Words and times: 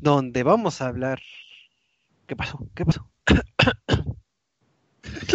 donde 0.00 0.42
vamos 0.42 0.80
a 0.80 0.86
hablar. 0.88 1.20
¿Qué 2.26 2.36
pasó? 2.36 2.58
¿Qué 2.74 2.84
pasó? 2.84 3.08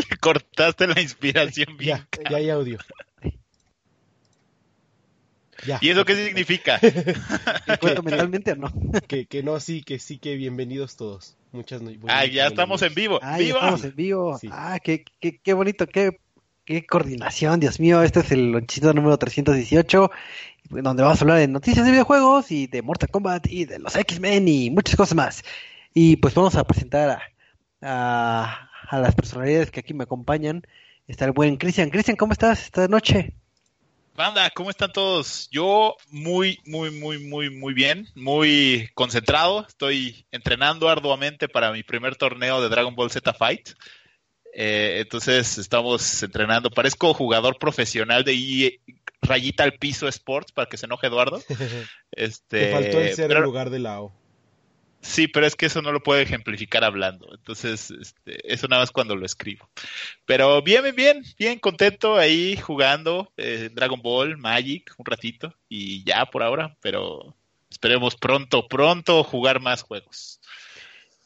Le 0.09 0.17
cortaste 0.21 0.87
la 0.87 1.01
inspiración 1.01 1.77
bien. 1.77 2.07
Ya, 2.23 2.29
ya 2.31 2.37
hay 2.37 2.49
audio. 2.49 2.77
Ya. 5.65 5.79
¿Y 5.81 5.89
eso 5.89 6.03
qué 6.03 6.15
significa? 6.15 6.79
¿Me 7.67 7.77
cuento 7.77 8.03
mentalmente 8.03 8.51
o 8.51 8.55
no? 8.55 8.73
Que, 9.07 9.25
que 9.27 9.43
no, 9.43 9.59
sí, 9.59 9.81
que 9.83 9.97
sí, 9.97 10.17
que 10.17 10.35
bienvenidos 10.35 10.97
todos. 10.97 11.37
Muchas 11.51 11.81
no- 11.81 11.91
Ah, 12.07 12.25
ya 12.25 12.47
estamos 12.47 12.81
en 12.81 12.93
vivo. 12.93 13.19
Ah, 13.21 13.37
ya 13.39 13.45
¡Viva! 13.45 13.59
estamos 13.59 13.83
en 13.85 13.95
vivo. 13.95 14.37
Sí. 14.39 14.49
Ah, 14.51 14.79
qué, 14.83 15.05
qué, 15.21 15.39
qué 15.39 15.53
bonito, 15.53 15.87
qué, 15.87 16.19
qué 16.65 16.85
coordinación, 16.85 17.59
Dios 17.59 17.79
mío. 17.79 18.01
Este 18.03 18.21
es 18.21 18.31
el 18.31 18.51
lonchito 18.51 18.93
número 18.93 19.17
318, 19.17 20.11
donde 20.69 21.03
vamos 21.03 21.19
a 21.19 21.23
hablar 21.23 21.37
de 21.39 21.47
noticias 21.47 21.85
de 21.85 21.91
videojuegos 21.91 22.51
y 22.51 22.67
de 22.67 22.81
Mortal 22.81 23.09
Kombat 23.09 23.47
y 23.47 23.65
de 23.65 23.79
los 23.79 23.95
X-Men 23.95 24.47
y 24.47 24.69
muchas 24.69 24.95
cosas 24.95 25.15
más. 25.15 25.43
Y 25.93 26.17
pues 26.17 26.33
vamos 26.33 26.55
a 26.55 26.63
presentar 26.63 27.21
a, 27.81 28.69
a, 28.89 28.99
las 28.99 29.15
personalidades 29.15 29.71
que 29.71 29.81
aquí 29.81 29.93
me 29.93 30.03
acompañan. 30.03 30.65
Está 31.07 31.25
el 31.25 31.31
buen 31.31 31.57
Cristian. 31.57 31.89
Cristian, 31.89 32.17
¿cómo 32.17 32.33
estás 32.33 32.63
esta 32.63 32.87
noche? 32.87 33.33
Banda, 34.15 34.49
¿cómo 34.51 34.69
están 34.69 34.91
todos? 34.93 35.49
Yo 35.51 35.97
muy, 36.11 36.59
muy, 36.65 36.91
muy, 36.91 37.17
muy, 37.17 37.49
muy 37.49 37.73
bien, 37.73 38.07
muy 38.15 38.89
concentrado. 38.93 39.65
Estoy 39.67 40.25
entrenando 40.31 40.87
arduamente 40.87 41.49
para 41.49 41.71
mi 41.71 41.81
primer 41.81 42.15
torneo 42.15 42.61
de 42.61 42.69
Dragon 42.69 42.95
Ball 42.95 43.09
Z 43.09 43.33
Fight. 43.33 43.71
Eh, 44.53 44.99
entonces 45.01 45.57
estamos 45.57 46.21
entrenando. 46.23 46.69
Parezco 46.69 47.13
jugador 47.13 47.57
profesional 47.57 48.23
de 48.23 48.33
EA 48.33 48.69
Rayita 49.21 49.63
al 49.63 49.73
Piso 49.73 50.07
Sports, 50.07 50.51
para 50.51 50.67
que 50.69 50.77
se 50.77 50.85
enoje 50.85 51.07
Eduardo. 51.07 51.41
Este, 52.11 52.67
Te 52.67 52.71
faltó 52.71 52.99
el 52.99 53.15
ser 53.15 53.27
pero- 53.27 53.39
en 53.39 53.45
lugar 53.45 53.69
de 53.71 53.79
la 53.79 54.01
O. 54.01 54.13
Sí, 55.01 55.27
pero 55.27 55.45
es 55.45 55.55
que 55.57 55.65
eso 55.65 55.81
no 55.81 55.91
lo 55.91 56.01
puedo 56.01 56.21
ejemplificar 56.21 56.85
hablando. 56.85 57.27
Entonces, 57.33 57.91
este, 57.91 58.53
eso 58.53 58.69
nada 58.69 58.83
más 58.83 58.91
cuando 58.91 59.17
lo 59.17 59.25
escribo. 59.25 59.69
Pero 60.25 60.61
bien, 60.61 60.81
bien, 60.81 60.95
bien, 60.95 61.23
bien 61.37 61.59
contento 61.59 62.15
ahí 62.15 62.55
jugando 62.55 63.29
eh, 63.35 63.69
Dragon 63.73 64.01
Ball, 64.01 64.37
Magic, 64.37 64.93
un 64.97 65.05
ratito. 65.05 65.53
Y 65.67 66.05
ya 66.05 66.25
por 66.27 66.41
ahora, 66.41 66.77
pero 66.79 67.35
esperemos 67.69 68.15
pronto, 68.15 68.65
pronto 68.69 69.25
jugar 69.25 69.59
más 69.59 69.81
juegos. 69.81 70.39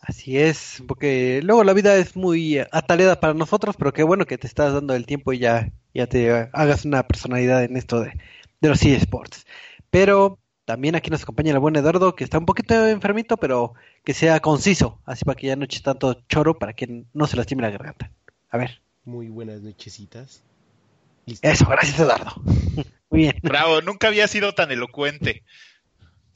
Así 0.07 0.37
es, 0.37 0.81
porque 0.87 1.41
luego 1.43 1.65
la 1.65 1.73
vida 1.73 1.97
es 1.97 2.15
muy 2.15 2.59
atareada 2.71 3.19
para 3.19 3.33
nosotros, 3.33 3.75
pero 3.77 3.91
qué 3.91 4.03
bueno 4.03 4.25
que 4.25 4.37
te 4.37 4.47
estás 4.47 4.73
dando 4.73 4.95
el 4.95 5.05
tiempo 5.05 5.33
y 5.33 5.39
ya, 5.39 5.69
ya 5.93 6.07
te 6.07 6.31
hagas 6.53 6.85
una 6.85 7.05
personalidad 7.05 7.65
en 7.65 7.75
esto 7.75 7.99
de, 7.99 8.13
de 8.61 8.69
los 8.69 8.81
eSports. 8.83 9.45
Pero 9.89 10.39
también 10.63 10.95
aquí 10.95 11.09
nos 11.09 11.23
acompaña 11.23 11.51
el 11.51 11.59
buen 11.59 11.75
Eduardo, 11.75 12.15
que 12.15 12.23
está 12.23 12.37
un 12.37 12.45
poquito 12.45 12.87
enfermito, 12.87 13.35
pero 13.35 13.73
que 14.05 14.13
sea 14.13 14.39
conciso, 14.39 15.01
así 15.05 15.25
para 15.25 15.35
que 15.35 15.47
ya 15.47 15.57
no 15.57 15.65
eche 15.65 15.81
tanto 15.81 16.13
choro 16.29 16.57
para 16.57 16.71
que 16.71 17.03
no 17.13 17.27
se 17.27 17.35
lastime 17.35 17.63
la 17.63 17.71
garganta. 17.71 18.09
A 18.49 18.57
ver, 18.57 18.79
Muy 19.03 19.27
buenas 19.27 19.59
nochecitas. 19.59 20.41
Listo. 21.25 21.45
eso, 21.45 21.65
gracias 21.65 21.99
Eduardo. 21.99 22.31
Muy 23.09 23.21
bien. 23.23 23.35
Bravo, 23.41 23.81
nunca 23.81 24.07
había 24.07 24.29
sido 24.29 24.53
tan 24.53 24.71
elocuente. 24.71 25.43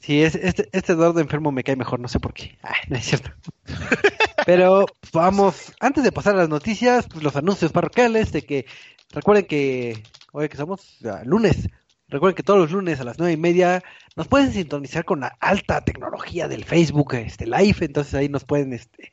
Sí, 0.02 0.20
es, 0.22 0.34
este, 0.34 0.68
este 0.72 0.92
Eduardo 0.94 1.20
enfermo 1.20 1.52
me 1.52 1.62
cae 1.62 1.76
mejor, 1.76 2.00
no 2.00 2.08
sé 2.08 2.18
por 2.18 2.34
qué. 2.34 2.58
Ay, 2.62 2.74
no 2.88 2.96
es 2.96 3.04
cierto. 3.04 3.30
Pero 4.46 4.86
vamos, 5.12 5.72
antes 5.78 6.02
de 6.02 6.10
pasar 6.10 6.34
a 6.34 6.38
las 6.38 6.48
noticias, 6.48 7.06
pues 7.06 7.22
los 7.22 7.36
anuncios 7.36 7.70
parroquiales 7.70 8.32
de 8.32 8.42
que 8.42 8.66
recuerden 9.10 9.46
que 9.46 10.02
hoy 10.32 10.48
que 10.48 10.56
somos 10.56 10.98
Ah, 11.04 11.22
lunes, 11.24 11.68
recuerden 12.12 12.36
que 12.36 12.42
todos 12.42 12.60
los 12.60 12.70
lunes 12.70 13.00
a 13.00 13.04
las 13.04 13.18
nueve 13.18 13.32
y 13.32 13.36
media 13.36 13.82
nos 14.16 14.28
pueden 14.28 14.52
sintonizar 14.52 15.04
con 15.04 15.20
la 15.20 15.36
alta 15.40 15.80
tecnología 15.80 16.46
del 16.46 16.64
Facebook, 16.64 17.14
este 17.14 17.46
live, 17.46 17.76
entonces 17.80 18.14
ahí 18.14 18.28
nos 18.28 18.44
pueden 18.44 18.72
este 18.72 19.12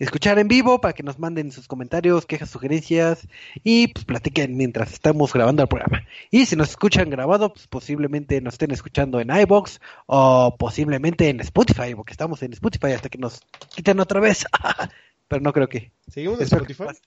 escuchar 0.00 0.38
en 0.38 0.48
vivo 0.48 0.80
para 0.80 0.94
que 0.94 1.02
nos 1.02 1.18
manden 1.18 1.52
sus 1.52 1.68
comentarios, 1.68 2.24
quejas, 2.26 2.50
sugerencias 2.50 3.28
y 3.62 3.88
pues 3.88 4.06
platiquen 4.06 4.56
mientras 4.56 4.92
estamos 4.92 5.32
grabando 5.32 5.62
el 5.62 5.68
programa. 5.68 6.06
Y 6.30 6.46
si 6.46 6.56
nos 6.56 6.70
escuchan 6.70 7.10
grabado, 7.10 7.52
pues 7.52 7.66
posiblemente 7.66 8.40
nos 8.40 8.54
estén 8.54 8.70
escuchando 8.70 9.20
en 9.20 9.30
iBox 9.30 9.80
o 10.06 10.56
posiblemente 10.58 11.28
en 11.28 11.40
Spotify, 11.40 11.94
porque 11.94 12.12
estamos 12.12 12.42
en 12.42 12.54
Spotify 12.54 12.92
hasta 12.92 13.10
que 13.10 13.18
nos 13.18 13.42
quiten 13.74 14.00
otra 14.00 14.20
vez. 14.20 14.46
Pero 15.28 15.42
no 15.42 15.52
creo 15.52 15.68
que. 15.68 15.92
¿Seguimos 16.08 16.40
en 16.40 16.48
que 16.48 16.72
Spotify? 16.72 16.98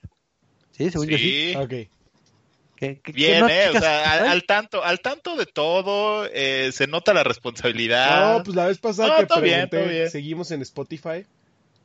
Sí, 0.72 0.92
según 0.92 1.08
yo 1.08 1.18
sí. 1.18 1.52
Sí, 1.52 1.56
Ok. 1.56 2.03
¿Qué- 2.76 2.96
qué- 2.96 3.02
qué 3.04 3.12
bien, 3.14 3.46
eh, 3.50 3.70
o 3.70 3.80
sea, 3.80 4.30
al, 4.32 4.44
tanto, 4.44 4.84
al 4.84 5.00
tanto 5.00 5.36
de 5.38 5.46
todo, 5.46 6.26
eh, 6.34 6.72
se 6.74 6.88
nota 6.88 7.14
la 7.14 7.24
responsabilidad. 7.24 8.38
No, 8.38 8.44
pues 8.44 8.56
la 8.56 8.66
vez 8.68 8.78
pasada 8.80 9.10
No, 9.10 9.18
que 9.18 9.26
todo 9.28 9.42
bien, 9.42 9.70
todo 9.70 9.86
bien. 9.86 10.10
¿seguimos 10.10 10.52
en 10.52 10.62
Spotify? 10.64 11.26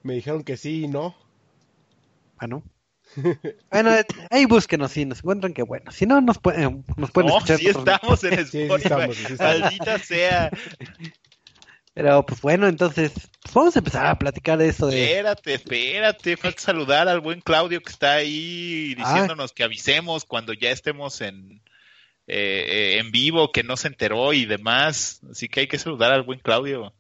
Me 0.03 0.15
dijeron 0.15 0.43
que 0.43 0.57
sí 0.57 0.85
y 0.85 0.89
no. 0.89 1.15
Ah, 2.39 2.47
no. 2.47 2.63
bueno, 3.71 3.95
eh, 3.95 4.05
ahí 4.31 4.45
búsquenos 4.47 4.93
si 4.93 5.05
nos 5.05 5.19
encuentran 5.19 5.53
que 5.55 5.63
bueno. 5.63 5.91
Si 5.93 6.05
no, 6.07 6.21
nos 6.21 6.39
pueden, 6.39 6.85
nos 6.97 7.11
pueden 7.11 7.31
no, 7.31 7.37
escuchar. 7.37 7.59
sí 7.59 7.69
estamos 7.69 8.25
en 8.25 8.39
Sí, 8.47 8.51
sí 8.53 8.59
Spotify. 8.63 8.83
estamos, 8.85 9.17
sí 9.17 9.33
estamos. 9.33 9.61
Maldita 9.61 9.99
sea. 9.99 10.51
Pero 11.99 12.25
pues 12.25 12.41
bueno, 12.41 12.69
entonces 12.69 13.11
pues, 13.43 13.53
vamos 13.55 13.75
a 13.75 13.81
empezar 13.81 14.07
a 14.07 14.17
platicar 14.21 14.57
de 14.57 14.69
eso 14.69 14.87
de. 14.87 15.03
Espérate, 15.05 15.55
espérate, 15.55 16.37
falta 16.37 16.61
saludar 16.63 17.09
al 17.09 17.19
buen 17.21 17.41
Claudio 17.41 17.81
que 17.81 17.91
está 17.91 18.13
ahí 18.13 18.95
Ah. 19.01 19.03
diciéndonos 19.11 19.53
que 19.53 19.65
avisemos 19.65 20.25
cuando 20.25 20.53
ya 20.53 20.71
estemos 20.71 21.21
en 21.21 21.61
eh, 22.29 22.67
eh, 22.69 22.99
en 23.01 23.11
vivo, 23.11 23.51
que 23.51 23.65
no 23.65 23.77
se 23.77 23.89
enteró 23.89 24.33
y 24.33 24.45
demás. 24.45 25.21
Así 25.29 25.49
que 25.49 25.61
hay 25.61 25.67
que 25.67 25.77
saludar 25.79 26.13
al 26.13 26.23
buen 26.23 26.39
Claudio. 26.39 26.95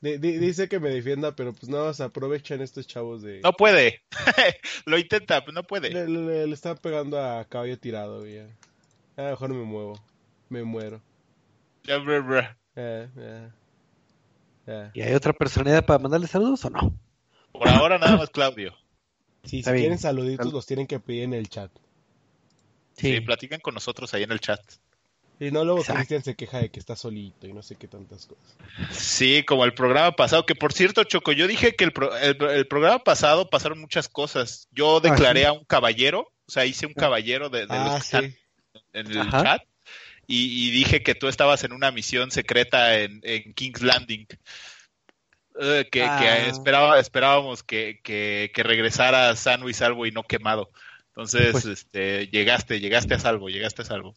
Di- 0.00 0.16
di- 0.16 0.38
dice 0.38 0.66
que 0.66 0.80
me 0.80 0.88
defienda, 0.88 1.36
pero 1.36 1.52
pues 1.52 1.68
nada 1.68 1.88
más 1.88 2.00
aprovechan 2.00 2.62
estos 2.62 2.86
chavos 2.86 3.20
de... 3.22 3.40
No 3.42 3.52
puede. 3.52 4.02
Lo 4.86 4.96
intenta, 4.98 5.42
pero 5.42 5.52
no 5.52 5.62
puede. 5.64 5.90
Le, 5.90 6.08
le, 6.08 6.46
le 6.46 6.54
está 6.54 6.74
pegando 6.74 7.20
a 7.22 7.44
caballo 7.44 7.78
tirado, 7.78 8.20
güey. 8.20 8.36
ya. 8.36 8.46
A 9.16 9.22
lo 9.24 9.30
mejor 9.32 9.48
me 9.50 9.62
muevo. 9.64 10.02
Me 10.48 10.62
muero. 10.64 11.02
Ya. 11.84 11.98
¿Y 14.94 15.00
hay 15.02 15.14
otra 15.14 15.32
personalidad 15.32 15.84
para 15.84 15.98
mandarle 15.98 16.26
saludos 16.26 16.64
o 16.64 16.70
no? 16.70 16.94
Por 17.52 17.68
ahora 17.68 17.98
nada 17.98 18.16
más 18.16 18.30
Claudio. 18.30 18.74
Sí, 19.44 19.62
si 19.62 19.70
bien. 19.70 19.82
quieren 19.82 19.98
saluditos, 19.98 20.46
Sal- 20.46 20.52
los 20.54 20.66
tienen 20.66 20.86
que 20.86 21.00
pedir 21.00 21.24
en 21.24 21.34
el 21.34 21.48
chat. 21.48 21.70
Sí, 22.96 23.20
platican 23.20 23.60
con 23.60 23.74
nosotros 23.74 24.12
ahí 24.14 24.22
en 24.22 24.32
el 24.32 24.40
chat. 24.40 24.60
Y 25.40 25.50
no, 25.50 25.64
luego 25.64 25.80
Exacto. 25.80 25.98
Cristian 25.98 26.22
se 26.22 26.36
queja 26.36 26.58
de 26.58 26.70
que 26.70 26.78
está 26.78 26.94
solito 26.94 27.48
y 27.48 27.52
no 27.52 27.62
sé 27.62 27.74
qué 27.74 27.88
tantas 27.88 28.26
cosas. 28.26 28.56
Sí, 28.92 29.42
como 29.44 29.64
el 29.64 29.74
programa 29.74 30.12
pasado, 30.12 30.46
que 30.46 30.54
por 30.54 30.72
cierto, 30.72 31.02
Choco, 31.02 31.32
yo 31.32 31.48
dije 31.48 31.74
que 31.74 31.82
el, 31.82 31.92
pro- 31.92 32.16
el- 32.16 32.40
el 32.40 32.66
programa 32.68 33.00
pasado 33.00 33.50
pasaron 33.50 33.80
muchas 33.80 34.08
cosas. 34.08 34.68
Yo 34.70 35.00
declaré 35.00 35.40
sí. 35.40 35.46
a 35.46 35.52
un 35.52 35.64
caballero, 35.64 36.30
o 36.46 36.50
sea, 36.50 36.64
hice 36.64 36.86
un 36.86 36.94
caballero 36.94 37.50
de, 37.50 37.66
de 37.66 37.66
los 37.66 37.76
Ah, 37.76 37.94
que 37.94 37.98
están 38.04 38.30
sí. 38.30 38.36
en 38.92 39.06
el 39.10 39.18
Ajá. 39.20 39.42
chat 39.42 39.62
y, 40.26 40.68
y 40.68 40.70
dije 40.70 41.02
que 41.02 41.14
tú 41.14 41.28
estabas 41.28 41.64
en 41.64 41.72
una 41.72 41.90
misión 41.90 42.30
secreta 42.30 42.98
en, 42.98 43.20
en 43.22 43.52
King's 43.54 43.82
Landing. 43.82 44.26
Eh, 45.60 45.86
que, 45.90 46.02
Ah. 46.04 46.18
que 46.20 46.48
esperaba, 46.48 46.98
esperábamos 46.98 47.62
que, 47.62 48.00
que, 48.02 48.50
que 48.54 48.62
regresara 48.62 49.34
sano 49.36 49.68
y 49.68 49.74
salvo 49.74 50.06
y 50.06 50.10
no 50.12 50.22
quemado. 50.22 50.70
Entonces, 51.08 51.52
Pues- 51.52 51.66
este, 51.66 52.28
llegaste, 52.28 52.80
llegaste 52.80 53.14
a 53.14 53.18
salvo, 53.18 53.48
llegaste 53.50 53.82
a 53.82 53.84
salvo. 53.84 54.14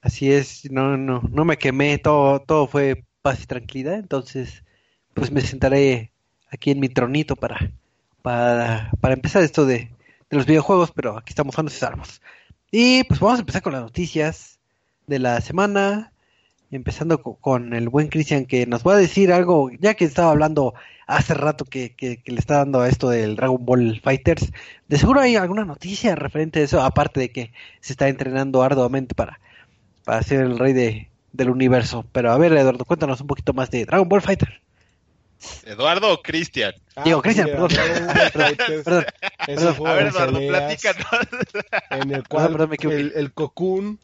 Así 0.00 0.30
es, 0.32 0.70
no, 0.70 0.96
no, 0.96 1.22
no 1.30 1.44
me 1.44 1.56
quemé, 1.58 1.98
todo, 1.98 2.40
todo 2.40 2.66
fue 2.68 3.04
paz 3.22 3.42
y 3.42 3.46
tranquilidad, 3.46 3.94
entonces 3.98 4.62
pues 5.12 5.32
me 5.32 5.40
sentaré 5.40 6.12
aquí 6.50 6.70
en 6.70 6.78
mi 6.78 6.88
tronito 6.88 7.34
para, 7.34 7.72
para, 8.22 8.92
para 9.00 9.14
empezar 9.14 9.42
esto 9.42 9.66
de, 9.66 9.90
de 10.30 10.36
los 10.36 10.46
videojuegos, 10.46 10.92
pero 10.92 11.18
aquí 11.18 11.30
estamos 11.30 11.56
sanos 11.56 11.74
y 11.74 11.78
salvos. 11.78 12.22
Y 12.70 13.02
pues 13.04 13.18
vamos 13.18 13.38
a 13.38 13.40
empezar 13.40 13.60
con 13.62 13.72
las 13.72 13.82
noticias 13.82 14.57
de 15.08 15.18
la 15.18 15.40
semana, 15.40 16.12
empezando 16.70 17.20
co- 17.22 17.36
con, 17.40 17.74
el 17.74 17.88
buen 17.88 18.08
Cristian 18.08 18.44
que 18.46 18.66
nos 18.66 18.84
va 18.86 18.94
a 18.94 18.98
decir 18.98 19.32
algo, 19.32 19.70
ya 19.80 19.94
que 19.94 20.04
estaba 20.04 20.30
hablando 20.30 20.74
hace 21.06 21.34
rato 21.34 21.64
que, 21.64 21.94
que, 21.94 22.18
que 22.18 22.32
le 22.32 22.38
está 22.38 22.58
dando 22.58 22.80
a 22.82 22.88
esto 22.88 23.08
del 23.10 23.34
Dragon 23.36 23.64
Ball 23.64 24.00
Fighters, 24.04 24.52
de 24.86 24.98
seguro 24.98 25.20
hay 25.20 25.36
alguna 25.36 25.64
noticia 25.64 26.14
referente 26.14 26.60
a 26.60 26.64
eso, 26.64 26.82
aparte 26.82 27.18
de 27.20 27.30
que 27.32 27.52
se 27.80 27.94
está 27.94 28.08
entrenando 28.08 28.62
arduamente 28.62 29.14
para 29.14 29.40
para 30.04 30.22
ser 30.22 30.40
el 30.40 30.58
rey 30.58 30.72
de, 30.72 31.10
del 31.32 31.50
universo. 31.50 32.04
Pero 32.12 32.32
a 32.32 32.38
ver, 32.38 32.52
Eduardo, 32.54 32.86
cuéntanos 32.86 33.20
un 33.20 33.26
poquito 33.26 33.52
más 33.52 33.70
de 33.70 33.84
Dragon 33.84 34.08
Ball 34.08 34.22
Fighter. 34.22 34.62
Eduardo 35.66 36.12
o 36.14 36.22
Cristian. 36.22 36.72
Ah, 36.96 37.02
Digo, 37.04 37.20
Cristian, 37.20 37.48
perdón. 37.50 37.70
A 39.86 39.92
ver, 39.94 40.06
Eduardo, 40.06 40.32
peleas 40.38 40.48
platícanos. 40.48 41.06
En 41.90 42.10
el 42.14 42.26
cual 42.26 42.50
perdón, 42.52 42.68
me 42.70 42.74
equivoqué. 42.76 43.00
el, 43.00 43.12
el 43.16 43.32
Cocoon 43.32 43.98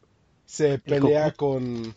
se 0.47 0.79
pelea 0.79 1.33
con... 1.33 1.95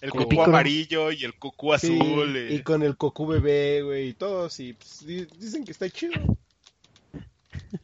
El 0.00 0.10
cucú 0.10 0.34
¿no? 0.34 0.44
amarillo 0.44 1.10
y 1.12 1.24
el 1.24 1.34
cucú 1.34 1.68
sí, 1.78 1.96
azul. 1.98 2.36
eh. 2.36 2.54
y 2.54 2.62
con 2.62 2.82
el 2.82 2.96
Cocu 2.98 3.26
bebé, 3.26 3.80
güey, 3.82 4.08
y 4.08 4.12
todos, 4.12 4.60
y 4.60 4.74
pues, 4.74 5.06
di- 5.06 5.26
dicen 5.38 5.64
que 5.64 5.72
está 5.72 5.88
chido. 5.88 6.36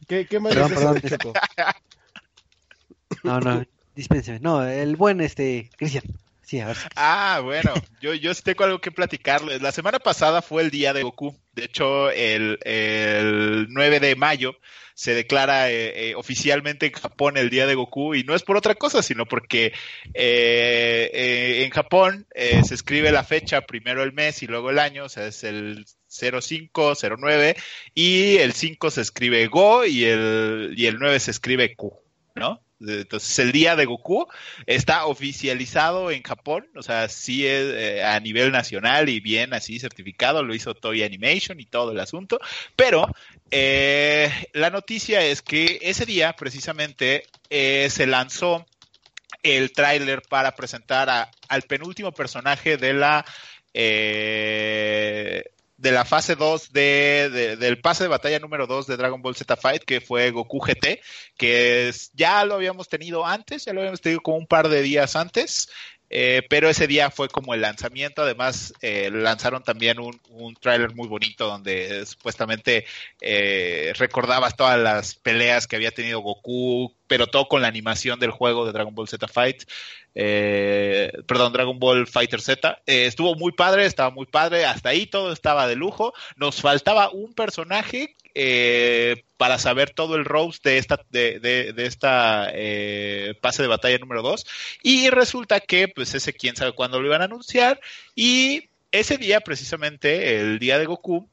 ¿Qué, 0.07 0.27
qué 0.27 0.39
más 0.39 0.53
Perdón, 0.53 1.01
perdón. 1.01 1.33
No, 3.23 3.39
no, 3.39 3.63
dispénseme. 3.95 4.39
No, 4.39 4.63
el 4.63 4.95
buen 4.95 5.21
este 5.21 5.69
Cristian. 5.77 6.03
Sí, 6.43 6.59
a 6.59 6.67
ver. 6.67 6.77
Ah, 6.95 7.39
bueno, 7.43 7.73
yo, 8.01 8.13
yo 8.13 8.33
sí 8.33 8.41
tengo 8.43 8.63
algo 8.65 8.81
que 8.81 8.91
platicarles. 8.91 9.61
La 9.61 9.71
semana 9.71 9.99
pasada 9.99 10.41
fue 10.41 10.63
el 10.63 10.71
día 10.71 10.93
de 10.93 11.03
Goku. 11.03 11.35
De 11.53 11.65
hecho, 11.65 12.09
el, 12.11 12.59
el 12.63 13.67
9 13.69 13.99
de 13.99 14.15
mayo 14.15 14.55
se 14.93 15.13
declara 15.13 15.69
eh, 15.71 16.09
eh, 16.09 16.15
oficialmente 16.15 16.85
en 16.87 16.93
Japón 16.93 17.37
el 17.37 17.49
día 17.49 17.67
de 17.67 17.75
Goku 17.75 18.15
y 18.15 18.23
no 18.23 18.35
es 18.35 18.43
por 18.43 18.57
otra 18.57 18.75
cosa, 18.75 19.03
sino 19.03 19.25
porque 19.25 19.73
eh, 20.13 21.09
eh, 21.13 21.63
en 21.63 21.69
Japón 21.71 22.27
eh, 22.33 22.63
se 22.63 22.75
escribe 22.75 23.11
la 23.11 23.23
fecha, 23.23 23.61
primero 23.61 24.03
el 24.03 24.13
mes 24.13 24.43
y 24.43 24.47
luego 24.47 24.69
el 24.69 24.79
año, 24.79 25.05
o 25.05 25.09
sea, 25.09 25.27
es 25.27 25.43
el 25.43 25.85
05, 26.07 26.93
09 27.17 27.55
y 27.93 28.37
el 28.37 28.53
5 28.53 28.91
se 28.91 29.01
escribe 29.01 29.47
Go 29.47 29.85
y 29.85 30.05
el, 30.05 30.73
y 30.75 30.85
el 30.85 30.97
9 30.99 31.19
se 31.19 31.31
escribe 31.31 31.75
Q, 31.75 31.93
¿no? 32.35 32.61
Entonces, 32.87 33.37
el 33.39 33.51
día 33.51 33.75
de 33.75 33.85
Goku 33.85 34.27
está 34.65 35.05
oficializado 35.05 36.11
en 36.11 36.23
Japón, 36.23 36.67
o 36.75 36.81
sea, 36.81 37.07
sí 37.09 37.45
es 37.45 37.73
eh, 37.73 38.03
a 38.03 38.19
nivel 38.19 38.51
nacional 38.51 39.09
y 39.09 39.19
bien 39.19 39.53
así 39.53 39.79
certificado, 39.79 40.43
lo 40.43 40.55
hizo 40.55 40.73
Toy 40.73 41.03
Animation 41.03 41.59
y 41.59 41.65
todo 41.65 41.91
el 41.91 41.99
asunto, 41.99 42.39
pero 42.75 43.07
eh, 43.51 44.31
la 44.53 44.69
noticia 44.69 45.21
es 45.21 45.41
que 45.41 45.79
ese 45.81 46.05
día 46.05 46.33
precisamente 46.33 47.25
eh, 47.49 47.89
se 47.89 48.07
lanzó 48.07 48.65
el 49.43 49.71
tráiler 49.73 50.21
para 50.21 50.55
presentar 50.55 51.09
a, 51.09 51.31
al 51.47 51.63
penúltimo 51.63 52.11
personaje 52.11 52.77
de 52.77 52.93
la 52.93 53.25
eh, 53.73 54.60
la 55.91 56.05
fase 56.05 56.35
2 56.35 56.71
de, 56.71 57.29
de, 57.31 57.55
del 57.57 57.79
pase 57.79 58.03
de 58.03 58.09
batalla 58.09 58.39
número 58.39 58.67
2 58.67 58.87
de 58.87 58.97
Dragon 58.97 59.21
Ball 59.21 59.35
Z 59.35 59.55
Fight, 59.55 59.83
que 59.83 60.01
fue 60.01 60.31
Goku 60.31 60.59
GT, 60.59 61.01
que 61.37 61.89
es, 61.89 62.11
ya 62.13 62.43
lo 62.45 62.55
habíamos 62.55 62.87
tenido 62.87 63.25
antes, 63.25 63.65
ya 63.65 63.73
lo 63.73 63.81
habíamos 63.81 64.01
tenido 64.01 64.21
como 64.21 64.37
un 64.37 64.47
par 64.47 64.69
de 64.69 64.81
días 64.81 65.15
antes, 65.15 65.69
eh, 66.13 66.43
pero 66.49 66.69
ese 66.69 66.87
día 66.87 67.09
fue 67.09 67.29
como 67.29 67.53
el 67.53 67.61
lanzamiento. 67.61 68.21
Además, 68.23 68.73
eh, 68.81 69.09
lanzaron 69.11 69.63
también 69.63 69.97
un, 69.99 70.19
un 70.29 70.55
tráiler 70.55 70.93
muy 70.93 71.07
bonito 71.07 71.47
donde 71.47 72.05
supuestamente 72.05 72.85
eh, 73.21 73.93
recordabas 73.97 74.57
todas 74.57 74.77
las 74.77 75.15
peleas 75.15 75.67
que 75.67 75.77
había 75.77 75.91
tenido 75.91 76.19
Goku, 76.19 76.93
pero 77.07 77.27
todo 77.27 77.47
con 77.47 77.61
la 77.61 77.69
animación 77.69 78.19
del 78.19 78.31
juego 78.31 78.65
de 78.65 78.73
Dragon 78.73 78.93
Ball 78.93 79.07
Z 79.07 79.25
Fight. 79.29 79.63
Perdón, 80.13 81.53
Dragon 81.53 81.79
Ball 81.79 82.05
Fighter 82.07 82.41
Z. 82.41 82.81
Estuvo 82.85 83.35
muy 83.35 83.53
padre, 83.53 83.85
estaba 83.85 84.09
muy 84.09 84.25
padre. 84.25 84.65
Hasta 84.65 84.89
ahí 84.89 85.07
todo 85.07 85.31
estaba 85.31 85.67
de 85.67 85.77
lujo. 85.77 86.13
Nos 86.35 86.59
faltaba 86.61 87.09
un 87.09 87.33
personaje 87.33 88.15
eh, 88.33 89.23
para 89.41 89.57
saber 89.57 89.89
todo 89.89 90.17
el 90.17 90.25
roast 90.25 90.63
de 90.63 90.77
esta, 90.77 91.03
de, 91.09 91.39
de, 91.39 91.73
esta 91.87 92.51
eh, 92.53 93.33
pase 93.41 93.63
de 93.63 93.67
batalla 93.67 93.97
número 93.97 94.21
2. 94.21 94.45
Y 94.83 95.09
resulta 95.09 95.59
que, 95.59 95.87
pues, 95.87 96.13
ese 96.13 96.31
quién 96.31 96.55
sabe 96.55 96.73
cuándo 96.73 97.01
lo 97.01 97.07
iban 97.07 97.23
a 97.23 97.25
anunciar. 97.25 97.81
Y 98.13 98.69
ese 98.91 99.17
día, 99.17 99.41
precisamente, 99.41 100.37
el 100.37 100.59
día 100.59 100.77
de 100.77 100.85
Goku, 100.85 101.27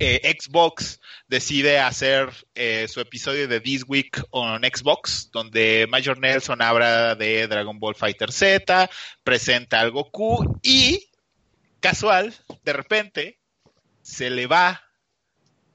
eh, 0.00 0.34
Xbox 0.40 1.02
decide 1.26 1.80
hacer 1.80 2.30
eh, 2.54 2.86
su 2.88 2.98
episodio 2.98 3.46
de 3.46 3.60
This 3.60 3.84
Week 3.86 4.18
on 4.30 4.62
Xbox, 4.62 5.28
donde 5.30 5.86
Major 5.86 6.18
Nelson 6.18 6.62
habla 6.62 7.14
de 7.14 7.46
Dragon 7.46 7.78
Ball 7.78 7.94
Fighter 7.94 8.32
Z, 8.32 8.88
presenta 9.22 9.80
al 9.80 9.90
Goku 9.90 10.58
y, 10.62 11.10
casual, 11.80 12.34
de 12.64 12.72
repente, 12.72 13.38
se 14.00 14.30
le 14.30 14.46
va, 14.46 14.87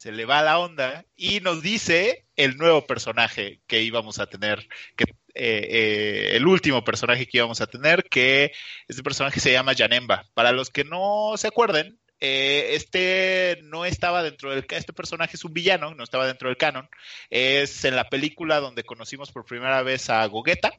se 0.03 0.11
le 0.11 0.25
va 0.25 0.41
la 0.41 0.59
onda 0.59 1.05
y 1.15 1.39
nos 1.39 1.61
dice 1.61 2.25
el 2.35 2.57
nuevo 2.57 2.85
personaje 2.85 3.61
que 3.67 3.83
íbamos 3.83 4.19
a 4.19 4.25
tener, 4.25 4.67
que 4.97 5.05
eh, 5.05 5.13
eh, 5.33 6.29
el 6.33 6.45
último 6.45 6.83
personaje 6.83 7.25
que 7.25 7.37
íbamos 7.37 7.61
a 7.61 7.67
tener, 7.67 8.03
que 8.09 8.51
este 8.89 9.01
personaje 9.01 9.39
se 9.39 9.53
llama 9.53 9.73
Janemba. 9.73 10.29
Para 10.33 10.51
los 10.51 10.69
que 10.69 10.83
no 10.83 11.35
se 11.37 11.47
acuerden, 11.47 11.97
eh, 12.19 12.71
este 12.71 13.61
no 13.63 13.85
estaba 13.85 14.23
dentro 14.23 14.51
del 14.51 14.65
este 14.71 14.91
personaje 14.91 15.37
es 15.37 15.45
un 15.45 15.53
villano, 15.53 15.95
no 15.95 16.03
estaba 16.03 16.27
dentro 16.27 16.49
del 16.49 16.57
canon. 16.57 16.89
Es 17.29 17.85
en 17.85 17.95
la 17.95 18.09
película 18.09 18.59
donde 18.59 18.83
conocimos 18.83 19.31
por 19.31 19.45
primera 19.45 19.83
vez 19.83 20.09
a 20.09 20.25
Gogeta 20.25 20.73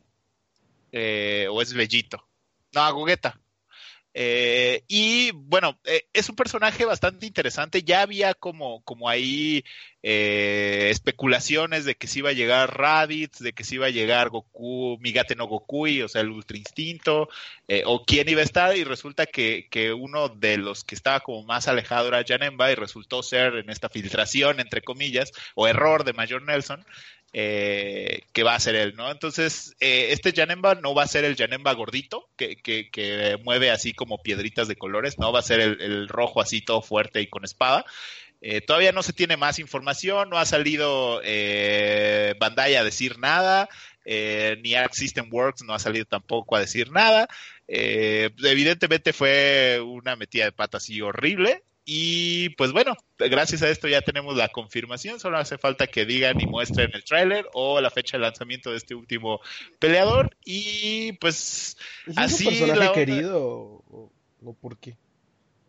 o 0.92 1.62
es 1.62 1.72
Bellito. 1.72 2.28
No, 2.74 2.82
a 2.82 2.90
Gogeta. 2.90 3.40
Eh, 4.14 4.84
y 4.88 5.32
bueno, 5.32 5.78
eh, 5.84 6.06
es 6.12 6.28
un 6.28 6.36
personaje 6.36 6.84
bastante 6.84 7.26
interesante. 7.26 7.82
Ya 7.82 8.02
había 8.02 8.34
como, 8.34 8.82
como 8.84 9.08
ahí 9.08 9.64
eh, 10.06 10.88
especulaciones 10.90 11.86
de 11.86 11.94
que 11.94 12.06
si 12.06 12.18
iba 12.18 12.28
a 12.28 12.34
llegar 12.34 12.76
Raditz, 12.78 13.38
de 13.38 13.54
que 13.54 13.64
si 13.64 13.76
iba 13.76 13.86
a 13.86 13.90
llegar 13.90 14.28
Goku, 14.28 14.98
Migate 15.00 15.34
no 15.34 15.46
Gokui, 15.46 16.02
o 16.02 16.08
sea, 16.08 16.20
el 16.20 16.28
Ultra 16.28 16.58
Instinto, 16.58 17.30
eh, 17.68 17.84
o 17.86 18.04
quién 18.04 18.28
iba 18.28 18.42
a 18.42 18.44
estar. 18.44 18.76
Y 18.76 18.84
resulta 18.84 19.24
que, 19.24 19.66
que, 19.70 19.94
uno 19.94 20.28
de 20.28 20.58
los 20.58 20.84
que 20.84 20.94
estaba 20.94 21.20
como 21.20 21.42
más 21.44 21.68
alejado 21.68 22.08
era 22.08 22.22
Janemba 22.22 22.70
y 22.70 22.74
resultó 22.74 23.22
ser 23.22 23.54
en 23.56 23.70
esta 23.70 23.88
filtración, 23.88 24.60
entre 24.60 24.82
comillas, 24.82 25.32
o 25.54 25.66
error 25.66 26.04
de 26.04 26.12
Mayor 26.12 26.42
Nelson, 26.42 26.84
eh, 27.36 28.22
que 28.32 28.44
va 28.44 28.54
a 28.54 28.60
ser 28.60 28.76
él, 28.76 28.94
¿no? 28.94 29.10
Entonces, 29.10 29.74
eh, 29.80 30.08
este 30.10 30.32
Janemba 30.32 30.76
no 30.76 30.94
va 30.94 31.02
a 31.02 31.08
ser 31.08 31.24
el 31.24 31.34
Janemba 31.34 31.72
gordito, 31.72 32.30
que, 32.36 32.54
que, 32.54 32.90
que, 32.90 33.36
mueve 33.42 33.72
así 33.72 33.92
como 33.92 34.22
piedritas 34.22 34.68
de 34.68 34.76
colores, 34.76 35.18
no 35.18 35.32
va 35.32 35.40
a 35.40 35.42
ser 35.42 35.58
el, 35.58 36.06
rojo 36.08 36.40
así 36.40 36.60
todo 36.60 36.80
fuerte 36.80 37.20
y 37.20 37.26
con 37.26 37.44
espada. 37.44 37.84
Eh, 38.40 38.60
todavía 38.60 38.92
no 38.92 39.02
se 39.02 39.12
tiene 39.12 39.36
más 39.36 39.58
información, 39.58 40.30
no 40.30 40.38
ha 40.38 40.46
salido 40.46 41.20
eh, 41.24 42.34
Bandai 42.38 42.76
a 42.76 42.84
decir 42.84 43.18
nada, 43.18 43.68
eh, 44.04 44.56
ni 44.62 44.76
Arc 44.76 44.92
System 44.92 45.28
Works 45.32 45.64
no 45.64 45.74
ha 45.74 45.80
salido 45.80 46.04
tampoco 46.04 46.54
a 46.54 46.60
decir 46.60 46.92
nada. 46.92 47.26
evidentemente 47.66 49.12
fue 49.12 49.80
una 49.84 50.14
metida 50.14 50.44
de 50.44 50.52
pata 50.52 50.76
así 50.76 51.00
horrible, 51.00 51.64
y 51.84 52.48
pues 52.50 52.72
bueno, 52.72 52.96
gracias 53.18 53.62
a 53.62 53.68
esto 53.68 53.88
ya 53.88 54.00
tenemos 54.00 54.36
la 54.36 54.48
confirmación, 54.48 55.20
solo 55.20 55.38
hace 55.38 55.58
falta 55.58 55.86
que 55.86 56.04
digan 56.06 56.40
y 56.40 56.46
muestren 56.46 56.90
el 56.94 57.04
tráiler 57.04 57.46
o 57.52 57.80
la 57.80 57.90
fecha 57.90 58.16
de 58.16 58.22
lanzamiento 58.22 58.70
de 58.70 58.78
este 58.78 58.94
último 58.94 59.40
peleador. 59.78 60.36
Y 60.44 61.12
pues 61.14 61.76
¿Es 62.06 62.16
así 62.18 62.46
un 62.46 62.50
personaje 62.54 62.80
la 62.80 62.92
querido 62.92 63.42
o, 63.42 64.10
o 64.44 64.54
por 64.54 64.78
qué? 64.78 64.96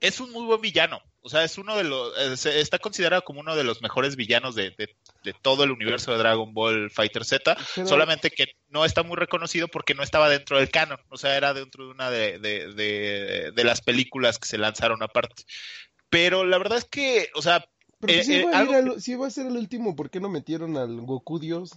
es 0.01 0.19
un 0.19 0.29
muy 0.31 0.45
buen 0.45 0.61
villano, 0.61 1.01
o 1.21 1.29
sea, 1.29 1.43
es 1.43 1.57
uno 1.57 1.75
de 1.75 1.83
los 1.83 2.45
está 2.45 2.77
considerado 2.77 3.23
como 3.23 3.39
uno 3.39 3.55
de 3.55 3.63
los 3.63 3.81
mejores 3.81 4.15
villanos 4.15 4.53
de, 4.53 4.69
de- 4.71 4.95
de 5.23 5.33
todo 5.33 5.63
el 5.63 5.71
universo 5.71 6.11
de 6.11 6.19
Dragon 6.19 6.53
Ball 6.53 6.91
Fighter 6.91 7.25
Z, 7.25 7.57
Pero- 7.73 7.87
solamente 7.87 8.29
que 8.29 8.45
no 8.69 8.85
está 8.85 9.01
muy 9.01 9.15
reconocido 9.17 9.67
porque 9.67 9.95
no 9.95 10.03
estaba 10.03 10.29
dentro 10.29 10.59
del 10.59 10.69
canon, 10.69 10.99
o 11.09 11.17
sea, 11.17 11.35
era 11.35 11.55
dentro 11.55 11.85
de 11.85 11.91
una 11.91 12.11
de, 12.11 12.37
de 12.39 13.63
las 13.63 13.81
películas 13.81 14.37
que 14.37 14.47
se 14.47 14.59
lanzaron 14.59 15.01
aparte. 15.01 15.43
Pero 16.15 16.45
la 16.45 16.57
verdad 16.57 16.77
es 16.77 16.85
que, 16.85 17.29
o 17.35 17.41
sea, 17.41 17.65
Pero 17.99 18.13
Eh, 18.13 18.23
si, 18.23 18.35
eh, 18.35 18.39
iba 18.39 18.49
a 18.57 18.63
ir 18.63 18.73
algo 18.73 18.93
al- 18.93 19.01
si 19.01 19.11
iba 19.11 19.27
a 19.27 19.29
ser 19.29 19.47
el 19.47 19.57
último, 19.57 19.97
¿por 19.97 20.09
qué 20.09 20.21
no 20.21 20.29
metieron 20.29 20.77
al 20.77 21.01
Goku 21.01 21.39
Dios? 21.39 21.71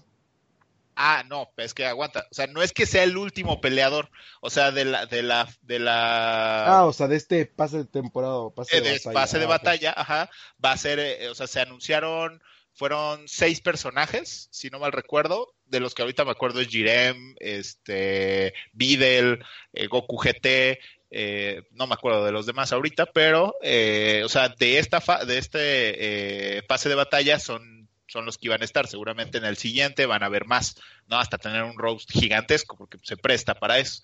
Ah, 0.94 1.24
no, 1.28 1.48
es 1.56 1.74
que 1.74 1.86
aguanta. 1.86 2.24
O 2.30 2.34
sea, 2.34 2.46
no 2.46 2.62
es 2.62 2.72
que 2.72 2.86
sea 2.86 3.02
el 3.02 3.16
último 3.16 3.60
peleador. 3.60 4.10
O 4.40 4.48
sea, 4.48 4.70
de 4.70 4.84
la, 4.84 5.06
de 5.06 5.22
la, 5.22 5.48
de 5.62 5.78
la. 5.80 6.78
Ah, 6.78 6.86
o 6.86 6.92
sea, 6.92 7.08
de 7.08 7.16
este 7.16 7.46
pase 7.46 7.78
de 7.78 7.84
temporada 7.86 8.48
pase 8.50 8.76
eh, 8.76 8.80
de 8.80 8.90
de 8.90 8.94
batalla. 8.98 9.20
fase 9.20 9.38
de 9.40 9.44
Ah, 9.44 9.48
batalla, 9.48 9.94
ajá, 9.96 10.30
va 10.64 10.72
a 10.72 10.76
ser, 10.76 11.00
eh, 11.00 11.28
o 11.30 11.34
sea, 11.34 11.48
se 11.48 11.60
anunciaron, 11.60 12.40
fueron 12.74 13.26
seis 13.26 13.60
personajes, 13.60 14.48
si 14.52 14.70
no 14.70 14.78
mal 14.78 14.92
recuerdo, 14.92 15.52
de 15.68 15.80
los 15.80 15.94
que 15.94 16.02
ahorita 16.02 16.24
me 16.24 16.30
acuerdo 16.32 16.60
es 16.60 16.68
Jirem, 16.68 17.34
este, 17.38 18.54
Videl, 18.72 19.44
eh, 19.72 19.86
Goku 19.86 20.16
GT, 20.16 20.78
eh, 21.10 21.62
no 21.72 21.86
me 21.86 21.94
acuerdo 21.94 22.24
de 22.24 22.32
los 22.32 22.46
demás 22.46 22.72
ahorita, 22.72 23.06
pero, 23.06 23.54
eh, 23.62 24.22
o 24.24 24.28
sea, 24.28 24.48
de 24.50 24.78
esta, 24.78 25.00
fa- 25.00 25.24
de 25.24 25.38
este 25.38 26.58
eh, 26.58 26.62
pase 26.62 26.88
de 26.88 26.94
batalla 26.94 27.38
son, 27.38 27.88
son 28.06 28.24
los 28.26 28.36
que 28.38 28.46
iban 28.48 28.62
a 28.62 28.64
estar, 28.64 28.86
seguramente 28.86 29.38
en 29.38 29.44
el 29.44 29.56
siguiente 29.56 30.06
van 30.06 30.22
a 30.22 30.26
haber 30.26 30.44
más, 30.46 30.76
¿no? 31.06 31.18
Hasta 31.18 31.38
tener 31.38 31.62
un 31.62 31.78
roast 31.78 32.10
gigantesco, 32.10 32.76
porque 32.76 32.98
se 33.02 33.16
presta 33.16 33.54
para 33.54 33.78
eso. 33.78 34.02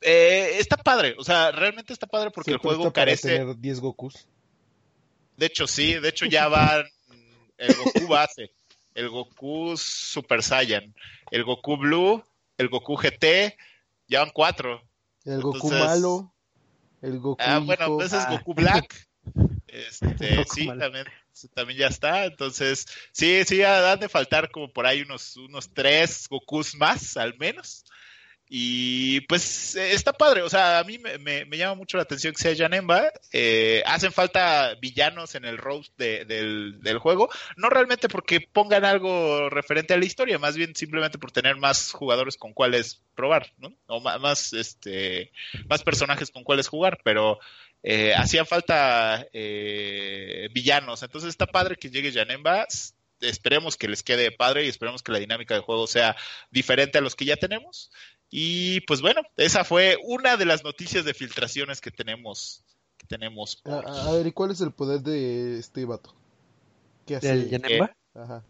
Eh, 0.00 0.56
está 0.58 0.76
padre, 0.76 1.14
o 1.18 1.24
sea, 1.24 1.50
realmente 1.50 1.92
está 1.92 2.06
padre 2.06 2.30
porque 2.30 2.50
el 2.50 2.58
juego 2.58 2.92
carece. 2.92 3.38
tener 3.38 3.56
10 3.56 3.80
Gokus. 3.80 4.26
De 5.36 5.46
hecho, 5.46 5.66
sí, 5.66 5.94
de 5.94 6.08
hecho 6.08 6.26
ya 6.26 6.46
van 6.48 6.84
el 7.58 7.74
Goku 7.76 8.06
base, 8.08 8.50
el 8.94 9.08
Goku 9.08 9.76
Super 9.76 10.42
Saiyan, 10.42 10.94
el 11.30 11.44
Goku 11.44 11.76
Blue, 11.76 12.24
el 12.58 12.68
Goku 12.68 12.96
GT, 12.96 13.56
ya 14.08 14.20
van 14.20 14.30
cuatro. 14.30 14.82
El 15.24 15.40
Goku 15.42 15.56
Entonces- 15.68 15.80
malo. 15.80 16.32
El 17.02 17.18
Goku. 17.18 17.42
Ah, 17.42 17.58
bueno, 17.58 17.84
hijo. 17.84 18.02
ese 18.02 18.16
es 18.16 18.24
Ah. 18.24 18.30
Goku 18.30 18.54
Black. 18.54 19.08
Este, 19.66 20.36
Goku 20.36 20.54
sí, 20.54 20.66
malo. 20.68 20.80
también, 20.82 21.06
también 21.54 21.78
ya 21.80 21.86
está. 21.88 22.26
Entonces, 22.26 22.86
sí, 23.10 23.42
sí, 23.44 23.62
han 23.64 23.98
de 23.98 24.08
faltar 24.08 24.50
como 24.52 24.72
por 24.72 24.86
ahí 24.86 25.02
unos, 25.02 25.36
unos 25.36 25.68
tres 25.74 26.28
Gokus 26.28 26.76
más, 26.76 27.16
al 27.16 27.36
menos. 27.38 27.84
Y 28.48 29.22
pues 29.22 29.74
eh, 29.74 29.92
está 29.94 30.12
padre, 30.12 30.42
o 30.42 30.50
sea, 30.50 30.78
a 30.78 30.84
mí 30.84 30.98
me, 30.98 31.18
me- 31.18 31.56
llama 31.56 31.74
mucho 31.74 31.96
la 31.96 32.02
atención 32.02 32.34
que 32.34 32.42
sea 32.42 32.54
Janemba. 32.54 33.10
Eh, 33.32 33.82
hacen 33.86 34.12
falta 34.12 34.74
villanos 34.80 35.34
en 35.34 35.44
el 35.46 35.56
roast 35.58 35.92
de- 35.96 36.24
del, 36.26 36.80
del 36.82 36.98
juego, 36.98 37.30
no 37.56 37.70
realmente 37.70 38.08
porque 38.08 38.40
pongan 38.40 38.84
algo 38.84 39.48
referente 39.48 39.94
a 39.94 39.96
la 39.96 40.04
historia, 40.04 40.38
más 40.38 40.56
bien 40.56 40.74
simplemente 40.76 41.18
por 41.18 41.32
tener 41.32 41.56
más 41.56 41.90
jugadores 41.92 42.36
con 42.36 42.52
cuáles 42.52 43.02
probar, 43.14 43.52
¿no? 43.58 43.74
O 43.86 44.00
más, 44.00 44.52
este, 44.52 45.32
más 45.68 45.82
personajes 45.82 46.30
con 46.30 46.44
cuáles 46.44 46.68
jugar, 46.68 46.98
pero 47.02 47.38
eh, 47.82 48.14
hacían 48.14 48.46
falta 48.46 49.26
eh, 49.32 50.48
villanos, 50.52 51.02
entonces 51.02 51.30
está 51.30 51.46
padre 51.46 51.76
que 51.76 51.90
llegue 51.90 52.12
Janemba. 52.12 52.66
Esperemos 53.20 53.76
que 53.78 53.88
les 53.88 54.02
quede 54.02 54.32
padre 54.32 54.66
y 54.66 54.68
esperemos 54.68 55.02
que 55.02 55.12
la 55.12 55.18
dinámica 55.18 55.54
de 55.54 55.60
juego 55.60 55.86
sea 55.86 56.14
diferente 56.50 56.98
a 56.98 57.00
los 57.00 57.14
que 57.14 57.24
ya 57.24 57.36
tenemos. 57.36 57.90
Y 58.30 58.80
pues 58.82 59.00
bueno, 59.00 59.22
esa 59.36 59.64
fue 59.64 59.96
una 60.04 60.36
de 60.36 60.44
las 60.44 60.64
noticias 60.64 61.04
de 61.04 61.14
filtraciones 61.14 61.80
que 61.80 61.90
tenemos. 61.90 62.62
Que 62.96 63.06
tenemos 63.06 63.60
A, 63.64 63.76
hoy. 63.78 63.84
a- 63.86 64.12
ver, 64.12 64.26
¿y 64.26 64.32
cuál 64.32 64.50
es 64.50 64.60
el 64.60 64.72
poder 64.72 65.00
de 65.00 65.58
este 65.58 65.84
vato? 65.84 66.14
¿Qué 67.06 67.16
hace? 67.16 67.28
Del 67.28 67.50
Yanemba. 67.50 67.94
Ajá. 68.14 68.44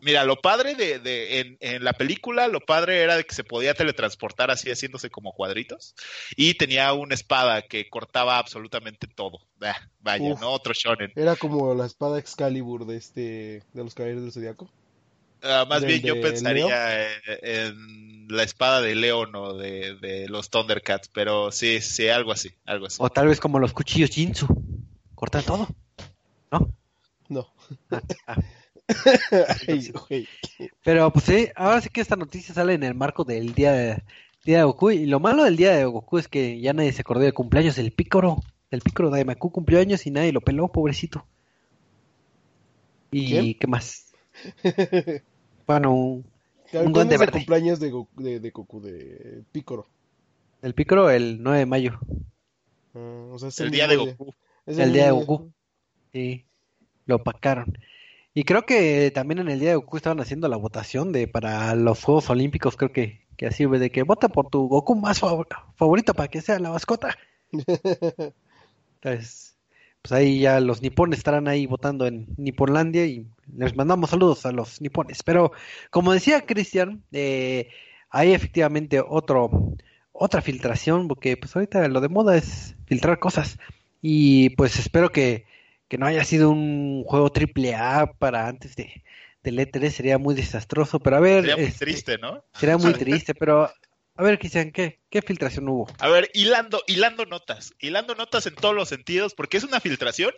Mira, 0.00 0.24
lo 0.24 0.34
padre 0.36 0.74
de, 0.74 0.98
de 0.98 1.38
en, 1.40 1.56
en 1.60 1.84
la 1.84 1.92
película, 1.92 2.48
lo 2.48 2.58
padre 2.60 3.02
era 3.02 3.16
de 3.16 3.24
que 3.24 3.36
se 3.36 3.44
podía 3.44 3.72
teletransportar 3.74 4.50
así 4.50 4.68
haciéndose 4.68 5.10
como 5.10 5.32
cuadritos. 5.32 5.94
Y 6.36 6.54
tenía 6.54 6.92
una 6.92 7.14
espada 7.14 7.62
que 7.62 7.88
cortaba 7.88 8.38
absolutamente 8.38 9.06
todo. 9.06 9.38
Ah, 9.60 9.76
vaya, 10.00 10.32
Uf. 10.32 10.40
¿no? 10.40 10.50
Otro 10.50 10.72
shonen. 10.74 11.12
Era 11.14 11.36
como 11.36 11.72
la 11.74 11.86
espada 11.86 12.18
Excalibur 12.18 12.84
de 12.84 12.96
este 12.96 13.62
de 13.72 13.84
los 13.84 13.94
Caballeros 13.94 14.22
del 14.24 14.32
Zodiaco. 14.32 14.68
Ah, 15.42 15.66
más 15.68 15.80
¿Del 15.80 16.00
bien 16.00 16.02
yo 16.02 16.20
pensaría 16.20 17.08
en, 17.16 17.18
en 17.42 18.28
la 18.28 18.42
espada 18.42 18.80
de 18.80 18.94
León 18.94 19.34
o 19.34 19.54
de, 19.54 19.96
de 19.96 20.28
los 20.28 20.50
Thundercats, 20.50 21.08
pero 21.08 21.50
sí, 21.50 21.80
sí, 21.80 22.08
algo 22.08 22.32
así, 22.32 22.50
algo 22.64 22.86
así. 22.86 22.96
O 23.00 23.10
tal 23.10 23.28
vez 23.28 23.40
como 23.40 23.58
los 23.58 23.72
cuchillos 23.72 24.10
Jinsu. 24.10 24.46
Cortan 25.14 25.44
todo. 25.44 25.68
¿No? 26.50 26.72
No. 27.28 27.52
Ah. 28.26 28.36
Ay, 29.68 29.92
güey. 30.08 30.28
Pero 30.84 31.12
pues 31.12 31.24
sí, 31.24 31.48
ahora 31.54 31.80
sí 31.80 31.88
que 31.88 32.00
esta 32.00 32.16
noticia 32.16 32.54
sale 32.54 32.74
en 32.74 32.82
el 32.82 32.94
marco 32.94 33.24
del 33.24 33.54
día 33.54 33.72
de, 33.72 34.02
día 34.44 34.58
de 34.58 34.64
Goku. 34.64 34.90
Y 34.90 35.06
lo 35.06 35.20
malo 35.20 35.44
del 35.44 35.56
día 35.56 35.72
de 35.72 35.84
Goku 35.84 36.18
es 36.18 36.28
que 36.28 36.60
ya 36.60 36.72
nadie 36.72 36.92
se 36.92 37.02
acordó 37.02 37.22
del 37.22 37.34
cumpleaños 37.34 37.76
del 37.76 37.92
Pícoro. 37.92 38.42
El 38.70 38.80
Pícoro 38.80 39.10
Daimaku 39.10 39.50
cumplió 39.50 39.80
años 39.80 40.06
y 40.06 40.10
nadie 40.10 40.32
lo 40.32 40.40
peló, 40.40 40.68
pobrecito. 40.68 41.26
¿Y 43.10 43.28
¿Quién? 43.28 43.54
qué 43.58 43.66
más? 43.66 44.12
Bueno, 45.72 45.94
un- 45.94 46.24
¿Cuándo 46.70 46.86
Un 46.86 46.92
duende 46.94 47.18
verde. 47.18 47.32
cumpleaños 47.32 47.80
de 47.80 47.90
Goku, 47.90 48.22
de, 48.22 48.40
de 48.40 48.50
Goku, 48.50 48.80
de 48.80 49.42
Picoro? 49.52 49.86
el 50.62 50.74
Pícoro 50.74 51.10
el 51.10 51.42
9 51.42 51.58
de 51.58 51.66
mayo. 51.66 51.98
Ah, 52.94 53.26
o 53.32 53.38
sea, 53.38 53.48
es 53.48 53.60
el 53.60 53.70
día 53.70 53.86
de 53.88 53.96
Goku. 53.96 54.32
Es 54.64 54.78
El 54.78 54.92
día 54.92 55.06
de 55.06 55.10
Goku. 55.10 55.50
Sí, 56.12 56.44
lo 57.06 57.16
opacaron. 57.16 57.76
Y 58.32 58.44
creo 58.44 58.64
que 58.64 59.10
también 59.10 59.40
en 59.40 59.48
el 59.50 59.60
día 59.60 59.70
de 59.70 59.76
Goku 59.76 59.96
estaban 59.98 60.20
haciendo 60.20 60.48
la 60.48 60.56
votación 60.56 61.12
de 61.12 61.28
para 61.28 61.74
los 61.74 62.02
Juegos 62.02 62.30
Olímpicos, 62.30 62.76
creo 62.76 62.92
que, 62.92 63.26
que 63.36 63.46
así, 63.46 63.66
de 63.66 63.90
que 63.90 64.02
vota 64.04 64.28
por 64.30 64.48
tu 64.48 64.68
Goku 64.68 64.94
más 64.94 65.18
favor- 65.20 65.48
favorito 65.74 66.14
para 66.14 66.28
que 66.28 66.40
sea 66.40 66.58
la 66.58 66.70
mascota. 66.70 67.18
Entonces, 69.02 69.51
pues 70.02 70.12
ahí 70.12 70.40
ya 70.40 70.58
los 70.60 70.82
nipones 70.82 71.18
estarán 71.18 71.46
ahí 71.46 71.66
votando 71.66 72.06
en 72.06 72.26
Niponlandia 72.36 73.06
y 73.06 73.26
les 73.56 73.76
mandamos 73.76 74.10
saludos 74.10 74.44
a 74.44 74.52
los 74.52 74.80
nipones. 74.80 75.22
Pero 75.22 75.52
como 75.90 76.12
decía 76.12 76.44
Cristian, 76.44 77.04
eh, 77.12 77.68
hay 78.10 78.32
efectivamente 78.32 79.00
otro, 79.00 79.76
otra 80.12 80.42
filtración, 80.42 81.06
porque 81.06 81.36
pues 81.36 81.54
ahorita 81.54 81.86
lo 81.88 82.00
de 82.00 82.08
moda 82.08 82.36
es 82.36 82.74
filtrar 82.86 83.20
cosas. 83.20 83.58
Y 84.00 84.50
pues 84.50 84.76
espero 84.78 85.10
que, 85.10 85.46
que 85.86 85.98
no 85.98 86.06
haya 86.06 86.24
sido 86.24 86.50
un 86.50 87.04
juego 87.04 87.30
triple 87.30 87.76
A 87.76 88.12
para 88.18 88.48
antes 88.48 88.74
de, 88.74 89.04
del 89.44 89.58
E3, 89.58 89.90
sería 89.90 90.18
muy 90.18 90.34
desastroso. 90.34 90.98
Pero 90.98 91.16
a 91.16 91.20
ver, 91.20 91.42
Sería 91.42 91.56
muy 91.56 91.66
este, 91.66 91.84
triste, 91.84 92.18
¿no? 92.18 92.44
sería 92.54 92.76
muy 92.76 92.92
triste, 92.94 93.34
pero 93.34 93.70
a 94.16 94.22
ver, 94.22 94.38
Cristian, 94.38 94.70
¿qué, 94.72 95.00
qué 95.10 95.22
filtración 95.22 95.68
hubo? 95.68 95.86
A 95.98 96.08
ver, 96.08 96.30
hilando, 96.34 96.82
hilando 96.86 97.24
notas, 97.26 97.74
hilando 97.80 98.14
notas 98.14 98.46
en 98.46 98.54
todos 98.54 98.74
los 98.74 98.88
sentidos, 98.88 99.34
porque 99.34 99.56
es 99.56 99.64
una 99.64 99.80
filtración, 99.80 100.32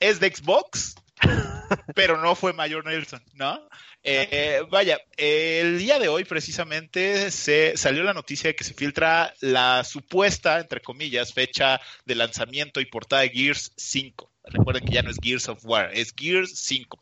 es 0.00 0.20
de 0.20 0.34
Xbox, 0.34 0.94
pero 1.94 2.20
no 2.20 2.34
fue 2.34 2.52
Mayor 2.52 2.84
Nelson, 2.84 3.22
¿no? 3.34 3.54
Eh, 4.02 4.28
eh, 4.30 4.62
vaya, 4.70 4.98
eh, 5.16 5.60
el 5.62 5.78
día 5.78 5.98
de 5.98 6.08
hoy 6.08 6.24
precisamente 6.24 7.30
se 7.30 7.74
salió 7.76 8.02
la 8.02 8.12
noticia 8.12 8.48
de 8.48 8.54
que 8.56 8.64
se 8.64 8.74
filtra 8.74 9.32
la 9.40 9.82
supuesta, 9.84 10.60
entre 10.60 10.80
comillas, 10.82 11.32
fecha 11.32 11.80
de 12.04 12.14
lanzamiento 12.14 12.80
y 12.80 12.86
portada 12.86 13.22
de 13.22 13.30
Gears 13.30 13.72
5. 13.76 14.30
Recuerden 14.44 14.84
que 14.84 14.92
ya 14.92 15.02
no 15.02 15.10
es 15.10 15.16
Gears 15.22 15.48
of 15.48 15.64
War, 15.64 15.90
es 15.94 16.12
Gears 16.14 16.52
5. 16.54 17.00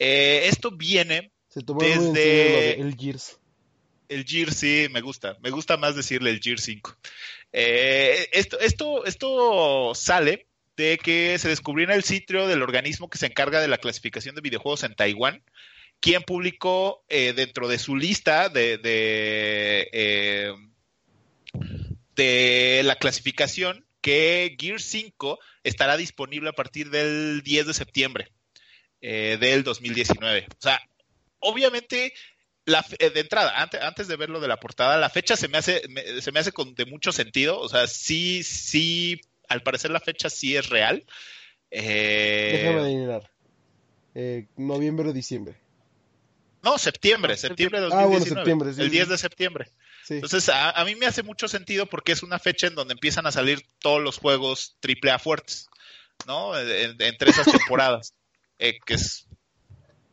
Eh, 0.00 0.46
esto 0.46 0.72
viene 0.72 1.30
Se 1.48 1.60
tomó 1.62 1.82
muy 1.82 1.92
en 1.92 2.12
Desde- 2.12 2.14
serio 2.14 2.52
lo 2.52 2.60
de 2.60 2.72
el 2.88 2.96
Gears. 2.96 3.39
El 4.10 4.24
Gear 4.24 4.52
sí, 4.52 4.88
me 4.90 5.00
gusta. 5.00 5.38
Me 5.40 5.50
gusta 5.50 5.76
más 5.76 5.94
decirle 5.94 6.30
el 6.30 6.40
Gear 6.40 6.58
5. 6.58 6.96
Eh, 7.52 8.28
esto, 8.32 8.58
esto, 8.58 9.04
esto 9.06 9.94
sale 9.94 10.48
de 10.76 10.98
que 10.98 11.38
se 11.38 11.48
descubrió 11.48 11.86
en 11.86 11.94
el 11.94 12.02
sitio 12.02 12.48
del 12.48 12.62
organismo 12.62 13.08
que 13.08 13.18
se 13.18 13.26
encarga 13.26 13.60
de 13.60 13.68
la 13.68 13.78
clasificación 13.78 14.34
de 14.34 14.40
videojuegos 14.40 14.82
en 14.82 14.94
Taiwán, 14.94 15.44
quien 16.00 16.22
publicó 16.22 17.04
eh, 17.08 17.32
dentro 17.34 17.68
de 17.68 17.78
su 17.78 17.96
lista 17.96 18.48
de, 18.48 18.78
de, 18.78 19.88
eh, 19.92 20.52
la 22.82 22.96
clasificación 22.96 23.86
que 24.00 24.56
Gear 24.58 24.80
5 24.80 25.38
estará 25.62 25.96
disponible 25.96 26.48
a 26.48 26.54
partir 26.54 26.90
del 26.90 27.42
10 27.42 27.68
de 27.68 27.74
septiembre 27.74 28.32
del 29.00 29.62
2019. 29.62 30.46
O 30.50 30.60
sea, 30.60 30.80
obviamente 31.38 32.12
la, 32.66 32.84
eh, 32.98 33.10
de 33.10 33.20
entrada, 33.20 33.60
antes, 33.60 33.80
antes 33.82 34.06
de 34.08 34.16
ver 34.16 34.30
lo 34.30 34.40
de 34.40 34.48
la 34.48 34.60
portada, 34.60 34.96
la 34.98 35.10
fecha 35.10 35.36
se 35.36 35.48
me 35.48 35.58
hace, 35.58 35.82
me- 35.88 36.20
se 36.20 36.30
me 36.32 36.40
hace 36.40 36.52
con, 36.52 36.74
de 36.74 36.86
mucho 36.86 37.12
sentido. 37.12 37.58
O 37.58 37.68
sea, 37.68 37.86
sí, 37.86 38.42
sí, 38.42 39.20
al 39.48 39.62
parecer 39.62 39.90
la 39.90 40.00
fecha 40.00 40.30
sí 40.30 40.56
es 40.56 40.68
real. 40.68 41.04
Eh, 41.70 42.50
Déjame 42.52 42.80
adivinar. 42.80 43.30
Eh, 44.14 44.46
noviembre 44.56 45.08
o 45.08 45.12
diciembre. 45.12 45.56
no, 46.62 46.78
septiembre, 46.78 47.34
No, 47.34 47.38
septiembre 47.38 47.80
de 47.80 47.86
Ah, 47.86 48.04
bueno, 48.06 48.10
2019. 48.24 48.40
septiembre, 48.44 48.74
sí, 48.74 48.80
el 48.82 48.86
sí. 48.88 48.92
10 48.92 49.08
de 49.08 49.18
septiembre. 49.18 49.70
Sí. 50.04 50.14
Entonces, 50.14 50.48
a, 50.48 50.70
a 50.70 50.84
mí 50.84 50.94
me 50.96 51.06
hace 51.06 51.22
mucho 51.22 51.46
sentido 51.48 51.86
porque 51.86 52.12
es 52.12 52.22
una 52.22 52.38
fecha 52.38 52.66
en 52.66 52.74
donde 52.74 52.92
empiezan 52.94 53.26
a 53.26 53.32
salir 53.32 53.62
todos 53.78 54.02
los 54.02 54.18
juegos 54.18 54.76
triple 54.80 55.12
A 55.12 55.18
fuertes, 55.18 55.68
¿no? 56.26 56.58
En- 56.58 57.00
entre 57.00 57.30
esas 57.30 57.46
temporadas, 57.52 58.14
eh, 58.58 58.78
que 58.84 58.94
es, 58.94 59.26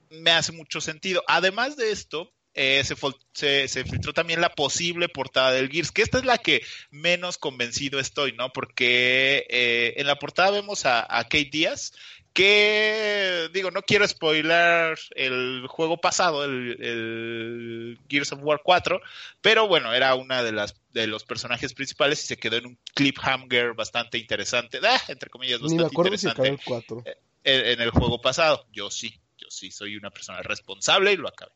me 0.10 0.32
hace 0.32 0.51
mucho 0.51 0.80
sentido. 0.80 1.24
Además 1.27 1.75
de 1.75 1.92
esto, 1.92 2.32
eh, 2.57 2.83
se, 2.83 2.95
fol- 2.97 3.17
se, 3.33 3.67
se 3.69 3.85
filtró 3.85 4.11
también 4.13 4.41
la 4.41 4.49
posible 4.49 5.07
portada 5.07 5.51
del 5.51 5.69
Gears, 5.69 5.91
que 5.91 6.01
esta 6.01 6.17
es 6.17 6.25
la 6.25 6.37
que 6.39 6.61
menos 6.91 7.37
convencido 7.37 7.99
estoy, 7.99 8.33
¿no? 8.33 8.51
Porque 8.51 9.45
eh, 9.49 9.93
en 9.97 10.07
la 10.07 10.17
portada 10.17 10.51
vemos 10.51 10.85
a, 10.85 11.01
a 11.07 11.23
Kate 11.23 11.49
Díaz, 11.51 11.93
que 12.33 13.49
digo, 13.53 13.71
no 13.71 13.81
quiero 13.81 14.07
spoiler 14.07 14.97
el 15.15 15.65
juego 15.67 15.97
pasado, 15.99 16.45
el, 16.45 16.77
el 16.83 17.97
Gears 18.07 18.31
of 18.33 18.39
War 18.43 18.61
4, 18.63 19.01
pero 19.41 19.67
bueno, 19.67 19.93
era 19.93 20.13
una 20.15 20.43
de 20.43 20.51
las 20.51 20.75
de 20.93 21.07
los 21.07 21.23
personajes 21.23 21.73
principales 21.73 22.23
y 22.23 22.27
se 22.27 22.37
quedó 22.37 22.57
en 22.57 22.67
un 22.67 22.79
cliffhanger 22.95 23.73
bastante 23.73 24.17
interesante, 24.17 24.79
ah, 24.83 25.01
entre 25.07 25.29
comillas, 25.29 25.61
Ni 25.61 25.75
me 25.77 25.83
bastante 25.83 26.17
si 26.17 26.27
interesante 26.27 26.47
el 26.49 26.59
4. 26.63 27.03
en, 27.43 27.65
en 27.65 27.81
el 27.81 27.89
juego 27.91 28.21
pasado. 28.21 28.65
Yo 28.71 28.89
sí, 28.91 29.19
yo 29.38 29.48
sí 29.50 29.72
soy 29.72 29.96
una 29.96 30.10
persona 30.10 30.41
responsable 30.41 31.13
y 31.13 31.17
lo 31.17 31.27
acabé, 31.27 31.51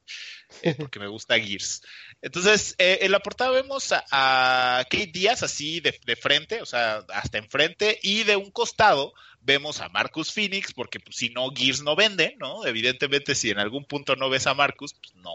eh, 0.61 0.75
porque 0.75 0.99
me 0.99 1.07
gusta 1.07 1.39
Gears. 1.39 1.81
Entonces, 2.21 2.75
eh, 2.77 2.99
en 3.01 3.11
la 3.11 3.19
portada 3.19 3.51
vemos 3.51 3.91
a, 3.91 4.05
a 4.11 4.83
Kate 4.85 5.11
Díaz 5.11 5.43
así 5.43 5.79
de, 5.79 5.99
de 6.05 6.15
frente, 6.15 6.61
o 6.61 6.65
sea, 6.65 7.05
hasta 7.09 7.37
enfrente, 7.37 7.99
y 8.03 8.23
de 8.23 8.35
un 8.35 8.51
costado 8.51 9.13
vemos 9.41 9.81
a 9.81 9.89
Marcus 9.89 10.31
Phoenix, 10.31 10.73
porque 10.73 10.99
pues, 10.99 11.17
si 11.17 11.29
no, 11.29 11.49
Gears 11.53 11.81
no 11.81 11.95
vende, 11.95 12.35
¿no? 12.39 12.65
Evidentemente, 12.65 13.35
si 13.35 13.49
en 13.49 13.59
algún 13.59 13.85
punto 13.85 14.15
no 14.15 14.29
ves 14.29 14.47
a 14.47 14.53
Marcus, 14.53 14.93
pues 14.93 15.15
no, 15.15 15.31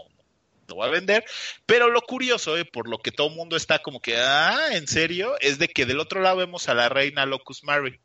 no 0.67 0.75
va 0.77 0.87
a 0.87 0.89
vender. 0.89 1.25
Pero 1.65 1.89
lo 1.89 2.01
curioso, 2.01 2.57
eh, 2.57 2.65
por 2.65 2.89
lo 2.89 2.99
que 2.99 3.11
todo 3.11 3.27
el 3.27 3.35
mundo 3.35 3.55
está 3.57 3.79
como 3.79 4.01
que, 4.01 4.17
ah, 4.17 4.69
¿en 4.71 4.87
serio? 4.87 5.35
Es 5.39 5.59
de 5.59 5.67
que 5.67 5.85
del 5.85 5.99
otro 5.99 6.21
lado 6.21 6.37
vemos 6.37 6.69
a 6.69 6.73
la 6.73 6.89
reina 6.89 7.25
Locus 7.25 7.63
Mary. 7.63 7.99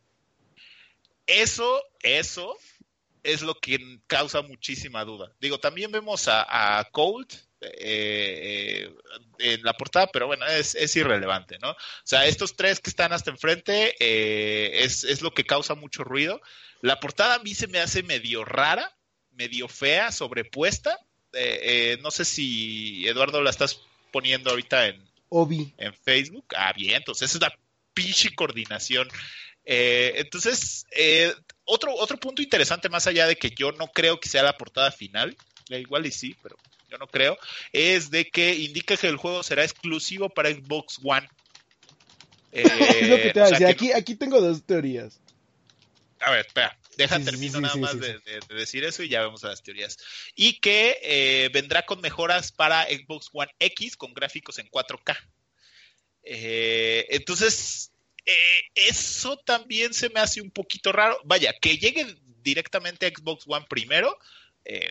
Eso, 1.27 1.83
eso 2.01 2.57
es 3.23 3.43
lo 3.43 3.55
que 3.55 4.01
causa 4.07 4.43
muchísima 4.43 5.05
duda. 5.05 5.33
Digo, 5.41 5.59
también 5.59 5.93
vemos 5.93 6.29
a, 6.29 6.79
a 6.79 6.85
Colt 6.91 7.35
eh, 7.63 8.89
eh, 8.89 8.95
en 9.39 9.63
la 9.63 9.73
portada, 9.75 10.09
pero 10.13 10.27
bueno, 10.27 10.47
es, 10.47 10.75
es, 10.75 10.97
irrelevante, 10.97 11.59
¿no? 11.61 11.71
O 11.71 11.77
sea, 12.05 12.27
estos 12.27 12.57
tres 12.57 12.81
que 12.81 12.91
están 12.91 13.13
hasta 13.13 13.31
enfrente 13.31 13.95
eh, 14.01 14.85
es, 14.85 15.05
es, 15.05 15.23
lo 15.23 15.33
que 15.33 15.45
causa 15.45 15.75
mucho 15.75 16.03
ruido. 16.03 16.41
La 16.81 16.99
portada 16.99 17.37
a 17.37 17.39
mí 17.39 17.55
se 17.55 17.69
me 17.69 17.79
hace 17.79 18.03
medio 18.03 18.45
rara, 18.45 18.97
medio 19.33 19.69
fea, 19.69 20.11
sobrepuesta. 20.11 20.99
No 22.03 22.11
sé 22.11 22.25
si, 22.25 23.07
Eduardo, 23.07 23.41
la 23.41 23.51
estás 23.51 23.81
poniendo 24.11 24.51
ahorita 24.51 24.89
en, 24.89 25.09
Obi. 25.29 25.73
en 25.79 25.95
Facebook. 25.95 26.47
Ah, 26.57 26.73
bien, 26.73 26.97
entonces 26.97 27.31
esa 27.31 27.39
es 27.39 27.43
la 27.43 27.59
pinche 27.95 28.35
coordinación. 28.35 29.09
Entonces, 29.65 30.87
eh, 30.91 31.33
otro, 31.73 31.95
otro 31.95 32.19
punto 32.19 32.43
interesante, 32.43 32.89
más 32.89 33.07
allá 33.07 33.27
de 33.27 33.37
que 33.37 33.51
yo 33.51 33.73
no 33.73 33.89
creo 33.89 34.19
que 34.21 34.29
sea 34.29 34.43
la 34.43 34.57
portada 34.57 34.91
final, 34.93 35.37
eh, 35.71 35.81
igual 35.81 36.07
y 36.07 36.13
sí, 36.13 36.37
pero 36.43 36.57
yo 36.91 36.99
no 36.99 37.07
creo, 37.07 37.39
es 37.73 38.11
de 38.11 38.29
que 38.29 38.55
indica 38.55 38.97
que 38.97 39.09
el 39.09 39.17
juego 39.17 39.43
será 39.43 39.65
exclusivo 39.65 40.29
para 40.29 40.51
Xbox 40.51 40.99
One. 41.03 41.29
es 42.53 43.09
lo 43.09 43.17
que 43.17 43.31
te 43.33 43.41
o 43.41 43.45
voy 43.45 43.53
a 43.53 43.59
sea 43.59 43.59
decir. 43.59 43.67
que- 43.67 43.73
Aquí, 43.73 43.93
aquí 43.93 44.15
tengo 44.15 44.41
dos 44.41 44.63
teorías. 44.65 45.21
a 46.21 46.31
ver, 46.31 46.41
espera, 46.47 46.79
deja 46.99 47.19
Sí, 47.19 47.25
termino 47.25 47.55
sí, 47.55 47.61
nada 47.63 47.75
sí, 47.75 47.81
más 47.81 47.99
de, 47.99 48.13
sí. 48.19 48.23
de- 48.27 48.41
de 48.47 48.55
decir 48.55 48.85
eso 48.85 49.03
y 49.03 49.09
ya 49.09 49.23
vamos 49.23 49.43
a 49.45 49.49
las 49.49 49.63
teorías. 49.63 49.97
Y 50.35 50.61
que 50.61 50.99
eh, 51.03 51.49
vendrá 51.53 51.87
con 51.87 52.01
mejoras 52.03 52.53
para 52.53 52.85
Xbox 52.85 53.29
One 53.33 53.51
X 53.59 53.97
con 53.97 54.13
gráficos 54.13 54.59
en 54.59 54.69
4K. 54.69 55.17
Eh, 56.25 57.07
entonces, 57.11 57.92
eh, 58.27 58.61
eso 58.75 59.37
también 59.39 59.95
se 59.95 60.09
me 60.11 60.21
hace 60.21 60.41
un 60.41 60.51
poquito 60.51 60.93
raro. 60.93 61.19
Vaya, 61.25 61.53
que 61.61 61.77
llegue 61.77 62.07
directamente 62.43 63.07
a 63.07 63.11
Xbox 63.11 63.45
One 63.47 63.67
primero, 63.69 64.17
eh, 64.65 64.91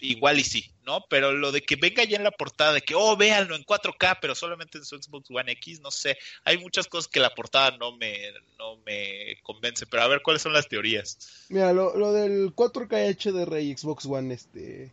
igual 0.00 0.38
y 0.38 0.44
sí, 0.44 0.70
¿no? 0.86 1.04
Pero 1.10 1.32
lo 1.32 1.50
de 1.50 1.60
que 1.62 1.76
venga 1.76 2.04
ya 2.04 2.16
en 2.16 2.24
la 2.24 2.30
portada 2.30 2.72
de 2.72 2.82
que, 2.82 2.94
oh, 2.94 3.16
véanlo 3.16 3.56
en 3.56 3.64
4K, 3.64 4.18
pero 4.20 4.34
solamente 4.34 4.78
en 4.78 4.84
su 4.84 4.96
Xbox 4.96 5.28
One 5.30 5.50
X, 5.52 5.80
no 5.80 5.90
sé. 5.90 6.16
Hay 6.44 6.58
muchas 6.58 6.86
cosas 6.86 7.08
que 7.08 7.20
la 7.20 7.34
portada 7.34 7.76
no 7.78 7.96
me, 7.96 8.16
no 8.58 8.76
me 8.86 9.38
convence. 9.42 9.86
Pero 9.86 10.02
a 10.04 10.08
ver, 10.08 10.22
¿cuáles 10.22 10.42
son 10.42 10.52
las 10.52 10.68
teorías? 10.68 11.46
Mira, 11.48 11.72
lo, 11.72 11.96
lo 11.96 12.12
del 12.12 12.54
4K 12.54 13.16
HDR 13.16 13.60
y 13.60 13.76
Xbox 13.76 14.06
One 14.06 14.34
este 14.34 14.92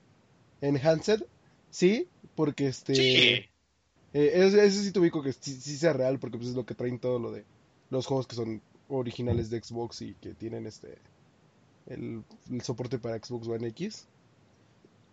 Enhanced, 0.62 1.24
sí, 1.70 2.08
porque 2.36 2.68
este 2.68 2.96
Sí. 2.96 3.02
eh, 3.12 3.50
eso, 4.14 4.60
eso 4.60 4.82
sí 4.82 4.92
te 4.92 5.00
ubico 5.00 5.22
que 5.22 5.34
sí, 5.34 5.54
sí 5.62 5.78
sea 5.78 5.94
real, 5.94 6.18
porque 6.20 6.38
pues 6.38 6.50
es 6.50 6.56
lo 6.56 6.66
que 6.66 6.74
traen 6.74 7.00
todo 7.00 7.20
lo 7.20 7.32
de 7.32 7.46
los 7.96 8.06
juegos 8.06 8.28
que 8.28 8.36
son 8.36 8.62
originales 8.88 9.50
de 9.50 9.62
Xbox 9.62 10.02
y 10.02 10.14
que 10.16 10.34
tienen 10.34 10.68
este 10.68 10.98
el, 11.88 12.24
el 12.52 12.62
soporte 12.62 13.00
para 13.00 13.18
Xbox 13.18 13.48
One 13.48 13.68
X. 13.70 14.08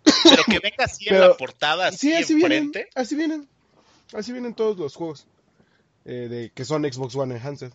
Pero 0.04 0.44
que 0.44 0.58
venga 0.58 0.84
así 0.84 1.08
en 1.08 1.20
la 1.20 1.36
portada, 1.36 1.88
así, 1.88 2.08
Sí, 2.08 2.14
así 2.14 2.34
vienen, 2.34 2.72
así 2.94 3.14
vienen, 3.14 3.48
así 4.12 4.32
vienen 4.32 4.54
todos 4.54 4.76
los 4.78 4.94
juegos 4.96 5.26
eh, 6.04 6.28
de 6.28 6.50
que 6.54 6.64
son 6.64 6.82
Xbox 6.90 7.14
One 7.14 7.36
Enhanced. 7.36 7.72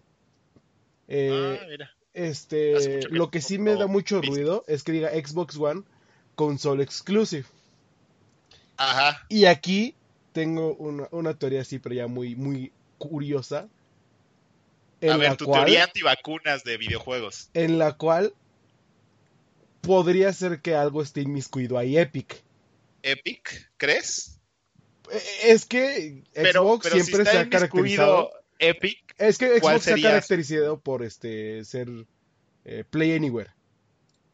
Eh, 1.08 1.60
ah, 1.62 1.66
mira. 1.70 1.92
Este, 2.14 3.02
lo 3.12 3.30
que 3.30 3.42
sí 3.42 3.60
me 3.60 3.76
da 3.76 3.86
mucho 3.86 4.22
ruido 4.22 4.64
es 4.68 4.82
que 4.84 4.92
diga 4.92 5.12
Xbox 5.12 5.56
One 5.58 5.84
Console 6.36 6.84
Exclusive. 6.84 7.46
Ajá. 8.76 9.24
Y 9.30 9.46
aquí 9.46 9.94
tengo 10.34 10.74
una, 10.76 11.08
una 11.12 11.36
teoría 11.36 11.62
así, 11.62 11.78
pero 11.78 11.94
ya 11.94 12.08
muy, 12.08 12.36
muy 12.36 12.72
curiosa. 12.98 13.68
En 15.02 15.12
a 15.12 15.18
ver, 15.18 15.30
la 15.30 15.38
tu 15.38 15.46
cual, 15.46 15.66
teoría 15.66 15.84
antivacunas 15.84 16.64
de 16.64 16.78
videojuegos. 16.78 17.50
en 17.54 17.78
la 17.78 17.94
cual 17.98 18.34
podría 19.82 20.34
ser 20.34 20.62
que 20.62 20.76
algo 20.76 21.02
esté 21.02 21.22
inmiscuido 21.22 21.78
ahí 21.78 21.98
Epic. 21.98 22.44
Epic, 23.04 23.70
¿crees? 23.78 24.40
Eh, 25.12 25.22
Es 25.44 25.66
que 25.66 26.24
Xbox 26.34 26.84
pero 26.90 27.04
siempre 27.04 27.04
si 27.04 27.22
está 27.22 27.32
se 27.32 27.38
ha 27.38 27.50
caracterizado. 27.50 28.32
Epic, 28.60 29.16
Es 29.18 29.38
que 29.38 29.60
¿Cuál 29.60 29.80
Xbox 29.80 29.84
se 29.86 29.94
ha 29.94 30.10
caracterizado 30.10 30.80
por 30.80 31.04
este 31.04 31.64
ser 31.64 31.90
eh, 32.66 32.84
Play 32.90 33.14
Anywhere. 33.14 33.52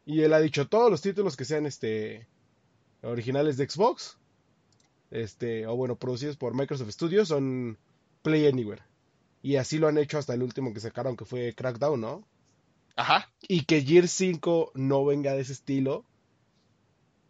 Y 0.06 0.22
él 0.22 0.32
ha 0.32 0.40
dicho 0.40 0.66
todos 0.66 0.90
los 0.90 1.00
títulos 1.00 1.36
que 1.36 1.44
sean 1.44 1.66
este 1.66 2.26
originales 3.02 3.56
de 3.56 3.68
Xbox, 3.68 4.16
este, 5.10 5.66
o 5.66 5.76
bueno, 5.76 5.96
producidos 5.96 6.36
por 6.36 6.54
Microsoft 6.54 6.90
Studios 6.90 7.28
son 7.28 7.78
Play 8.22 8.46
Anywhere. 8.46 8.82
Y 9.44 9.56
así 9.56 9.76
lo 9.76 9.88
han 9.88 9.98
hecho 9.98 10.16
hasta 10.16 10.32
el 10.32 10.42
último 10.42 10.72
que 10.72 10.80
sacaron, 10.80 11.18
que 11.18 11.26
fue 11.26 11.52
Crackdown, 11.52 12.00
¿no? 12.00 12.26
ajá. 12.96 13.30
Y 13.42 13.64
que 13.64 13.82
Gear 13.82 14.08
5 14.08 14.72
no 14.74 15.04
venga 15.04 15.34
de 15.34 15.42
ese 15.42 15.52
estilo. 15.52 16.06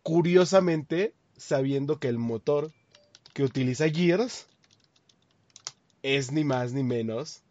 Curiosamente, 0.05 1.13
sabiendo 1.37 1.99
que 1.99 2.07
el 2.07 2.19
motor 2.19 2.71
que 3.33 3.43
utiliza 3.43 3.91
Gears 3.91 4.47
es 6.05 6.31
ni 6.31 6.45
más 6.45 6.73
ni 6.73 6.85
menos 6.85 7.43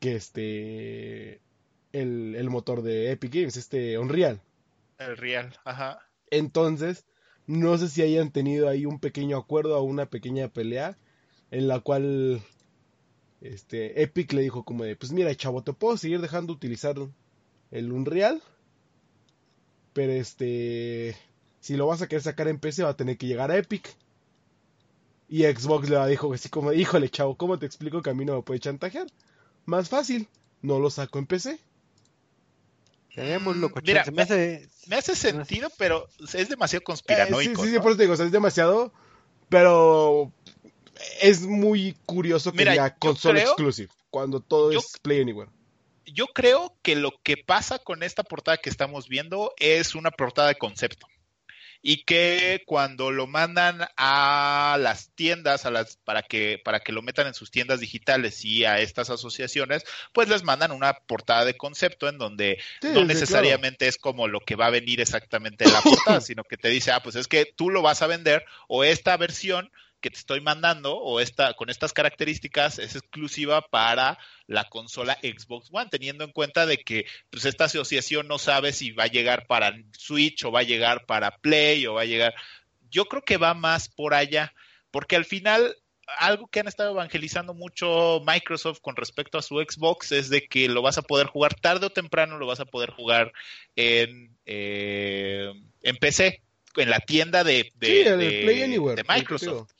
que 0.00 0.16
este 0.16 1.40
el, 1.92 2.34
el 2.34 2.50
motor 2.50 2.82
de 2.82 3.12
Epic 3.12 3.32
Games, 3.32 3.56
este 3.56 3.98
Unreal. 3.98 4.40
El 4.98 5.16
Real, 5.16 5.56
ajá. 5.64 6.00
Entonces, 6.28 7.04
no 7.46 7.78
sé 7.78 7.88
si 7.88 8.02
hayan 8.02 8.32
tenido 8.32 8.68
ahí 8.68 8.84
un 8.84 8.98
pequeño 8.98 9.36
acuerdo 9.36 9.78
o 9.78 9.84
una 9.84 10.06
pequeña 10.06 10.48
pelea 10.48 10.98
en 11.52 11.68
la 11.68 11.78
cual 11.78 12.42
este 13.42 14.02
Epic 14.02 14.32
le 14.32 14.42
dijo 14.42 14.64
como 14.64 14.84
de, 14.84 14.96
pues 14.96 15.12
mira, 15.12 15.34
chavo, 15.34 15.62
te 15.62 15.72
puedo 15.72 15.96
seguir 15.96 16.20
dejando 16.20 16.52
utilizar 16.52 16.96
el 17.70 17.92
Unreal, 17.92 18.42
pero 19.92 20.12
este 20.12 21.16
si 21.60 21.76
lo 21.76 21.86
vas 21.86 22.02
a 22.02 22.08
querer 22.08 22.22
sacar 22.22 22.48
en 22.48 22.58
PC 22.58 22.82
va 22.82 22.90
a 22.90 22.96
tener 22.96 23.16
que 23.16 23.26
llegar 23.26 23.50
a 23.50 23.56
Epic. 23.56 23.94
Y 25.28 25.44
Xbox 25.44 25.88
le 25.88 26.06
dijo 26.08 26.34
así 26.34 26.48
como, 26.48 26.72
híjole, 26.72 27.08
chavo, 27.08 27.36
¿cómo 27.36 27.58
te 27.58 27.64
explico 27.66 28.02
que 28.02 28.10
a 28.10 28.14
mí 28.14 28.24
no 28.24 28.36
me 28.36 28.42
puede 28.42 28.60
chantajear? 28.60 29.06
Más 29.64 29.88
fácil, 29.88 30.28
no 30.60 30.78
lo 30.78 30.90
saco 30.90 31.18
en 31.18 31.26
PC. 31.26 31.58
Tenemos 33.14 33.56
Mira, 33.82 34.04
se 34.04 34.10
me 34.10 34.22
hace... 34.22 34.68
Me 34.88 34.96
hace 34.96 35.14
sentido, 35.14 35.70
pero 35.78 36.08
es 36.34 36.48
demasiado 36.48 36.80
Eh, 36.80 36.82
sí, 36.82 36.84
conspiranoico. 36.84 37.62
sí, 37.62 37.70
sí, 37.70 37.78
por 37.78 37.92
eso 37.92 37.96
te 37.96 38.02
digo, 38.02 38.14
o 38.14 38.16
sea, 38.16 38.26
es 38.26 38.32
demasiado, 38.32 38.92
pero 39.48 40.32
es 41.20 41.42
muy 41.42 41.94
curioso 42.06 42.52
que 42.52 42.58
Mira, 42.58 42.94
console 42.96 43.40
creo- 43.40 43.52
exclusive, 43.52 43.88
cuando 44.10 44.40
todo 44.40 44.72
yo- 44.72 44.78
es 44.78 44.98
Play 45.02 45.20
Anywhere. 45.22 45.50
Yo 46.06 46.26
creo 46.26 46.76
que 46.82 46.96
lo 46.96 47.12
que 47.22 47.36
pasa 47.36 47.78
con 47.78 48.02
esta 48.02 48.22
portada 48.24 48.56
que 48.58 48.68
estamos 48.70 49.08
viendo 49.08 49.54
es 49.58 49.94
una 49.94 50.10
portada 50.10 50.48
de 50.48 50.56
concepto. 50.56 51.06
Y 51.84 52.04
que 52.04 52.62
cuando 52.66 53.10
lo 53.10 53.26
mandan 53.26 53.88
a 53.96 54.76
las 54.78 55.10
tiendas, 55.16 55.66
a 55.66 55.70
las, 55.72 55.96
para 56.04 56.22
que, 56.22 56.60
para 56.64 56.78
que 56.78 56.92
lo 56.92 57.02
metan 57.02 57.26
en 57.26 57.34
sus 57.34 57.50
tiendas 57.50 57.80
digitales 57.80 58.44
y 58.44 58.64
a 58.64 58.78
estas 58.78 59.10
asociaciones, 59.10 59.82
pues 60.12 60.28
les 60.28 60.44
mandan 60.44 60.70
una 60.70 60.94
portada 60.94 61.44
de 61.44 61.56
concepto 61.56 62.08
en 62.08 62.18
donde 62.18 62.60
Sí, 62.80 62.88
no 62.92 63.04
necesariamente 63.04 63.88
es 63.88 63.96
como 63.98 64.28
lo 64.28 64.38
que 64.40 64.54
va 64.54 64.66
a 64.66 64.70
venir 64.70 65.00
exactamente 65.00 65.64
en 65.64 65.72
la 65.72 65.80
portada, 65.82 66.20
sino 66.20 66.44
que 66.44 66.56
te 66.56 66.68
dice, 66.68 66.92
ah, 66.92 67.02
pues 67.02 67.16
es 67.16 67.26
que 67.26 67.46
tú 67.46 67.68
lo 67.70 67.82
vas 67.82 68.00
a 68.02 68.06
vender 68.06 68.44
o 68.68 68.84
esta 68.84 69.16
versión 69.16 69.72
que 70.02 70.10
te 70.10 70.18
estoy 70.18 70.42
mandando 70.42 70.94
o 70.98 71.20
esta 71.20 71.54
con 71.54 71.70
estas 71.70 71.94
características 71.94 72.78
es 72.78 72.96
exclusiva 72.96 73.62
para 73.62 74.18
la 74.46 74.64
consola 74.68 75.16
Xbox 75.22 75.70
One, 75.72 75.88
teniendo 75.90 76.24
en 76.24 76.32
cuenta 76.32 76.66
de 76.66 76.78
que 76.78 77.06
pues 77.30 77.46
esta 77.46 77.64
asociación 77.64 78.28
no 78.28 78.38
sabe 78.38 78.72
si 78.72 78.90
va 78.92 79.04
a 79.04 79.06
llegar 79.06 79.46
para 79.46 79.72
Switch 79.96 80.44
o 80.44 80.52
va 80.52 80.60
a 80.60 80.64
llegar 80.64 81.06
para 81.06 81.38
Play 81.38 81.86
o 81.86 81.94
va 81.94 82.02
a 82.02 82.06
llegar. 82.06 82.34
Yo 82.90 83.06
creo 83.06 83.22
que 83.22 83.38
va 83.38 83.54
más 83.54 83.88
por 83.88 84.12
allá, 84.12 84.52
porque 84.90 85.16
al 85.16 85.24
final 85.24 85.76
algo 86.18 86.48
que 86.48 86.60
han 86.60 86.68
estado 86.68 86.90
evangelizando 86.90 87.54
mucho 87.54 88.20
Microsoft 88.26 88.80
con 88.80 88.96
respecto 88.96 89.38
a 89.38 89.42
su 89.42 89.56
Xbox 89.56 90.12
es 90.12 90.28
de 90.28 90.46
que 90.46 90.68
lo 90.68 90.82
vas 90.82 90.98
a 90.98 91.02
poder 91.02 91.26
jugar 91.28 91.54
tarde 91.54 91.86
o 91.86 91.90
temprano, 91.90 92.38
lo 92.38 92.46
vas 92.46 92.60
a 92.60 92.66
poder 92.66 92.90
jugar 92.90 93.32
en, 93.76 94.36
eh, 94.44 95.50
en 95.82 95.96
PC, 95.96 96.42
en 96.76 96.90
la 96.90 97.00
tienda 97.00 97.44
de, 97.44 97.72
de, 97.76 97.86
Sí, 97.86 98.04
de- 98.04 98.40
Play 98.44 98.62
Anywhere. 98.62 99.02
de 99.02 99.08
Microsoft. 99.08 99.70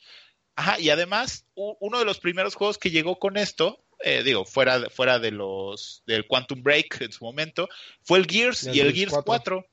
Ajá, 0.55 0.79
y 0.79 0.89
además, 0.89 1.45
uno 1.55 1.97
de 1.99 2.05
los 2.05 2.19
primeros 2.19 2.55
juegos 2.55 2.77
que 2.77 2.91
llegó 2.91 3.17
con 3.17 3.37
esto, 3.37 3.83
eh, 3.99 4.21
digo, 4.23 4.45
fuera, 4.45 4.79
de- 4.79 4.89
fuera 4.89 5.17
de 5.17 5.31
los 5.31 6.03
del 6.05 6.27
Quantum 6.27 6.61
Break 6.61 7.01
en 7.01 7.11
su 7.11 7.23
momento, 7.25 7.67
fue 8.03 8.19
el 8.19 8.27
Gears 8.27 8.63
El 8.67 8.75
y 8.75 8.79
el 8.81 8.93
Gears 8.93 9.11
Gears 9.11 9.23
4. 9.25 9.65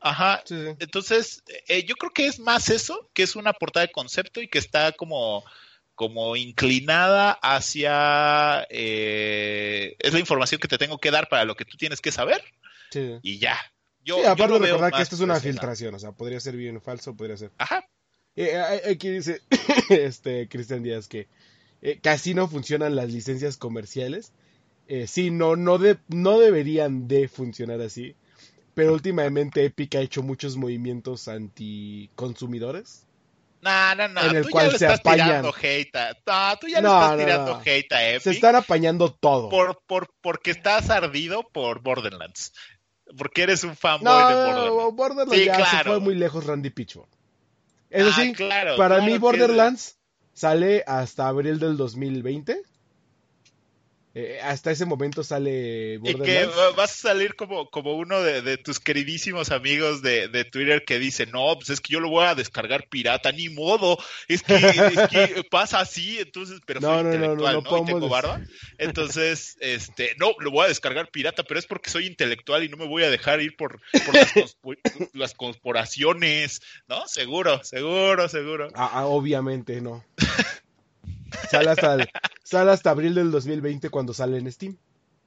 Ajá, 0.00 0.42
Sí, 0.44 0.54
sí. 0.54 0.76
entonces, 0.80 1.42
eh, 1.66 1.84
yo 1.84 1.94
creo 1.96 2.10
que 2.12 2.26
es 2.26 2.38
más 2.38 2.68
eso, 2.70 3.10
que 3.14 3.22
es 3.22 3.36
una 3.36 3.52
portada 3.54 3.86
de 3.86 3.92
concepto 3.92 4.40
y 4.42 4.48
que 4.48 4.58
está 4.58 4.92
como, 4.92 5.44
como 5.94 6.36
inclinada 6.36 7.32
hacia... 7.42 8.66
eh, 8.70 9.96
es 9.98 10.12
la 10.12 10.18
información 10.20 10.60
que 10.60 10.68
te 10.68 10.78
tengo 10.78 10.98
que 10.98 11.10
dar 11.10 11.28
para 11.28 11.44
lo 11.44 11.54
que 11.56 11.64
tú 11.64 11.76
tienes 11.76 12.00
que 12.00 12.12
saber 12.12 12.42
sí. 12.90 13.14
y 13.22 13.38
ya. 13.38 13.58
Yo, 14.04 14.16
Sí, 14.16 14.22
yo 14.22 14.30
aparte 14.30 14.52
de 14.54 14.58
recordar 14.60 14.92
que 14.92 15.02
esto 15.02 15.14
es 15.16 15.20
una 15.22 15.40
filtración, 15.40 15.94
o 15.94 15.98
sea, 15.98 16.12
podría 16.12 16.38
ser 16.40 16.56
bien 16.56 16.80
falso, 16.80 17.14
podría 17.16 17.36
ser. 17.36 17.50
Ajá, 17.58 17.84
Eh, 18.36 18.56
a- 18.56 18.90
aquí 18.90 19.08
dice 19.10 19.40
este 19.90 20.48
Cristian 20.48 20.82
Díaz 20.82 21.06
que 21.08 21.28
eh, 21.82 21.98
casi 22.02 22.34
no 22.34 22.48
funcionan 22.48 22.96
las 22.96 23.10
licencias 23.12 23.56
comerciales. 23.56 24.32
Eh, 24.88 25.06
sí, 25.06 25.30
no, 25.30 25.56
no, 25.56 25.78
de- 25.78 25.98
no 26.08 26.38
deberían 26.38 27.06
de 27.08 27.28
funcionar 27.28 27.80
así. 27.80 28.14
Pero 28.74 28.92
últimamente 28.92 29.64
Epic 29.64 29.94
ha 29.94 30.00
hecho 30.00 30.22
muchos 30.24 30.56
movimientos 30.56 31.28
anticonsumidores. 31.28 33.06
No, 33.62 33.94
no, 33.94 34.08
no, 34.08 34.20
En 34.20 34.36
el 34.36 34.42
tú 34.44 34.50
cual 34.50 34.66
ya 34.66 34.72
le 34.72 34.78
se 34.78 34.84
estás 34.84 35.00
apañan. 35.00 35.26
tirando 35.28 35.54
hate 35.62 35.96
a... 35.96 36.12
No, 36.26 36.58
tú 36.58 36.66
ya 36.68 36.78
le 36.82 36.82
No, 36.88 36.94
estás 37.00 37.10
no, 37.12 37.16
tirando 37.24 37.52
no. 37.54 37.60
hate 37.64 37.92
a 37.92 38.08
Epic 38.10 38.22
Se 38.22 38.30
están 38.32 38.56
apañando 38.56 39.12
todo. 39.14 39.48
por, 39.48 39.80
por, 39.86 40.10
porque 40.20 40.50
estás 40.50 40.90
ardido 40.90 41.48
por 41.50 41.80
Borderlands. 41.80 42.52
Porque 43.16 43.42
eres 43.42 43.64
un 43.64 43.76
fanboy 43.76 44.12
no, 44.12 44.64
de 44.88 44.92
Borderlands. 44.92 45.34
Sí, 45.34 45.44
ya 45.44 45.56
se 45.56 45.62
claro. 45.62 45.90
fue 45.92 46.00
muy 46.00 46.14
lejos 46.14 46.46
Randy 46.46 46.70
Pitchford. 46.70 47.08
Eso 47.90 48.10
Ah, 48.10 48.16
sí, 48.16 48.32
claro, 48.32 48.76
para 48.76 48.96
claro 48.96 49.12
mí 49.12 49.18
Borderlands 49.18 49.98
sale 50.32 50.82
hasta 50.86 51.28
abril 51.28 51.58
del 51.58 51.76
2020. 51.76 52.60
Eh, 54.16 54.38
hasta 54.44 54.70
ese 54.70 54.86
momento 54.86 55.24
sale 55.24 55.98
Y 56.04 56.14
que 56.14 56.46
vas 56.76 56.92
a 56.92 57.08
salir 57.08 57.34
como, 57.34 57.68
como 57.68 57.94
uno 57.94 58.22
de, 58.22 58.42
de 58.42 58.58
tus 58.58 58.78
queridísimos 58.78 59.50
amigos 59.50 60.02
de, 60.02 60.28
de 60.28 60.44
Twitter 60.44 60.84
que 60.84 61.00
dice, 61.00 61.26
no, 61.26 61.56
pues 61.56 61.70
es 61.70 61.80
que 61.80 61.94
yo 61.94 62.00
lo 62.00 62.10
voy 62.10 62.24
a 62.24 62.36
descargar 62.36 62.86
pirata, 62.88 63.32
ni 63.32 63.48
modo, 63.48 63.98
es 64.28 64.44
que, 64.44 64.54
es 64.54 65.08
que 65.08 65.44
pasa 65.50 65.80
así, 65.80 66.20
entonces, 66.20 66.60
pero 66.64 66.80
No, 66.80 66.94
soy 66.94 67.02
no, 67.02 67.12
intelectual, 67.12 67.54
no 67.54 67.70
¿no? 67.70 67.82
Y 67.82 67.86
tengo 67.86 68.08
barba. 68.08 68.40
Entonces, 68.78 69.56
este, 69.60 70.14
no, 70.18 70.32
lo 70.38 70.50
voy 70.50 70.66
a 70.66 70.68
descargar 70.68 71.10
pirata, 71.10 71.42
pero 71.42 71.58
es 71.58 71.66
porque 71.66 71.90
soy 71.90 72.06
intelectual 72.06 72.62
y 72.62 72.68
no 72.68 72.76
me 72.76 72.86
voy 72.86 73.02
a 73.02 73.10
dejar 73.10 73.40
ir 73.40 73.56
por, 73.56 73.80
por 74.06 74.14
las 75.12 75.34
corporaciones, 75.34 76.60
¿no? 76.88 77.06
Seguro, 77.08 77.62
seguro, 77.64 78.28
seguro. 78.28 78.68
Ah, 78.74 78.90
ah, 78.92 79.06
obviamente 79.06 79.80
no. 79.80 80.04
Sale 81.50 81.70
hasta, 81.70 81.94
el- 81.94 82.08
hasta 82.68 82.90
abril 82.90 83.14
del 83.14 83.30
2020 83.30 83.90
cuando 83.90 84.12
sale 84.14 84.38
en 84.38 84.50
Steam. 84.50 84.76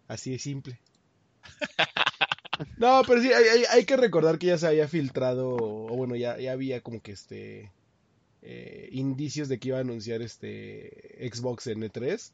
Así 0.08 0.32
de 0.32 0.40
simple. 0.40 0.80
No, 2.78 3.02
pero 3.08 3.22
sí, 3.22 3.32
hay, 3.32 3.64
hay- 3.70 3.86
que 3.86 3.98
recordar 3.98 4.40
que 4.40 4.48
ya 4.48 4.58
se 4.58 4.68
había 4.68 4.88
filtrado, 4.88 5.56
o 5.56 5.96
bueno, 5.96 6.16
ya, 6.16 6.38
ya 6.40 6.52
había 6.54 6.82
como 6.82 7.02
que 7.02 7.12
este 7.12 7.72
eh, 8.42 8.90
indicios 8.92 9.48
de 9.50 9.60
que 9.60 9.70
iba 9.70 9.78
a 9.78 9.82
anunciar 9.82 10.22
este 10.22 11.30
Xbox 11.32 11.68
en 11.68 11.82
E3. 11.84 12.32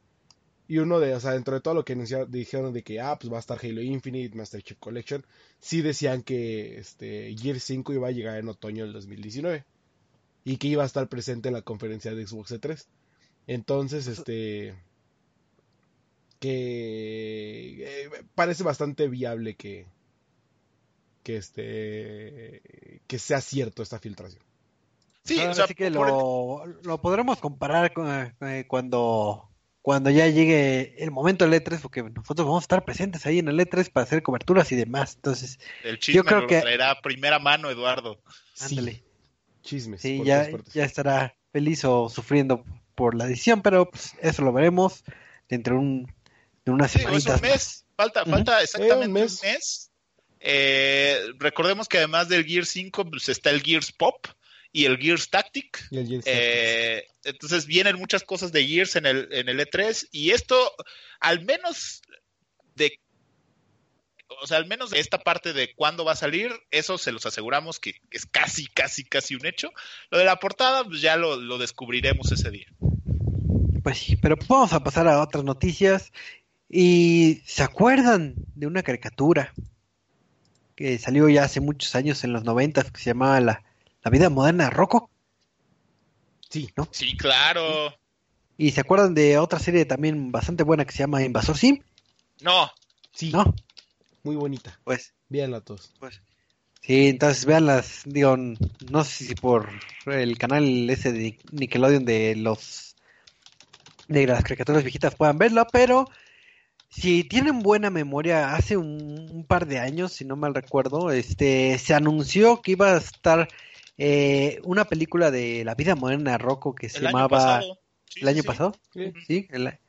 Y 0.68 0.78
uno 0.80 1.00
de, 1.00 1.14
o 1.16 1.20
sea, 1.20 1.32
dentro 1.34 1.56
de 1.56 1.62
todo 1.62 1.74
lo 1.74 1.84
que 1.86 1.94
anunciaron, 1.94 2.32
dijeron 2.32 2.74
de 2.74 2.84
que, 2.84 3.02
ah, 3.02 3.18
pues 3.20 3.32
va 3.32 3.38
a 3.38 3.40
estar 3.42 3.60
Halo 3.62 3.82
Infinite, 3.82 4.36
Master 4.38 4.62
Chief 4.64 4.78
Collection, 4.80 5.26
sí 5.60 5.82
decían 5.82 6.24
que 6.24 6.78
este 6.80 7.36
Gear 7.38 7.60
5 7.60 7.92
iba 7.94 8.08
a 8.08 8.12
llegar 8.12 8.38
en 8.40 8.48
otoño 8.50 8.86
del 8.86 8.94
2019 8.94 9.66
y 10.46 10.58
que 10.58 10.68
iba 10.70 10.84
a 10.84 10.86
estar 10.86 11.08
presente 11.10 11.50
en 11.50 11.56
la 11.56 11.62
conferencia 11.64 12.14
de 12.16 12.26
Xbox 12.26 12.52
E3. 12.54 12.86
Entonces, 13.48 14.08
este 14.08 14.76
que 16.40 17.84
eh, 18.06 18.10
parece 18.36 18.64
bastante 18.64 19.08
viable 19.08 19.56
que 19.56 19.86
que 21.24 21.38
este 21.38 23.00
que 23.08 23.20
sea 23.20 23.40
cierto 23.42 23.82
esta 23.82 24.00
filtración. 24.00 24.44
Sí, 25.24 25.40
Ahora 25.40 25.52
o 25.52 25.56
sea, 25.56 25.68
sí 25.68 25.76
que 25.76 25.88
el- 25.88 25.94
lo, 25.94 26.66
lo 26.84 27.02
podremos 27.02 27.40
comparar 27.40 27.94
con, 27.94 28.10
eh, 28.42 28.66
cuando, 28.68 29.50
cuando 29.82 30.10
ya 30.10 30.28
llegue 30.28 31.02
el 31.02 31.12
momento 31.12 31.48
del 31.48 31.54
E3, 31.64 31.80
porque 31.82 32.04
nosotros 32.04 32.46
vamos 32.46 32.64
a 32.64 32.66
estar 32.66 32.84
presentes 32.84 33.26
ahí 33.26 33.40
en 33.40 33.48
el 33.48 33.58
E3 33.58 33.90
para 33.90 34.04
hacer 34.04 34.22
coberturas 34.22 34.70
y 34.74 34.76
demás. 34.76 35.16
Entonces, 35.16 35.60
el 35.86 35.98
chisme 35.98 36.24
creo 36.24 36.42
lo 36.42 36.48
que- 36.48 36.60
traerá 36.60 36.92
a 36.92 37.02
primera 37.02 37.40
mano 37.40 37.70
Eduardo. 37.70 38.20
Sí, 38.54 38.78
ándale. 38.80 39.02
chismes. 39.62 40.02
Sí, 40.02 40.22
ya, 40.26 40.50
ya 40.74 40.84
estará 40.84 41.34
feliz 41.54 41.86
o 41.86 42.10
sufriendo 42.10 42.66
por 42.96 43.16
la 43.16 43.26
edición, 43.26 43.62
pero 43.62 43.90
pues, 43.90 44.14
eso 44.22 44.42
lo 44.44 44.54
veremos 44.54 45.04
dentro 45.50 45.76
de, 45.76 45.80
un, 45.80 46.14
de 46.66 46.72
unas 46.72 46.92
Sí, 46.92 47.00
es 47.00 47.04
semanitas 47.04 47.42
un 47.42 47.48
mes. 47.48 47.86
Falta, 47.96 48.26
falta 48.26 48.62
exactamente 48.62 49.06
Eh, 49.06 49.08
un 49.08 49.12
un 49.12 49.14
mes. 49.14 49.92
Eh, 50.46 51.20
recordemos 51.40 51.88
que 51.88 51.98
además 51.98 52.28
del 52.28 52.46
Gear 52.46 52.66
5 52.66 53.10
pues, 53.10 53.30
está 53.30 53.50
el 53.50 53.62
Gears 53.62 53.92
Pop 53.92 54.28
y 54.74 54.86
el 54.86 54.98
Gears 54.98 55.30
Tactic. 55.30 55.88
Y 55.90 55.98
el 56.00 56.08
Gears 56.08 56.26
Eh, 56.28 57.08
entonces 57.24 57.66
vienen 57.66 57.98
muchas 57.98 58.24
cosas 58.24 58.52
de 58.52 58.66
Gears 58.68 58.96
en 58.98 59.06
el, 59.06 59.30
en 59.32 59.48
el 59.48 59.60
E3 59.60 60.10
y 60.12 60.32
esto, 60.32 60.76
al 61.20 61.46
menos 61.46 62.02
de, 62.76 63.00
o 64.42 64.48
sea, 64.48 64.58
al 64.58 64.66
menos 64.66 64.90
de 64.90 65.00
esta 65.00 65.20
parte 65.20 65.54
de 65.54 65.74
cuándo 65.76 66.04
va 66.04 66.14
a 66.14 66.18
salir, 66.18 66.52
eso 66.72 66.98
se 66.98 67.12
los 67.12 67.26
aseguramos 67.26 67.80
que 67.80 67.96
es 68.12 68.26
casi, 68.26 68.68
casi, 68.68 69.06
casi 69.06 69.36
un 69.36 69.46
hecho. 69.46 69.72
Lo 70.10 70.18
de 70.18 70.26
la 70.26 70.40
portada, 70.40 70.84
pues 70.84 71.02
ya 71.02 71.16
lo, 71.16 71.38
lo 71.38 71.58
descubriremos 71.58 72.32
ese 72.32 72.50
día. 72.50 72.68
Pues 73.84 73.98
sí, 73.98 74.16
pero 74.16 74.38
pues 74.38 74.48
vamos 74.48 74.74
a 74.74 74.84
pasar 74.84 75.08
a 75.08 75.22
otras 75.22 75.44
noticias. 75.44 76.12
¿Y 76.70 77.42
se 77.46 77.64
acuerdan 77.64 78.34
de 78.56 78.66
una 78.66 78.82
caricatura 78.82 79.54
que 80.76 80.98
salió 80.98 81.30
ya 81.30 81.44
hace 81.44 81.60
muchos 81.60 81.94
años, 81.96 82.24
en 82.24 82.34
los 82.34 82.44
noventas, 82.44 82.90
que 82.92 83.00
se 83.00 83.12
llamaba 83.12 83.40
La, 83.42 83.64
la 84.04 84.12
vida 84.12 84.30
moderna 84.30 84.66
de 84.66 84.70
Rocco? 84.72 85.10
Sí, 86.50 86.70
Sí, 86.92 87.18
claro. 87.18 87.94
¿Y 88.58 88.72
se 88.72 88.82
acuerdan 88.82 89.14
de 89.16 89.38
otra 89.40 89.60
serie 89.60 89.86
también 89.86 90.32
bastante 90.32 90.64
buena 90.64 90.86
que 90.86 90.92
se 90.92 91.00
llama 91.00 91.24
Invasor 91.24 91.58
Sim? 91.58 91.80
No, 92.42 92.72
sí, 93.12 93.32
¿No? 93.32 93.54
muy 94.24 94.36
bonita. 94.36 94.80
Pues, 94.84 95.14
Véanla 95.30 95.62
todos. 95.62 95.92
pues. 96.00 96.22
Sí, 96.82 97.08
entonces 97.08 97.46
véanlas, 97.46 98.02
digo, 98.06 98.36
no 98.38 99.04
sé 99.06 99.26
si 99.26 99.36
por 99.36 99.70
el 100.06 100.38
canal 100.38 100.90
ese 100.90 101.12
de 101.14 101.40
Nickelodeon 101.52 102.04
de 102.06 102.36
los 102.36 102.93
de 104.22 104.28
las 104.28 104.44
caricaturas 104.44 104.84
viejitas 104.84 105.16
puedan 105.16 105.38
verla, 105.38 105.66
pero 105.72 106.08
si 106.90 107.24
tienen 107.24 107.60
buena 107.62 107.90
memoria, 107.90 108.54
hace 108.56 108.78
un, 108.78 109.28
un 109.32 109.46
par 109.46 109.66
de 109.68 109.80
años, 109.80 110.14
si 110.14 110.26
no 110.26 110.36
mal 110.36 110.54
recuerdo, 110.54 111.12
este 111.12 111.78
se 111.80 111.94
anunció 111.94 112.62
que 112.62 112.72
iba 112.74 112.94
a 112.94 112.98
estar 112.98 113.48
eh, 113.98 114.60
una 114.64 114.86
película 114.86 115.32
de 115.32 115.64
la 115.66 115.76
vida 115.76 115.96
moderna 115.96 116.32
de 116.34 116.38
Rocco 116.38 116.76
que 116.76 116.90
se 116.90 117.00
el 117.00 117.08
año 117.08 117.16
llamaba 117.18 117.30
pasado. 117.30 117.80
Sí, 118.10 118.20
el 118.22 118.28
año 118.28 118.42
sí. 118.42 118.48
pasado, 118.48 118.80
Sí. 118.94 119.14
sí, 119.28 119.48
el- 119.52 119.80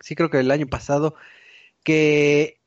sí 0.00 0.14
creo 0.16 0.30
que 0.30 0.40
el 0.40 0.50
año 0.50 0.66
pasado 0.66 1.14
que 1.82 2.58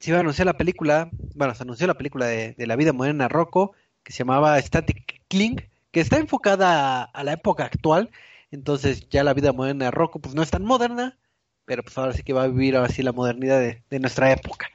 se 0.00 0.10
iba 0.10 0.18
a 0.18 0.20
anunciar 0.20 0.46
la 0.46 0.56
película, 0.56 1.10
bueno, 1.34 1.54
se 1.54 1.62
anunció 1.62 1.86
la 1.86 1.94
película 1.98 2.26
de, 2.26 2.54
de 2.54 2.66
la 2.66 2.76
vida 2.76 2.92
moderna 2.92 3.24
de 3.24 3.28
Rocco 3.28 3.72
que 4.02 4.12
se 4.12 4.20
llamaba 4.20 4.60
Static 4.60 5.22
Cling, 5.28 5.56
que 5.90 6.00
está 6.00 6.18
enfocada 6.18 7.02
a, 7.02 7.04
a 7.04 7.24
la 7.24 7.32
época 7.32 7.64
actual, 7.64 8.10
entonces 8.50 9.08
ya 9.10 9.24
la 9.24 9.34
vida 9.34 9.52
moderna 9.52 9.86
de 9.86 9.90
Rocco 9.90 10.20
pues 10.20 10.34
no 10.34 10.42
es 10.42 10.50
tan 10.50 10.64
moderna, 10.64 11.18
pero 11.64 11.82
pues 11.82 11.96
ahora 11.98 12.12
sí 12.12 12.22
que 12.22 12.32
va 12.32 12.44
a 12.44 12.48
vivir 12.48 12.76
ahora 12.76 12.88
sí 12.88 13.02
la 13.02 13.12
modernidad 13.12 13.60
de, 13.60 13.82
de 13.90 14.00
nuestra 14.00 14.32
época. 14.32 14.68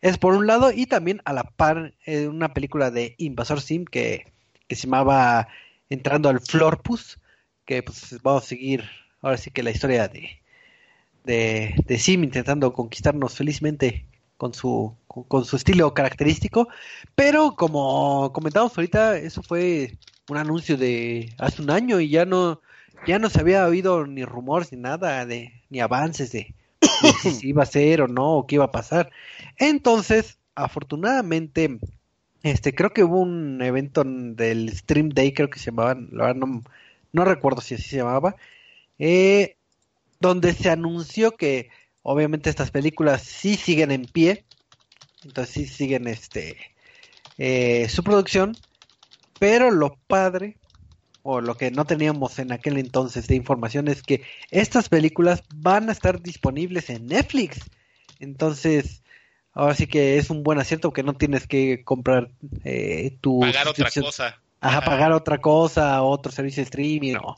Es 0.00 0.16
por 0.18 0.34
un 0.34 0.46
lado, 0.46 0.72
y 0.72 0.86
también 0.86 1.20
a 1.24 1.32
la 1.32 1.44
par 1.44 1.94
eh, 2.06 2.28
una 2.28 2.54
película 2.54 2.90
de 2.90 3.14
Invasor 3.18 3.60
Sim 3.60 3.84
que, 3.84 4.32
que 4.68 4.76
se 4.76 4.86
llamaba 4.86 5.48
Entrando 5.90 6.28
al 6.28 6.40
Florpus, 6.40 7.18
que 7.64 7.82
pues 7.82 8.16
vamos 8.22 8.44
a 8.44 8.46
seguir 8.46 8.84
ahora 9.20 9.36
sí 9.36 9.50
que 9.50 9.62
la 9.62 9.70
historia 9.70 10.08
de, 10.08 10.40
de, 11.24 11.74
de 11.86 11.98
Sim 11.98 12.24
intentando 12.24 12.72
conquistarnos 12.72 13.36
felizmente 13.36 14.06
con 14.36 14.54
su, 14.54 14.96
con, 15.08 15.24
con 15.24 15.44
su 15.44 15.56
estilo 15.56 15.92
característico, 15.94 16.68
pero 17.14 17.56
como 17.56 18.32
comentamos 18.32 18.76
ahorita, 18.78 19.18
eso 19.18 19.42
fue 19.42 19.98
un 20.28 20.36
anuncio 20.36 20.76
de 20.76 21.34
hace 21.38 21.60
un 21.60 21.70
año 21.70 21.98
y 22.00 22.08
ya 22.08 22.24
no, 22.24 22.60
ya 23.06 23.18
no 23.18 23.30
se 23.30 23.40
había 23.40 23.66
oído 23.66 24.06
ni 24.06 24.24
rumores 24.24 24.72
ni 24.72 24.78
nada 24.78 25.24
de, 25.26 25.52
ni 25.70 25.80
avances 25.80 26.32
de, 26.32 26.54
de 27.02 27.12
si 27.12 27.48
iba 27.48 27.62
a 27.62 27.64
hacer 27.64 28.02
o 28.02 28.08
no, 28.08 28.36
o 28.38 28.46
qué 28.46 28.56
iba 28.56 28.64
a 28.66 28.72
pasar. 28.72 29.10
Entonces, 29.56 30.38
afortunadamente, 30.54 31.78
este, 32.42 32.74
creo 32.74 32.92
que 32.92 33.04
hubo 33.04 33.20
un 33.20 33.60
evento 33.62 34.02
en- 34.02 34.36
del 34.36 34.70
Stream 34.76 35.10
Day, 35.10 35.32
creo 35.32 35.50
que 35.50 35.58
se 35.58 35.66
llamaba, 35.70 35.94
la 35.94 36.26
verdad 36.26 36.36
no, 36.46 36.64
no 37.12 37.24
recuerdo 37.24 37.60
si 37.60 37.74
así 37.74 37.84
se 37.84 37.96
llamaba, 37.98 38.36
eh, 38.98 39.56
donde 40.20 40.52
se 40.52 40.70
anunció 40.70 41.36
que 41.36 41.70
obviamente 42.02 42.50
estas 42.50 42.70
películas 42.70 43.22
sí 43.22 43.56
siguen 43.56 43.90
en 43.90 44.06
pie, 44.06 44.44
entonces 45.24 45.54
sí 45.54 45.66
siguen 45.66 46.06
este 46.08 46.56
eh, 47.38 47.88
su 47.88 48.02
producción, 48.04 48.56
pero 49.38 49.70
lo 49.70 49.96
padre 50.06 50.57
o 51.30 51.42
lo 51.42 51.58
que 51.58 51.70
no 51.70 51.84
teníamos 51.84 52.38
en 52.38 52.52
aquel 52.52 52.78
entonces 52.78 53.26
de 53.26 53.34
información 53.34 53.86
es 53.88 54.02
que 54.02 54.22
estas 54.50 54.88
películas 54.88 55.42
van 55.54 55.90
a 55.90 55.92
estar 55.92 56.22
disponibles 56.22 56.88
en 56.88 57.04
Netflix. 57.06 57.68
Entonces, 58.18 59.02
ahora 59.52 59.74
sí 59.74 59.86
que 59.86 60.16
es 60.16 60.30
un 60.30 60.42
buen 60.42 60.58
acierto 60.58 60.90
que 60.94 61.02
no 61.02 61.16
tienes 61.16 61.46
que 61.46 61.84
comprar 61.84 62.30
eh, 62.64 63.18
tu 63.20 63.40
Pagar 63.40 63.68
otra 63.68 63.90
cosa. 63.90 64.40
Ajá, 64.60 64.80
pagar 64.80 65.12
otra 65.12 65.38
cosa, 65.38 66.02
otro 66.02 66.32
servicio 66.32 66.62
de 66.62 66.64
streaming 66.64 67.16
o, 67.16 67.36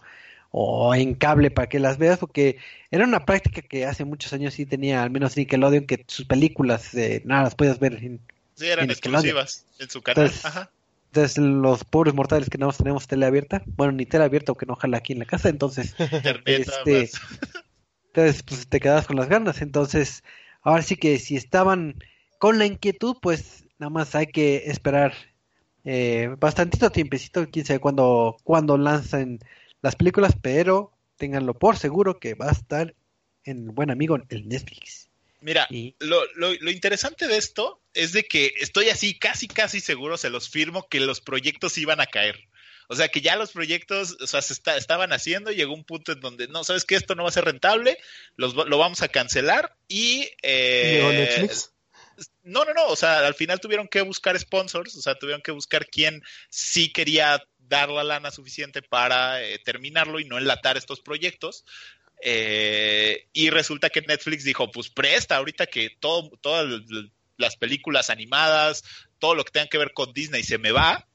o 0.52 0.94
en 0.94 1.14
cable 1.14 1.50
para 1.50 1.68
que 1.68 1.80
las 1.80 1.98
veas, 1.98 2.20
porque 2.20 2.58
era 2.92 3.04
una 3.04 3.24
práctica 3.24 3.60
que 3.60 3.86
hace 3.86 4.04
muchos 4.04 4.32
años 4.32 4.54
sí 4.54 4.66
tenía, 4.66 5.02
al 5.02 5.10
menos 5.10 5.36
Nickelodeon, 5.36 5.86
que 5.86 6.04
sus 6.06 6.26
películas 6.26 6.94
eh, 6.94 7.22
nada 7.24 7.42
las 7.42 7.56
podías 7.56 7.80
ver. 7.80 7.94
en- 7.94 8.20
Sí, 8.54 8.68
eran 8.68 8.84
en 8.84 8.90
exclusivas 8.92 9.66
en 9.80 9.90
su 9.90 10.00
canal. 10.00 10.26
Entonces, 10.26 10.44
Ajá. 10.44 10.70
Entonces, 11.12 11.38
los 11.38 11.82
pobres 11.82 12.14
mortales 12.14 12.48
que 12.48 12.56
no 12.58 12.72
tenemos 12.72 13.08
tele 13.08 13.26
abierta, 13.26 13.64
bueno, 13.66 13.92
ni 13.92 14.06
tele 14.06 14.22
abierta 14.22 14.52
o 14.52 14.54
que 14.54 14.64
no 14.66 14.76
jala 14.76 14.98
aquí 14.98 15.12
en 15.12 15.18
la 15.18 15.24
casa, 15.24 15.48
entonces, 15.48 15.96
este, 16.46 17.00
más. 17.00 17.20
entonces 18.06 18.42
pues 18.44 18.68
te 18.68 18.78
quedas 18.78 19.08
con 19.08 19.16
las 19.16 19.28
ganas. 19.28 19.60
Entonces, 19.60 20.22
ahora 20.62 20.82
sí 20.82 20.94
que 20.94 21.18
si 21.18 21.34
estaban 21.34 21.96
con 22.38 22.60
la 22.60 22.66
inquietud, 22.66 23.16
pues 23.20 23.64
nada 23.80 23.90
más 23.90 24.14
hay 24.14 24.28
que 24.28 24.70
esperar 24.70 25.12
eh, 25.84 26.32
bastantito 26.38 26.90
tiempecito, 26.90 27.44
quién 27.50 27.66
sabe 27.66 27.80
cuándo, 27.80 28.36
cuándo 28.44 28.78
lanzan 28.78 29.40
las 29.82 29.96
películas, 29.96 30.34
pero 30.40 30.92
ténganlo 31.16 31.54
por 31.54 31.76
seguro 31.76 32.20
que 32.20 32.34
va 32.34 32.50
a 32.50 32.52
estar 32.52 32.94
en 33.42 33.74
buen 33.74 33.90
amigo 33.90 34.16
el 34.28 34.48
Netflix. 34.48 35.10
Mira, 35.40 35.66
Y 35.70 35.96
lo, 35.98 36.20
lo, 36.36 36.52
lo 36.54 36.70
interesante 36.70 37.26
de 37.26 37.36
esto 37.36 37.79
es 37.94 38.12
de 38.12 38.24
que 38.24 38.52
estoy 38.58 38.88
así 38.88 39.18
casi 39.18 39.48
casi 39.48 39.80
seguro, 39.80 40.16
se 40.16 40.30
los 40.30 40.48
firmo, 40.48 40.88
que 40.88 41.00
los 41.00 41.20
proyectos 41.20 41.78
iban 41.78 42.00
a 42.00 42.06
caer. 42.06 42.48
O 42.88 42.96
sea, 42.96 43.08
que 43.08 43.20
ya 43.20 43.36
los 43.36 43.52
proyectos, 43.52 44.16
o 44.20 44.26
sea, 44.26 44.42
se 44.42 44.54
estaban 44.76 45.12
haciendo, 45.12 45.52
llegó 45.52 45.74
un 45.74 45.84
punto 45.84 46.10
en 46.10 46.20
donde, 46.20 46.48
no, 46.48 46.64
sabes 46.64 46.84
que 46.84 46.96
esto 46.96 47.14
no 47.14 47.22
va 47.22 47.28
a 47.28 47.32
ser 47.32 47.44
rentable, 47.44 47.96
los, 48.36 48.54
lo 48.54 48.78
vamos 48.78 49.02
a 49.02 49.08
cancelar 49.08 49.76
y... 49.86 50.28
Eh, 50.42 51.48
no, 52.42 52.64
no, 52.64 52.74
no, 52.74 52.86
o 52.88 52.96
sea, 52.96 53.26
al 53.26 53.34
final 53.34 53.60
tuvieron 53.60 53.88
que 53.88 54.02
buscar 54.02 54.38
sponsors, 54.38 54.96
o 54.96 55.02
sea, 55.02 55.14
tuvieron 55.14 55.40
que 55.40 55.52
buscar 55.52 55.86
quién 55.86 56.22
sí 56.48 56.92
quería 56.92 57.42
dar 57.58 57.88
la 57.90 58.02
lana 58.02 58.30
suficiente 58.30 58.82
para 58.82 59.42
eh, 59.42 59.58
terminarlo 59.64 60.18
y 60.18 60.24
no 60.24 60.36
enlatar 60.36 60.76
estos 60.76 61.00
proyectos. 61.00 61.64
Eh, 62.22 63.28
y 63.32 63.50
resulta 63.50 63.88
que 63.88 64.02
Netflix 64.02 64.44
dijo, 64.44 64.70
pues 64.70 64.90
presta 64.90 65.36
ahorita 65.36 65.66
que 65.66 65.90
todo, 66.00 66.30
todas 66.40 66.82
las 67.40 67.56
películas 67.56 68.10
animadas, 68.10 68.84
todo 69.18 69.34
lo 69.34 69.44
que 69.44 69.52
tenga 69.52 69.66
que 69.66 69.78
ver 69.78 69.92
con 69.92 70.12
Disney 70.12 70.42
se 70.42 70.58
me 70.58 70.72
va, 70.72 71.06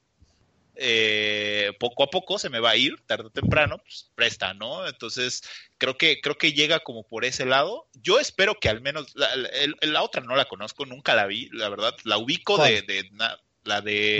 eh, 0.78 1.72
poco 1.80 2.04
a 2.04 2.10
poco 2.10 2.38
se 2.38 2.50
me 2.50 2.60
va 2.60 2.70
a 2.70 2.76
ir, 2.76 3.00
tarde 3.06 3.26
o 3.26 3.30
temprano, 3.30 3.78
pues 3.78 4.10
presta, 4.14 4.52
¿no? 4.52 4.86
Entonces, 4.86 5.42
creo 5.78 5.96
que, 5.96 6.20
creo 6.20 6.36
que 6.36 6.52
llega 6.52 6.80
como 6.80 7.02
por 7.02 7.24
ese 7.24 7.46
lado. 7.46 7.88
Yo 7.94 8.20
espero 8.20 8.56
que 8.60 8.68
al 8.68 8.82
menos, 8.82 9.14
la, 9.14 10.02
otra 10.02 10.22
no 10.22 10.36
la 10.36 10.44
conozco, 10.44 10.84
nunca 10.84 11.14
la 11.14 11.26
vi, 11.26 11.48
la 11.52 11.70
verdad, 11.70 11.94
la 12.04 12.18
ubico 12.18 12.62
de, 12.62 12.82
de, 12.82 13.08
la 13.64 13.80
de 13.80 14.18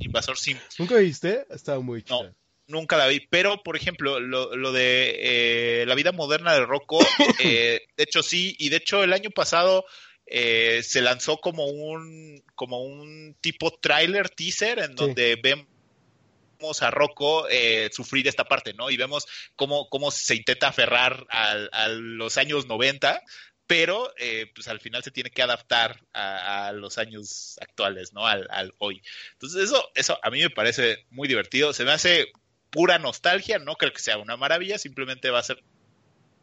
Invasor 0.00 0.38
Sim. 0.38 0.58
¿Nunca 0.78 0.96
viste? 0.96 1.46
Estaba 1.50 1.80
muy 1.80 2.02
chida. 2.02 2.22
No, 2.22 2.34
nunca 2.66 2.96
la 2.96 3.06
vi. 3.06 3.20
Pero, 3.28 3.62
por 3.62 3.76
ejemplo, 3.76 4.20
lo, 4.20 4.56
lo 4.56 4.72
de 4.72 5.82
eh, 5.82 5.86
la 5.86 5.94
vida 5.94 6.12
moderna 6.12 6.54
de 6.54 6.64
Rocco, 6.64 6.98
eh, 7.40 7.82
de 7.96 8.02
hecho 8.02 8.22
sí, 8.22 8.56
y 8.58 8.70
de 8.70 8.76
hecho 8.76 9.04
el 9.04 9.12
año 9.12 9.30
pasado 9.30 9.84
eh, 10.30 10.82
se 10.82 11.00
lanzó 11.00 11.38
como 11.38 11.66
un, 11.66 12.42
como 12.54 12.82
un 12.82 13.36
tipo 13.40 13.70
trailer 13.80 14.28
teaser 14.28 14.78
en 14.78 14.94
donde 14.94 15.36
vemos 15.36 16.82
a 16.82 16.90
Rocco 16.90 17.46
sufrir 17.90 18.28
esta 18.28 18.44
parte, 18.44 18.74
¿no? 18.74 18.90
Y 18.90 18.96
vemos 18.96 19.26
cómo, 19.56 19.88
cómo 19.88 20.10
se 20.10 20.34
intenta 20.34 20.68
aferrar 20.68 21.26
a, 21.30 21.52
a 21.72 21.88
los 21.88 22.36
años 22.36 22.66
90 22.66 23.22
pero 23.68 24.12
eh, 24.16 24.50
pues 24.54 24.66
al 24.66 24.80
final 24.80 25.04
se 25.04 25.10
tiene 25.10 25.30
que 25.30 25.42
adaptar 25.42 26.00
a, 26.14 26.72
los 26.72 26.96
años 26.96 27.58
actuales, 27.60 28.14
¿no? 28.14 28.26
Al, 28.26 28.74
hoy. 28.78 29.02
Entonces 29.34 29.64
eso, 29.64 29.90
eso 29.94 30.18
a 30.22 30.30
mí 30.30 30.40
me 30.40 30.50
parece 30.50 31.04
muy 31.10 31.28
divertido, 31.28 31.74
se 31.74 31.84
me 31.84 31.92
hace 31.92 32.32
pura 32.70 32.98
nostalgia, 32.98 33.58
no 33.58 33.76
creo 33.76 33.92
que 33.92 34.00
sea 34.00 34.16
una 34.16 34.38
maravilla, 34.38 34.78
simplemente 34.78 35.30
va 35.30 35.40
a 35.40 35.44
ser 35.44 35.62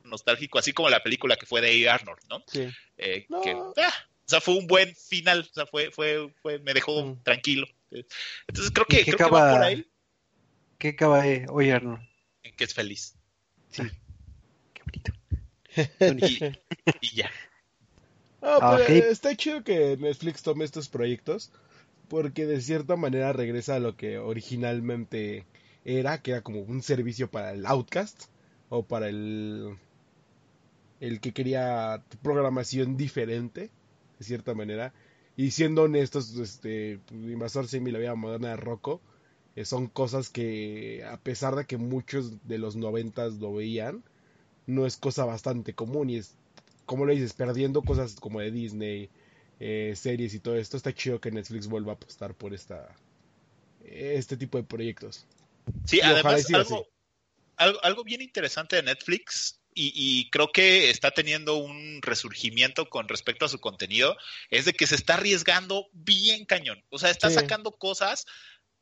nostálgico, 0.05 0.59
así 0.59 0.73
como 0.73 0.89
la 0.89 1.03
película 1.03 1.35
que 1.35 1.45
fue 1.45 1.61
de 1.61 1.89
A. 1.89 1.95
Arnold, 1.95 2.19
¿no? 2.29 2.43
Sí. 2.47 2.67
Eh, 2.97 3.25
que, 3.43 3.51
ah, 3.51 3.93
o 4.25 4.29
sea, 4.29 4.41
fue 4.41 4.55
un 4.55 4.67
buen 4.67 4.95
final, 4.95 5.47
o 5.49 5.53
sea, 5.53 5.65
fue, 5.65 5.91
fue, 5.91 6.33
fue 6.41 6.59
me 6.59 6.73
dejó 6.73 7.03
mm. 7.03 7.23
tranquilo. 7.23 7.67
Entonces 8.47 8.71
creo 8.71 8.85
que, 8.87 9.03
creo 9.03 9.17
que 9.17 9.23
va 9.23 9.51
por 9.51 9.63
ahí. 9.63 9.85
¿Qué 10.77 10.89
acaba 10.89 11.23
de 11.23 11.45
hoy 11.49 11.69
Arnold? 11.69 12.01
En 12.43 12.55
que 12.55 12.63
es 12.63 12.73
feliz. 12.73 13.15
Sí. 13.69 13.83
Qué 14.73 14.81
bonito. 14.83 15.13
y, 17.01 17.15
ya. 17.15 17.31
Ah, 18.41 18.77
pues, 18.77 18.89
está 19.05 19.35
chido 19.35 19.63
que 19.63 19.97
Netflix 19.97 20.43
tome 20.43 20.65
estos 20.65 20.89
proyectos 20.89 21.51
porque 22.07 22.45
de 22.45 22.61
cierta 22.61 22.95
manera 22.95 23.33
regresa 23.33 23.75
a 23.75 23.79
lo 23.79 23.95
que 23.95 24.19
originalmente 24.19 25.45
era, 25.83 26.21
que 26.21 26.31
era 26.31 26.41
como 26.41 26.61
un 26.61 26.81
servicio 26.81 27.29
para 27.29 27.51
el 27.51 27.65
Outcast 27.65 28.25
o 28.69 28.83
para 28.83 29.09
el 29.09 29.77
el 31.05 31.19
que 31.19 31.33
quería 31.33 32.03
programación 32.23 32.97
diferente 32.97 33.69
de 34.17 34.25
cierta 34.25 34.53
manera. 34.53 34.93
Y 35.37 35.51
siendo 35.51 35.83
honestos 35.83 36.35
este 36.37 36.99
Invasor 37.11 37.67
Sim 37.67 37.87
y 37.87 37.91
la 37.91 37.99
vida 37.99 38.15
moderna 38.15 38.49
de 38.49 38.55
Rocco 38.55 39.01
eh, 39.55 39.65
son 39.65 39.87
cosas 39.87 40.29
que 40.29 41.05
a 41.05 41.17
pesar 41.17 41.55
de 41.55 41.65
que 41.65 41.77
muchos 41.77 42.47
de 42.47 42.57
los 42.57 42.75
noventas 42.75 43.33
lo 43.35 43.53
veían 43.53 44.03
no 44.65 44.85
es 44.85 44.97
cosa 44.97 45.25
bastante 45.25 45.73
común. 45.73 46.09
Y 46.09 46.17
es, 46.17 46.35
como 46.85 47.05
lo 47.05 47.11
dices, 47.11 47.33
perdiendo 47.33 47.83
cosas 47.83 48.15
como 48.15 48.39
de 48.39 48.51
Disney, 48.51 49.09
eh, 49.59 49.93
series 49.95 50.33
y 50.33 50.39
todo 50.39 50.55
esto, 50.55 50.75
está 50.75 50.93
chido 50.93 51.21
que 51.21 51.31
Netflix 51.31 51.67
vuelva 51.67 51.91
a 51.91 51.95
apostar 51.95 52.33
por 52.33 52.53
esta 52.53 52.95
este 53.83 54.37
tipo 54.37 54.57
de 54.57 54.63
proyectos. 54.63 55.27
Sí, 55.85 56.01
además 56.01 56.47
algo, 57.57 57.79
algo, 57.83 58.03
bien 58.03 58.21
interesante 58.21 58.77
de 58.77 58.83
Netflix 58.83 59.61
y, 59.77 60.29
creo 60.29 60.51
que 60.53 60.89
está 60.89 61.11
teniendo 61.11 61.55
un 61.57 62.01
resurgimiento 62.01 62.89
con 62.89 63.09
respecto 63.09 63.45
a 63.45 63.49
su 63.49 63.59
contenido, 63.59 64.15
es 64.49 64.63
de 64.63 64.73
que 64.73 64.87
se 64.87 64.95
está 64.95 65.15
arriesgando 65.15 65.89
bien 65.91 66.45
cañón. 66.45 66.81
O 66.89 66.97
sea, 66.97 67.09
está 67.09 67.29
sacando 67.29 67.71
cosas. 67.71 68.25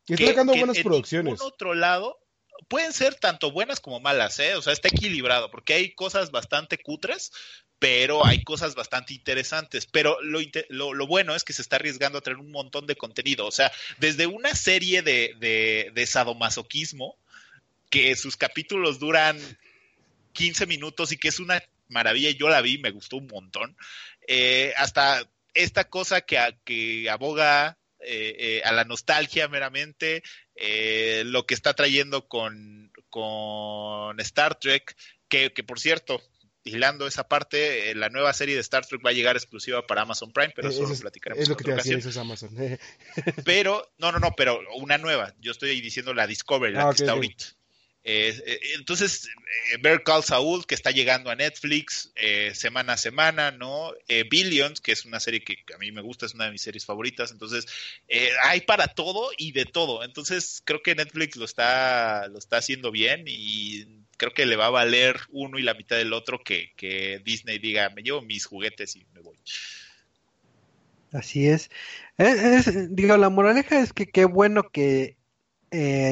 Y 0.06 0.14
está 0.14 0.28
sacando 0.28 0.54
buenas 0.54 0.78
producciones. 0.80 1.40
Por 1.40 1.48
otro 1.48 1.74
lado, 1.74 2.20
pueden 2.68 2.94
ser 2.94 3.16
tanto 3.16 3.52
buenas 3.52 3.80
como 3.80 4.00
malas, 4.00 4.38
¿eh? 4.38 4.56
O 4.56 4.62
sea, 4.62 4.72
está 4.72 4.90
equilibrado, 4.90 5.50
porque 5.50 5.74
hay 5.74 5.96
cosas 5.96 6.30
bastante 6.30 6.78
cutres, 6.78 7.32
pero 7.80 8.24
hay 8.26 8.44
cosas 8.44 8.76
bastante 8.76 9.16
interesantes. 9.16 9.88
Pero 9.88 10.22
lo, 10.22 10.94
lo, 10.94 11.08
bueno 11.08 11.36
es 11.36 11.44
que 11.44 11.54
se 11.54 11.64
está 11.64 11.78
arriesgando 11.78 12.20
a 12.20 12.22
traer 12.22 12.38
un 12.38 12.52
montón 12.52 12.86
de 12.86 12.96
contenido. 12.96 13.48
O 13.48 13.52
sea, 13.52 13.72
desde 13.98 14.28
una 14.28 14.54
serie 14.54 15.02
de, 15.02 15.36
de, 15.40 15.92
de 15.92 16.06
sadomasoquismo, 16.06 17.18
que 17.90 18.16
sus 18.16 18.38
capítulos 18.38 19.00
duran 19.00 19.40
15 20.34 20.65
minutos 20.65 21.12
y 21.12 21.17
que 21.17 21.30
es 21.30 21.39
una 21.39 21.63
maravilla, 21.89 22.32
yo 22.32 22.50
la 22.50 22.62
vi, 22.62 22.78
me 22.78 22.91
gustó 22.91 23.17
un 23.17 23.28
montón, 23.28 23.78
eh, 24.28 24.74
hasta 24.78 25.28
esta 25.54 25.86
cosa 25.86 26.22
que, 26.22 26.39
que 26.65 27.10
aboga 27.10 27.78
eh, 28.06 28.36
eh, 28.38 28.62
a 28.65 28.74
la 28.74 28.84
nostalgia 28.84 29.48
meramente, 29.48 30.24
eh, 30.56 31.24
lo 31.26 31.46
que 31.46 31.54
está 31.54 31.74
trayendo 31.74 32.28
con, 32.28 32.91
con 33.10 34.19
Star 34.19 34.60
Trek, 34.60 34.96
que, 35.30 35.50
por 35.65 35.80
cierto, 35.80 36.22
hilando 36.63 37.08
esa 37.08 37.28
parte, 37.28 37.96
la 37.96 38.10
nueva 38.10 38.34
serie 38.34 38.56
de 38.56 38.62
Star 38.62 38.86
Trek 38.86 39.04
va 39.04 39.10
a 39.10 39.13
llegar 39.13 39.36
exclusiva 39.36 39.88
para 39.88 40.04
Amazon 40.04 40.32
Prime, 40.32 40.54
pero 40.56 40.69
eso, 40.69 40.86
lo 40.86 40.96
platicaremos. 40.96 41.41
Es 41.41 41.50
lo 41.50 41.58
que 41.58 41.63
te 41.63 41.74
decía, 41.74 41.98
eso 41.98 42.10
es 42.10 42.17
Amazon. 42.17 42.56
pero, 43.46 43.91
no, 43.98 44.12
no, 44.12 44.19
no, 44.19 44.34
pero 44.38 44.60
una 44.76 44.98
nueva. 45.00 45.34
Yo 45.39 45.52
estoy 45.52 45.80
diciendo 45.82 46.13
la 46.13 46.28
Discovery, 46.28 46.74
la 46.74 46.89
ah, 46.89 46.93
que 46.93 47.04
está 47.04 47.13
ahorita. 47.13 47.46
Eh, 48.06 48.60
entonces, 48.76 49.28
eh, 49.28 49.78
Bear 49.82 50.04
Call 50.04 50.24
Saul, 50.24 50.66
que 50.66 50.76
está 50.76 50.92
llegando 50.92 51.30
a 51.30 51.36
Netflix 51.36 52.12
eh, 52.16 52.52
semana 52.54 52.94
a 52.94 52.98
semana, 52.98 53.52
¿no? 53.52 53.94
Eh, 54.10 54.26
Billions, 54.30 54.82
que 54.82 54.92
es 54.92 55.06
una 55.06 55.22
serie 55.22 55.42
que 55.42 55.63
a 55.74 55.78
mí 55.78 55.92
me 55.92 56.02
gusta, 56.02 56.26
es 56.26 56.34
una 56.34 56.46
de 56.46 56.52
mis 56.52 56.62
series 56.62 56.86
favoritas. 56.86 57.32
Entonces, 57.32 57.66
hay 58.44 58.62
para 58.62 58.88
todo 58.88 59.30
y 59.38 59.54
de 59.54 59.66
todo. 59.66 60.04
Entonces, 60.04 60.62
creo 60.66 60.82
que 60.82 60.96
Netflix 60.96 61.38
lo 61.38 61.46
está, 61.46 62.28
lo 62.28 62.39
está 62.39 62.58
haciendo 62.58 62.92
bien 62.92 63.24
y 63.26 63.86
creo 64.18 64.34
que 64.34 64.46
le 64.46 64.58
va 64.58 64.66
a 64.66 64.72
valer 64.72 65.20
uno 65.30 65.58
y 65.58 65.63
la 65.63 65.74
mitad 65.74 65.96
del 65.96 66.13
otro 66.13 66.44
que, 66.44 66.74
que 66.76 67.22
Disney 67.24 67.58
diga, 67.58 67.89
me 67.89 68.04
llevo 68.04 68.22
mis 68.22 68.46
juguetes 68.46 68.96
y 68.98 69.06
me 69.13 69.22
voy. 69.22 69.38
Así 71.13 71.48
es 71.48 71.70
digo, 72.89 73.18
la 73.18 73.30
moraleja 73.30 73.80
es 73.80 73.94
que 73.94 74.08
qué 74.08 74.26
bueno 74.26 74.70
que 74.72 75.18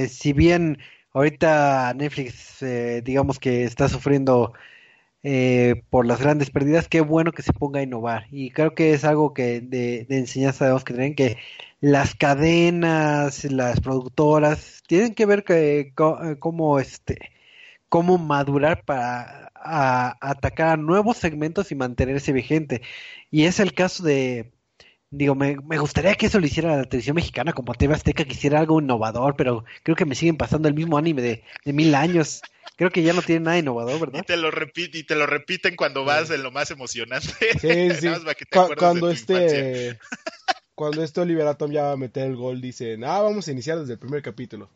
si 0.09 0.33
bien 0.33 0.79
Ahorita 1.13 1.93
Netflix, 1.95 2.61
eh, 2.63 3.01
digamos 3.03 3.39
que 3.39 3.63
está 3.63 3.89
sufriendo 3.89 4.53
eh, 5.23 5.83
por 5.89 6.05
las 6.05 6.19
grandes 6.21 6.49
pérdidas. 6.51 6.87
Qué 6.87 7.01
bueno 7.01 7.31
que 7.31 7.43
se 7.43 7.53
ponga 7.53 7.79
a 7.81 7.83
innovar. 7.83 8.27
Y 8.31 8.51
creo 8.51 8.73
que 8.75 8.93
es 8.93 9.03
algo 9.03 9.33
que 9.33 9.61
de, 9.61 10.05
enseñanza 10.09 10.65
debemos 10.65 10.83
que 10.83 10.93
tener 10.93 11.15
que 11.15 11.37
las 11.81 12.15
cadenas, 12.15 13.43
las 13.45 13.81
productoras 13.81 14.83
tienen 14.87 15.13
que 15.15 15.25
ver 15.25 15.43
que, 15.43 15.93
cómo 16.39 16.79
este 16.79 17.31
cómo 17.91 18.17
madurar 18.17 18.85
para 18.85 19.51
atacar 20.21 20.69
a 20.69 20.77
nuevos 20.77 21.17
segmentos 21.17 21.71
y 21.71 21.75
mantenerse 21.75 22.31
vigente. 22.33 22.81
Y 23.31 23.45
es 23.45 23.59
el 23.59 23.73
caso 23.73 24.03
de 24.03 24.51
Digo, 25.13 25.35
me, 25.35 25.57
me, 25.57 25.77
gustaría 25.77 26.15
que 26.15 26.27
eso 26.27 26.39
lo 26.39 26.45
hiciera 26.45 26.77
la 26.77 26.85
televisión 26.85 27.17
mexicana, 27.17 27.51
como 27.51 27.73
TV 27.73 27.93
Azteca, 27.93 28.23
que 28.23 28.31
hiciera 28.31 28.59
algo 28.59 28.79
innovador, 28.79 29.35
pero 29.35 29.65
creo 29.83 29.97
que 29.97 30.05
me 30.05 30.15
siguen 30.15 30.37
pasando 30.37 30.69
el 30.69 30.73
mismo 30.73 30.97
anime 30.97 31.21
de, 31.21 31.43
mil 31.73 31.93
años. 31.95 32.41
Creo 32.77 32.91
que 32.91 33.03
ya 33.03 33.11
no 33.11 33.21
tiene 33.21 33.41
nada 33.41 33.57
innovador, 33.59 33.99
¿verdad? 33.99 34.21
Y 34.23 34.25
te 34.25 34.37
lo, 34.37 34.49
y 34.49 35.03
te 35.03 35.15
lo 35.15 35.25
repiten 35.25 35.75
cuando 35.75 36.05
vas 36.05 36.31
en 36.31 36.41
lo 36.41 36.51
más 36.51 36.71
emocionante. 36.71 37.27
Sí, 37.59 37.89
sí. 37.99 38.07
cuando 38.77 39.11
este 39.11 39.99
cuando 40.75 41.03
este 41.03 41.19
Oliver 41.19 41.45
Atom 41.45 41.71
ya 41.71 41.83
va 41.83 41.91
a 41.91 41.97
meter 41.97 42.25
el 42.25 42.37
gol, 42.37 42.61
dicen, 42.61 43.03
ah, 43.03 43.21
vamos 43.21 43.47
a 43.47 43.51
iniciar 43.51 43.79
desde 43.79 43.93
el 43.93 43.99
primer 43.99 44.21
capítulo. 44.21 44.69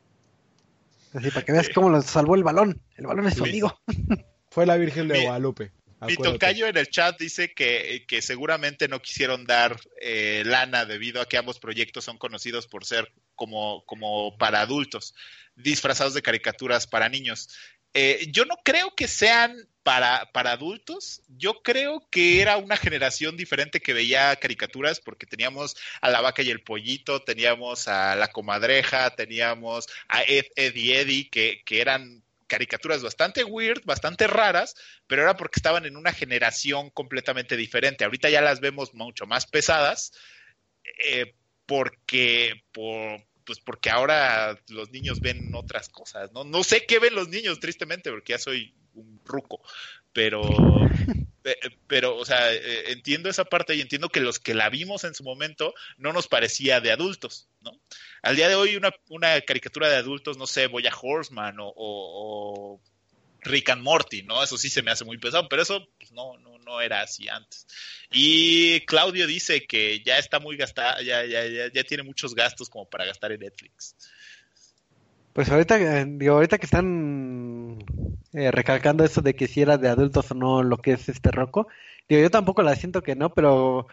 Así, 1.14 1.32
para 1.32 1.46
que 1.46 1.54
veas 1.54 1.70
cómo 1.70 1.90
lo 1.90 2.02
salvó 2.02 2.36
el 2.36 2.44
balón. 2.44 2.82
El 2.98 3.08
balón 3.08 3.26
es 3.26 3.36
su 3.36 3.44
amigo. 3.46 3.80
Fue 4.50 4.66
la 4.66 4.76
Virgen 4.76 5.08
de 5.08 5.24
Guadalupe. 5.24 5.72
Mi 6.06 6.16
tocayo 6.16 6.68
en 6.68 6.78
el 6.78 6.90
chat 6.90 7.20
dice 7.20 7.54
que, 7.54 8.06
seguramente 8.22 8.88
no 8.88 9.02
quisieron 9.02 9.46
dar 9.46 9.80
eh, 10.02 10.44
lana 10.46 10.86
debido 10.86 11.22
a 11.22 11.28
que 11.28 11.38
ambos 11.38 11.60
proyectos 11.60 12.06
son 12.06 12.18
conocidos 12.18 12.68
por 12.68 12.86
ser 12.86 13.12
como, 13.36 13.84
como 13.86 14.38
para 14.38 14.62
adultos, 14.62 15.14
disfrazados 15.56 16.14
de 16.14 16.22
caricaturas 16.22 16.88
para 16.88 17.10
niños. 17.10 17.50
Eh, 17.94 18.28
yo 18.30 18.46
no 18.46 18.56
creo 18.64 18.94
que 18.94 19.08
sean 19.08 19.56
para, 19.82 20.32
para 20.34 20.52
adultos, 20.52 21.22
yo 21.28 21.62
creo 21.62 22.08
que 22.10 22.42
era 22.42 22.58
una 22.58 22.76
generación 22.76 23.38
diferente 23.38 23.80
que 23.80 23.94
veía 23.94 24.36
caricaturas 24.36 25.00
porque 25.00 25.28
teníamos 25.28 25.78
a 26.02 26.10
la 26.10 26.22
vaca 26.22 26.42
y 26.42 26.50
el 26.50 26.62
pollito, 26.62 27.22
teníamos 27.22 27.88
a 27.88 28.16
la 28.16 28.30
comadreja, 28.30 29.16
teníamos 29.16 29.88
a 30.08 30.24
Ed, 30.24 30.46
Eddie 30.56 31.02
Eddie, 31.02 31.30
que, 31.30 31.62
que 31.66 31.82
eran 31.82 32.25
caricaturas 32.48 33.04
bastante 33.04 33.44
weird, 33.44 33.84
bastante 33.86 34.28
raras, 34.28 34.76
pero 35.08 35.24
era 35.24 35.36
porque 35.38 35.60
estaban 35.60 35.86
en 35.86 35.98
una 35.98 36.14
generación 36.14 36.90
completamente 36.90 37.58
diferente. 37.58 38.04
Ahorita 38.04 38.30
ya 38.30 38.42
las 38.42 38.60
vemos 38.60 38.94
mucho 38.94 39.26
más 39.26 39.46
pesadas, 39.48 40.14
eh, 41.04 41.36
porque, 41.66 42.64
por, 42.72 43.26
pues 43.46 43.60
porque 43.60 43.90
ahora 43.90 44.60
los 44.70 44.92
niños 44.92 45.20
ven 45.20 45.54
otras 45.56 45.90
cosas, 45.90 46.32
¿no? 46.32 46.44
No 46.44 46.64
sé 46.64 46.86
qué 46.86 47.00
ven 47.00 47.16
los 47.16 47.30
niños, 47.30 47.60
tristemente, 47.60 48.12
porque 48.12 48.34
ya 48.34 48.40
soy 48.40 48.74
un 48.94 49.20
ruco, 49.26 49.62
pero, 50.14 50.42
pero, 51.88 52.18
o 52.18 52.26
sea, 52.26 52.52
eh, 52.54 52.92
entiendo 52.92 53.30
esa 53.30 53.46
parte 53.46 53.76
y 53.76 53.82
entiendo 53.82 54.10
que 54.10 54.20
los 54.20 54.40
que 54.40 54.54
la 54.54 54.70
vimos 54.70 55.04
en 55.04 55.14
su 55.14 55.24
momento 55.24 55.74
no 55.98 56.14
nos 56.14 56.28
parecía 56.28 56.82
de 56.82 56.92
adultos, 56.92 57.48
¿no? 57.62 57.80
Al 58.24 58.36
día 58.36 58.50
de 58.50 58.56
hoy 58.56 58.76
una, 58.76 58.92
una 59.10 59.40
caricatura 59.42 59.90
de 59.90 59.98
adultos, 59.98 60.38
no 60.38 60.48
sé, 60.48 60.68
Boya 60.68 60.92
Horseman 61.00 61.60
o, 61.60 61.72
o, 61.76 62.82
Rick 63.42 63.70
and 63.70 63.84
Morty, 63.84 64.24
¿no? 64.24 64.44
Eso 64.44 64.58
sí 64.58 64.70
se 64.70 64.82
me 64.82 64.90
hace 64.90 65.06
muy 65.06 65.20
pesado, 65.20 65.48
pero 65.48 65.62
eso 65.62 65.88
pues, 66.00 66.12
no, 66.12 66.38
no, 66.40 66.58
no 66.58 66.82
era 66.82 67.02
así 67.02 67.30
antes. 67.30 67.68
Y 68.12 68.82
Claudio 68.82 69.28
dice 69.28 69.68
que 69.68 70.02
ya 70.04 70.18
está 70.18 70.40
muy 70.40 70.58
gastado, 70.58 71.02
ya, 71.04 71.24
ya, 71.26 71.46
ya, 71.46 71.72
ya 71.72 71.84
tiene 71.84 72.02
muchos 72.02 72.34
gastos 72.34 72.70
como 72.70 72.90
para 72.90 73.06
gastar 73.06 73.32
en 73.32 73.42
Netflix. 73.42 73.96
Pues 75.34 75.50
ahorita, 75.50 75.78
eh, 75.78 76.06
digo, 76.08 76.36
ahorita 76.36 76.58
que 76.58 76.66
están 76.66 77.84
eh, 78.36 78.52
recalcando 78.52 79.04
eso 79.04 79.22
de 79.22 79.36
que 79.36 79.48
si 79.48 79.62
era 79.62 79.78
de 79.78 79.90
adultos 79.90 80.30
o 80.32 80.36
no 80.36 80.62
lo 80.64 80.78
que 80.78 80.92
es 80.94 81.10
este 81.10 81.32
roco, 81.32 81.68
digo, 82.10 82.22
yo 82.22 82.30
tampoco 82.30 82.62
la 82.64 82.76
siento 82.76 83.02
que 83.02 83.16
no, 83.16 83.34
pero 83.34 83.88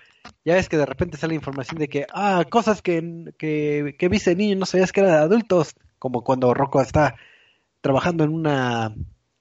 ya 0.45 0.59
es 0.59 0.69
que 0.69 0.77
de 0.77 0.87
repente 0.87 1.17
sale 1.17 1.35
información 1.35 1.79
de 1.79 1.89
que, 1.89 2.07
ah, 2.13 2.45
cosas 2.51 2.83
que, 2.83 3.33
que, 3.39 3.97
que 3.99 4.09
viste 4.09 4.35
niño 4.37 4.57
no 4.57 4.67
sabías 4.67 4.93
que 4.93 5.01
era 5.01 5.11
de 5.11 5.25
adultos, 5.25 5.75
como 5.99 6.23
cuando 6.25 6.53
Rocco 6.55 6.81
está 6.81 7.15
trabajando 7.81 8.25
en 8.25 8.31
una, 8.35 8.95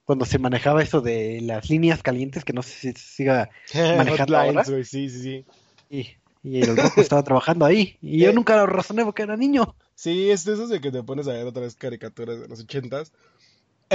cuando 0.04 0.24
se 0.24 0.38
manejaba 0.38 0.82
eso 0.82 1.00
de 1.00 1.40
las 1.42 1.68
líneas 1.70 2.02
calientes, 2.02 2.44
que 2.44 2.52
no 2.52 2.62
sé 2.62 2.70
si 2.72 2.92
se 2.92 2.98
siga 2.98 3.50
manejando 3.96 4.36
ahora. 4.38 4.64
Sí, 4.64 4.84
sí, 4.84 5.08
sí. 5.10 5.44
Y, 5.90 6.06
y 6.42 6.60
el 6.62 6.76
Rocco 6.76 7.00
estaba 7.00 7.22
trabajando 7.22 7.64
ahí, 7.64 7.98
y 8.00 8.20
yo 8.20 8.30
Eh. 8.30 8.32
nunca 8.32 8.56
lo 8.56 8.66
razoné 8.66 9.04
porque 9.04 9.22
era 9.22 9.36
niño. 9.36 9.74
Sí, 9.94 10.30
es 10.30 10.44
de 10.44 10.54
esos 10.54 10.70
de 10.70 10.80
que 10.80 10.90
te 10.90 11.02
pones 11.02 11.28
a 11.28 11.32
ver 11.32 11.46
otra 11.46 11.62
vez 11.62 11.76
caricaturas 11.76 12.40
de 12.40 12.48
los 12.48 12.60
ochentas, 12.60 13.12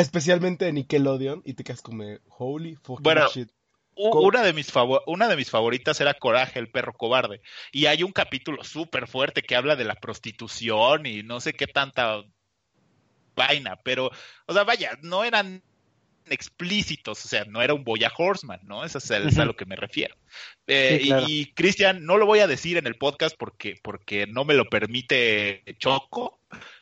especialmente 0.01 0.65
de 0.65 0.73
Nickelodeon, 0.73 1.41
y 1.45 1.53
te 1.53 1.63
quedas 1.63 1.81
como 1.81 2.03
holy 2.37 2.75
fucking 2.75 3.03
Bueno, 3.03 3.27
shit. 3.29 3.49
Una 3.99 4.43
de, 4.43 4.53
mis 4.53 4.71
una 5.07 5.27
de 5.27 5.35
mis 5.35 5.49
favoritas 5.49 5.99
era 5.99 6.13
Coraje, 6.13 6.59
el 6.59 6.69
perro 6.69 6.93
cobarde. 6.93 7.41
Y 7.71 7.87
hay 7.87 8.03
un 8.03 8.11
capítulo 8.11 8.63
súper 8.63 9.07
fuerte 9.07 9.41
que 9.41 9.55
habla 9.55 9.75
de 9.75 9.85
la 9.85 9.95
prostitución 9.95 11.07
y 11.07 11.23
no 11.23 11.39
sé 11.41 11.53
qué 11.53 11.65
tanta 11.65 12.23
vaina, 13.35 13.75
pero, 13.83 14.11
o 14.45 14.53
sea, 14.53 14.63
vaya, 14.63 14.97
no 15.01 15.23
eran 15.23 15.63
explícitos, 16.29 17.23
o 17.25 17.27
sea, 17.27 17.45
no 17.45 17.61
era 17.61 17.73
un 17.73 17.83
Boya 17.83 18.11
Horseman, 18.15 18.59
¿no? 18.63 18.83
Eso 18.83 18.97
es, 18.97 19.09
a- 19.11 19.17
es 19.17 19.37
a 19.37 19.41
Ujú. 19.41 19.47
lo 19.47 19.55
que 19.55 19.65
me 19.65 19.75
refiero. 19.75 20.15
Eh, 20.67 20.99
Sí, 21.01 21.07
claro. 21.07 21.25
Y, 21.27 21.39
y, 21.41 21.53
Cristian, 21.53 22.05
no 22.05 22.17
lo 22.17 22.25
voy 22.25 22.39
a 22.39 22.47
decir 22.47 22.77
en 22.77 22.85
el 22.85 22.97
podcast 22.97 23.35
porque, 23.37 23.75
porque 23.81 24.27
no 24.27 24.43
me 24.43 24.53
lo 24.53 24.65
permite 24.65 25.63
Choco, 25.79 26.39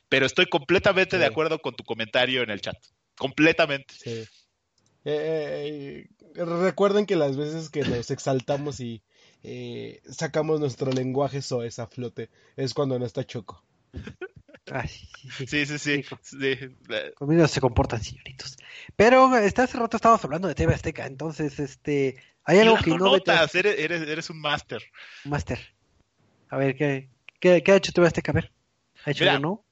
pero 0.10 0.25
estoy 0.25 0.47
completamente 0.47 1.17
de 1.17 1.25
acuerdo 1.25 1.60
con 1.60 1.75
tu 1.75 1.84
comentario 1.84 2.41
en 2.41 2.49
el 2.49 2.60
chat. 2.62 2.78
Completamente. 3.17 3.93
Sí. 3.93 4.28
Eh, 5.08 6.08
eh, 6.36 6.43
recuerden 6.43 7.06
que 7.06 7.15
las 7.15 7.38
veces 7.38 7.69
que 7.69 7.82
nos 7.82 8.10
exaltamos 8.10 8.80
y 8.80 9.04
eh, 9.43 10.01
sacamos 10.10 10.60
nuestro 10.60 10.91
lenguaje 10.91 11.43
soez 11.43 11.78
a 11.78 11.86
flote 11.86 12.30
es 12.56 12.73
cuando 12.73 12.97
no 12.97 13.06
está 13.06 13.23
Choco. 13.23 13.63
Ay, 14.71 14.89
sí, 15.47 15.65
sí. 15.65 15.78
Sí, 15.78 16.04
sí. 16.23 16.39
Eh, 16.39 17.13
Conmigo 17.15 17.47
se 17.47 17.62
comportan 17.62 18.04
señoritos. 18.04 18.58
Pero 18.95 19.38
este, 19.38 19.62
hace 19.62 19.78
rato 19.78 19.97
estábamos 19.97 20.25
hablando 20.25 20.47
de 20.47 20.56
TV 20.56 20.73
Azteca, 20.73 21.06
entonces, 21.06 21.60
este, 21.60 22.17
hay 22.43 22.60
algo 22.60 22.78
que 22.78 22.89
no 22.89 22.97
notas, 22.97 23.54
eres, 23.54 23.78
eres, 23.78 24.01
eres 24.01 24.30
un 24.32 24.41
máster. 24.41 24.82
Master. 25.23 25.60
A 26.49 26.58
ver, 26.58 26.75
¿qué, 26.75 27.10
qué, 27.39 27.62
qué 27.62 27.71
ha 27.71 27.75
hecho 27.75 27.91
TV 27.91 28.08
Azteca? 28.08 28.32
A 28.32 28.36
ver, 28.36 28.51
¿ha 29.06 29.12
hecho 29.12 29.23
Mira, 29.23 29.36
algo 29.36 29.47
no? 29.47 29.65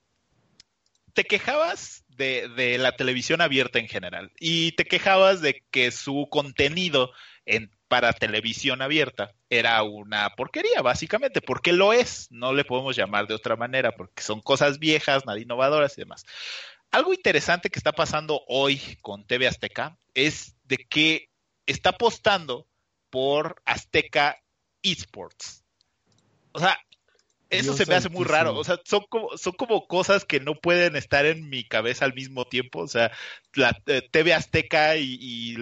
Te 1.14 1.24
quejabas 1.24 2.03
de, 2.16 2.50
de 2.50 2.78
la 2.78 2.94
televisión 2.94 3.42
abierta 3.42 3.80
en 3.80 3.88
general 3.88 4.32
y 4.40 4.74
te 4.74 4.86
quejabas 4.86 5.42
de 5.42 5.64
que 5.72 5.92
su 5.92 6.28
contenido 6.30 7.12
en, 7.46 7.72
para 7.88 8.14
televisión 8.14 8.82
abierta 8.82 9.36
era 9.50 9.84
una 9.84 10.30
porquería, 10.32 10.82
básicamente, 10.82 11.42
porque 11.42 11.74
lo 11.74 11.94
es. 11.94 12.28
No 12.32 12.54
le 12.54 12.66
podemos 12.66 12.96
llamar 12.96 13.28
de 13.28 13.36
otra 13.36 13.56
manera, 13.56 13.92
porque 13.92 14.24
son 14.24 14.42
cosas 14.42 14.80
viejas, 14.80 15.26
nada 15.26 15.40
innovadoras 15.40 15.96
y 15.98 16.02
demás. 16.02 16.26
Algo 16.90 17.14
interesante 17.14 17.70
que 17.70 17.78
está 17.78 17.92
pasando 17.92 18.44
hoy 18.48 18.80
con 19.02 19.26
TV 19.26 19.48
Azteca 19.48 19.98
es 20.14 20.56
de 20.64 20.78
que 20.78 21.30
está 21.66 21.90
apostando 21.90 22.68
por 23.10 23.62
Azteca 23.66 24.42
Esports. 24.82 25.64
O 26.52 26.60
sea, 26.60 26.78
eso 27.54 27.64
Dios 27.74 27.78
se 27.78 27.86
me 27.86 27.96
hace 27.96 28.10
muy 28.10 28.26
raro. 28.26 28.56
O 28.56 28.64
sea, 28.64 28.80
son 28.86 29.06
como, 29.10 29.38
son 29.38 29.54
como 29.54 29.88
cosas 29.88 30.26
que 30.26 30.40
no 30.40 30.56
pueden 30.56 30.96
estar 30.96 31.26
en 31.26 31.50
mi 31.50 31.64
cabeza 31.64 32.06
al 32.06 32.14
mismo 32.14 32.46
tiempo. 32.46 32.80
O 32.80 32.88
sea, 32.88 33.12
la 33.54 33.78
eh, 33.88 34.08
TV 34.12 34.34
Azteca 34.34 34.96
y, 34.98 35.18
y 35.20 35.56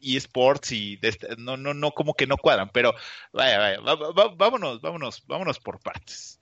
y 0.00 0.96
de 0.96 1.08
este- 1.08 1.36
no, 1.38 1.56
no, 1.56 1.74
no, 1.74 1.90
como 1.92 2.14
que 2.14 2.26
no 2.26 2.36
cuadran. 2.36 2.70
Pero 2.72 2.94
vaya, 3.32 3.58
vaya, 3.58 3.80
va- 3.80 4.12
va- 4.12 4.34
vámonos, 4.36 4.80
vámonos, 4.80 5.24
vámonos 5.26 5.58
por 5.58 5.80
partes. 5.80 6.40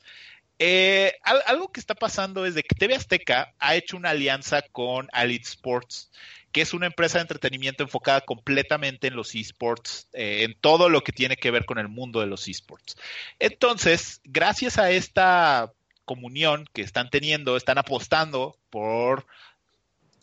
Eh, 0.58 1.12
al- 1.22 1.42
algo 1.46 1.70
que 1.70 1.80
está 1.80 1.94
pasando 1.94 2.46
es 2.46 2.54
de 2.54 2.62
que 2.62 2.74
TV 2.74 2.94
Azteca 2.94 3.54
ha 3.58 3.76
hecho 3.76 3.96
una 3.96 4.10
alianza 4.10 4.62
con 4.72 5.08
Elite 5.12 5.44
Sports, 5.48 6.10
que 6.56 6.62
es 6.62 6.72
una 6.72 6.86
empresa 6.86 7.18
de 7.18 7.22
entretenimiento 7.24 7.82
enfocada 7.82 8.22
completamente 8.22 9.08
en 9.08 9.14
los 9.14 9.34
esports, 9.34 10.08
eh, 10.14 10.44
en 10.44 10.58
todo 10.58 10.88
lo 10.88 11.02
que 11.02 11.12
tiene 11.12 11.36
que 11.36 11.50
ver 11.50 11.66
con 11.66 11.76
el 11.76 11.88
mundo 11.88 12.20
de 12.20 12.26
los 12.26 12.48
esports. 12.48 12.96
Entonces, 13.38 14.22
gracias 14.24 14.78
a 14.78 14.90
esta 14.90 15.70
comunión 16.06 16.66
que 16.72 16.80
están 16.80 17.10
teniendo, 17.10 17.58
están 17.58 17.76
apostando 17.76 18.56
por 18.70 19.26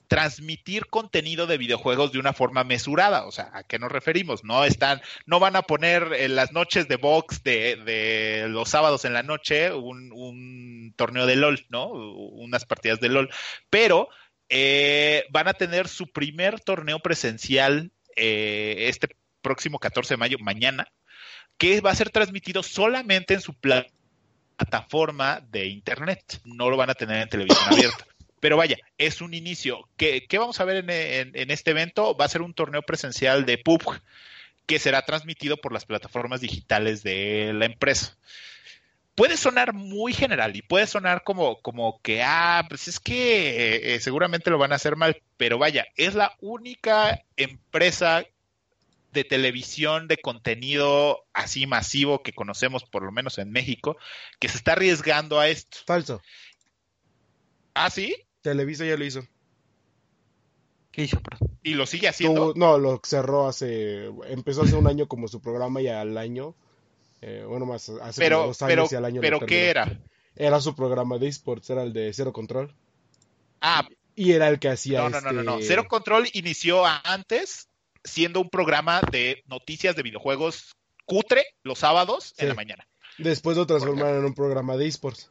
transmitir 0.07 0.87
contenido 0.87 1.45
de 1.45 1.59
videojuegos 1.59 2.11
de 2.11 2.17
una 2.17 2.33
forma 2.33 2.63
mesurada. 2.63 3.27
O 3.27 3.31
sea, 3.31 3.51
¿a 3.53 3.61
qué 3.61 3.77
nos 3.77 3.91
referimos? 3.91 4.43
No 4.43 4.65
están, 4.65 5.03
no 5.27 5.39
van 5.39 5.55
a 5.55 5.61
poner 5.61 6.13
en 6.13 6.35
las 6.35 6.51
noches 6.51 6.87
de 6.87 6.95
box 6.95 7.43
de, 7.43 7.75
de 7.75 8.47
los 8.49 8.69
sábados 8.69 9.05
en 9.05 9.13
la 9.13 9.21
noche 9.21 9.71
un, 9.71 10.11
un, 10.11 10.95
torneo 10.95 11.27
de 11.27 11.35
LOL, 11.35 11.63
¿no? 11.69 11.89
Unas 11.89 12.65
partidas 12.65 12.99
de 12.99 13.09
LOL. 13.09 13.29
Pero 13.69 14.09
eh, 14.55 15.25
van 15.31 15.47
a 15.47 15.55
tener 15.55 15.87
su 15.87 16.05
primer 16.05 16.59
torneo 16.59 16.99
presencial 16.99 17.91
eh, 18.15 18.85
este 18.87 19.07
próximo 19.41 19.79
14 19.79 20.13
de 20.13 20.17
mayo, 20.17 20.37
mañana, 20.39 20.87
que 21.57 21.81
va 21.81 21.89
a 21.89 21.95
ser 21.95 22.11
transmitido 22.11 22.61
solamente 22.61 23.33
en 23.33 23.41
su 23.41 23.55
plataforma 23.55 25.41
de 25.49 25.65
internet. 25.65 26.39
No 26.45 26.69
lo 26.69 26.77
van 26.77 26.91
a 26.91 26.93
tener 26.93 27.23
en 27.23 27.29
televisión 27.29 27.65
abierta. 27.71 28.05
Pero 28.39 28.55
vaya, 28.55 28.77
es 28.99 29.21
un 29.21 29.33
inicio. 29.33 29.89
¿Qué, 29.97 30.27
qué 30.29 30.37
vamos 30.37 30.59
a 30.59 30.65
ver 30.65 30.77
en, 30.77 30.89
en, 30.91 31.31
en, 31.33 31.49
este 31.49 31.71
evento? 31.71 32.15
Va 32.15 32.25
a 32.25 32.29
ser 32.29 32.43
un 32.43 32.53
torneo 32.53 32.83
presencial 32.83 33.47
de 33.47 33.57
PUBG 33.57 34.03
que 34.67 34.77
será 34.77 35.01
transmitido 35.01 35.57
por 35.57 35.73
las 35.73 35.85
plataformas 35.85 36.41
digitales 36.41 37.01
de 37.01 37.53
la 37.55 37.65
empresa. 37.65 38.19
Puede 39.15 39.37
sonar 39.37 39.73
muy 39.73 40.13
general 40.13 40.55
y 40.55 40.63
puede 40.63 40.87
sonar 40.87 41.23
como, 41.23 41.61
como 41.61 42.01
que, 42.01 42.23
ah, 42.23 42.65
pues 42.67 42.87
es 42.87 42.99
que 42.99 43.95
eh, 43.95 43.99
seguramente 43.99 44.49
lo 44.49 44.57
van 44.57 44.71
a 44.71 44.75
hacer 44.75 44.95
mal, 44.95 45.21
pero 45.37 45.59
vaya, 45.59 45.85
es 45.95 46.15
la 46.15 46.35
única 46.41 47.23
empresa 47.37 48.25
de 49.13 49.23
televisión 49.23 50.07
de 50.07 50.17
contenido 50.17 51.25
así 51.33 51.67
masivo 51.67 52.23
que 52.23 52.33
conocemos, 52.33 52.83
por 52.83 53.03
lo 53.03 53.11
menos 53.11 53.37
en 53.37 53.51
México, 53.51 53.95
que 54.39 54.49
se 54.49 54.57
está 54.57 54.73
arriesgando 54.73 55.39
a 55.39 55.47
esto. 55.47 55.77
Falso. 55.85 56.21
¿Ah, 57.75 57.89
sí? 57.89 58.15
Televisa 58.41 58.85
ya 58.85 58.97
lo 58.97 59.05
hizo. 59.05 59.25
¿Qué 60.91 61.03
hizo? 61.03 61.21
¿Y 61.63 61.75
lo 61.75 61.85
sigue 61.85 62.07
haciendo? 62.07 62.53
No, 62.55 62.77
lo 62.77 63.01
cerró 63.03 63.47
hace. 63.47 64.07
Empezó 64.27 64.63
hace 64.63 64.75
un 64.75 64.87
año 64.87 65.07
como 65.07 65.27
su 65.27 65.41
programa 65.41 65.81
y 65.81 65.87
al 65.87 66.17
año. 66.17 66.55
Eh, 67.25 67.45
bueno, 67.47 67.65
más 67.65 67.89
hace 67.89 68.19
Pero, 68.21 68.47
dos 68.47 68.57
pero, 68.59 68.81
años 68.83 68.91
y 68.91 68.95
al 68.95 69.05
año 69.05 69.21
pero. 69.21 69.39
¿qué 69.39 69.69
era? 69.69 69.99
Era 70.35 70.59
su 70.59 70.75
programa 70.75 71.17
de 71.17 71.27
esports, 71.27 71.69
era 71.69 71.83
el 71.83 71.93
de 71.93 72.11
Cero 72.13 72.33
Control. 72.33 72.73
Ah, 73.61 73.87
Y 74.15 74.31
era 74.33 74.49
el 74.49 74.59
que 74.59 74.69
hacía. 74.69 74.99
no, 75.01 75.09
no, 75.09 75.21
no, 75.21 75.31
no, 75.31 75.43
no. 75.43 75.53
este- 75.55 75.67
Cero 75.67 75.85
Control 75.87 76.27
inició 76.33 76.83
antes 76.85 77.69
siendo 78.03 78.41
un 78.41 78.49
programa 78.49 79.01
de 79.11 79.43
noticias 79.47 79.95
de 79.95 80.03
videojuegos 80.03 80.75
cutre 81.05 81.45
los 81.63 81.79
sábados 81.79 82.33
en 82.37 82.49
la 82.49 82.53
mañana. 82.55 82.87
Después 83.17 83.55
lo 83.57 83.65
transformaron 83.67 84.19
en 84.19 84.25
un 84.25 84.33
programa 84.33 84.75
de 84.77 84.87
esports. 84.87 85.29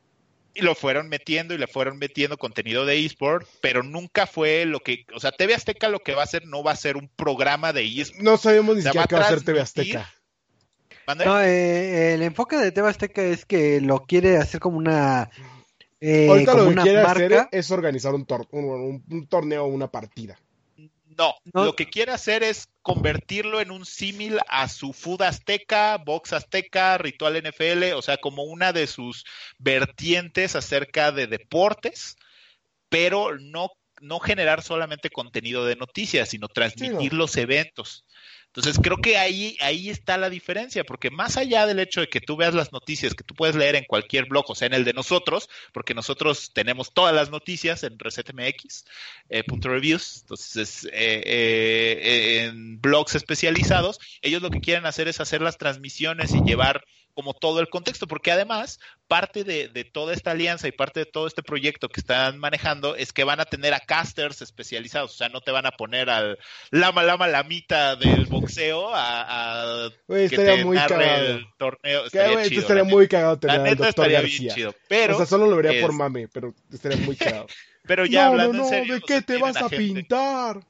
y 0.55 0.61
lo 0.61 0.75
fueron 0.75 1.09
metiendo 1.09 1.55
y 1.55 1.59
le 1.59 1.67
fueron 1.67 1.97
metiendo 1.99 2.37
contenido 2.37 2.85
de 2.85 3.03
eSport, 3.05 3.49
pero 3.63 3.83
nunca 3.83 4.27
fue 4.27 4.67
lo 4.67 4.81
que, 4.81 5.07
o 5.15 5.19
sea, 5.19 5.33
TV 5.33 5.55
Azteca 5.55 5.89
lo 5.89 6.01
que 6.01 6.15
va 6.15 6.21
a 6.21 6.25
hacer 6.25 6.47
no 6.47 6.63
va 6.63 6.73
a 6.73 6.77
ser 6.77 6.97
un 6.99 7.09
programa 7.09 7.73
de 7.73 7.85
eSport. 7.87 8.23
No 8.23 8.37
sabemos 8.37 8.77
ni 8.77 8.83
siquiera 8.83 9.07
qué 9.07 9.15
va 9.15 9.23
a 9.23 9.25
hacer 9.25 9.43
TV 9.45 9.61
Azteca. 9.61 10.13
No, 11.25 11.41
eh, 11.41 12.15
el 12.15 12.23
enfoque 12.23 12.57
de 12.57 12.73
TV 12.73 12.89
Azteca 12.89 13.23
es 13.23 13.45
que 13.45 13.81
lo 13.81 14.05
quiere 14.05 14.37
hacer 14.37 14.61
como 14.61 14.79
una. 14.79 15.31
Eh, 16.01 16.29
Ahorita 16.29 16.55
lo 16.55 16.69
que 16.69 16.75
quiere 16.77 17.01
hacer 17.01 17.49
es 17.53 17.71
organizar 17.71 18.15
un, 18.15 18.27
un, 18.51 19.05
un 19.09 19.27
torneo 19.27 19.65
o 19.65 19.69
una 19.69 19.91
partida. 19.91 20.39
No, 21.17 21.35
lo 21.53 21.75
que 21.75 21.87
quiere 21.87 22.13
hacer 22.13 22.43
es 22.43 22.69
convertirlo 22.81 23.61
en 23.61 23.71
un 23.71 23.85
símil 23.85 24.39
a 24.49 24.69
su 24.69 24.93
Food 24.93 25.23
Azteca, 25.23 25.99
Box 25.99 26.33
Azteca, 26.33 26.99
Ritual 26.99 27.43
NFL, 27.43 27.93
o 27.95 28.03
sea, 28.03 28.17
como 28.17 28.45
una 28.45 28.73
de 28.73 28.87
sus 28.87 29.25
vertientes 29.59 30.57
acerca 30.57 31.13
de 31.13 31.27
deportes, 31.27 32.17
pero 32.89 33.39
no, 33.39 33.71
no 34.01 34.21
generar 34.21 34.63
solamente 34.63 35.11
contenido 35.11 35.65
de 35.67 35.77
noticias, 35.77 36.31
sino 36.31 36.49
transmitir 36.49 37.13
los 37.13 37.37
eventos. 37.37 38.05
Entonces 38.55 38.79
creo 38.83 38.99
que 38.99 39.17
ahí, 39.17 39.57
ahí 39.61 39.89
está 39.89 40.19
la 40.19 40.29
diferencia, 40.29 40.85
porque 40.85 41.11
más 41.11 41.39
allá 41.39 41.67
del 41.67 41.79
hecho 41.79 42.03
de 42.03 42.09
que 42.09 42.21
tú 42.21 42.37
veas 42.37 42.53
las 42.53 42.71
noticias 42.71 43.15
que 43.15 43.25
tú 43.25 43.35
puedes 43.35 43.57
leer 43.57 43.77
en 43.77 43.85
cualquier 43.85 44.27
blog, 44.27 44.45
o 44.51 44.55
sea, 44.55 44.67
en 44.67 44.75
el 44.75 44.85
de 44.85 44.93
nosotros, 44.93 45.49
porque 45.73 45.95
nosotros 45.95 46.53
tenemos 46.53 46.93
todas 46.93 47.15
las 47.15 47.31
noticias 47.31 47.83
en 47.83 47.99
ResetMX, 47.99 48.85
eh, 49.31 49.43
entonces 49.49 50.85
eh, 50.93 51.23
eh, 51.25 52.45
en 52.45 52.79
blogs 52.79 53.15
especializados, 53.15 53.99
ellos 54.21 54.43
lo 54.43 54.51
que 54.51 54.61
quieren 54.61 54.85
hacer 54.85 55.09
es 55.09 55.19
hacer 55.21 55.41
las 55.41 55.57
transmisiones 55.57 56.35
y 56.35 56.43
llevar 56.43 56.85
como 57.15 57.35
todo 57.35 57.61
el 57.61 57.69
contexto, 57.69 58.07
porque 58.07 58.33
además 58.33 58.81
parte 59.07 59.45
de, 59.45 59.69
toda 59.93 60.15
esta 60.15 60.31
alianza 60.31 60.69
y 60.69 60.73
parte 60.73 61.01
de 61.01 61.07
todo 61.07 61.27
este 61.27 61.43
proyecto 61.43 61.89
que 61.89 62.01
están 62.01 62.39
manejando 62.39 62.97
es 62.97 63.13
que 63.13 63.25
van 63.25 63.41
a 63.41 63.45
tener 63.45 63.75
a 63.75 63.81
casters 63.81 64.41
especializados, 64.41 65.13
o 65.13 65.17
sea, 65.17 65.29
no 65.29 65.41
te 65.41 65.51
van 65.51 65.67
a 65.67 65.73
poner 65.73 66.09
al 66.09 66.39
lama 66.71 67.03
lama 67.03 67.29
lamita 67.29 67.97
del 67.97 68.27
boxeo 68.27 68.91
a, 68.95 69.91
que 70.09 70.29
te 70.29 70.65
muy 70.65 70.79
el 70.79 71.47
torneo. 71.59 72.07
Estaría, 72.07 72.45
chido, 72.45 72.61
estaría 72.61 72.85
muy 72.85 73.09
cagado 73.09 73.39
tener 73.39 73.61
al 73.61 73.77
doctor 73.77 74.11
García. 74.11 74.55
chido, 74.55 74.75
pero 74.89 75.15
o 75.15 75.17
sea, 75.19 75.27
solo 75.27 75.47
lo 75.47 75.57
vería 75.57 75.81
por 75.83 75.93
mame, 75.93 76.29
pero 76.29 76.55
estaría 76.73 76.99
muy 76.99 77.17
cagado. 77.17 77.47
pero 77.87 78.07
ya 78.07 78.25
no, 78.25 78.31
hablando 78.31 78.53
no, 78.55 78.65
en 78.65 78.71
serio, 78.71 78.95
¿de 78.95 79.01
qué 79.03 79.23
te 79.23 79.37
vas 79.39 79.57
a 79.57 79.69
pintar? 79.69 80.61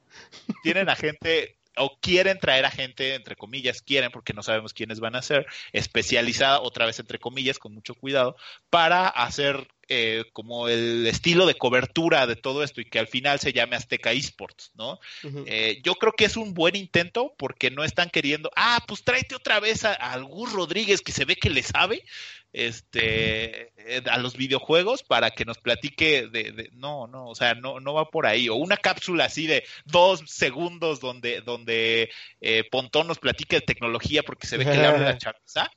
Tienen 0.63 0.89
a 0.89 0.95
gente 0.95 1.57
o 1.77 1.97
quieren 1.99 2.39
traer 2.39 2.65
a 2.65 2.71
gente, 2.71 3.15
entre 3.15 3.35
comillas, 3.35 3.81
quieren, 3.81 4.11
porque 4.11 4.33
no 4.33 4.43
sabemos 4.43 4.73
quiénes 4.73 4.99
van 4.99 5.15
a 5.15 5.21
ser, 5.21 5.45
especializada, 5.71 6.61
otra 6.61 6.85
vez 6.85 6.99
entre 6.99 7.19
comillas, 7.19 7.59
con 7.59 7.73
mucho 7.73 7.95
cuidado, 7.95 8.35
para 8.69 9.07
hacer 9.07 9.67
eh, 9.89 10.23
como 10.31 10.69
el 10.69 11.05
estilo 11.07 11.45
de 11.45 11.55
cobertura 11.55 12.25
de 12.25 12.35
todo 12.35 12.63
esto 12.63 12.79
y 12.79 12.85
que 12.85 12.99
al 12.99 13.07
final 13.07 13.39
se 13.39 13.51
llame 13.51 13.75
Azteca 13.75 14.11
Esports, 14.11 14.71
¿no? 14.75 14.99
Eh, 15.45 15.81
yo 15.83 15.95
creo 15.95 16.13
que 16.13 16.25
es 16.25 16.37
un 16.37 16.53
buen 16.53 16.75
intento 16.75 17.33
porque 17.37 17.69
no 17.69 17.83
están 17.83 18.09
queriendo, 18.09 18.49
ah, 18.55 18.79
pues 18.87 19.03
tráete 19.03 19.35
otra 19.35 19.59
vez 19.59 19.83
a, 19.83 19.93
a 19.93 20.17
Gus 20.19 20.53
Rodríguez 20.53 21.01
que 21.01 21.11
se 21.11 21.25
ve 21.25 21.35
que 21.35 21.49
le 21.49 21.63
sabe, 21.63 22.05
este 22.53 23.73
eh, 23.77 24.03
a 24.09 24.19
los 24.19 24.37
videojuegos 24.37 25.01
para 25.01 25.31
que 25.31 25.43
nos 25.43 25.57
platique 25.57 26.27
de, 26.27 26.69
no 26.73 27.07
no 27.07 27.27
o 27.27 27.35
sea 27.35 27.55
no 27.55 27.79
no 27.79 27.93
va 27.95 28.09
por 28.09 28.27
ahí. 28.27 28.47
O 28.47 28.55
una 28.55 28.77
cápsula 28.77 29.25
así 29.25 29.47
de 29.47 29.65
dos 29.85 30.23
segundos 30.27 30.99
donde 30.99 31.41
donde 31.41 32.11
eh, 32.39 32.63
Pontón 32.71 33.07
nos 33.07 33.19
platique 33.19 33.57
de 33.57 33.61
tecnología 33.61 34.21
porque 34.23 34.47
se 34.47 34.57
ve 34.57 34.65
que 34.65 34.75
le 34.77 34.85
habla 34.85 35.03
la 35.03 35.17
chaviza. 35.17 35.69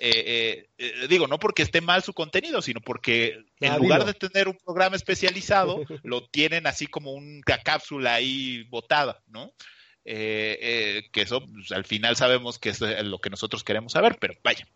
Eh, 0.00 0.66
digo, 1.08 1.28
no 1.28 1.38
porque 1.38 1.62
esté 1.62 1.80
mal 1.80 2.02
su 2.02 2.12
contenido, 2.14 2.60
sino 2.60 2.80
porque 2.80 3.38
en 3.60 3.76
lugar 3.76 4.04
de 4.04 4.12
tener 4.12 4.48
un 4.48 4.58
programa 4.58 4.96
especializado, 4.96 5.84
lo 6.02 6.26
tienen 6.26 6.66
así 6.66 6.88
como 6.88 7.12
una 7.12 7.58
cápsula 7.62 8.14
ahí 8.14 8.64
botada, 8.64 9.22
¿no? 9.28 9.52
que 10.04 11.10
eso 11.14 11.46
pues, 11.46 11.72
al 11.72 11.84
final 11.84 12.16
sabemos 12.16 12.58
que 12.58 12.70
es 12.70 12.80
lo 12.80 13.20
que 13.20 13.30
nosotros 13.30 13.64
queremos 13.64 13.92
saber, 13.92 14.18
pero 14.20 14.34
vaya, 14.42 14.66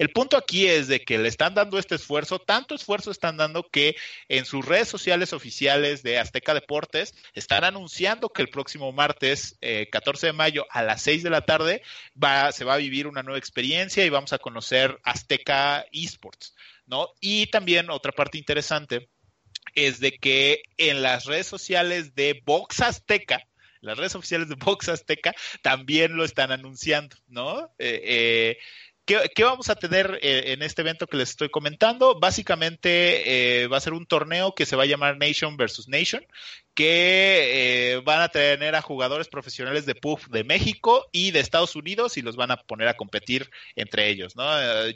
el 0.00 0.08
punto 0.12 0.38
aquí 0.38 0.66
es 0.66 0.88
de 0.88 1.04
que 1.04 1.18
le 1.18 1.28
están 1.28 1.52
dando 1.52 1.78
este 1.78 1.94
esfuerzo, 1.94 2.38
tanto 2.38 2.74
esfuerzo 2.74 3.10
están 3.10 3.36
dando 3.36 3.68
que 3.68 3.96
en 4.28 4.46
sus 4.46 4.64
redes 4.64 4.88
sociales 4.88 5.34
oficiales 5.34 6.02
de 6.02 6.18
Azteca 6.18 6.54
Deportes 6.54 7.14
están 7.34 7.64
anunciando 7.64 8.30
que 8.30 8.40
el 8.40 8.48
próximo 8.48 8.92
martes 8.92 9.58
14 9.92 10.26
eh, 10.26 10.28
de 10.30 10.32
mayo 10.32 10.66
a 10.70 10.82
las 10.82 11.02
6 11.02 11.22
de 11.22 11.28
la 11.28 11.42
tarde 11.42 11.82
va, 12.16 12.50
se 12.50 12.64
va 12.64 12.74
a 12.74 12.78
vivir 12.78 13.06
una 13.06 13.22
nueva 13.22 13.38
experiencia 13.38 14.02
y 14.02 14.08
vamos 14.08 14.32
a 14.32 14.38
conocer 14.38 14.98
Azteca 15.04 15.84
Esports, 15.92 16.54
¿no? 16.86 17.10
Y 17.20 17.48
también 17.48 17.90
otra 17.90 18.12
parte 18.12 18.38
interesante 18.38 19.10
es 19.74 20.00
de 20.00 20.12
que 20.12 20.62
en 20.78 21.02
las 21.02 21.26
redes 21.26 21.46
sociales 21.46 22.14
de 22.14 22.40
Box 22.46 22.80
Azteca, 22.80 23.46
las 23.82 23.98
redes 23.98 24.14
oficiales 24.14 24.48
de 24.48 24.54
Box 24.54 24.88
Azteca 24.88 25.34
también 25.60 26.16
lo 26.16 26.24
están 26.24 26.52
anunciando, 26.52 27.16
¿no? 27.28 27.74
Eh, 27.78 28.00
eh, 28.02 28.58
¿Qué, 29.34 29.42
vamos 29.42 29.68
a 29.70 29.74
tener 29.74 30.20
eh, 30.22 30.52
en 30.52 30.62
este 30.62 30.82
evento 30.82 31.08
que 31.08 31.16
les 31.16 31.30
estoy 31.30 31.48
comentando? 31.48 32.20
Básicamente 32.20 33.62
eh, 33.62 33.66
va 33.66 33.78
a 33.78 33.80
ser 33.80 33.92
un 33.92 34.06
torneo 34.06 34.54
que 34.54 34.66
se 34.66 34.76
va 34.76 34.84
a 34.84 34.86
llamar 34.86 35.18
Nation 35.18 35.56
versus 35.56 35.88
Nation, 35.88 36.24
que 36.74 37.94
eh, 37.94 38.02
van 38.04 38.20
a 38.20 38.28
tener 38.28 38.76
a 38.76 38.82
jugadores 38.82 39.26
profesionales 39.26 39.84
de 39.84 39.96
PUF 39.96 40.28
de 40.28 40.44
México 40.44 41.08
y 41.10 41.32
de 41.32 41.40
Estados 41.40 41.74
Unidos 41.74 42.18
y 42.18 42.22
los 42.22 42.36
van 42.36 42.52
a 42.52 42.58
poner 42.58 42.86
a 42.86 42.96
competir 42.96 43.50
entre 43.74 44.10
ellos. 44.10 44.36
¿no? 44.36 44.44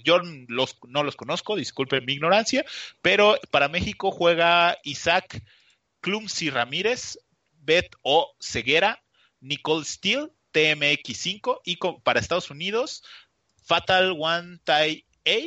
yo 0.04 0.20
los, 0.46 0.78
no 0.86 1.02
los 1.02 1.16
conozco, 1.16 1.56
disculpen 1.56 2.04
mi 2.04 2.12
ignorancia, 2.12 2.64
pero 3.02 3.36
para 3.50 3.68
México 3.68 4.12
juega 4.12 4.78
Isaac 4.84 5.42
Clumsy 6.00 6.50
Ramírez, 6.50 7.18
Bet 7.50 7.96
O 8.02 8.36
Ceguera, 8.38 9.02
Nicole 9.40 9.84
Steele, 9.84 10.30
TMX5 10.54 11.60
y 11.64 11.76
para 12.04 12.20
Estados 12.20 12.50
Unidos 12.50 13.02
Fatal 13.64 14.14
One 14.18 14.58
Tai 14.62 15.04
A, 15.26 15.38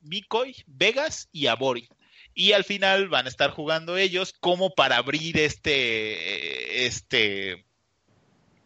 Mikoi, 0.00 0.56
Vegas 0.66 1.28
y 1.32 1.48
Abori. 1.48 1.88
Y 2.32 2.52
al 2.52 2.64
final 2.64 3.08
van 3.08 3.26
a 3.26 3.28
estar 3.28 3.50
jugando 3.50 3.96
ellos 3.96 4.32
como 4.40 4.70
para 4.70 4.96
abrir 4.96 5.38
este, 5.38 6.86
este 6.86 7.65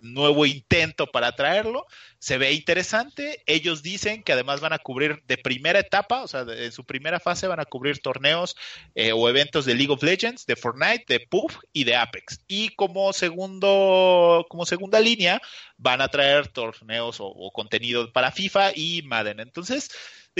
nuevo 0.03 0.47
intento 0.47 1.07
para 1.07 1.33
traerlo. 1.33 1.87
Se 2.19 2.39
ve 2.39 2.53
interesante. 2.53 3.43
Ellos 3.47 3.83
dicen 3.83 4.23
que 4.23 4.33
además 4.33 4.61
van 4.61 4.73
a 4.73 4.79
cubrir 4.79 5.23
de 5.27 5.39
primera 5.39 5.79
etapa, 5.79 6.23
o 6.23 6.29
sea, 6.29 6.45
en 6.49 6.73
su 6.73 6.85
primera 6.85 7.21
fase 7.21 7.47
van 7.47 7.61
a 7.61 7.65
cubrir 7.65 8.01
torneos 8.01 8.57
eh, 8.95 9.13
o 9.13 9.29
eventos 9.29 9.65
de 9.65 9.75
League 9.75 9.93
of 9.93 10.03
Legends, 10.03 10.47
de 10.47 10.57
Fortnite, 10.57 11.05
de 11.09 11.21
PUBG 11.21 11.61
y 11.73 11.85
de 11.85 11.97
Apex. 11.97 12.45
Y 12.49 12.71
como 12.71 13.13
segundo, 13.13 14.47
como 14.49 14.67
segunda 14.67 15.01
línea, 15.01 15.41
van 15.77 16.01
a 16.01 16.09
traer 16.09 16.49
torneos 16.49 17.17
o 17.21 17.51
contenido 17.53 18.13
para 18.13 18.33
FIFA 18.33 18.73
y 18.75 19.03
Madden. 19.03 19.41
Entonces, 19.41 19.91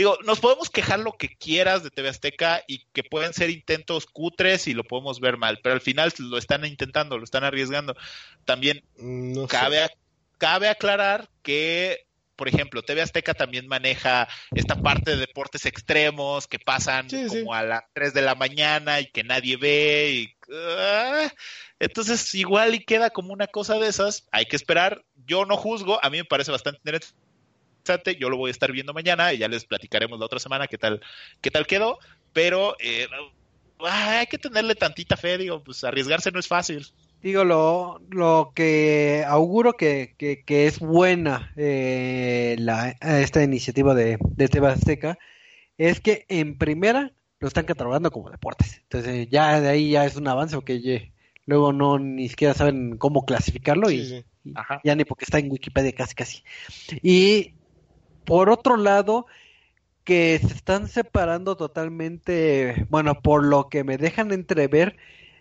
digo, 0.01 0.19
nos 0.25 0.41
podemos 0.41 0.71
quejar 0.71 1.01
lo 1.01 1.13
que 1.13 1.29
quieras 1.29 1.83
de 1.83 1.91
TV 1.91 2.09
Azteca 2.09 2.63
y 2.67 2.87
que 2.93 3.05
pueden 3.05 3.35
ser 3.35 3.51
intentos 3.51 4.07
cutres 4.07 4.67
y 4.67 4.75
lo 4.75 4.85
podemos 4.85 5.21
ver 5.21 5.37
mal, 5.37 5.61
pero 5.63 5.75
al 5.75 5.81
final 5.81 6.13
lo 6.19 6.39
están 6.39 6.65
intentando, 6.65 7.19
lo 7.19 7.25
están 7.25 7.45
arriesgando. 7.45 7.95
También 8.45 8.83
mm, 8.97 9.45
cabe, 9.45 9.89
cabe 10.39 10.69
aclarar 10.69 11.29
que 11.43 12.07
por 12.41 12.49
ejemplo, 12.49 12.83
TV 12.83 13.03
Azteca 13.03 13.35
también 13.35 13.69
maneja 13.69 14.27
esta 14.55 14.75
parte 14.75 15.11
de 15.11 15.19
deportes 15.19 15.67
extremos 15.67 16.47
que 16.47 16.59
pasan 16.59 17.07
como 17.29 17.53
a 17.53 17.63
las 17.63 17.83
3 17.93 18.15
de 18.15 18.23
la 18.23 18.35
mañana 18.35 18.99
y 18.99 19.11
que 19.11 19.23
nadie 19.23 19.59
ve. 19.59 20.11
Y, 20.11 20.35
ah, 20.51 21.31
entonces, 21.79 22.35
igual 22.35 22.75
y 22.75 22.83
queda 22.83 23.11
como 23.11 23.35
una 23.35 23.47
cosa 23.47 23.79
de 23.79 23.89
esas. 23.89 24.27
Hay 24.33 24.47
que 24.47 24.57
esperar. 24.57 25.05
Yo 25.27 25.45
no 25.45 25.59
juzgo. 25.59 26.03
A 26.03 26.09
mí 26.09 26.17
me 26.17 26.25
parece 26.25 26.51
bastante 26.51 26.79
interesante 26.79 27.30
yo 28.19 28.31
lo 28.31 28.37
voy 28.37 28.49
a 28.49 28.53
estar 28.53 28.73
viendo 28.73 28.93
mañana 28.93 29.33
y 29.33 29.39
ya 29.39 29.49
les 29.49 29.65
platicaremos 29.65 30.19
la 30.19 30.27
otra 30.27 30.39
semana 30.39 30.67
qué 30.67 30.79
tal, 30.79 31.01
qué 31.41 31.51
tal 31.51 31.67
quedó, 31.67 31.99
pero 32.33 32.77
eh, 32.81 33.07
hay 33.81 34.27
que 34.27 34.39
tenerle 34.39 34.75
tantita 34.75 35.17
fe, 35.17 35.39
digo, 35.39 35.63
pues 35.63 35.85
arriesgarse 35.85 36.31
no 36.31 36.41
es 36.41 36.49
fácil. 36.49 36.87
Digo, 37.23 37.45
lo, 37.45 38.01
lo 38.11 38.53
que 38.55 39.25
auguro 39.27 39.75
que, 39.75 40.15
que, 40.17 40.67
es 40.67 40.79
buena 40.79 41.53
eh, 41.57 42.57
la, 42.59 42.97
esta 43.01 43.43
iniciativa 43.43 43.95
de, 43.95 44.19
de 44.21 44.49
Teba 44.49 44.71
Azteca 44.71 45.19
es 45.77 46.01
que 46.01 46.25
en 46.29 46.57
primera 46.57 47.13
lo 47.39 47.49
están 47.49 47.67
catalogando 47.67 48.11
como 48.11 48.31
deportes. 48.31 48.79
Entonces 48.83 49.29
ya 49.31 49.61
de 49.61 49.69
ahí 49.69 49.91
ya 49.91 50.07
es 50.07 50.17
un 50.17 50.29
avance, 50.29 50.55
porque 50.57 51.13
luego 51.45 51.73
no 51.73 51.99
ni 51.99 52.29
siquiera 52.29 52.55
saben 52.55 52.97
cómo 52.97 53.27
clasificarlo 53.27 53.91
y, 53.91 54.25
y 54.45 54.55
ya 54.85 54.95
ni 54.95 55.05
porque 55.05 55.25
está 55.25 55.39
en 55.39 55.51
Wikipedia 55.51 55.93
casi 55.93 56.15
casi. 56.15 56.43
Y 57.03 57.55
por 58.31 58.49
otro 58.49 58.77
lado, 58.77 59.27
que 60.05 60.39
se 60.39 60.55
están 60.55 60.87
separando 60.87 61.57
totalmente, 61.57 62.87
bueno, 62.89 63.21
por 63.21 63.45
lo 63.45 63.69
que 63.69 63.83
me 63.83 63.99
dejan 63.99 64.31
entrever 64.31 64.97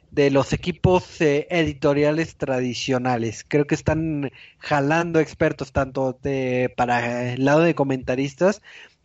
de 0.09 0.31
los 0.31 0.53
equipos 0.53 1.21
eh, 1.21 1.45
editoriales 1.51 2.35
tradicionales. 2.35 3.45
Creo 3.47 3.67
que 3.67 3.75
están 3.75 4.31
jalando 4.57 5.19
expertos 5.19 5.71
tanto 5.71 6.17
de, 6.23 6.73
para 6.75 7.33
el 7.33 7.45
lado 7.45 7.59
de 7.59 7.75
comentaristas 7.75 8.63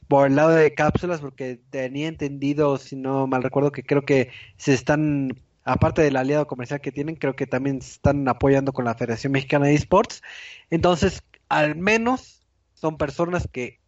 por 0.08 0.28
el 0.28 0.36
lado 0.36 0.52
de 0.52 0.72
cápsulas, 0.72 1.20
porque 1.20 1.60
tenía 1.68 2.08
entendido, 2.08 2.78
si 2.78 2.96
no 2.96 3.26
mal 3.26 3.42
recuerdo, 3.42 3.70
que 3.70 3.82
creo 3.82 4.06
que 4.06 4.30
se 4.56 4.72
están, 4.72 5.42
aparte 5.64 6.00
del 6.00 6.16
aliado 6.16 6.46
comercial 6.46 6.80
que 6.80 6.90
tienen, 6.90 7.16
creo 7.16 7.36
que 7.36 7.46
también 7.46 7.82
se 7.82 7.92
están 7.92 8.26
apoyando 8.28 8.72
con 8.72 8.86
la 8.86 8.94
Federación 8.94 9.34
Mexicana 9.34 9.66
de 9.66 9.74
Esports. 9.74 10.22
Entonces, 10.70 11.22
al 11.50 11.76
menos 11.76 12.43
son 12.84 12.98
personas 12.98 13.48
que 13.50 13.78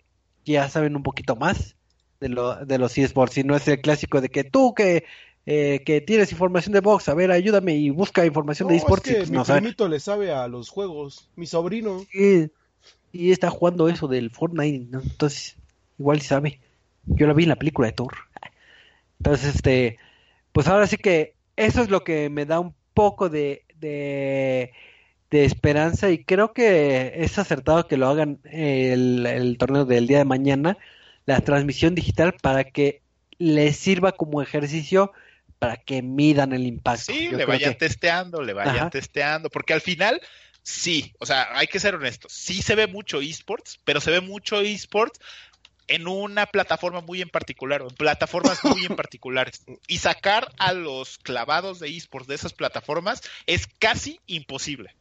ya 0.46 0.70
saben 0.70 0.96
un 0.96 1.02
poquito 1.02 1.36
más 1.36 1.76
de, 2.18 2.30
lo, 2.30 2.64
de 2.64 2.78
los 2.78 2.96
eSports 2.96 3.36
y 3.36 3.44
no 3.44 3.54
es 3.54 3.68
el 3.68 3.82
clásico 3.82 4.22
de 4.22 4.30
que 4.30 4.42
tú 4.42 4.72
que 4.72 5.04
eh, 5.44 5.82
que 5.84 6.00
tienes 6.00 6.32
información 6.32 6.72
de 6.72 6.80
box, 6.80 7.10
a 7.10 7.14
ver, 7.14 7.30
ayúdame 7.30 7.74
y 7.76 7.90
busca 7.90 8.24
información 8.24 8.70
de 8.70 8.76
esports. 8.76 9.06
Es 9.06 9.12
que 9.12 9.18
pues, 9.18 9.30
mi 9.30 9.36
no 9.36 9.44
sabe. 9.44 9.74
le 9.90 10.00
sabe 10.00 10.32
a 10.32 10.48
los 10.48 10.70
juegos, 10.70 11.28
mi 11.36 11.46
sobrino. 11.46 12.06
Sí, 12.10 12.50
y 13.12 13.32
está 13.32 13.50
jugando 13.50 13.90
eso 13.90 14.08
del 14.08 14.30
Fortnite, 14.30 14.86
¿no? 14.90 15.02
entonces 15.02 15.56
igual 15.98 16.22
sabe. 16.22 16.58
Yo 17.04 17.26
lo 17.26 17.34
vi 17.34 17.42
en 17.42 17.50
la 17.50 17.56
película 17.56 17.88
de 17.88 17.92
Thor. 17.92 18.14
Entonces, 19.18 19.56
este, 19.56 19.98
pues 20.52 20.68
ahora 20.68 20.86
sí 20.86 20.96
que 20.96 21.34
eso 21.54 21.82
es 21.82 21.90
lo 21.90 22.02
que 22.02 22.30
me 22.30 22.46
da 22.46 22.60
un 22.60 22.74
poco 22.94 23.28
de, 23.28 23.62
de, 23.78 24.72
de 25.38 25.44
esperanza 25.44 26.10
y 26.10 26.24
creo 26.24 26.52
que 26.52 27.12
es 27.16 27.38
acertado 27.38 27.86
que 27.86 27.96
lo 27.96 28.08
hagan 28.08 28.40
el, 28.44 29.26
el 29.26 29.58
torneo 29.58 29.84
del 29.84 30.06
día 30.06 30.18
de 30.18 30.24
mañana, 30.24 30.76
la 31.24 31.40
transmisión 31.40 31.94
digital 31.94 32.34
para 32.42 32.64
que 32.64 33.02
les 33.38 33.76
sirva 33.76 34.12
como 34.12 34.42
ejercicio 34.42 35.12
para 35.58 35.76
que 35.76 36.02
midan 36.02 36.52
el 36.52 36.66
impacto. 36.66 37.12
Sí, 37.12 37.28
Yo 37.30 37.36
le 37.38 37.44
vayan 37.46 37.72
que- 37.74 37.78
testeando, 37.80 38.42
le 38.42 38.52
vayan 38.52 38.76
Ajá. 38.76 38.90
testeando, 38.90 39.48
porque 39.50 39.72
al 39.72 39.80
final, 39.80 40.20
sí, 40.62 41.12
o 41.18 41.26
sea, 41.26 41.48
hay 41.56 41.66
que 41.66 41.80
ser 41.80 41.94
honestos, 41.94 42.32
sí 42.32 42.62
se 42.62 42.74
ve 42.74 42.86
mucho 42.86 43.20
esports, 43.20 43.80
pero 43.84 44.00
se 44.00 44.10
ve 44.10 44.20
mucho 44.20 44.60
esports 44.60 45.18
en 45.88 46.08
una 46.08 46.46
plataforma 46.46 47.00
muy 47.00 47.22
en 47.22 47.28
particular, 47.28 47.80
o 47.82 47.88
en 47.88 47.94
plataformas 47.94 48.62
muy 48.64 48.84
en 48.84 48.96
particulares. 48.96 49.64
Y 49.86 49.98
sacar 49.98 50.50
a 50.58 50.72
los 50.72 51.16
clavados 51.18 51.78
de 51.78 51.88
esports 51.96 52.26
de 52.28 52.34
esas 52.34 52.52
plataformas 52.52 53.22
es 53.46 53.66
casi 53.66 54.20
imposible. 54.26 54.94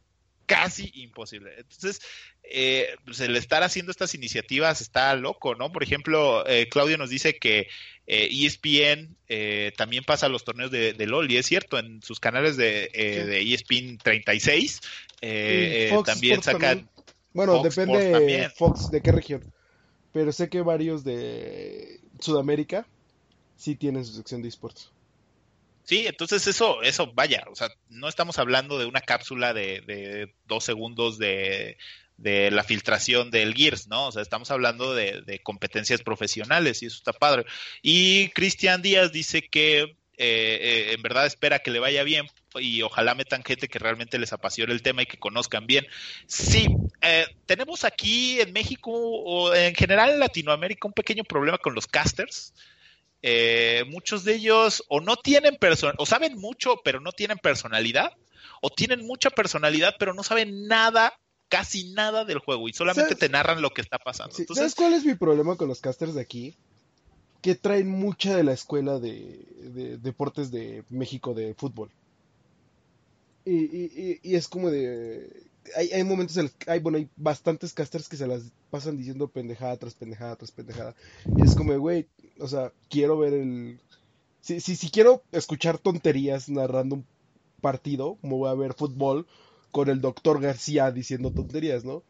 Casi 0.46 0.92
imposible. 0.94 1.52
Entonces, 1.58 2.00
eh, 2.44 2.94
pues 3.04 3.20
el 3.20 3.36
estar 3.36 3.62
haciendo 3.62 3.90
estas 3.90 4.14
iniciativas 4.14 4.80
está 4.80 5.14
loco, 5.16 5.54
¿no? 5.56 5.72
Por 5.72 5.82
ejemplo, 5.82 6.46
eh, 6.46 6.68
Claudio 6.68 6.96
nos 6.98 7.10
dice 7.10 7.36
que 7.36 7.68
eh, 8.06 8.28
ESPN 8.30 9.16
eh, 9.28 9.72
también 9.76 10.04
pasa 10.04 10.28
los 10.28 10.44
torneos 10.44 10.70
de, 10.70 10.92
de 10.92 11.06
LOL, 11.06 11.30
y 11.30 11.36
es 11.36 11.46
cierto, 11.46 11.78
en 11.78 12.00
sus 12.02 12.20
canales 12.20 12.56
de, 12.56 12.90
eh, 12.94 13.24
de 13.24 13.52
ESPN 13.52 13.98
36 13.98 14.80
eh, 15.20 15.98
también 16.04 16.42
sacan... 16.42 16.60
también. 16.60 16.90
Bueno, 17.32 17.62
Fox 17.62 17.76
depende. 17.76 18.50
Fox 18.56 18.90
de 18.90 19.02
qué 19.02 19.12
región. 19.12 19.52
Pero 20.12 20.32
sé 20.32 20.48
que 20.48 20.62
varios 20.62 21.04
de 21.04 22.00
Sudamérica 22.18 22.86
sí 23.56 23.74
tienen 23.74 24.04
su 24.04 24.14
sección 24.14 24.40
de 24.40 24.48
esports. 24.48 24.90
Sí, 25.86 26.06
entonces 26.06 26.46
eso, 26.46 26.82
eso, 26.82 27.12
vaya, 27.14 27.44
o 27.50 27.54
sea, 27.54 27.68
no 27.88 28.08
estamos 28.08 28.38
hablando 28.38 28.78
de 28.78 28.86
una 28.86 29.00
cápsula 29.00 29.54
de, 29.54 29.80
de 29.86 30.34
dos 30.44 30.64
segundos 30.64 31.16
de, 31.16 31.78
de 32.16 32.50
la 32.50 32.64
filtración 32.64 33.30
del 33.30 33.54
Gears, 33.54 33.88
¿no? 33.88 34.06
O 34.06 34.12
sea, 34.12 34.22
estamos 34.22 34.50
hablando 34.50 34.94
de, 34.94 35.40
competencias 35.42 36.02
profesionales 36.02 36.82
y 36.82 36.86
eso 36.86 36.96
está 36.96 37.12
padre. 37.12 37.44
Y 37.82 38.30
Cristian 38.30 38.82
Díaz 38.82 39.12
dice 39.12 39.42
que 39.42 39.82
eh, 39.82 39.96
eh, 40.18 40.92
en 40.94 41.02
verdad 41.02 41.26
espera 41.26 41.58
que 41.58 41.70
le 41.70 41.78
vaya 41.78 42.02
bien 42.02 42.26
y 42.54 42.80
ojalá 42.80 43.14
metan 43.14 43.44
gente 43.44 43.68
que 43.68 43.78
realmente 43.78 44.18
les 44.18 44.32
apasione 44.32 44.72
el 44.72 44.80
tema 44.80 45.02
y 45.02 45.06
que 45.06 45.18
conozcan 45.18 45.66
bien. 45.66 45.86
Sí, 46.26 46.66
eh, 47.02 47.26
tenemos 47.44 47.84
aquí 47.84 48.40
en 48.40 48.52
México 48.52 48.90
o 48.92 49.54
en 49.54 49.74
general 49.74 50.10
en 50.10 50.20
Latinoamérica 50.20 50.88
un 50.88 50.94
pequeño 50.94 51.24
problema 51.24 51.58
con 51.58 51.74
los 51.74 51.86
casters. 51.86 52.54
Eh, 53.28 53.82
muchos 53.88 54.22
de 54.22 54.36
ellos 54.36 54.84
o 54.88 55.00
no 55.00 55.16
tienen 55.16 55.56
person 55.56 55.94
o 55.98 56.06
saben 56.06 56.38
mucho 56.38 56.76
pero 56.84 57.00
no 57.00 57.10
tienen 57.10 57.38
personalidad 57.38 58.12
o 58.62 58.70
tienen 58.70 59.04
mucha 59.04 59.30
personalidad 59.30 59.96
pero 59.98 60.14
no 60.14 60.22
saben 60.22 60.68
nada 60.68 61.12
casi 61.48 61.92
nada 61.92 62.24
del 62.24 62.38
juego 62.38 62.68
y 62.68 62.72
solamente 62.72 63.14
¿Sabes? 63.14 63.18
te 63.18 63.28
narran 63.28 63.62
lo 63.62 63.70
que 63.70 63.80
está 63.80 63.98
pasando 63.98 64.32
Sí, 64.36 64.42
entonces 64.42 64.60
¿Sabes 64.62 64.74
cuál 64.76 64.94
es 64.94 65.04
mi 65.04 65.14
problema 65.14 65.56
con 65.56 65.66
los 65.66 65.80
casters 65.80 66.14
de 66.14 66.20
aquí? 66.20 66.54
Que 67.42 67.56
traen 67.56 67.88
mucha 67.90 68.36
de 68.36 68.44
la 68.44 68.52
escuela 68.52 69.00
de, 69.00 69.44
de 69.72 69.98
deportes 69.98 70.52
de 70.52 70.84
México 70.88 71.34
de 71.34 71.54
fútbol. 71.54 71.90
Y, 73.44 74.18
y- 74.22 74.34
es 74.34 74.48
como 74.48 74.70
de... 74.70 75.28
Hay, 75.76 75.90
hay 75.90 76.04
momentos, 76.04 76.36
en 76.36 76.44
los 76.44 76.54
que- 76.54 76.70
hay, 76.70 76.78
bueno, 76.80 76.98
hay 76.98 77.08
bastantes 77.16 77.72
casters 77.72 78.08
que 78.08 78.16
se 78.16 78.26
las 78.26 78.52
pasan 78.70 78.96
diciendo 78.96 79.28
pendejada 79.28 79.76
tras 79.76 79.94
pendejada 79.94 80.36
tras 80.36 80.52
pendejada. 80.52 80.94
Y 81.36 81.44
es 81.44 81.54
como, 81.54 81.72
de, 81.72 81.78
güey, 81.78 82.08
o 82.40 82.48
sea, 82.48 82.72
quiero 82.88 83.18
ver 83.18 83.34
el... 83.34 83.78
Si, 84.40 84.60
si, 84.60 84.76
si 84.76 84.90
quiero 84.90 85.22
escuchar 85.32 85.78
tonterías 85.78 86.48
narrando 86.48 86.96
un 86.96 87.06
partido, 87.60 88.16
como 88.20 88.38
voy 88.38 88.50
a 88.50 88.54
ver 88.54 88.74
fútbol 88.74 89.26
con 89.72 89.88
el 89.88 90.00
doctor 90.00 90.40
García 90.40 90.90
diciendo 90.90 91.32
tonterías, 91.32 91.84
¿no? 91.84 92.02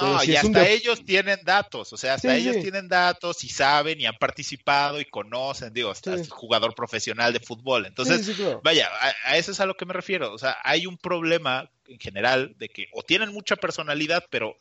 No 0.00 0.18
si 0.18 0.32
y 0.32 0.34
un 0.34 0.56
hasta 0.56 0.66
ellos 0.68 1.04
tienen 1.04 1.38
datos 1.44 1.92
o 1.92 1.96
sea 1.96 2.14
hasta 2.14 2.34
Sí, 2.34 2.42
ellos 2.42 2.56
sí. 2.56 2.62
tienen 2.62 2.88
datos 2.88 3.44
y 3.44 3.48
saben 3.48 4.00
y 4.00 4.06
han 4.06 4.16
participado 4.16 5.00
y 5.00 5.04
conocen 5.04 5.72
digo 5.72 5.90
hasta 5.90 6.18
Sí. 6.18 6.28
jugador 6.30 6.74
profesional 6.74 7.32
de 7.32 7.38
fútbol 7.38 7.86
entonces 7.86 8.28
claro. 8.34 8.60
Vaya, 8.64 8.88
a, 9.00 9.30
a 9.30 9.36
eso 9.36 9.52
es 9.52 9.60
a 9.60 9.66
lo 9.66 9.76
que 9.76 9.86
me 9.86 9.92
refiero. 9.92 10.32
O 10.32 10.38
sea, 10.38 10.56
hay 10.64 10.86
un 10.86 10.96
problema 10.98 11.70
en 11.86 11.98
general 12.00 12.54
de 12.58 12.68
que 12.68 12.86
o 12.92 13.02
tienen 13.02 13.32
mucha 13.32 13.56
personalidad, 13.56 14.24
pero 14.30 14.56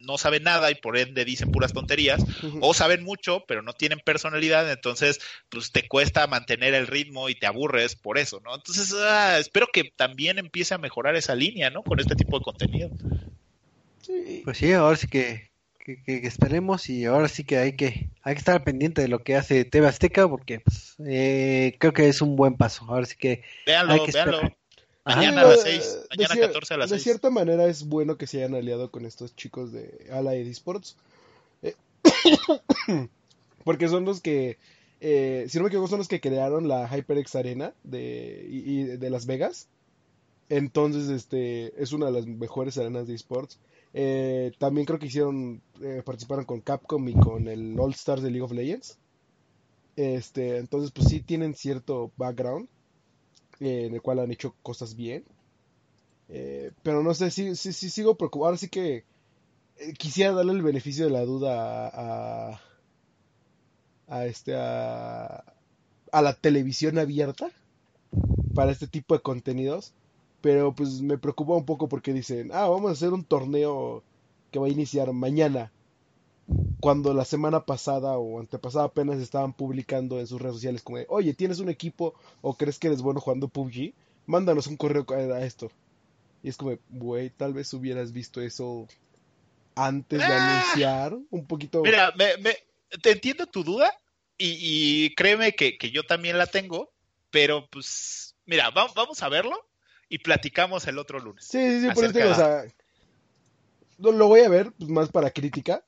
no 0.00 0.18
saben 0.18 0.42
nada 0.42 0.70
y 0.70 0.74
por 0.74 0.96
ende 0.98 1.24
dicen 1.24 1.52
puras 1.52 1.72
tonterías, 1.72 2.24
o 2.60 2.74
saben 2.74 3.02
mucho, 3.04 3.44
pero 3.46 3.62
no 3.62 3.72
tienen 3.74 4.00
personalidad, 4.00 4.70
entonces 4.70 5.20
pues 5.48 5.72
te 5.72 5.86
cuesta 5.86 6.26
mantener 6.26 6.74
el 6.74 6.86
ritmo 6.86 7.28
y 7.28 7.34
te 7.34 7.46
aburres 7.46 7.96
por 7.96 8.18
eso, 8.18 8.40
¿no? 8.44 8.54
Entonces, 8.54 8.94
ah, 8.98 9.38
espero 9.38 9.66
que 9.72 9.84
también 9.96 10.38
empiece 10.38 10.74
a 10.74 10.78
mejorar 10.78 11.16
esa 11.16 11.34
línea, 11.34 11.70
¿no? 11.70 11.82
Con 11.82 12.00
este 12.00 12.14
tipo 12.16 12.38
de 12.38 12.44
contenido. 12.44 12.90
Sí. 14.02 14.42
Pues 14.44 14.58
sí, 14.58 14.72
ahora 14.72 14.96
sí 14.96 15.06
que, 15.06 15.50
que, 15.78 16.02
que- 16.02 16.20
que 16.22 16.26
esperemos 16.26 16.88
y 16.88 17.04
ahora 17.04 17.28
sí 17.28 17.44
que 17.44 17.58
hay 17.58 17.76
que 17.76 18.08
hay 18.22 18.34
que 18.34 18.38
estar 18.38 18.62
pendiente 18.64 19.02
de 19.02 19.08
lo 19.08 19.22
que 19.22 19.36
hace 19.36 19.64
TV 19.64 19.86
Azteca 19.86 20.28
porque 20.28 20.60
pues, 20.60 20.94
eh, 21.06 21.76
creo 21.78 21.92
que 21.92 22.08
es 22.08 22.20
un 22.22 22.36
buen 22.36 22.56
paso. 22.56 22.84
Ahora 22.88 23.06
sí 23.06 23.16
que 23.16 23.42
Véanlo, 23.66 23.92
Hay 23.94 24.00
que 24.06 24.12
véanlo. 24.12 24.40
Mañana 25.04 25.42
a 25.42 25.44
las 25.44 25.60
Eh, 25.66 25.80
6, 25.80 25.98
de 26.10 26.16
mañana 26.16 26.34
cier- 26.34 26.46
14 26.48 26.74
a 26.74 26.76
las 26.76 26.90
De 26.90 26.96
6. 26.96 27.02
cierta 27.04 27.30
manera 27.30 27.66
es 27.66 27.84
bueno 27.88 28.16
que 28.16 28.26
se 28.26 28.38
hayan 28.38 28.54
aliado 28.54 28.90
con 28.90 29.06
estos 29.06 29.34
chicos 29.34 29.72
de 29.72 30.08
Allied 30.12 30.46
Esports. 30.46 30.96
Eh, 31.62 31.74
porque 33.64 33.88
son 33.88 34.04
los 34.04 34.20
que, 34.20 34.58
eh, 35.00 35.46
si 35.48 35.58
no 35.58 35.64
me 35.64 35.68
equivoco, 35.68 35.88
son 35.88 35.98
los 35.98 36.08
que 36.08 36.20
crearon 36.20 36.68
la 36.68 36.86
HyperX 36.88 37.34
Arena 37.36 37.72
de, 37.82 38.46
y- 38.50 38.80
y 38.80 38.84
de 38.84 39.10
Las 39.10 39.26
Vegas. 39.26 39.68
Entonces, 40.48 41.08
este, 41.08 41.80
es 41.82 41.92
una 41.92 42.06
de 42.06 42.12
las 42.12 42.26
mejores 42.26 42.76
arenas 42.78 43.06
de 43.06 43.14
esports. 43.14 43.58
Eh, 43.94 44.52
también 44.58 44.84
creo 44.86 44.98
que 44.98 45.06
hicieron, 45.06 45.62
eh, 45.80 46.02
participaron 46.04 46.44
con 46.44 46.60
Capcom 46.60 47.08
y 47.08 47.14
con 47.14 47.48
el 47.48 47.78
All 47.78 47.92
Stars 47.92 48.22
de 48.22 48.30
League 48.30 48.44
of 48.44 48.52
Legends. 48.52 48.98
Este, 49.96 50.58
entonces, 50.58 50.90
pues 50.92 51.08
sí 51.08 51.20
tienen 51.20 51.54
cierto 51.54 52.10
background 52.16 52.68
eh, 53.60 53.86
en 53.86 53.94
el 53.94 54.02
cual 54.02 54.20
han 54.20 54.32
hecho 54.32 54.54
cosas 54.62 54.94
bien. 54.96 55.24
Eh, 56.28 56.70
pero 56.82 57.02
no 57.02 57.12
sé, 57.14 57.30
sí, 57.30 57.56
sí, 57.56 57.72
sí 57.72 57.90
sigo 57.90 58.16
preocupado. 58.16 58.46
Ahora 58.46 58.58
sí 58.58 58.68
que 58.68 59.04
eh, 59.78 59.94
quisiera 59.98 60.32
darle 60.32 60.52
el 60.54 60.62
beneficio 60.62 61.06
de 61.06 61.10
la 61.12 61.24
duda 61.24 61.88
a, 61.88 62.52
a, 62.54 62.60
a 64.08 64.26
este 64.26 64.54
a, 64.56 65.44
a 66.12 66.22
la 66.22 66.34
televisión 66.34 66.98
abierta 66.98 67.50
para 68.54 68.72
este 68.72 68.86
tipo 68.86 69.14
de 69.14 69.20
contenidos. 69.22 69.92
Pero 70.40 70.74
pues 70.74 71.02
me 71.02 71.18
preocupa 71.18 71.54
un 71.54 71.66
poco 71.66 71.88
porque 71.88 72.12
dicen, 72.14 72.50
ah, 72.52 72.68
vamos 72.68 72.90
a 72.90 72.92
hacer 72.92 73.12
un 73.12 73.24
torneo 73.24 74.02
que 74.50 74.58
va 74.58 74.66
a 74.66 74.70
iniciar 74.70 75.12
mañana. 75.12 75.70
Cuando 76.80 77.12
la 77.12 77.24
semana 77.24 77.66
pasada 77.66 78.16
o 78.16 78.40
antepasada 78.40 78.86
apenas 78.86 79.18
estaban 79.20 79.52
publicando 79.52 80.18
en 80.18 80.26
sus 80.26 80.40
redes 80.40 80.54
sociales 80.56 80.82
como 80.82 80.96
de, 80.98 81.06
oye, 81.10 81.34
¿tienes 81.34 81.58
un 81.60 81.68
equipo 81.68 82.14
o 82.40 82.54
crees 82.56 82.78
que 82.78 82.86
eres 82.86 83.02
bueno 83.02 83.20
jugando 83.20 83.48
PUBG? 83.48 83.92
Mándanos 84.26 84.66
un 84.66 84.76
correo 84.76 85.04
a 85.10 85.44
esto. 85.44 85.70
Y 86.42 86.48
es 86.48 86.56
como, 86.56 86.76
güey, 86.88 87.28
tal 87.30 87.52
vez 87.52 87.72
hubieras 87.74 88.12
visto 88.12 88.40
eso 88.40 88.86
antes 89.74 90.18
de 90.20 90.24
Ah. 90.24 90.36
anunciar 90.72 91.18
un 91.30 91.46
poquito. 91.46 91.82
Mira, 91.82 92.12
me, 92.16 92.36
me- 92.38 92.56
te 93.02 93.10
entiendo 93.12 93.46
tu 93.46 93.62
duda 93.62 93.92
y, 94.38 94.56
y 94.58 95.14
créeme 95.14 95.52
que, 95.52 95.76
que 95.76 95.90
yo 95.90 96.02
también 96.04 96.38
la 96.38 96.46
tengo, 96.46 96.90
pero 97.30 97.68
pues, 97.70 98.34
mira, 98.46 98.70
va- 98.70 98.90
vamos 98.94 99.22
a 99.22 99.28
verlo 99.28 99.68
y 100.08 100.18
platicamos 100.18 100.86
el 100.86 100.98
otro 100.98 101.18
lunes. 101.20 101.44
Sí, 101.46 101.58
sí, 101.58 101.80
sí, 101.82 101.94
por 101.94 102.04
eso 102.04 102.30
o 102.30 102.34
sea, 102.34 102.64
lo, 103.98 104.12
lo 104.12 104.28
voy 104.28 104.40
a 104.40 104.48
ver 104.48 104.72
pues, 104.72 104.90
más 104.90 105.10
para 105.10 105.30
crítica, 105.30 105.84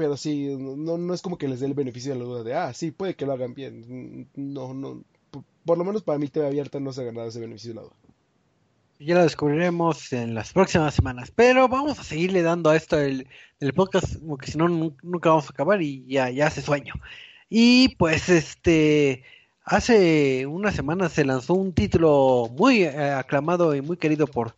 pero 0.00 0.16
sí, 0.16 0.56
no, 0.58 0.96
no 0.96 1.12
es 1.12 1.20
como 1.20 1.36
que 1.36 1.46
les 1.46 1.60
dé 1.60 1.66
el 1.66 1.74
beneficio 1.74 2.14
de 2.14 2.18
la 2.18 2.24
duda 2.24 2.42
de, 2.42 2.54
ah, 2.54 2.72
sí, 2.72 2.90
puede 2.90 3.16
que 3.16 3.26
lo 3.26 3.34
hagan 3.34 3.52
bien. 3.52 4.26
No, 4.34 4.72
no, 4.72 5.04
por, 5.66 5.76
lo 5.76 5.84
menos 5.84 6.02
para 6.02 6.18
mí 6.18 6.26
TV 6.26 6.46
abierta 6.46 6.80
no 6.80 6.90
se 6.90 7.02
ha 7.02 7.04
ganado 7.04 7.28
ese 7.28 7.38
beneficio 7.38 7.72
de 7.72 7.74
la 7.74 7.82
duda. 7.82 7.92
Ya 8.98 9.16
lo 9.16 9.22
descubriremos 9.24 10.10
en 10.14 10.34
las 10.34 10.54
próximas 10.54 10.94
semanas. 10.94 11.30
Pero 11.36 11.68
vamos 11.68 11.98
a 11.98 12.02
seguirle 12.02 12.40
dando 12.40 12.70
a 12.70 12.76
esto 12.76 12.98
el, 12.98 13.26
el 13.60 13.74
podcast, 13.74 14.16
porque 14.26 14.50
si 14.50 14.56
no, 14.56 14.68
nunca 14.68 15.28
vamos 15.28 15.44
a 15.48 15.52
acabar 15.52 15.82
y 15.82 16.06
ya, 16.06 16.30
ya 16.30 16.46
hace 16.46 16.62
sueño. 16.62 16.94
Y 17.50 17.94
pues 17.96 18.30
este, 18.30 19.22
hace 19.64 20.46
unas 20.46 20.74
semanas 20.74 21.12
se 21.12 21.26
lanzó 21.26 21.52
un 21.52 21.74
título 21.74 22.48
muy 22.56 22.84
eh, 22.84 23.10
aclamado 23.10 23.74
y 23.74 23.82
muy 23.82 23.98
querido 23.98 24.26
por, 24.26 24.56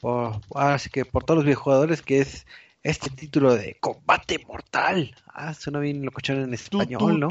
por, 0.00 0.40
así 0.54 0.90
que 0.90 1.04
por 1.04 1.24
todos 1.24 1.38
los 1.38 1.44
videojugadores, 1.44 2.02
que 2.02 2.20
es 2.20 2.46
este 2.86 3.10
título 3.10 3.54
de 3.56 3.76
Combate 3.80 4.38
Mortal. 4.46 5.14
Ah, 5.26 5.52
suena 5.54 5.80
bien 5.80 6.02
lo 6.02 6.10
escucharon 6.10 6.44
en 6.44 6.54
español, 6.54 7.20
¿no? 7.20 7.28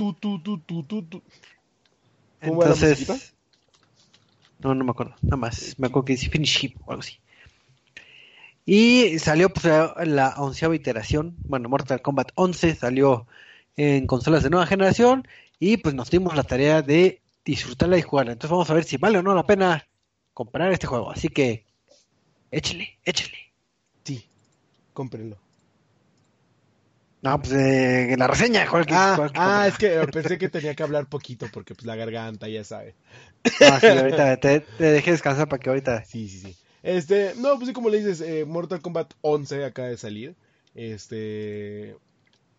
Entonces, 2.41 3.34
no, 4.60 4.76
no 4.76 4.84
me 4.84 4.91
acuerdo, 4.91 5.16
nada 5.22 5.38
más. 5.38 5.76
Me 5.80 5.88
acuerdo 5.88 6.06
que 6.06 6.14
dice 6.14 6.30
Finish 6.30 6.66
Hip 6.66 6.78
o 6.86 6.91
algo 6.91 6.99
así. 6.99 7.20
Y 8.66 9.18
salió 9.20 9.49
pues, 9.49 9.66
la 9.66 10.34
onceava 10.38 10.76
iteración, 10.76 11.38
bueno, 11.47 11.70
Mortal 11.70 12.01
Kombat 12.01 12.32
11 12.36 12.76
salió 12.76 13.26
en 13.78 14.08
consolas 14.08 14.43
de 14.43 14.49
nueva 14.49 14.66
generación 14.66 15.26
y 15.60 15.78
pues 15.78 15.95
nos 15.95 16.10
dimos 16.10 16.36
la 16.36 16.43
tarea 16.43 16.82
de 16.82 17.22
disfrutarla 17.45 17.97
y 17.97 18.01
jugarla. 18.01 18.34
Entonces 18.34 18.51
vamos 18.51 18.70
a 18.70 18.74
ver 18.74 18.84
si 18.84 18.97
vale 18.97 19.20
o 19.20 19.24
no 19.24 19.34
la 19.34 19.45
pena 19.45 19.88
comprar 20.34 20.72
este 20.74 20.88
juego. 20.88 21.12
Así 21.12 21.30
que 21.30 21.64
échale, 22.51 22.97
échale. 23.06 23.38
Sí, 24.03 24.28
cómprenlo. 24.93 25.44
No, 27.26 27.41
pues 27.41 27.53
eh, 27.53 28.13
la 28.19 28.28
reseña. 28.28 28.67
ah, 28.91 29.32
ah 29.34 29.67
es 29.67 29.80
que 29.80 29.89
pensé 30.13 30.38
que 30.38 30.47
tenía 30.47 30.76
que 30.76 30.84
hablar 30.84 31.07
poquito 31.07 31.47
porque 31.51 31.73
pues 31.73 31.88
la 31.88 31.95
garganta, 31.95 32.47
ya 32.47 32.63
sabe. 32.63 32.93
Ah, 33.61 33.80
sí, 33.82 33.88
ahorita 33.88 34.38
te, 34.38 34.63
dejé 34.78 35.09
descansar 35.09 35.49
para 35.49 35.59
que 35.59 35.69
ahorita... 35.69 36.05
Sí, 36.05 36.30
sí, 36.30 36.39
sí. 36.39 36.55
Este, 36.84 37.34
no, 37.38 37.55
pues 37.55 37.67
sí, 37.67 37.73
como 37.73 37.89
le 37.89 37.97
dices, 37.97 38.21
eh, 38.21 38.45
Mortal 38.45 38.80
Kombat 38.80 39.15
11 39.21 39.65
acaba 39.65 39.88
de 39.88 39.97
salir. 39.97 40.36
Este, 40.76 41.95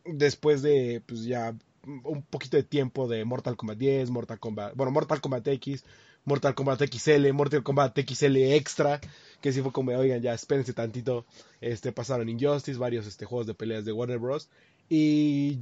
después 0.05 0.63
de, 0.63 1.01
pues 1.07 1.23
ya 1.23 1.55
un 1.85 2.23
poquito 2.23 2.57
de 2.57 2.65
tiempo 2.65 3.07
de 3.07 3.25
Mortal 3.25 3.57
Kombat 3.57 3.79
10, 3.79 4.11
Mortal 4.11 4.41
Kombat, 4.41 4.75
bueno, 4.75 4.91
Mortal 4.91 5.21
Kombat 5.21 5.47
X, 5.47 5.85
Mortal 6.25 6.57
Kombat 6.57 6.83
XL, 6.93 7.33
Mortal 7.33 7.63
Kombat 7.63 7.97
XL 8.01 8.37
Extra, 8.37 9.01
que 9.47 9.53
sí 9.53 9.63
fue 9.63 9.71
como, 9.71 9.93
oigan, 9.93 10.21
ya 10.21 10.35
espérense 10.35 10.73
tantito, 10.73 11.25
este, 11.61 11.93
pasaron 11.93 12.29
Injustice, 12.29 12.81
varios 12.81 13.07
este, 13.07 13.27
juegos 13.27 13.47
de 13.47 13.55
peleas 13.55 13.85
de 13.85 13.93
Warner 13.93 14.19
Bros. 14.19 14.49
Y 14.89 15.57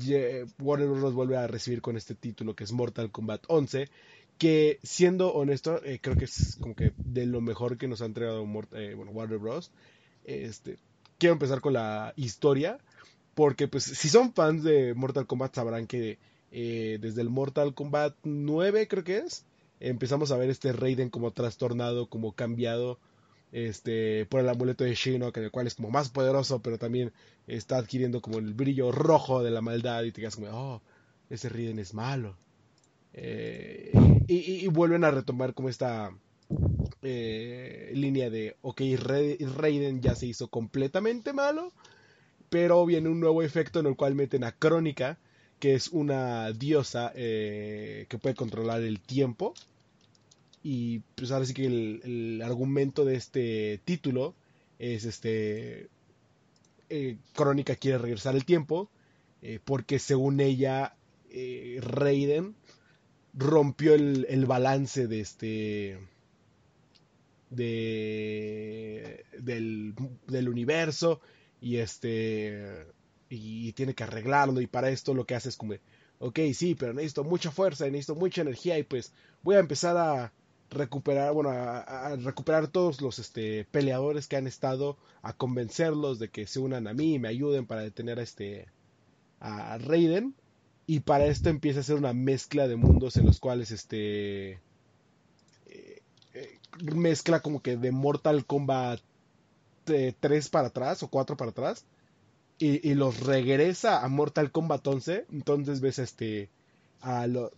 Warner 0.58 0.88
Bros. 0.88 1.12
vuelve 1.12 1.36
a 1.36 1.46
recibir 1.46 1.82
con 1.82 1.98
este 1.98 2.14
título 2.14 2.56
que 2.56 2.64
es 2.64 2.72
Mortal 2.72 3.10
Kombat 3.10 3.44
11, 3.46 3.90
que 4.38 4.78
siendo 4.82 5.34
honesto, 5.34 5.84
eh, 5.84 5.98
creo 6.00 6.16
que 6.16 6.24
es 6.24 6.56
como 6.58 6.74
que 6.74 6.94
de 6.96 7.26
lo 7.26 7.42
mejor 7.42 7.76
que 7.76 7.86
nos 7.86 8.00
ha 8.00 8.06
entregado 8.06 8.42
eh, 8.72 8.94
Warner 8.94 9.36
Bros. 9.36 9.70
Este, 10.24 10.78
quiero 11.18 11.34
empezar 11.34 11.60
con 11.60 11.74
la 11.74 12.14
historia 12.16 12.78
porque 13.34 13.68
pues 13.68 13.84
si 13.84 14.08
son 14.08 14.32
fans 14.32 14.64
de 14.64 14.94
Mortal 14.94 15.26
Kombat 15.26 15.56
sabrán 15.56 15.86
que 15.86 16.16
eh, 16.52 16.96
desde 17.02 17.20
el 17.20 17.28
Mortal 17.28 17.74
Kombat 17.74 18.16
9 18.22 18.88
creo 18.88 19.04
que 19.04 19.18
es, 19.18 19.44
empezamos 19.78 20.30
a 20.30 20.38
ver 20.38 20.48
este 20.48 20.72
Raiden 20.72 21.10
como 21.10 21.32
trastornado, 21.32 22.08
como 22.08 22.32
cambiado 22.32 22.98
este 23.54 24.26
por 24.26 24.40
el 24.40 24.48
amuleto 24.48 24.82
de 24.82 24.94
Shinnok, 24.94 25.36
el 25.36 25.50
cual 25.52 25.68
es 25.68 25.76
como 25.76 25.88
más 25.88 26.08
poderoso, 26.08 26.60
pero 26.60 26.76
también 26.76 27.12
está 27.46 27.78
adquiriendo 27.78 28.20
como 28.20 28.38
el 28.38 28.52
brillo 28.52 28.90
rojo 28.90 29.44
de 29.44 29.52
la 29.52 29.60
maldad 29.60 30.02
y 30.02 30.10
te 30.10 30.20
quedas 30.20 30.34
como, 30.34 30.48
oh, 30.50 30.82
ese 31.30 31.48
Raiden 31.48 31.78
es 31.78 31.94
malo. 31.94 32.36
Eh, 33.12 33.92
y, 34.26 34.66
vuelven 34.66 35.04
a 35.04 35.12
retomar 35.12 35.54
como 35.54 35.68
esta 35.68 36.10
eh, 37.02 37.92
línea 37.94 38.28
de, 38.28 38.56
ok, 38.60 38.80
Raiden 38.98 40.02
ya 40.02 40.16
se 40.16 40.26
hizo 40.26 40.48
completamente 40.48 41.32
malo, 41.32 41.72
pero 42.50 42.84
viene 42.84 43.08
un 43.08 43.20
nuevo 43.20 43.42
efecto 43.42 43.78
en 43.78 43.86
el 43.86 43.94
cual 43.94 44.16
meten 44.16 44.42
a 44.42 44.50
Crónica, 44.50 45.18
que 45.60 45.74
es 45.74 45.88
una 45.88 46.50
diosa 46.50 47.12
eh, 47.14 48.06
que 48.08 48.18
puede 48.18 48.34
controlar 48.34 48.82
el 48.82 49.00
tiempo. 49.00 49.54
Y 50.64 51.00
pues 51.14 51.30
ahora 51.30 51.46
sí 51.46 51.54
que 51.54 51.66
el, 51.66 52.42
argumento 52.42 53.04
de 53.04 53.14
este 53.14 53.80
título 53.84 54.34
es 54.80 55.04
este... 55.04 55.88
Eh, 56.90 57.16
Crónica 57.34 57.76
quiere 57.76 57.98
regresar 57.98 58.34
el 58.34 58.44
tiempo 58.44 58.90
eh, 59.42 59.60
porque 59.64 59.98
según 59.98 60.40
ella 60.40 60.96
Raiden 61.80 62.54
rompió 63.32 63.94
el, 63.94 64.26
el, 64.28 64.46
balance 64.46 65.06
de 65.08 65.20
este 65.20 65.98
de, 67.50 69.24
del, 69.38 69.94
del 70.26 70.48
universo 70.48 71.20
y 71.60 71.76
este 71.76 72.86
y 73.28 73.72
tiene 73.72 73.94
que 73.94 74.04
arreglarlo 74.04 74.60
y 74.60 74.66
para 74.66 74.90
esto 74.90 75.14
lo 75.14 75.24
que 75.24 75.34
hace 75.34 75.48
es 75.48 75.56
como 75.56 75.74
ok 76.18 76.38
sí 76.52 76.74
pero 76.74 76.92
necesito 76.92 77.24
mucha 77.24 77.50
fuerza 77.50 77.86
necesito 77.86 78.14
mucha 78.14 78.42
energía 78.42 78.78
y 78.78 78.82
pues 78.82 79.12
voy 79.42 79.56
a 79.56 79.60
empezar 79.60 79.96
a 79.96 80.32
recuperar 80.74 81.32
bueno 81.32 81.50
a, 81.50 82.16
recuperar 82.16 82.68
todos 82.68 83.00
los 83.00 83.18
este 83.18 83.64
peleadores 83.64 84.28
que 84.28 84.36
han 84.36 84.46
estado 84.46 84.96
a 85.22 85.32
convencerlos 85.32 86.18
de 86.18 86.28
que 86.28 86.46
se 86.46 86.60
unan 86.60 86.86
a 86.86 86.94
mí 86.94 87.14
y 87.14 87.18
me 87.18 87.28
ayuden 87.28 87.66
para 87.66 87.82
detener 87.82 88.18
a 88.18 88.22
este 88.22 88.68
a 89.40 89.78
Raiden. 89.78 90.34
Y 90.86 91.00
para 91.00 91.26
esto 91.26 91.48
empieza 91.48 91.80
a 91.80 91.84
ser 91.84 91.96
una 91.96 92.12
mezcla 92.12 92.68
de 92.68 92.76
mundos 92.76 93.16
en 93.16 93.24
los 93.24 93.40
cuales 93.40 93.70
este 93.70 94.60
eh, 95.66 96.02
eh, 96.34 96.58
mezcla 96.94 97.40
como 97.40 97.62
que 97.62 97.76
de 97.78 97.90
Mortal 97.90 98.44
Kombat 98.44 99.00
3 99.84 100.48
para 100.50 100.68
atrás 100.68 101.02
o 101.02 101.08
4 101.08 101.36
para 101.36 101.50
atrás. 101.50 101.84
Y, 102.58 102.94
los 102.94 103.20
regresa 103.20 104.04
a 104.04 104.08
Mortal 104.08 104.52
Kombat 104.52 104.86
11, 104.86 105.26
entonces 105.32 105.80
ves 105.80 105.98
este 105.98 106.50
a 107.00 107.26
lo 107.26 107.50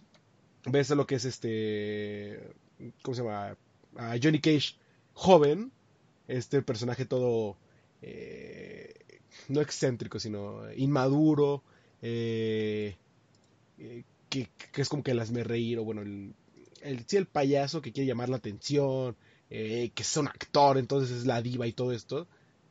ves 0.65 0.91
a 0.91 0.95
lo 0.95 1.07
que 1.07 1.17
es 1.17 1.25
este 1.25 2.55
¿cómo 3.03 3.15
se 3.15 3.23
llama? 3.23 3.57
a 3.97 4.17
Johnny 4.23 4.41
Cage 4.41 4.77
joven, 5.15 5.73
este 6.29 6.61
personaje 6.63 7.07
todo 7.07 7.57
eh, 8.03 8.95
no 9.49 9.61
excéntrico, 9.61 10.19
sino 10.19 10.73
inmaduro, 10.75 11.63
eh, 12.03 12.97
eh, 13.79 14.05
que, 14.29 14.49
es 14.75 14.89
como 14.89 15.03
que 15.03 15.15
las 15.15 15.31
me 15.31 15.45
reír, 15.45 15.79
o 15.79 15.85
bueno, 15.85 16.03
el, 16.03 16.35
sí, 17.07 17.17
el 17.17 17.27
payaso 17.27 17.81
que 17.81 17.93
quiere 17.93 18.09
llamar 18.09 18.29
la 18.29 18.37
atención, 18.37 19.17
eh, 19.51 19.91
que 19.95 20.03
es 20.03 20.17
un 20.17 20.29
actor, 20.29 20.79
entonces 20.79 21.17
es 21.17 21.27
la 21.27 21.43
diva 21.43 21.67
y 21.67 21.73
todo 21.73 21.93
esto, 21.93 22.27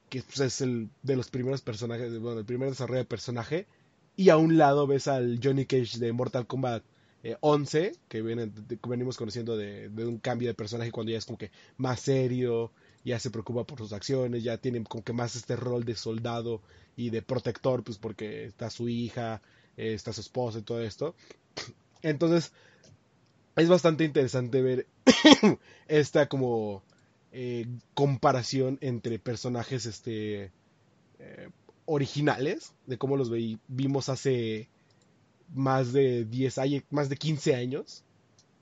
que 0.09 0.21
pues, 0.21 0.39
es 0.39 0.61
el 0.61 0.89
de 1.03 1.15
los 1.15 1.29
primeros 1.29 1.61
personajes, 1.61 2.17
bueno, 2.19 2.39
el 2.39 2.45
primer 2.45 2.69
desarrollo 2.69 2.99
de 2.99 3.05
personaje, 3.05 3.67
y 4.15 4.29
a 4.29 4.37
un 4.37 4.57
lado 4.57 4.87
ves 4.87 5.07
al 5.07 5.39
Johnny 5.43 5.65
Cage 5.65 5.99
de 5.99 6.13
Mortal 6.13 6.47
Kombat 6.47 6.83
11, 7.41 7.85
eh, 7.85 7.91
que, 8.07 8.21
viene, 8.21 8.51
venimos 8.87 9.17
conociendo 9.17 9.57
de, 9.57 9.89
un 10.05 10.19
cambio 10.19 10.47
de 10.47 10.53
personaje 10.53 10.91
cuando 10.91 11.11
ya 11.11 11.17
es 11.17 11.25
como 11.25 11.37
que 11.37 11.51
más 11.77 11.99
serio, 11.99 12.71
ya 13.03 13.19
se 13.19 13.31
preocupa 13.31 13.65
por 13.65 13.79
sus 13.79 13.93
acciones, 13.93 14.43
ya 14.43 14.57
tiene 14.57 14.83
como 14.83 15.03
que 15.03 15.13
más 15.13 15.35
este 15.35 15.55
rol 15.55 15.85
de 15.85 15.95
soldado 15.95 16.61
y 16.95 17.09
de 17.09 17.21
protector, 17.21 17.83
pues 17.83 17.97
porque 17.97 18.45
está 18.45 18.69
su 18.69 18.89
hija, 18.89 19.41
eh, 19.77 19.93
está 19.93 20.13
su 20.13 20.21
esposa 20.21 20.59
y 20.59 20.63
todo 20.63 20.81
esto. 20.81 21.15
Entonces, 22.01 22.51
es 23.55 23.69
bastante 23.69 24.03
interesante 24.03 24.61
ver 24.61 24.87
esta 25.87 26.27
como 26.27 26.83
eh, 27.31 27.67
comparación 27.93 28.77
entre 28.81 29.19
personajes 29.19 29.85
este 29.85 30.51
eh, 31.19 31.49
originales 31.85 32.73
de 32.85 32.97
cómo 32.97 33.17
los 33.17 33.31
vimos 33.67 34.09
hace 34.09 34.69
más 35.55 35.93
de 35.93 36.25
10 36.25 36.57
años, 36.57 36.83
más 36.89 37.09
de 37.09 37.17
15 37.17 37.55
años. 37.55 38.03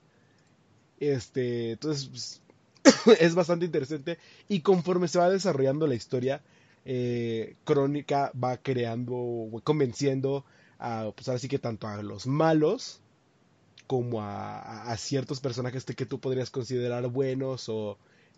Este, 0.99 1.71
entonces 1.71 2.41
pues, 2.83 2.83
es 3.19 3.35
bastante 3.35 3.65
interesante 3.65 4.17
y 4.47 4.61
conforme 4.61 5.07
se 5.07 5.19
va 5.19 5.29
desarrollando 5.29 5.87
la 5.87 5.95
historia, 5.95 6.41
eh, 6.85 7.55
Crónica 7.63 8.31
va 8.41 8.57
creando, 8.57 9.49
convenciendo 9.63 10.45
a, 10.79 11.11
pues 11.15 11.27
ahora 11.27 11.39
sí 11.39 11.47
que 11.47 11.59
tanto 11.59 11.87
a 11.87 12.01
los 12.01 12.27
malos 12.27 13.01
como 13.87 14.21
a, 14.21 14.95
ciertos 14.97 15.41
personajes 15.41 15.83
que 15.83 16.05
tú 16.05 16.19
podrías 16.19 16.49
considerar 16.49 17.07
buenos 17.07 17.67
o 17.67 17.97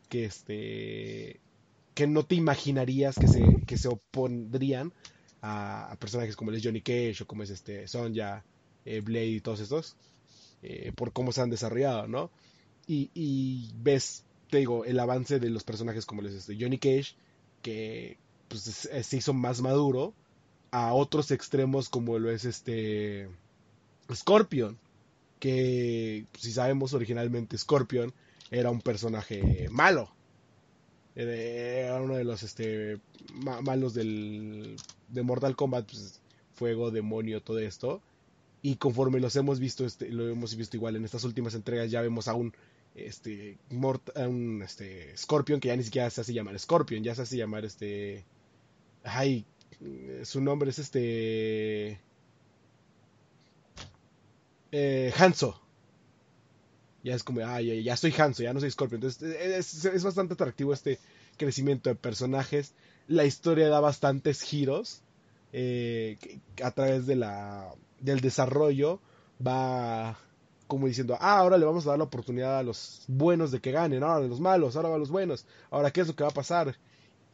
que 0.09 0.25
este 0.25 1.39
que 1.93 2.07
no 2.07 2.23
te 2.23 2.35
imaginarías 2.35 3.15
que 3.15 3.77
se, 3.77 3.87
opondrían 3.87 4.93
a, 5.41 5.95
personajes 5.99 6.35
como 6.35 6.51
es 6.51 6.63
Johnny 6.63 6.81
Cage 6.81 7.21
o 7.21 7.27
como 7.27 7.43
es 7.43 7.51
este 7.51 7.87
Sonja, 7.87 8.43
eh, 8.85 9.01
Blade 9.01 9.27
y 9.27 9.41
todos 9.41 9.59
estos. 9.59 9.95
eh, 10.63 10.91
por 10.95 11.13
cómo 11.13 11.31
se 11.31 11.41
han 11.41 11.49
desarrollado, 11.49 12.07
¿no? 12.07 12.31
Y, 12.87 13.71
ves, 13.75 14.25
te 14.49 14.57
digo, 14.57 14.85
el 14.85 14.99
avance 14.99 15.39
de 15.39 15.49
los 15.49 15.63
personajes 15.63 16.05
como 16.05 16.21
les 16.21 16.33
este, 16.33 16.57
Johnny 16.59 16.79
Cage, 16.79 17.15
que 17.61 18.17
pues, 18.53 18.89
se 19.07 19.17
hizo 19.17 19.33
más 19.33 19.61
maduro, 19.61 20.13
a 20.71 20.93
otros 20.93 21.31
extremos 21.31 21.89
como 21.89 22.19
lo 22.19 22.31
es 22.31 22.45
este 22.45 23.29
Scorpion, 24.13 24.77
que 25.39 26.25
si 26.37 26.51
sabemos 26.51 26.93
originalmente 26.93 27.57
Scorpion 27.57 28.13
era 28.51 28.69
un 28.69 28.81
personaje 28.81 29.67
malo, 29.71 30.11
era 31.15 32.01
uno 32.01 32.15
de 32.15 32.23
los 32.23 32.43
este, 32.43 32.99
malos 33.33 33.93
del, 33.93 34.75
de 35.09 35.23
Mortal 35.23 35.55
Kombat, 35.55 35.85
pues, 35.85 36.21
fuego, 36.53 36.91
demonio, 36.91 37.41
todo 37.41 37.59
esto. 37.59 38.01
Y 38.61 38.77
conforme 38.77 39.19
los 39.19 39.35
hemos 39.35 39.59
visto, 39.59 39.85
este, 39.85 40.09
lo 40.09 40.29
hemos 40.29 40.55
visto 40.55 40.77
igual 40.77 40.95
en 40.95 41.05
estas 41.05 41.23
últimas 41.23 41.53
entregas, 41.53 41.91
ya 41.91 42.01
vemos 42.01 42.27
a 42.27 42.33
un, 42.33 42.53
este, 42.95 43.57
un 43.69 44.61
este, 44.63 45.15
Scorpion 45.17 45.59
que 45.59 45.67
ya 45.67 45.75
ni 45.75 45.83
siquiera 45.83 46.09
se 46.09 46.21
hace 46.21 46.33
llamar 46.33 46.57
Scorpion, 46.59 47.03
ya 47.03 47.15
se 47.15 47.23
hace 47.23 47.37
llamar 47.37 47.65
este... 47.65 48.25
Ay, 49.03 49.45
su 50.23 50.41
nombre 50.41 50.69
es 50.69 50.79
este... 50.79 51.99
Eh, 54.71 55.13
Hanzo. 55.17 55.59
Ya 57.03 57.15
es 57.15 57.23
como, 57.23 57.45
ay, 57.45 57.83
ya, 57.83 57.97
soy 57.97 58.13
Hanzo, 58.17 58.43
ya 58.43 58.53
no 58.53 58.59
soy 58.59 58.71
Scorpion. 58.71 59.01
Entonces 59.03 59.85
es, 59.85 60.03
bastante 60.03 60.33
atractivo 60.33 60.73
este 60.73 60.99
crecimiento 61.37 61.89
de 61.89 61.95
personajes. 61.95 62.73
La 63.07 63.25
historia 63.25 63.69
da 63.69 63.79
bastantes 63.81 64.41
giros. 64.41 65.01
Eh, 65.51 66.17
a 66.63 66.71
través 66.71 67.05
de 67.05 67.15
la, 67.15 67.71
del 67.99 68.21
desarrollo 68.21 68.99
va 69.45 70.17
como 70.67 70.87
diciendo, 70.87 71.15
ah, 71.19 71.37
ahora 71.37 71.59
le 71.59 71.65
vamos 71.65 71.85
a 71.85 71.91
dar 71.91 71.99
la 71.99 72.05
oportunidad 72.05 72.57
a 72.57 72.63
los 72.63 73.03
buenos 73.07 73.51
de 73.51 73.59
que 73.59 73.71
ganen, 73.71 74.01
ahora 74.01 74.25
a 74.25 74.27
los 74.27 74.39
malos, 74.39 74.75
ahora 74.75 74.95
a 74.95 74.97
los 74.97 75.11
buenos, 75.11 75.45
ahora 75.69 75.91
qué 75.91 76.01
es 76.01 76.07
lo 76.07 76.15
que 76.15 76.23
va 76.23 76.31
a 76.31 76.33
pasar. 76.33 76.75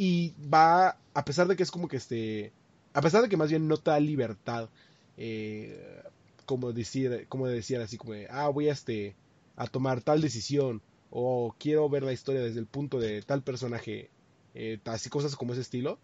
Y 0.02 0.34
va, 0.42 0.98
a 1.14 1.26
pesar 1.26 1.50
de 1.50 1.58
que 1.58 1.64
es 1.64 1.72
como 1.72 1.90
que 1.90 1.98
este, 1.98 2.54
a 2.94 3.02
pesar 3.02 3.22
de 3.22 3.28
que 3.28 3.36
más 3.36 3.50
bien 3.50 3.68
no 3.68 3.76
te 3.76 3.92
da 3.92 4.00
libertad, 4.00 4.70
eh, 5.18 6.02
como 6.46 6.72
decir, 6.72 7.26
como 7.28 7.48
decir 7.48 7.82
así 7.82 7.98
como, 7.98 8.14
ah, 8.30 8.48
voy 8.48 8.70
a 8.70 8.72
este, 8.72 9.18
a 9.58 9.68
tomar 9.68 10.02
tal 10.02 10.22
decisión 10.22 10.82
o 11.10 11.54
quiero 11.60 11.90
ver 11.90 12.04
la 12.04 12.14
historia 12.14 12.40
desde 12.40 12.62
el 12.62 12.66
punto 12.66 12.98
de 12.98 13.22
tal 13.24 13.44
personaje, 13.44 14.10
eh, 14.56 14.80
así 14.86 15.10
cosas 15.10 15.36
como 15.36 15.52
ese 15.52 15.64
estilo, 15.64 16.00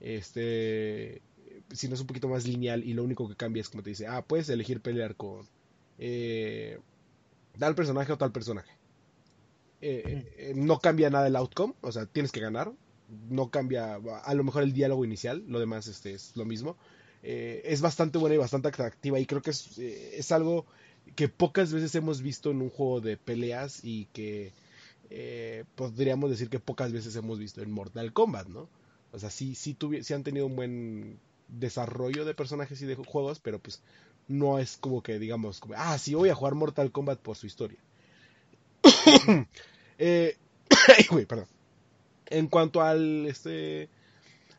este, 0.00 1.22
si 1.70 1.88
no 1.88 1.94
es 1.94 2.02
un 2.02 2.08
poquito 2.08 2.28
más 2.28 2.46
lineal 2.46 2.84
y 2.84 2.92
lo 2.92 3.02
único 3.02 3.26
que 3.30 3.34
cambia 3.34 3.62
es 3.62 3.70
como 3.70 3.82
te 3.82 3.88
dice, 3.88 4.06
ah, 4.08 4.20
puedes 4.20 4.50
elegir 4.50 4.82
pelear 4.82 5.16
con 5.16 5.48
eh, 5.98 6.78
tal 7.58 7.74
personaje 7.74 8.12
o 8.12 8.18
tal 8.18 8.30
personaje. 8.30 8.72
Eh, 9.80 10.52
no 10.54 10.80
cambia 10.80 11.08
nada 11.08 11.28
el 11.28 11.36
outcome, 11.36 11.72
o 11.80 11.90
sea, 11.90 12.04
tienes 12.04 12.30
que 12.30 12.40
ganar, 12.40 12.72
no 13.28 13.50
cambia, 13.50 13.94
a 14.24 14.34
lo 14.34 14.44
mejor 14.44 14.62
el 14.62 14.72
diálogo 14.72 15.04
inicial, 15.04 15.44
lo 15.46 15.60
demás 15.60 15.86
este, 15.86 16.12
es 16.14 16.32
lo 16.36 16.44
mismo. 16.44 16.76
es 17.22 17.80
bastante 17.80 18.18
buena 18.18 18.34
y 18.34 18.38
bastante 18.38 18.68
atractiva 18.68 19.20
y 19.20 19.26
creo 19.26 19.42
que 19.42 19.50
es, 19.50 19.78
es 19.78 20.32
algo 20.32 20.66
que 21.14 21.28
pocas 21.28 21.72
veces 21.72 21.94
hemos 21.94 22.22
visto 22.22 22.50
en 22.50 22.62
un 22.62 22.70
juego 22.70 23.00
de 23.00 23.16
peleas 23.16 23.80
y 23.82 24.06
que 24.06 24.52
eh, 25.10 25.64
podríamos 25.74 26.30
decir 26.30 26.48
que 26.48 26.58
pocas 26.58 26.92
veces 26.92 27.14
hemos 27.16 27.38
visto 27.38 27.60
en 27.62 27.70
Mortal 27.70 28.12
Kombat, 28.12 28.48
¿no? 28.48 28.68
O 29.10 29.18
sea, 29.18 29.30
sí, 29.30 29.54
sí, 29.54 29.76
sí 30.02 30.14
han 30.14 30.22
tenido 30.22 30.46
un 30.46 30.56
buen 30.56 31.20
desarrollo 31.48 32.24
de 32.24 32.34
personajes 32.34 32.80
y 32.80 32.86
de 32.86 32.94
juegos, 32.94 33.38
pero 33.38 33.58
pues 33.58 33.82
no 34.26 34.58
es 34.58 34.78
como 34.78 35.02
que 35.02 35.18
digamos, 35.18 35.60
como, 35.60 35.74
ah, 35.76 35.98
sí 35.98 36.14
voy 36.14 36.30
a 36.30 36.34
jugar 36.34 36.54
Mortal 36.54 36.90
Kombat 36.90 37.20
por 37.20 37.36
su 37.36 37.46
historia. 37.46 37.78
eh, 39.98 40.36
perdón. 41.28 41.46
En 42.32 42.46
cuanto 42.48 42.82
al, 42.82 43.26
este, 43.26 43.88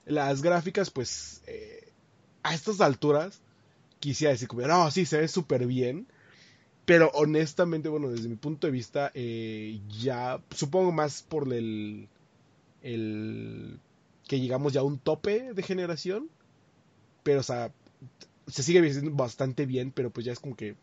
las 0.06 0.42
gráficas, 0.42 0.90
pues, 0.90 1.42
eh, 1.48 1.92
a 2.44 2.54
estas 2.54 2.82
alturas, 2.82 3.42
quisiera 4.00 4.32
decir 4.32 4.48
como, 4.48 4.62
no, 4.64 4.92
sí, 4.92 5.06
se 5.06 5.18
ve 5.18 5.28
súper 5.28 5.66
bien. 5.66 6.08
Pero 6.86 7.10
honestamente, 7.14 7.90
bueno, 7.90 8.10
desde 8.10 8.28
mi 8.30 8.36
punto 8.36 8.68
de 8.68 8.72
vista, 8.72 9.12
eh, 9.14 9.80
ya 10.02 10.42
supongo 10.52 10.92
más 10.92 11.24
por 11.24 11.52
el, 11.54 12.10
el 12.82 13.80
que 14.28 14.40
llegamos 14.40 14.74
ya 14.74 14.82
a 14.82 14.84
un 14.84 15.00
tope 15.00 15.54
de 15.54 15.64
generación. 15.64 16.30
Pero, 17.24 17.40
o 17.40 17.44
sea, 17.44 17.72
se 18.48 18.64
sigue 18.64 18.82
viendo 18.82 19.12
bastante 19.12 19.66
bien, 19.66 19.92
pero 19.92 20.12
pues 20.12 20.26
ya 20.26 20.34
es 20.34 20.40
como 20.40 20.56
que 20.56 20.76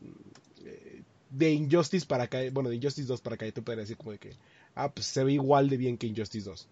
eh, 0.65 1.03
de 1.31 1.53
Injustice 1.53 2.07
para 2.07 2.25
acá, 2.25 2.39
bueno, 2.53 2.71
de 2.71 2.77
Injustice 2.77 3.07
2 3.07 3.21
para 3.21 3.35
acá, 3.35 3.51
te 3.51 3.63
podría 3.63 3.83
decir 3.83 3.97
como 3.97 4.13
de 4.13 4.19
que, 4.19 4.33
ah, 4.75 4.91
pues 4.91 5.07
se 5.07 5.23
ve 5.25 5.33
igual 5.33 5.69
de 5.69 5.77
bien 5.77 5.99
que 5.99 6.07
Injustice 6.07 6.49
2, 6.49 6.69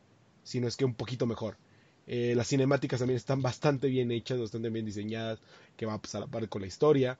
si 0.48 0.60
no 0.60 0.66
es 0.66 0.78
que 0.78 0.86
un 0.86 0.94
poquito 0.94 1.26
mejor. 1.26 1.58
Eh, 2.06 2.32
las 2.34 2.48
cinemáticas 2.48 3.00
también 3.00 3.18
están 3.18 3.42
bastante 3.42 3.88
bien 3.88 4.10
hechas, 4.10 4.40
bastante 4.40 4.70
bien 4.70 4.86
diseñadas, 4.86 5.40
que 5.76 5.84
va 5.84 5.98
pues, 5.98 6.14
a 6.14 6.20
la 6.20 6.26
par 6.26 6.48
con 6.48 6.62
la 6.62 6.66
historia. 6.66 7.18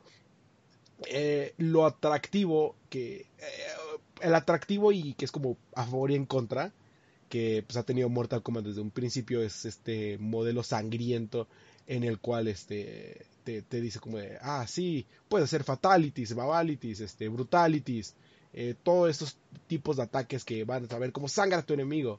Eh, 1.07 1.53
lo 1.59 1.85
atractivo 1.85 2.75
que 2.89 3.21
eh, 3.21 3.27
el 4.23 4.35
atractivo 4.35 4.91
y 4.93 5.13
que 5.13 5.27
es 5.27 5.31
como 5.31 5.59
a 5.75 5.85
favor 5.85 6.11
y 6.11 6.15
en 6.15 6.25
contra 6.25 6.73
que 7.29 7.63
pues 7.67 7.77
ha 7.77 7.83
tenido 7.83 8.09
Mortal 8.09 8.43
Kombat 8.43 8.65
desde 8.65 8.81
un 8.81 8.91
principio 8.91 9.43
es 9.43 9.67
este 9.67 10.17
modelo 10.19 10.63
sangriento 10.63 11.47
en 11.87 12.03
el 12.03 12.19
cual 12.19 12.49
este 12.49 13.27
te, 13.45 13.63
dice 13.81 14.01
como 14.01 14.19
de 14.19 14.39
ah 14.41 14.67
sí 14.67 15.07
puede 15.29 15.47
ser 15.47 15.63
fatalities 15.63 16.35
babalities 16.35 17.01
este 17.01 17.29
brutalities 17.29 18.17
todos 18.83 19.11
estos 19.11 19.37
tipos 19.69 19.99
de 19.99 20.03
ataques 20.03 20.45
que 20.45 20.65
van 20.65 20.89
a 20.91 20.99
ver 20.99 21.13
cómo 21.13 21.29
sangra 21.29 21.59
a 21.59 21.63
tu 21.63 21.75
enemigo 21.75 22.19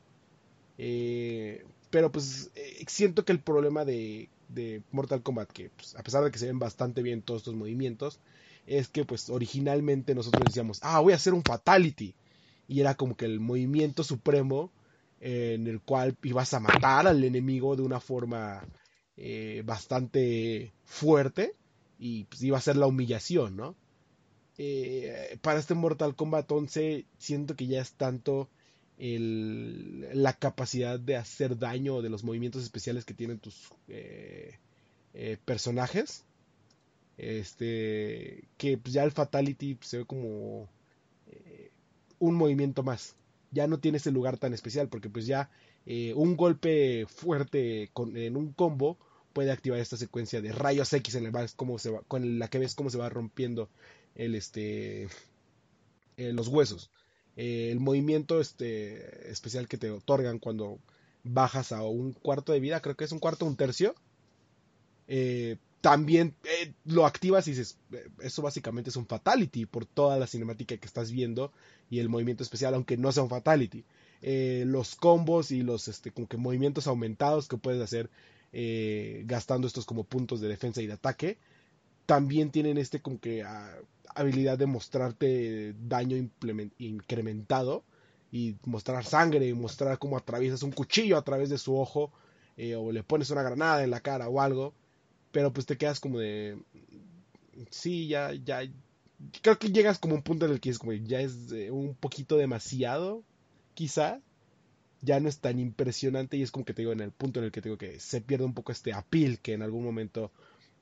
pero 1.89 2.11
pues 2.11 2.51
siento 2.87 3.25
que 3.25 3.33
el 3.33 3.41
problema 3.41 3.83
de, 3.85 4.29
de 4.47 4.81
Mortal 4.91 5.21
Kombat 5.23 5.51
que 5.51 5.69
pues, 5.69 5.95
a 5.95 6.03
pesar 6.03 6.23
de 6.23 6.31
que 6.31 6.39
se 6.39 6.47
ven 6.47 6.59
bastante 6.59 7.01
bien 7.01 7.21
todos 7.21 7.41
estos 7.41 7.55
movimientos 7.55 8.19
es 8.65 8.87
que 8.87 9.05
pues 9.05 9.29
originalmente 9.29 10.13
nosotros 10.13 10.47
decíamos, 10.47 10.79
ah, 10.83 10.99
voy 10.99 11.13
a 11.13 11.17
hacer 11.17 11.33
un 11.33 11.43
fatality. 11.43 12.13
Y 12.67 12.81
era 12.81 12.93
como 12.93 13.17
que 13.17 13.25
el 13.25 13.39
movimiento 13.39 14.03
supremo 14.03 14.71
en 15.19 15.67
el 15.67 15.81
cual 15.81 16.15
ibas 16.23 16.53
a 16.53 16.59
matar 16.59 17.07
al 17.07 17.23
enemigo 17.23 17.75
de 17.75 17.81
una 17.81 17.99
forma 17.99 18.63
eh, 19.17 19.63
bastante 19.65 20.71
fuerte 20.83 21.55
y 21.97 22.25
pues, 22.25 22.43
iba 22.43 22.57
a 22.57 22.61
ser 22.61 22.77
la 22.77 22.87
humillación, 22.87 23.57
¿no? 23.57 23.75
Eh, 24.57 25.37
para 25.41 25.59
este 25.59 25.73
Mortal 25.73 26.15
Kombat 26.15 26.51
11 26.51 27.05
siento 27.17 27.55
que 27.55 27.65
ya 27.67 27.81
es 27.81 27.93
tanto 27.93 28.49
la 28.99 30.33
capacidad 30.33 30.99
de 30.99 31.15
hacer 31.15 31.57
daño 31.57 32.01
de 32.01 32.09
los 32.09 32.23
movimientos 32.23 32.63
especiales 32.63 33.05
que 33.05 33.13
tienen 33.13 33.39
tus 33.39 33.71
eh, 33.87 34.57
personajes 35.45 36.25
este, 37.19 38.47
que 38.57 38.77
pues, 38.77 38.93
ya 38.93 39.03
el 39.03 39.11
Fatality 39.11 39.77
se 39.81 39.99
ve 39.99 40.05
como 40.05 40.69
eh, 41.27 41.69
un 42.17 42.35
movimiento 42.35 42.81
más. 42.81 43.15
Ya 43.51 43.67
no 43.67 43.79
tiene 43.79 43.97
ese 43.97 44.11
lugar 44.11 44.37
tan 44.37 44.53
especial 44.53 44.87
porque 44.87 45.09
pues 45.09 45.25
ya 45.25 45.49
eh, 45.85 46.13
un 46.15 46.37
golpe 46.37 47.05
fuerte 47.07 47.91
en 48.15 48.37
un 48.37 48.53
combo 48.53 48.97
puede 49.33 49.51
activar 49.51 49.79
esta 49.79 49.97
secuencia 49.97 50.41
de 50.41 50.51
rayos 50.53 50.93
X 50.93 51.15
en 51.15 51.25
el 51.25 51.33
se 51.79 51.89
va, 51.89 52.01
con 52.07 52.39
la 52.39 52.47
que 52.47 52.59
ves 52.59 52.75
cómo 52.75 52.89
se 52.89 52.97
va 52.97 53.09
rompiendo 53.09 53.69
el 54.15 54.35
este 54.35 55.09
eh, 56.15 56.31
los 56.31 56.47
huesos. 56.47 56.89
El 57.41 57.79
movimiento 57.79 58.41
este 58.41 59.31
especial 59.31 59.67
que 59.67 59.77
te 59.77 59.89
otorgan 59.91 60.39
cuando 60.39 60.79
bajas 61.23 61.71
a 61.71 61.83
un 61.83 62.13
cuarto 62.13 62.51
de 62.51 62.59
vida, 62.59 62.81
creo 62.81 62.95
que 62.95 63.05
es 63.05 63.11
un 63.11 63.19
cuarto, 63.19 63.45
un 63.45 63.55
tercio. 63.55 63.95
Eh, 65.07 65.57
también 65.81 66.35
eh, 66.43 66.73
lo 66.85 67.05
activas 67.05 67.47
y 67.47 67.51
dices, 67.51 67.77
eh, 67.93 68.09
eso 68.21 68.41
básicamente 68.41 68.89
es 68.89 68.95
un 68.95 69.07
fatality 69.07 69.65
por 69.65 69.85
toda 69.85 70.17
la 70.17 70.27
cinemática 70.27 70.75
que 70.75 70.85
estás 70.85 71.11
viendo 71.11 71.53
y 71.89 71.99
el 71.99 72.09
movimiento 72.09 72.43
especial, 72.43 72.73
aunque 72.73 72.97
no 72.97 73.11
sea 73.11 73.23
un 73.23 73.29
fatality. 73.29 73.85
Eh, 74.21 74.63
los 74.67 74.95
combos 74.95 75.51
y 75.51 75.61
los 75.61 75.87
este, 75.87 76.11
que 76.11 76.37
movimientos 76.37 76.87
aumentados 76.87 77.47
que 77.47 77.57
puedes 77.57 77.81
hacer 77.81 78.09
gastando 79.25 79.67
estos 79.67 79.85
como 79.85 80.03
puntos 80.03 80.41
de 80.41 80.47
defensa 80.47 80.81
y 80.81 80.87
de 80.87 80.93
ataque, 80.93 81.37
también 82.07 82.49
tienen 82.49 82.79
este 82.79 82.99
como 82.99 83.19
que 83.19 83.43
ah, 83.43 83.77
habilidad 84.19 84.57
de 84.57 84.65
mostrarte 84.65 85.73
daño 85.87 86.17
incrementado 86.77 87.83
y 88.31 88.55
mostrar 88.65 89.05
sangre 89.05 89.47
y 89.47 89.53
mostrar 89.53 89.97
cómo 89.97 90.17
atraviesas 90.17 90.63
un 90.63 90.71
cuchillo 90.71 91.17
a 91.17 91.23
través 91.23 91.49
de 91.49 91.57
su 91.57 91.77
ojo 91.77 92.11
o 92.77 92.91
le 92.91 93.03
pones 93.03 93.29
una 93.29 93.41
granada 93.41 93.83
en 93.83 93.91
la 93.91 94.01
cara 94.01 94.27
o 94.27 94.41
algo 94.41 94.73
pero 95.31 95.53
pues 95.53 95.65
te 95.65 95.77
quedas 95.77 95.99
como 95.99 96.19
de 96.19 96.57
sí 97.69 98.07
ya 98.07 98.33
ya 98.33 98.61
creo 99.41 99.59
que 99.59 99.71
llegas 99.71 99.99
como 99.99 100.15
un 100.15 100.21
punto 100.21 100.45
en 100.45 100.53
el 100.53 100.59
que 100.59 100.69
es 100.69 100.79
como 100.79 100.93
ya 100.93 101.21
es 101.21 101.51
eh, 101.51 101.71
un 101.71 101.95
poquito 101.95 102.37
demasiado 102.37 103.23
quizá 103.73 104.21
ya 105.01 105.19
no 105.19 105.29
es 105.29 105.39
tan 105.39 105.59
impresionante 105.59 106.37
y 106.37 106.41
es 106.41 106.51
como 106.51 106.65
que 106.65 106.73
te 106.73 106.81
digo 106.81 106.91
en 106.91 106.99
el 106.99 107.11
punto 107.11 107.39
en 107.39 107.45
el 107.45 107.51
que 107.51 107.61
tengo 107.61 107.77
que 107.77 107.99
se 107.99 108.21
pierde 108.21 108.45
un 108.45 108.53
poco 108.53 108.71
este 108.71 108.93
appeal 108.93 109.39
que 109.39 109.53
en 109.53 109.61
algún 109.61 109.83
momento 109.83 110.31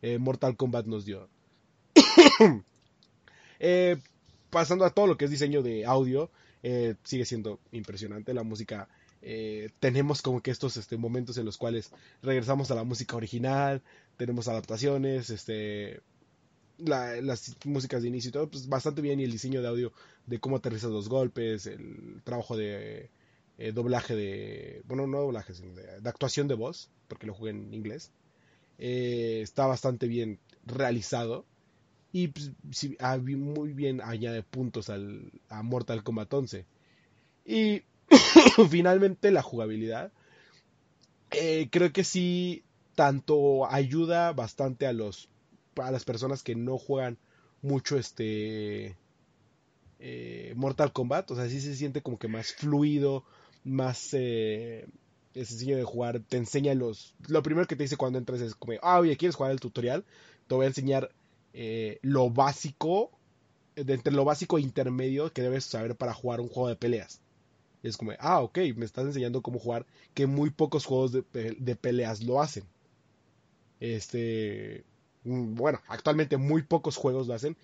eh, 0.02 0.18
Mortal 0.18 0.56
Kombat 0.56 0.86
nos 0.86 1.06
dio 1.06 1.30
eh, 3.60 3.98
pasando 4.50 4.86
a 4.86 4.90
todo 4.90 5.08
lo 5.08 5.18
que 5.18 5.26
es 5.26 5.32
diseño 5.32 5.62
de 5.62 5.86
audio, 5.86 6.30
eh, 6.64 6.96
sigue 7.04 7.26
siendo 7.26 7.60
impresionante 7.72 8.34
la 8.34 8.44
música. 8.44 8.88
Eh, 9.22 9.70
tenemos 9.80 10.22
como 10.22 10.42
que 10.42 10.52
estos 10.52 10.78
este, 10.78 10.98
momentos 10.98 11.38
en 11.38 11.46
los 11.46 11.58
cuales 11.58 11.92
regresamos 12.22 12.72
a 12.72 12.76
la 12.76 12.84
música 12.84 13.16
original, 13.16 13.82
tenemos 14.16 14.48
adaptaciones, 14.48 15.30
este, 15.30 16.02
las 16.78 17.56
músicas 17.66 18.02
de 18.02 18.10
inicio 18.10 18.30
y 18.30 18.32
todo, 18.32 18.50
pues 18.50 18.68
bastante 18.70 19.02
bien 19.02 19.20
y 19.20 19.24
el 19.24 19.32
diseño 19.32 19.62
de 19.62 19.68
audio 19.68 19.92
de 20.26 20.40
cómo 20.40 20.58
aterrizas 20.58 20.92
los 20.92 21.10
golpes, 21.10 21.66
el 21.66 22.22
trabajo 22.24 22.56
de 22.56 23.10
eh, 23.58 23.72
doblaje 23.72 24.16
de, 24.16 24.84
bueno, 24.86 25.08
no 25.08 25.20
doblaje, 25.20 25.54
sino 25.54 25.74
de, 25.74 26.08
actuación 26.08 26.48
de 26.48 26.54
voz, 26.54 26.90
porque 27.08 27.26
lo 27.26 27.34
jugué 27.34 27.52
en 27.52 27.74
inglés, 27.74 28.12
eh, 28.78 29.40
está 29.42 29.66
bastante 29.66 30.08
bien 30.08 30.40
realizado 30.66 31.46
y 32.12 32.30
pues, 32.30 32.52
ah, 33.00 33.18
muy 33.18 33.74
bien 33.74 34.02
añade 34.02 34.44
puntos 34.44 34.90
al, 34.90 35.32
a 35.50 35.64
Mortal 35.64 36.04
Kombat 36.04 36.34
11. 36.34 36.66
Y 37.46 37.84
finalmente 38.70 39.32
la 39.32 39.42
jugabilidad, 39.42 40.12
eh, 41.32 41.68
creo 41.72 41.92
que 41.92 42.04
sí, 42.04 42.64
tanto 42.96 43.70
ayuda 43.70 44.34
bastante 44.34 44.88
a 44.88 44.94
los 44.94 45.30
a 45.76 45.92
las 45.92 46.06
personas 46.06 46.42
que 46.42 46.56
no 46.56 46.80
juegan 46.80 47.18
mucho 47.62 47.98
este 47.98 48.96
Mortal 50.56 50.92
Kombat, 50.92 51.32
o 51.32 51.36
sea, 51.36 51.48
sí 51.50 51.62
se 51.62 51.76
siente 51.76 52.02
como 52.02 52.20
que 52.20 52.28
más 52.28 52.54
fluido, 52.54 53.24
más 53.64 54.10
eh, 54.14 54.88
sencillo 55.34 55.78
de 55.78 55.84
jugar, 55.84 56.22
te 56.28 56.38
enseña 56.38 56.74
los... 56.74 57.14
Lo 57.28 57.44
primero 57.44 57.68
que 57.68 57.76
te 57.76 57.84
dice 57.84 57.98
cuando 57.98 58.18
entras 58.18 58.42
es 58.42 58.56
como, 58.56 58.74
ah, 58.82 59.00
oye, 59.00 59.18
¿quieres 59.18 59.36
jugar 59.36 59.52
el 59.52 59.60
tutorial? 59.60 60.04
Te 60.48 60.56
voy 60.56 60.66
a 60.66 60.70
enseñar 60.70 61.12
eh, 61.54 62.00
lo 62.02 62.30
básico, 62.30 63.12
de 63.76 63.94
entre 63.94 64.14
lo 64.14 64.26
básico 64.26 64.58
e 64.58 64.62
intermedio 64.62 65.32
que 65.32 65.42
debes 65.42 65.66
saber 65.66 65.96
para 65.96 66.14
jugar 66.14 66.42
un 66.42 66.50
juego 66.50 66.70
de 66.70 66.76
peleas. 66.76 67.22
Y 67.84 67.88
es 67.88 67.98
como, 67.98 68.12
ah, 68.20 68.42
ok, 68.42 68.58
me 68.76 68.86
estás 68.86 69.06
enseñando 69.06 69.42
cómo 69.42 69.60
jugar, 69.60 69.86
que 70.14 70.28
muy 70.28 70.50
pocos 70.50 70.86
juegos 70.86 71.12
de, 71.12 71.24
de 71.32 71.76
peleas 71.76 72.24
lo 72.24 72.42
hacen. 72.42 72.64
Este, 73.80 74.84
mm, 75.24 75.56
bueno, 75.56 75.80
actualmente 75.88 76.38
muy 76.38 76.64
pocos 76.64 76.96
juegos 76.98 77.28
lo 77.28 77.34
hacen. 77.34 77.58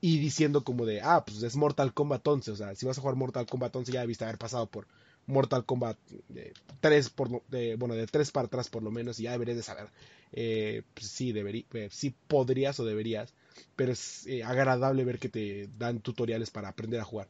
Y 0.00 0.18
diciendo 0.18 0.62
como 0.62 0.84
de, 0.84 1.00
ah, 1.02 1.24
pues 1.24 1.42
es 1.42 1.56
Mortal 1.56 1.94
Kombat 1.94 2.26
11. 2.26 2.50
O 2.50 2.56
sea, 2.56 2.74
si 2.74 2.86
vas 2.86 2.98
a 2.98 3.00
jugar 3.00 3.16
Mortal 3.16 3.46
Kombat 3.46 3.74
11 3.74 3.92
ya 3.92 4.00
debiste 4.00 4.24
haber 4.24 4.38
pasado 4.38 4.66
por 4.66 4.86
Mortal 5.26 5.64
Kombat 5.64 5.98
de 6.28 6.52
3 6.80 7.10
por 7.10 7.42
de, 7.48 7.76
bueno 7.76 7.94
de 7.94 8.06
3 8.06 8.30
para 8.30 8.46
atrás 8.46 8.68
por 8.68 8.82
lo 8.82 8.90
menos 8.90 9.18
y 9.18 9.24
ya 9.24 9.32
deberías 9.32 9.56
de 9.56 9.62
saber 9.62 9.88
eh, 10.32 10.82
pues 10.94 11.08
sí 11.08 11.32
debería 11.32 11.64
eh, 11.74 11.88
sí 11.90 12.14
podrías 12.28 12.78
o 12.78 12.84
deberías 12.84 13.34
pero 13.74 13.92
es 13.92 14.26
eh, 14.26 14.44
agradable 14.44 15.04
ver 15.04 15.18
que 15.18 15.28
te 15.28 15.68
dan 15.78 16.00
tutoriales 16.00 16.50
para 16.50 16.68
aprender 16.68 17.00
a 17.00 17.04
jugar. 17.04 17.28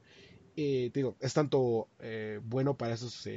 Te 0.54 0.90
digo 0.94 1.16
es 1.20 1.34
tanto 1.34 1.88
bueno 2.44 2.78
para 2.78 2.94
esos 2.94 3.28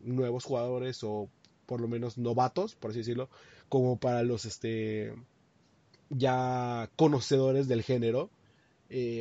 nuevos 0.00 0.44
jugadores 0.44 1.02
o 1.04 1.30
por 1.64 1.80
lo 1.80 1.88
menos 1.88 2.18
novatos 2.18 2.74
por 2.74 2.90
así 2.90 2.98
decirlo 2.98 3.30
como 3.70 3.98
para 3.98 4.22
los 4.22 4.44
este 4.44 5.14
ya 6.10 6.90
conocedores 6.96 7.66
del 7.66 7.82
género 7.82 8.28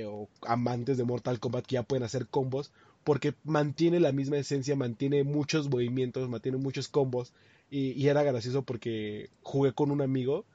o 0.05 0.27
amantes 0.41 0.97
de 0.97 1.05
Mortal 1.05 1.39
Kombat 1.39 1.65
que 1.65 1.75
ya 1.75 1.83
pueden 1.83 2.03
hacer 2.03 2.27
combos 2.27 2.73
porque 3.05 3.35
mantiene 3.43 3.99
la 3.99 4.11
misma 4.11 4.37
esencia, 4.37 4.75
mantiene 4.75 5.23
muchos 5.23 5.69
movimientos, 5.69 6.27
mantiene 6.27 6.57
muchos 6.57 6.89
combos. 6.89 7.33
Y, 7.69 8.07
era 8.07 8.23
gracioso 8.23 8.63
porque 8.63 9.29
jugué 9.43 9.73
con 9.73 9.91
un 9.91 10.01
amigo 10.01 10.45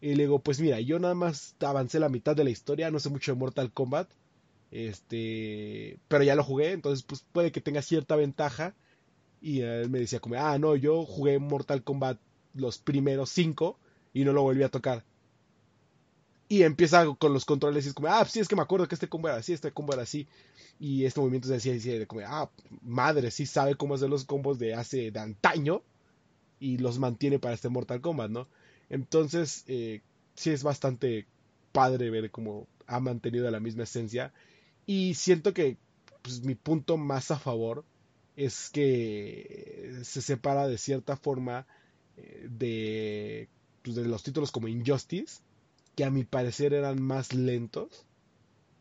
y 0.00 0.14
le 0.14 0.24
digo, 0.24 0.38
pues 0.40 0.60
mira, 0.60 0.80
yo 0.80 0.98
nada 0.98 1.14
más 1.14 1.54
avancé 1.60 2.00
la 2.00 2.08
mitad 2.08 2.34
de 2.34 2.44
la 2.44 2.50
historia, 2.50 2.90
no 2.90 3.00
sé 3.00 3.10
mucho 3.10 3.32
de 3.32 3.38
Mortal 3.38 3.70
Kombat, 3.72 4.08
este, 4.70 5.98
pero 6.08 6.24
ya 6.24 6.34
lo 6.34 6.42
jugué, 6.42 6.72
entonces 6.72 7.04
pues 7.04 7.24
puede 7.32 7.52
que 7.52 7.60
tenga 7.60 7.82
cierta 7.82 8.16
ventaja. 8.16 8.74
Y 9.42 9.60
él 9.60 9.90
me 9.90 10.00
decía 10.00 10.20
como, 10.20 10.36
ah, 10.36 10.58
no, 10.58 10.76
yo 10.76 11.04
jugué 11.04 11.38
Mortal 11.38 11.82
Kombat 11.84 12.18
los 12.54 12.78
primeros 12.78 13.30
cinco 13.30 13.78
y 14.14 14.24
no 14.24 14.32
lo 14.32 14.42
volví 14.42 14.62
a 14.62 14.70
tocar. 14.70 15.04
Y 16.50 16.64
empieza 16.64 17.06
con 17.14 17.32
los 17.32 17.44
controles 17.44 17.86
y 17.86 17.90
es 17.90 17.94
como, 17.94 18.08
ah, 18.08 18.24
sí, 18.24 18.40
es 18.40 18.48
que 18.48 18.56
me 18.56 18.62
acuerdo 18.62 18.88
que 18.88 18.96
este 18.96 19.08
combo 19.08 19.28
era 19.28 19.36
así, 19.36 19.52
este 19.52 19.70
combo 19.70 19.92
era 19.92 20.02
así. 20.02 20.26
Y 20.80 21.04
este 21.04 21.20
movimiento 21.20 21.46
se 21.46 21.54
decía, 21.54 21.74
decía 21.74 22.04
como, 22.06 22.22
ah, 22.26 22.50
madre, 22.82 23.30
sí 23.30 23.46
sabe 23.46 23.76
cómo 23.76 23.94
hacer 23.94 24.10
los 24.10 24.24
combos 24.24 24.58
de 24.58 24.74
hace, 24.74 25.12
de 25.12 25.20
antaño. 25.20 25.84
Y 26.58 26.78
los 26.78 26.98
mantiene 26.98 27.38
para 27.38 27.54
este 27.54 27.68
Mortal 27.68 28.00
Kombat, 28.00 28.32
¿no? 28.32 28.48
Entonces, 28.88 29.62
eh, 29.68 30.02
sí 30.34 30.50
es 30.50 30.64
bastante 30.64 31.28
padre 31.70 32.10
ver 32.10 32.32
cómo 32.32 32.66
ha 32.88 32.98
mantenido 32.98 33.48
la 33.48 33.60
misma 33.60 33.84
esencia. 33.84 34.32
Y 34.86 35.14
siento 35.14 35.54
que 35.54 35.76
pues, 36.22 36.42
mi 36.42 36.56
punto 36.56 36.96
más 36.96 37.30
a 37.30 37.38
favor 37.38 37.84
es 38.34 38.70
que 38.70 40.00
se 40.02 40.20
separa 40.20 40.66
de 40.66 40.78
cierta 40.78 41.16
forma 41.16 41.68
eh, 42.16 42.48
de, 42.50 43.48
pues, 43.82 43.94
de 43.94 44.04
los 44.06 44.24
títulos 44.24 44.50
como 44.50 44.66
Injustice 44.66 45.42
que 46.00 46.06
a 46.06 46.10
mi 46.10 46.24
parecer 46.24 46.72
eran 46.72 47.02
más 47.02 47.34
lentos. 47.34 48.06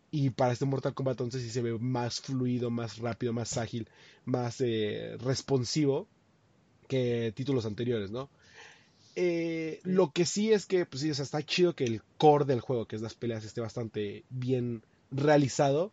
Y 0.09 0.30
para 0.30 0.53
este 0.53 0.63
Mortal 0.63 0.93
Kombat 0.93 1.20
entonces 1.20 1.41
sí 1.43 1.49
se 1.49 1.61
ve 1.61 1.78
más 1.78 2.22
fluido, 2.22 2.70
más 2.70 2.97
rápido, 2.97 3.34
más 3.34 3.57
ágil, 3.57 3.89
más 4.24 4.61
eh, 4.61 5.17
responsivo 5.17 6.07
que 6.88 7.34
títulos 7.36 7.65
anteriores, 7.65 8.09
¿no? 8.09 8.30
Eh, 9.17 9.82
lo 9.84 10.11
que 10.11 10.24
sí 10.24 10.53
es 10.53 10.65
que, 10.65 10.86
pues 10.86 11.01
sí, 11.01 11.09
está 11.09 11.43
chido 11.43 11.76
que 11.76 11.84
el 11.84 12.01
core 12.17 12.45
del 12.45 12.61
juego, 12.61 12.86
que 12.88 12.95
es 12.95 13.01
las 13.01 13.15
peleas, 13.15 13.43
esté 13.43 13.59
bastante 13.59 14.24
bien 14.30 14.82
realizado. 15.11 15.91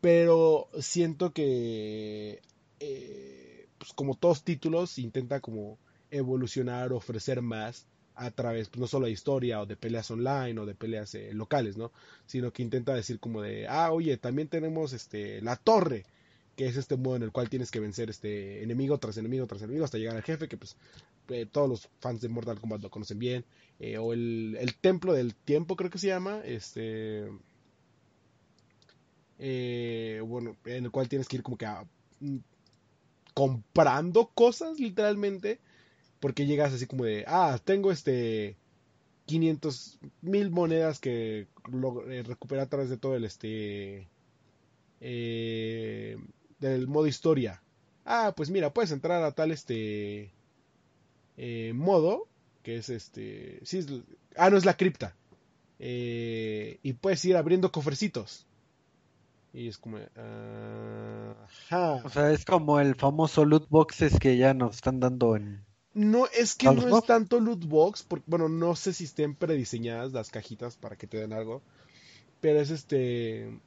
Pero 0.00 0.70
siento 0.80 1.34
que, 1.34 2.40
eh, 2.80 3.68
pues 3.76 3.92
como 3.92 4.14
todos 4.14 4.42
títulos, 4.42 4.98
intenta 4.98 5.40
como 5.40 5.76
evolucionar, 6.10 6.94
ofrecer 6.94 7.42
más 7.42 7.86
a 8.16 8.30
través 8.30 8.68
pues, 8.68 8.80
no 8.80 8.86
solo 8.86 9.06
de 9.06 9.12
historia 9.12 9.60
o 9.60 9.66
de 9.66 9.76
peleas 9.76 10.10
online 10.10 10.58
o 10.58 10.66
de 10.66 10.74
peleas 10.74 11.14
eh, 11.14 11.32
locales, 11.32 11.76
¿no? 11.76 11.92
Sino 12.26 12.52
que 12.52 12.62
intenta 12.62 12.94
decir 12.94 13.20
como 13.20 13.42
de, 13.42 13.68
ah, 13.68 13.92
oye, 13.92 14.16
también 14.16 14.48
tenemos 14.48 14.92
este 14.94 15.40
la 15.42 15.56
torre, 15.56 16.04
que 16.56 16.66
es 16.66 16.76
este 16.76 16.96
modo 16.96 17.16
en 17.16 17.22
el 17.24 17.32
cual 17.32 17.50
tienes 17.50 17.70
que 17.70 17.78
vencer 17.78 18.08
este 18.08 18.62
enemigo 18.62 18.98
tras 18.98 19.18
enemigo 19.18 19.46
tras 19.46 19.62
enemigo 19.62 19.84
hasta 19.84 19.98
llegar 19.98 20.16
al 20.16 20.22
jefe, 20.22 20.48
que 20.48 20.56
pues 20.56 20.76
eh, 21.28 21.46
todos 21.50 21.68
los 21.68 21.88
fans 22.00 22.22
de 22.22 22.28
Mortal 22.28 22.58
Kombat 22.58 22.82
lo 22.82 22.90
conocen 22.90 23.18
bien, 23.18 23.44
eh, 23.78 23.98
o 23.98 24.14
el, 24.14 24.56
el, 24.58 24.74
templo 24.76 25.12
del 25.12 25.34
tiempo 25.34 25.76
creo 25.76 25.90
que 25.90 25.98
se 25.98 26.06
llama, 26.08 26.40
este, 26.44 27.28
bueno, 30.22 30.56
en 30.64 30.84
el 30.86 30.90
cual 30.90 31.08
tienes 31.08 31.28
que 31.28 31.36
ir 31.36 31.42
como 31.42 31.58
que 31.58 31.66
a, 31.66 31.84
mm, 32.20 32.38
comprando 33.34 34.28
cosas 34.28 34.80
literalmente 34.80 35.60
porque 36.20 36.46
llegas 36.46 36.72
así 36.72 36.86
como 36.86 37.04
de, 37.04 37.24
ah, 37.26 37.58
tengo 37.64 37.92
este 37.92 38.56
500 39.26 39.98
mil 40.22 40.50
monedas 40.50 41.00
que 41.00 41.48
lo, 41.70 42.08
eh, 42.10 42.22
recupera 42.22 42.62
a 42.62 42.68
través 42.68 42.88
de 42.88 42.96
todo 42.96 43.16
el 43.16 43.24
este 43.24 44.08
eh, 45.00 46.16
del 46.60 46.86
modo 46.88 47.06
historia. 47.06 47.62
Ah, 48.04 48.32
pues 48.36 48.50
mira, 48.50 48.72
puedes 48.72 48.92
entrar 48.92 49.22
a 49.22 49.32
tal 49.32 49.50
este 49.50 50.32
eh, 51.36 51.72
modo 51.74 52.28
que 52.62 52.76
es 52.76 52.88
este, 52.88 53.60
sí, 53.64 54.04
ah, 54.36 54.50
no 54.50 54.56
es 54.56 54.64
la 54.64 54.76
cripta. 54.76 55.16
y 55.78 56.92
puedes 56.94 57.24
ir 57.24 57.36
abriendo 57.36 57.70
cofrecitos. 57.70 58.46
Y 59.52 59.68
es 59.68 59.78
como, 59.78 59.98
ajá. 59.98 61.92
O 62.04 62.08
sea, 62.10 62.30
es 62.30 62.44
como 62.44 62.80
el 62.80 62.94
famoso 62.94 63.44
loot 63.44 63.68
boxes 63.68 64.18
que 64.18 64.36
ya 64.36 64.52
nos 64.52 64.76
están 64.76 65.00
dando 65.00 65.36
en 65.36 65.65
no, 65.96 66.26
es 66.26 66.54
que 66.54 66.66
no 66.66 66.98
es 66.98 67.04
tanto 67.06 67.40
loot 67.40 67.64
box, 67.64 68.02
porque, 68.02 68.24
bueno, 68.26 68.50
no 68.50 68.76
sé 68.76 68.92
si 68.92 69.04
estén 69.04 69.34
prediseñadas 69.34 70.12
las 70.12 70.30
cajitas 70.30 70.76
para 70.76 70.94
que 70.94 71.06
te 71.06 71.16
den 71.16 71.32
algo, 71.32 71.62
pero 72.42 72.60
es 72.60 72.68
este, 72.68 73.58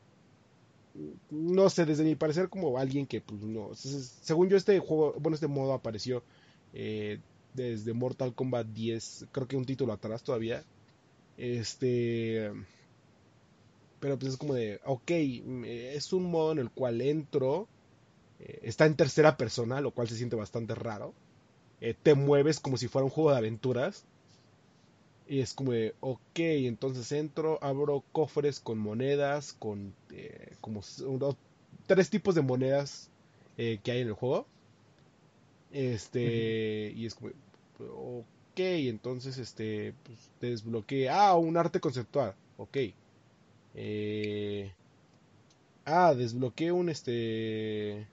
no 1.31 1.71
sé, 1.71 1.85
desde 1.85 2.03
mi 2.03 2.13
parecer 2.13 2.47
como 2.47 2.77
alguien 2.77 3.07
que, 3.07 3.19
pues, 3.21 3.41
no, 3.41 3.71
según 3.73 4.47
yo 4.47 4.57
este 4.57 4.77
juego, 4.77 5.15
bueno, 5.19 5.33
este 5.33 5.47
modo 5.47 5.73
apareció 5.73 6.21
eh, 6.75 7.19
desde 7.55 7.93
Mortal 7.93 8.35
Kombat 8.35 8.67
10, 8.67 9.25
creo 9.31 9.47
que 9.47 9.57
un 9.57 9.65
título 9.65 9.91
atrás 9.91 10.21
todavía, 10.21 10.63
este, 11.35 12.51
pero 13.99 14.19
pues 14.19 14.33
es 14.33 14.37
como 14.37 14.53
de, 14.53 14.79
ok, 14.85 15.09
es 15.09 16.13
un 16.13 16.29
modo 16.29 16.51
en 16.51 16.59
el 16.59 16.69
cual 16.69 17.01
entro, 17.01 17.67
eh, 18.39 18.59
está 18.61 18.85
en 18.85 18.95
tercera 18.95 19.35
persona, 19.35 19.81
lo 19.81 19.89
cual 19.89 20.07
se 20.07 20.15
siente 20.15 20.35
bastante 20.35 20.75
raro 20.75 21.15
eh, 21.81 21.95
te 22.01 22.13
mueves 22.15 22.59
como 22.59 22.77
si 22.77 22.87
fuera 22.87 23.05
un 23.05 23.11
juego 23.11 23.31
de 23.31 23.37
aventuras. 23.37 24.03
Y 25.27 25.41
es 25.41 25.53
como 25.53 25.73
de, 25.73 25.93
ok, 25.99 26.39
entonces 26.39 27.11
entro, 27.11 27.59
abro 27.61 28.03
cofres 28.11 28.59
con 28.59 28.79
monedas, 28.79 29.53
con 29.53 29.93
eh, 30.11 30.53
como 30.59 30.81
tres 31.85 32.09
tipos 32.09 32.33
de 32.33 32.41
monedas 32.41 33.09
eh, 33.57 33.79
que 33.83 33.91
hay 33.91 34.01
en 34.01 34.07
el 34.07 34.13
juego. 34.13 34.47
Este, 35.71 36.91
y 36.95 37.05
es 37.05 37.13
como, 37.13 37.29
ok, 37.79 38.57
entonces 38.57 39.37
este, 39.37 39.93
pues, 40.03 40.17
desbloqueé, 40.41 41.09
ah, 41.09 41.35
un 41.35 41.57
arte 41.57 41.79
conceptual, 41.79 42.33
ok. 42.57 42.77
Ah, 45.85 46.13
desbloqueé 46.13 46.71
un 46.71 46.89
este. 46.89 48.07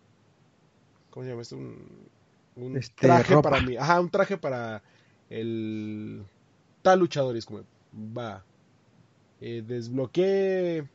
¿Cómo 1.10 1.24
se 1.24 1.30
llama 1.30 1.42
esto? 1.42 1.56
Un, 1.56 2.08
un 2.56 2.82
Este, 2.82 2.96
traje 2.98 3.36
ropa. 3.36 3.50
para 3.50 3.60
mí. 3.60 3.76
Ajá, 3.76 4.00
un 4.00 4.10
traje 4.10 4.38
para 4.38 4.82
el 5.30 6.26
tal 6.82 7.00
luchador. 7.00 7.36
Y 7.36 7.38
es 7.40 7.46
como, 7.46 7.64
va. 7.94 8.44
Eh, 9.40 9.62
desbloqueé 9.66 10.88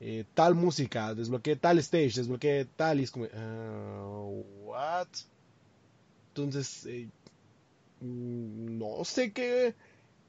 eh, 0.00 0.24
tal 0.34 0.54
música, 0.56 1.14
desbloqueé 1.14 1.56
tal 1.56 1.78
stage, 1.80 2.14
desbloqueé 2.16 2.66
tal. 2.76 3.00
Y 3.00 3.04
es 3.04 3.12
como, 3.12 3.26
ah, 3.34 4.26
¿what? 4.64 5.08
Entonces, 6.28 6.86
eh, 6.86 7.10
mm, 8.00 8.78
no 8.78 9.04
sé 9.04 9.32
qué. 9.32 9.76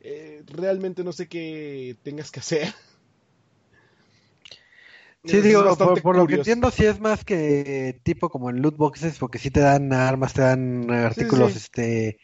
eh, 0.01 0.43
realmente 0.47 1.03
no 1.03 1.13
sé 1.13 1.27
qué 1.29 1.97
tengas 2.03 2.31
que 2.31 2.39
hacer. 2.41 2.73
Sí, 5.25 5.37
Es 5.37 5.43
digo, 5.43 5.75
por, 5.77 6.01
por 6.01 6.17
lo 6.17 6.27
que 6.27 6.35
entiendo, 6.35 6.69
sí 6.69 6.85
es 6.85 6.99
más 6.99 7.23
que 7.23 7.99
tipo 8.03 8.29
como 8.29 8.49
en 8.49 8.61
loot 8.61 8.75
boxes, 8.75 9.17
porque 9.19 9.39
sí 9.39 9.51
te 9.51 9.61
dan 9.61 9.93
armas, 9.93 10.33
te 10.33 10.41
dan 10.41 10.91
artículos 10.91 11.53
sí. 11.53 11.57
este 11.59 12.19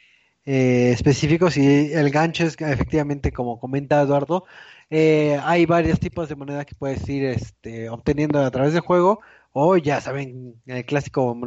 eh, 0.45 0.91
específicos 0.91 1.55
y 1.57 1.93
el 1.93 2.09
gancho 2.09 2.45
es 2.45 2.59
efectivamente, 2.59 3.31
como 3.31 3.59
comenta 3.59 4.01
Eduardo, 4.01 4.45
eh, 4.89 5.39
hay 5.43 5.65
varios 5.65 5.99
tipos 5.99 6.27
de 6.27 6.35
moneda 6.35 6.65
que 6.65 6.75
puedes 6.75 7.07
ir 7.07 7.25
este, 7.25 7.89
obteniendo 7.89 8.43
a 8.43 8.51
través 8.51 8.73
del 8.73 8.81
juego, 8.81 9.21
o 9.53 9.77
ya 9.77 10.01
saben, 10.01 10.55
el 10.65 10.85
clásico, 10.85 11.37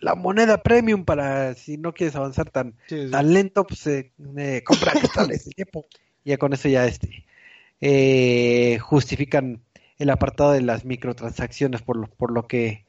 la 0.00 0.14
moneda 0.14 0.62
premium 0.62 1.04
para 1.04 1.54
si 1.54 1.76
no 1.76 1.92
quieres 1.92 2.16
avanzar 2.16 2.50
tan, 2.50 2.76
Sí, 2.88 3.06
sí. 3.06 3.10
tan 3.10 3.32
lento, 3.32 3.66
pues 3.66 3.86
eh, 3.86 4.12
eh, 4.36 4.62
compra 4.64 4.92
cristales 5.00 5.44
de 5.44 5.50
tiempo. 5.50 5.84
Y 6.24 6.30
ya 6.30 6.38
con 6.38 6.52
eso 6.52 6.68
ya 6.68 6.86
este 6.86 7.26
eh, 7.80 8.78
justifican 8.80 9.62
el 10.04 10.10
apartado 10.10 10.52
de 10.52 10.62
las 10.62 10.84
microtransacciones 10.84 11.82
por 11.82 11.96
lo, 11.96 12.06
por 12.06 12.30
lo 12.30 12.46
que 12.46 12.86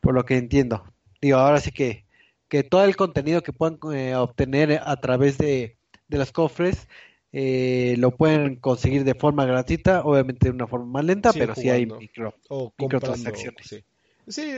por 0.00 0.14
lo 0.14 0.24
que 0.24 0.36
entiendo. 0.36 0.84
Digo, 1.20 1.38
ahora 1.38 1.60
sí 1.60 1.72
que 1.72 2.04
que 2.48 2.62
todo 2.62 2.84
el 2.84 2.96
contenido 2.96 3.42
que 3.42 3.52
puedan 3.52 3.78
eh, 3.92 4.14
obtener 4.14 4.80
a 4.82 4.96
través 5.00 5.36
de, 5.36 5.76
de 6.08 6.18
los 6.18 6.32
cofres 6.32 6.88
eh, 7.32 7.96
lo 7.98 8.16
pueden 8.16 8.56
conseguir 8.56 9.04
de 9.04 9.14
forma 9.14 9.44
gratuita, 9.44 10.02
obviamente 10.02 10.46
de 10.48 10.54
una 10.54 10.66
forma 10.66 10.86
más 10.86 11.04
lenta, 11.04 11.32
Sí, 11.32 11.38
pero 11.38 11.54
sí 11.54 11.68
hay 11.68 11.84
jugando. 11.84 12.00
micro. 12.00 12.34
o 12.48 12.72
microtransacciones. 12.78 13.66
sí. 13.66 13.84
Sí, 14.26 14.52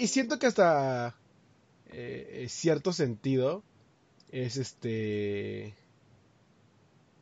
y, 0.00 0.06
siento 0.06 0.38
que 0.38 0.46
hasta 0.46 1.16
eh, 1.90 2.46
cierto 2.48 2.92
sentido 2.92 3.64
es 4.30 4.56
este... 4.56 5.74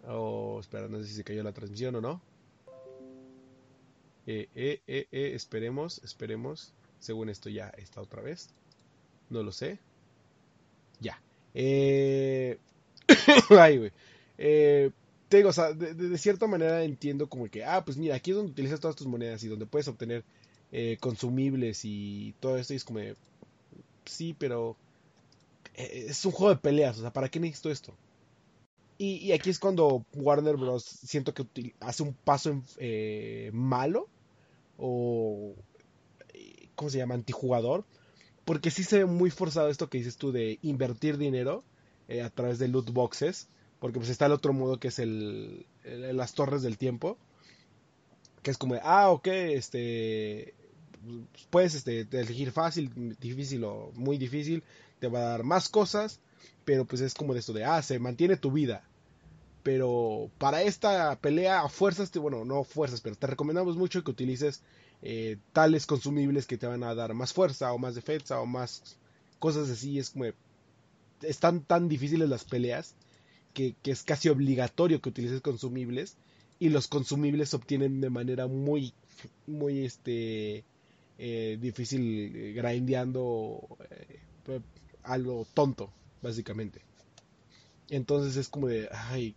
Oh, 0.06 0.58
espera, 0.60 0.88
no 0.88 0.98
sé 0.98 1.06
si 1.06 1.14
se 1.14 1.24
cayó 1.24 1.42
la 1.42 1.52
transmisión 1.52 1.94
o 1.96 2.00
no. 2.02 2.20
Eh, 4.26 4.48
eh, 4.56 4.80
eh, 4.86 5.06
eh, 5.12 5.32
esperemos, 5.34 6.00
esperemos. 6.02 6.72
Según 6.98 7.28
esto 7.28 7.48
ya 7.48 7.68
está 7.68 8.00
otra 8.00 8.22
vez. 8.22 8.48
No 9.30 9.42
lo 9.42 9.52
sé. 9.52 9.78
Ya. 11.00 11.20
Eh... 11.54 12.58
Ay, 13.50 13.78
güey. 13.78 13.92
Eh, 14.38 14.90
te 15.28 15.38
digo, 15.38 15.50
o 15.50 15.52
sea, 15.52 15.72
de, 15.72 16.18
cierta 16.18 16.46
manera 16.46 16.82
entiendo 16.82 17.28
como 17.28 17.48
que, 17.48 17.64
ah, 17.64 17.84
pues 17.84 17.96
mira, 17.96 18.16
aquí 18.16 18.30
es 18.30 18.36
donde 18.36 18.52
utilizas 18.52 18.80
todas 18.80 18.96
tus 18.96 19.06
monedas 19.06 19.42
y 19.44 19.48
donde 19.48 19.66
puedes 19.66 19.88
obtener 19.88 20.24
consumibles 21.00 21.84
y 21.84 22.34
todo 22.40 22.58
esto. 22.58 22.72
Y 22.72 22.76
es 22.76 22.84
como, 22.84 23.00
sí, 24.04 24.36
pero 24.38 24.76
es 25.74 26.24
un 26.24 26.32
juego 26.32 26.54
de 26.54 26.60
peleas, 26.60 26.98
o 26.98 27.00
sea, 27.00 27.12
¿para 27.12 27.28
qué 27.28 27.40
necesito 27.40 27.70
esto? 27.70 27.94
Y, 28.98 29.32
aquí 29.32 29.50
es 29.50 29.58
cuando 29.58 30.04
Warner 30.14 30.56
Bros. 30.56 30.84
siento 30.84 31.34
que 31.34 31.74
hace 31.80 32.02
un 32.02 32.12
paso 32.12 32.62
malo 33.52 34.08
o, 34.78 35.54
eh, 36.32 36.68
¿cómo 36.74 36.90
se 36.90 36.98
llama? 36.98 37.14
Antijugador. 37.14 37.84
Porque 38.44 38.70
sí 38.70 38.84
se 38.84 38.98
ve 38.98 39.06
muy 39.06 39.30
forzado 39.30 39.68
esto 39.68 39.88
que 39.90 39.98
dices 39.98 40.16
tú 40.16 40.32
de 40.32 40.58
invertir 40.62 41.18
dinero 41.18 41.64
eh, 42.08 42.22
a 42.22 42.30
través 42.30 42.58
de 42.58 42.68
loot 42.68 42.90
boxes. 42.92 43.48
Porque 43.80 43.98
pues 43.98 44.10
está 44.10 44.26
el 44.26 44.32
otro 44.32 44.52
modo 44.52 44.78
que 44.78 44.88
es 44.88 44.98
el, 44.98 45.66
las 45.84 46.34
torres 46.34 46.62
del 46.62 46.78
tiempo. 46.78 47.18
Que 48.42 48.50
es 48.50 48.58
como 48.58 48.74
de, 48.74 48.80
ah, 48.84 49.10
ok, 49.10 49.26
este, 49.26 50.54
pues, 51.04 51.46
puedes 51.50 51.74
este, 51.74 52.06
elegir 52.12 52.52
fácil, 52.52 53.16
difícil 53.20 53.64
o 53.64 53.90
muy 53.94 54.16
difícil. 54.16 54.62
Te 55.00 55.08
va 55.08 55.18
a 55.20 55.28
dar 55.30 55.42
más 55.42 55.68
cosas. 55.68 56.20
Pero 56.64 56.84
pues 56.84 57.00
es 57.00 57.14
como 57.14 57.32
de 57.32 57.40
esto 57.40 57.52
de, 57.52 57.64
ah, 57.64 57.82
se 57.82 57.98
mantiene 57.98 58.36
tu 58.36 58.50
vida. 58.50 58.84
Pero 59.66 60.30
para 60.38 60.62
esta 60.62 61.18
pelea 61.18 61.62
a 61.62 61.68
fuerzas, 61.68 62.12
bueno, 62.12 62.44
no 62.44 62.62
fuerzas, 62.62 63.00
pero 63.00 63.16
te 63.16 63.26
recomendamos 63.26 63.76
mucho 63.76 64.04
que 64.04 64.12
utilices 64.12 64.62
eh, 65.02 65.38
tales 65.52 65.86
consumibles 65.86 66.46
que 66.46 66.56
te 66.56 66.68
van 66.68 66.84
a 66.84 66.94
dar 66.94 67.14
más 67.14 67.32
fuerza 67.32 67.72
o 67.72 67.78
más 67.78 67.96
defensa 67.96 68.40
o 68.40 68.46
más 68.46 68.96
cosas 69.40 69.68
así. 69.68 69.98
Es 69.98 70.10
como, 70.10 70.26
están 71.20 71.62
tan 71.62 71.88
difíciles 71.88 72.28
las 72.28 72.44
peleas 72.44 72.94
que, 73.54 73.74
que 73.82 73.90
es 73.90 74.04
casi 74.04 74.28
obligatorio 74.28 75.00
que 75.00 75.08
utilices 75.08 75.40
consumibles 75.40 76.16
y 76.60 76.68
los 76.68 76.86
consumibles 76.86 77.48
se 77.48 77.56
obtienen 77.56 78.00
de 78.00 78.10
manera 78.10 78.46
muy, 78.46 78.94
muy 79.48 79.84
este, 79.84 80.62
eh, 81.18 81.58
difícil, 81.60 82.36
eh, 82.36 82.52
grindeando 82.52 83.66
eh, 83.90 84.60
a 85.02 85.18
lo 85.18 85.44
tonto, 85.54 85.92
básicamente. 86.22 86.82
Entonces 87.90 88.36
es 88.36 88.48
como 88.48 88.68
de, 88.68 88.88
ay, 88.92 89.34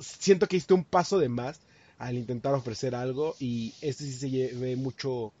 siento 0.00 0.46
que 0.48 0.56
hiciste 0.56 0.74
un 0.74 0.84
paso 0.84 1.18
de 1.18 1.28
más 1.28 1.60
al 1.98 2.16
intentar 2.16 2.54
ofrecer 2.54 2.94
algo 2.94 3.34
y 3.40 3.74
este 3.80 4.04
sí 4.04 4.12
se 4.12 4.54
ve 4.54 4.76
mucho, 4.76 5.32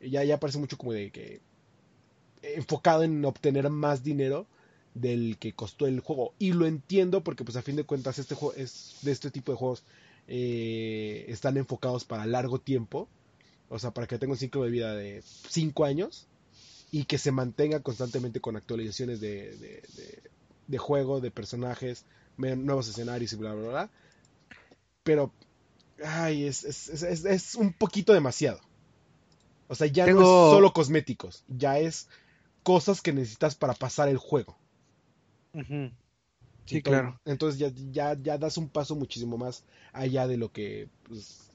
ya, 0.00 0.24
ya 0.24 0.40
parece 0.40 0.58
mucho 0.58 0.78
como 0.78 0.92
de 0.92 1.10
que 1.12 1.42
enfocado 2.42 3.02
en 3.02 3.24
obtener 3.24 3.68
más 3.70 4.02
dinero 4.02 4.46
del 4.94 5.38
que 5.38 5.54
costó 5.54 5.86
el 5.86 6.00
juego. 6.00 6.34
Y 6.38 6.52
lo 6.52 6.66
entiendo 6.66 7.22
porque 7.24 7.44
pues 7.44 7.56
a 7.56 7.62
fin 7.62 7.76
de 7.76 7.84
cuentas 7.84 8.18
este 8.18 8.34
juego 8.34 8.54
es 8.54 8.96
de 9.02 9.12
este 9.12 9.30
tipo 9.30 9.52
de 9.52 9.58
juegos 9.58 9.84
eh, 10.28 11.24
están 11.28 11.56
enfocados 11.56 12.04
para 12.04 12.26
largo 12.26 12.60
tiempo. 12.60 13.08
O 13.68 13.78
sea, 13.78 13.92
para 13.92 14.06
que 14.06 14.18
tenga 14.18 14.32
un 14.34 14.38
ciclo 14.38 14.64
de 14.64 14.70
vida 14.70 14.94
de 14.94 15.22
5 15.48 15.84
años 15.84 16.28
y 16.90 17.04
que 17.06 17.18
se 17.18 17.32
mantenga 17.32 17.80
constantemente 17.82 18.40
con 18.40 18.56
actualizaciones 18.56 19.20
de, 19.20 19.56
de, 19.58 19.82
de- 20.68 20.78
juego, 20.78 21.20
de 21.20 21.30
personajes, 21.30 22.04
nuevos 22.36 22.88
escenarios 22.88 23.32
y 23.32 23.36
bla, 23.36 23.54
bla, 23.54 23.68
bla. 23.68 23.90
Pero, 25.02 25.32
ay, 26.04 26.44
es, 26.46 26.64
es, 26.64 26.88
es, 27.02 27.24
es- 27.24 27.54
un 27.54 27.72
poquito 27.72 28.12
demasiado. 28.12 28.60
O 29.68 29.74
sea, 29.74 29.86
ya 29.86 30.06
no 30.06 30.20
es 30.20 30.26
solo 30.26 30.72
cosméticos, 30.72 31.44
ya 31.48 31.78
es 31.78 32.08
cosas 32.62 33.00
que 33.00 33.12
necesitas 33.12 33.54
para 33.54 33.74
pasar 33.74 34.08
el 34.08 34.18
juego. 34.18 34.56
Sí, 35.52 36.76
Entonces- 36.76 36.82
claro. 36.82 37.20
Entonces 37.24 37.58
ya, 37.58 37.70
ya, 37.92 38.18
ya 38.20 38.38
das 38.38 38.56
un 38.56 38.68
paso 38.68 38.94
muchísimo 38.96 39.36
más 39.38 39.64
allá 39.92 40.26
de 40.26 40.36
lo 40.36 40.50
que 40.52 40.88
pues, 41.04 41.50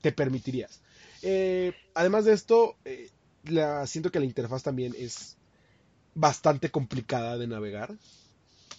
te 0.00 0.12
permitirías. 0.12 0.80
Eh, 1.22 1.72
además 1.94 2.24
de 2.24 2.32
esto, 2.34 2.76
eh, 2.84 3.10
la, 3.44 3.86
siento 3.86 4.10
que 4.10 4.20
la 4.20 4.26
interfaz 4.26 4.62
también 4.62 4.94
es 4.98 5.36
bastante 6.14 6.70
complicada 6.70 7.36
de 7.38 7.46
navegar. 7.46 7.94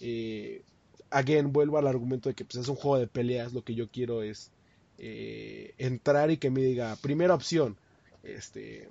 Eh, 0.01 0.63
again, 1.09 1.51
vuelvo 1.53 1.77
al 1.77 1.87
argumento 1.87 2.29
de 2.29 2.35
que 2.35 2.45
pues, 2.45 2.55
es 2.57 2.67
un 2.67 2.75
juego 2.75 2.97
de 2.99 3.07
peleas. 3.07 3.53
Lo 3.53 3.63
que 3.63 3.75
yo 3.75 3.89
quiero 3.89 4.21
es 4.23 4.51
eh, 4.97 5.73
entrar 5.77 6.31
y 6.31 6.37
que 6.37 6.49
me 6.49 6.61
diga, 6.61 6.95
primera 6.97 7.33
opción, 7.35 7.77
este, 8.23 8.89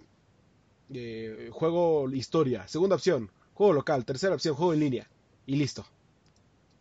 eh, 0.92 1.48
juego 1.52 2.10
historia. 2.10 2.66
Segunda 2.68 2.96
opción, 2.96 3.30
juego 3.54 3.72
local. 3.72 4.04
Tercera 4.04 4.34
opción, 4.34 4.54
juego 4.54 4.74
en 4.74 4.80
línea. 4.80 5.10
Y 5.46 5.56
listo. 5.56 5.84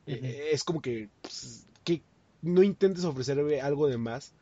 Eh, 0.05 0.19
eh, 0.21 0.49
es 0.51 0.63
como 0.63 0.81
que, 0.81 1.09
pues, 1.21 1.65
que 1.83 2.01
no 2.41 2.61
intentes 2.63 3.05
ofrecerme 3.05 3.61
algo 3.61 3.87
de 3.87 3.97
más 3.97 4.33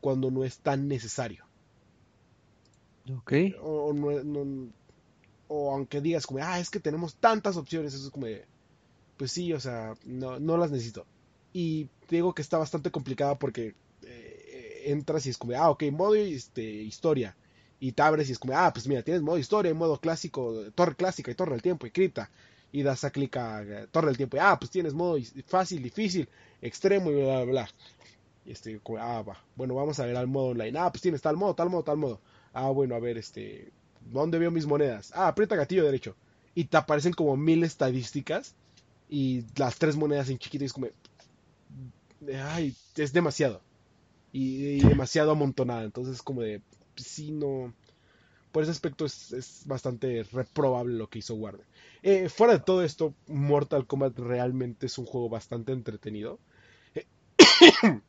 cuando 0.00 0.30
no 0.30 0.44
es 0.44 0.58
tan 0.58 0.88
necesario. 0.88 1.44
Ok. 3.16 3.32
O, 3.60 3.86
o 3.88 3.92
no- 3.92 4.22
no- 4.24 4.72
o 5.48 5.72
aunque 5.74 6.00
digas 6.00 6.26
como, 6.26 6.40
ah, 6.42 6.60
es 6.60 6.70
que 6.70 6.78
tenemos 6.80 7.16
tantas 7.16 7.56
opciones, 7.56 7.92
eso 7.92 8.04
es 8.06 8.10
como, 8.10 8.26
de, 8.26 8.46
pues 9.20 9.32
sí, 9.32 9.52
o 9.52 9.60
sea, 9.60 9.92
no, 10.06 10.40
no 10.40 10.56
las 10.56 10.70
necesito. 10.70 11.04
Y 11.52 11.90
digo 12.08 12.32
que 12.34 12.40
está 12.40 12.56
bastante 12.56 12.90
complicada 12.90 13.38
porque 13.38 13.74
eh, 14.02 14.84
entras 14.86 15.26
y 15.26 15.28
es 15.28 15.36
como, 15.36 15.52
ah, 15.54 15.68
ok, 15.68 15.82
modo 15.92 16.14
este, 16.14 16.62
historia. 16.62 17.36
Y 17.80 17.92
te 17.92 18.00
abres 18.00 18.30
y 18.30 18.32
es 18.32 18.38
como, 18.38 18.56
ah, 18.56 18.72
pues 18.72 18.88
mira, 18.88 19.02
tienes 19.02 19.20
modo 19.20 19.36
historia 19.36 19.74
modo 19.74 20.00
clásico, 20.00 20.70
torre 20.74 20.96
clásica 20.96 21.30
y 21.30 21.34
torre 21.34 21.52
del 21.52 21.60
tiempo 21.60 21.86
y 21.86 21.90
cripta. 21.90 22.30
Y 22.72 22.82
das 22.82 23.04
a 23.04 23.10
clic 23.10 23.36
a 23.36 23.62
eh, 23.62 23.88
torre 23.90 24.06
del 24.06 24.16
tiempo 24.16 24.38
y, 24.38 24.40
ah, 24.40 24.56
pues 24.58 24.70
tienes 24.70 24.94
modo 24.94 25.18
fácil, 25.46 25.82
difícil, 25.82 26.26
extremo 26.62 27.10
y 27.10 27.16
bla, 27.16 27.42
bla, 27.42 27.44
bla. 27.44 27.68
Y 28.46 28.52
este, 28.52 28.80
ah, 28.98 29.20
va, 29.20 29.44
bueno, 29.54 29.74
vamos 29.74 30.00
a 30.00 30.06
ver 30.06 30.16
al 30.16 30.28
modo 30.28 30.46
online. 30.46 30.78
Ah, 30.78 30.90
pues 30.90 31.02
tienes 31.02 31.20
tal 31.20 31.36
modo, 31.36 31.54
tal 31.54 31.68
modo, 31.68 31.82
tal 31.84 31.98
modo. 31.98 32.22
Ah, 32.54 32.70
bueno, 32.70 32.94
a 32.94 33.00
ver, 33.00 33.18
este, 33.18 33.70
¿dónde 34.00 34.38
veo 34.38 34.50
mis 34.50 34.64
monedas? 34.64 35.12
Ah, 35.14 35.28
aprieta 35.28 35.56
gatillo 35.56 35.84
derecho. 35.84 36.16
Y 36.54 36.64
te 36.64 36.78
aparecen 36.78 37.12
como 37.12 37.36
mil 37.36 37.64
estadísticas 37.64 38.54
y 39.10 39.44
las 39.56 39.76
tres 39.76 39.96
monedas 39.96 40.30
en 40.30 40.38
chiquito 40.38 40.62
y 40.62 40.66
es 40.66 40.72
como, 40.72 40.86
ay, 42.44 42.74
es 42.96 43.12
demasiado. 43.12 43.60
Y, 44.32 44.76
y 44.76 44.80
demasiado 44.80 45.32
amontonada. 45.32 45.82
Entonces 45.82 46.16
es 46.16 46.22
como 46.22 46.42
de, 46.42 46.62
sí 46.96 47.32
no... 47.32 47.74
Por 48.52 48.62
ese 48.62 48.72
aspecto 48.72 49.04
es, 49.04 49.32
es 49.32 49.62
bastante 49.66 50.24
reprobable 50.32 50.96
lo 50.96 51.08
que 51.08 51.20
hizo 51.20 51.34
Warner. 51.34 51.66
Eh, 52.02 52.28
fuera 52.28 52.54
de 52.54 52.60
todo 52.60 52.82
esto, 52.82 53.14
Mortal 53.26 53.86
Kombat 53.86 54.18
realmente 54.18 54.86
es 54.86 54.98
un 54.98 55.06
juego 55.06 55.28
bastante 55.28 55.72
entretenido. 55.72 56.38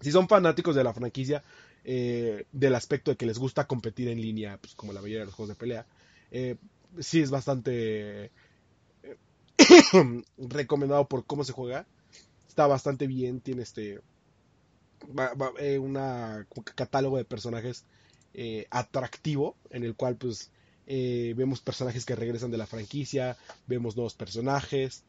si 0.00 0.12
son 0.12 0.28
fanáticos 0.28 0.74
de 0.74 0.84
la 0.84 0.94
franquicia, 0.94 1.42
eh, 1.84 2.46
del 2.52 2.74
aspecto 2.74 3.10
de 3.10 3.16
que 3.16 3.26
les 3.26 3.38
gusta 3.38 3.66
competir 3.66 4.08
en 4.08 4.20
línea, 4.20 4.58
pues 4.58 4.74
como 4.74 4.92
la 4.92 5.00
mayoría 5.00 5.20
de 5.20 5.26
los 5.26 5.34
juegos 5.34 5.50
de 5.50 5.60
pelea, 5.60 5.86
eh, 6.30 6.56
sí 6.98 7.20
es 7.20 7.30
bastante 7.30 8.30
recomendado 10.38 11.08
por 11.08 11.24
cómo 11.24 11.44
se 11.44 11.52
juega. 11.52 11.86
Está 12.48 12.66
bastante 12.66 13.06
bien, 13.06 13.40
tiene 13.40 13.62
este 13.62 14.00
eh, 15.58 15.78
una 15.78 16.46
catálogo 16.74 17.16
de 17.16 17.24
personajes 17.24 17.84
eh, 18.32 18.66
atractivo 18.70 19.56
en 19.70 19.84
el 19.84 19.94
cual 19.94 20.16
pues 20.16 20.50
eh, 20.86 21.34
vemos 21.36 21.60
personajes 21.60 22.04
que 22.04 22.16
regresan 22.16 22.50
de 22.50 22.58
la 22.58 22.66
franquicia, 22.66 23.36
vemos 23.66 23.96
nuevos 23.96 24.14
personajes, 24.14 25.02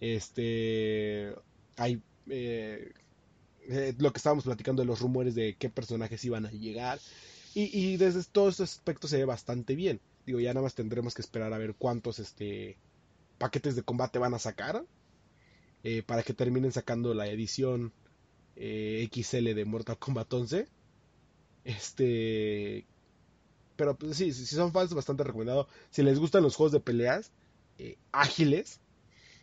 este 0.00 1.34
hay 1.76 2.02
lo 3.98 4.12
que 4.12 4.18
estábamos 4.18 4.44
platicando 4.44 4.82
de 4.82 4.86
los 4.86 5.00
rumores 5.00 5.34
de 5.34 5.56
qué 5.58 5.68
personajes 5.68 6.24
iban 6.24 6.46
a 6.46 6.50
llegar 6.50 6.98
y, 7.54 7.64
y 7.76 7.96
desde 7.96 8.22
todos 8.24 8.54
estos 8.54 8.72
aspectos 8.72 9.10
se 9.10 9.18
ve 9.18 9.24
bastante 9.24 9.74
bien. 9.74 10.00
Digo, 10.26 10.38
ya 10.40 10.52
nada 10.52 10.62
más 10.62 10.74
tendremos 10.74 11.14
que 11.14 11.22
esperar 11.22 11.52
a 11.52 11.58
ver 11.58 11.74
cuántos 11.74 12.18
este 12.18 12.76
paquetes 13.40 13.74
de 13.74 13.82
combate 13.82 14.20
van 14.20 14.34
a 14.34 14.38
sacar 14.38 14.84
para 16.06 16.22
que 16.22 16.34
terminen 16.34 16.72
sacando 16.72 17.14
la 17.14 17.26
edición 17.26 17.92
eh, 18.62 19.08
XL 19.10 19.54
de 19.54 19.64
Mortal 19.64 19.98
Kombat 19.98 20.32
11. 20.32 20.68
Este. 21.64 22.86
Pero 23.76 23.96
pues, 23.96 24.18
sí, 24.18 24.34
si 24.34 24.44
son 24.44 24.72
fans, 24.72 24.92
bastante 24.92 25.24
recomendado. 25.24 25.66
Si 25.88 26.02
les 26.02 26.18
gustan 26.18 26.42
los 26.42 26.56
juegos 26.56 26.72
de 26.72 26.80
peleas 26.80 27.32
eh, 27.78 27.96
ágiles, 28.12 28.80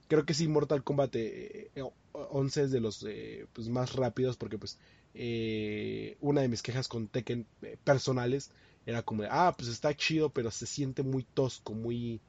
creo 0.08 0.24
que 0.24 0.36
sí, 0.36 0.48
Mortal 0.48 0.84
Kombat 0.84 1.16
11 1.16 2.62
eh, 2.62 2.64
es 2.64 2.72
de 2.72 2.80
los 2.80 3.06
pues, 3.54 3.70
más 3.70 3.95
rápidos. 3.95 4.38
Porque, 4.38 4.60
pues, 4.60 4.78
una 6.22 6.41
de 6.41 6.48
mis 6.48 6.62
quejas 6.62 6.88
con 6.88 7.08
Tekken 7.08 7.48
personales 7.84 8.52
era 8.86 9.02
como 9.02 9.24
ah, 9.24 9.54
pues 9.58 9.70
está 9.70 9.95
chido, 9.95 10.30
pero 10.30 10.52
se 10.52 10.68
siente 10.68 11.02
muy 11.02 11.24
tosco, 11.24 11.74
muy. 11.74 12.22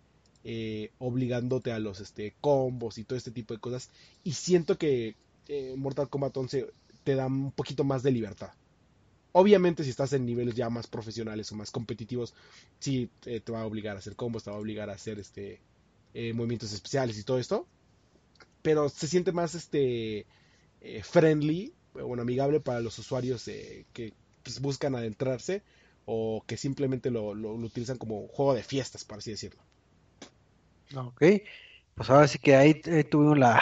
Obligándote 0.98 1.72
a 1.72 1.78
los 1.78 2.00
este, 2.00 2.34
combos 2.40 2.98
y 2.98 3.04
todo 3.04 3.18
este 3.18 3.30
tipo 3.30 3.54
de 3.54 3.60
cosas. 3.60 3.90
Y 4.24 4.32
siento 4.32 4.78
que 4.78 5.14
eh, 5.48 5.74
Mortal 5.76 6.08
Kombat 6.08 6.36
11 6.36 6.66
te 7.04 7.14
da 7.14 7.26
un 7.26 7.52
poquito 7.52 7.84
más 7.84 8.02
de 8.02 8.12
libertad. 8.12 8.52
Obviamente 9.32 9.84
si 9.84 9.90
estás 9.90 10.12
en 10.12 10.26
niveles 10.26 10.54
ya 10.54 10.70
más 10.70 10.86
profesionales 10.86 11.50
o 11.52 11.56
más 11.56 11.70
competitivos, 11.70 12.34
sí 12.80 13.10
te 13.20 13.40
va 13.52 13.62
a 13.62 13.66
obligar 13.66 13.96
a 13.96 13.98
hacer 13.98 14.16
combos, 14.16 14.44
te 14.44 14.50
va 14.50 14.56
a 14.56 14.60
obligar 14.60 14.90
a 14.90 14.94
hacer 14.94 15.18
este 15.18 15.60
eh, 16.14 16.32
movimientos 16.32 16.72
especiales 16.72 17.18
y 17.18 17.24
todo 17.24 17.38
esto. 17.38 17.66
Pero 18.62 18.88
se 18.88 19.06
siente 19.06 19.32
más 19.32 19.54
este 19.54 20.26
eh, 20.80 21.02
friendly, 21.02 21.74
bueno, 21.92 22.22
amigable 22.22 22.60
para 22.60 22.80
los 22.80 22.98
usuarios 22.98 23.44
que 23.44 24.14
pues, 24.42 24.60
buscan 24.60 24.94
adentrarse 24.94 25.62
o 26.04 26.42
que 26.46 26.56
simplemente 26.56 27.10
lo, 27.10 27.34
lo, 27.34 27.52
utilizan 27.54 27.98
como 27.98 28.28
juego 28.28 28.54
de 28.54 28.62
fiestas, 28.62 29.04
por 29.04 29.18
así 29.18 29.30
decirlo. 29.30 29.60
Ok, 30.94 31.22
pues 31.94 32.10
ahora 32.10 32.28
sí 32.28 32.38
que 32.38 32.56
ahí 32.56 32.74
tuvimos 33.10 33.38
la, 33.38 33.60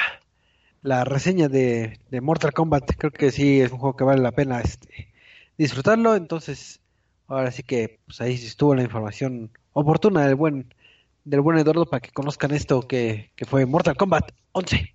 la 0.82 1.04
reseña 1.04 1.48
de, 1.48 1.98
Mortal 2.22 2.52
Kombat. 2.52 2.92
Creo 2.96 3.10
que 3.10 3.32
sí 3.32 3.60
es 3.60 3.72
un 3.72 3.78
juego 3.78 3.96
que 3.96 4.04
vale 4.04 4.22
la 4.22 4.32
pena 4.32 4.60
este, 4.60 5.12
disfrutarlo. 5.58 6.14
Entonces, 6.14 6.80
ahora 7.26 7.50
sí 7.50 7.64
que 7.64 7.98
pues 8.06 8.20
ahí 8.20 8.34
estuvo 8.34 8.74
la 8.74 8.82
información 8.84 9.50
oportuna 9.72 10.26
del 10.26 10.36
buen 10.36 10.72
del 11.24 11.40
buen 11.40 11.58
Eduardo 11.58 11.86
para 11.86 12.00
que 12.00 12.12
conozcan 12.12 12.52
esto 12.52 12.82
que, 12.86 13.32
fue 13.48 13.66
Mortal 13.66 13.96
Kombat 13.96 14.30
11. 14.52 14.94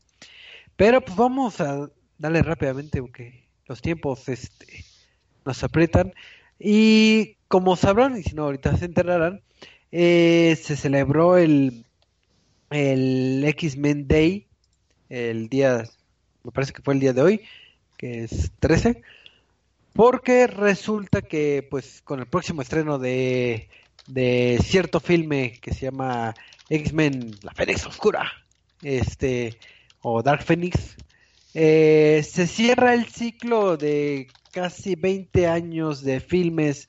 Pero 0.77 1.01
pues 1.01 1.17
vamos 1.17 1.59
a 1.59 1.89
darle 2.17 2.41
rápidamente 2.41 3.01
porque 3.01 3.49
los 3.65 3.81
tiempos 3.81 4.29
este, 4.29 4.85
nos 5.45 5.61
aprietan. 5.63 6.13
Y 6.57 7.35
como 7.49 7.75
sabrán, 7.75 8.17
y 8.17 8.23
si 8.23 8.33
no 8.33 8.43
ahorita 8.43 8.77
se 8.77 8.85
enterarán, 8.85 9.41
eh, 9.91 10.57
se 10.61 10.77
celebró 10.77 11.37
el, 11.37 11.85
el 12.71 13.43
X-Men 13.45 14.07
Day 14.07 14.47
el 15.11 15.49
día, 15.49 15.83
me 16.43 16.51
parece 16.51 16.73
que 16.73 16.81
fue 16.81 16.93
el 16.93 16.99
día 17.01 17.13
de 17.13 17.21
hoy, 17.21 17.41
que 17.97 18.23
es 18.23 18.51
13, 18.59 19.01
porque 19.93 20.47
resulta 20.47 21.21
que 21.21 21.67
pues 21.69 22.01
con 22.01 22.19
el 22.19 22.27
próximo 22.27 22.61
estreno 22.61 22.97
de, 22.97 23.67
de 24.07 24.57
cierto 24.63 24.99
filme 25.01 25.59
que 25.61 25.73
se 25.73 25.81
llama 25.81 26.33
X-Men 26.69 27.35
La 27.41 27.53
Fénix 27.53 27.85
Oscura, 27.85 28.31
este, 28.81 29.57
o 30.01 30.23
Dark 30.23 30.43
Phoenix, 30.43 30.95
eh, 31.53 32.25
se 32.27 32.47
cierra 32.47 32.93
el 32.93 33.05
ciclo 33.07 33.75
de 33.75 34.29
casi 34.51 34.95
20 34.95 35.47
años 35.47 36.03
de 36.03 36.21
filmes 36.21 36.87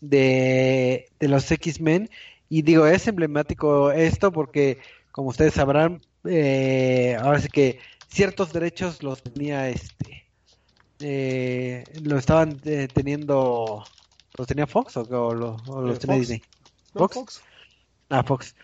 de, 0.00 1.08
de 1.18 1.28
los 1.28 1.50
X-Men. 1.50 2.10
Y 2.48 2.62
digo, 2.62 2.86
es 2.86 3.08
emblemático 3.08 3.90
esto 3.90 4.30
porque 4.30 4.78
como 5.16 5.30
ustedes 5.30 5.54
sabrán, 5.54 6.02
eh, 6.24 7.16
ahora 7.18 7.40
sí 7.40 7.48
que 7.48 7.78
ciertos 8.06 8.52
derechos 8.52 9.02
los 9.02 9.22
tenía 9.22 9.70
este 9.70 10.26
eh, 11.00 11.84
lo 12.02 12.18
estaban 12.18 12.60
eh, 12.66 12.86
teniendo 12.92 13.82
los 14.36 14.46
tenía 14.46 14.66
Fox 14.66 14.94
o, 14.98 15.34
los 15.34 15.98
tenía 15.98 16.18
Disney 16.18 16.42
Fox. 16.92 17.40
ah 18.10 18.22
Fox. 18.24 18.54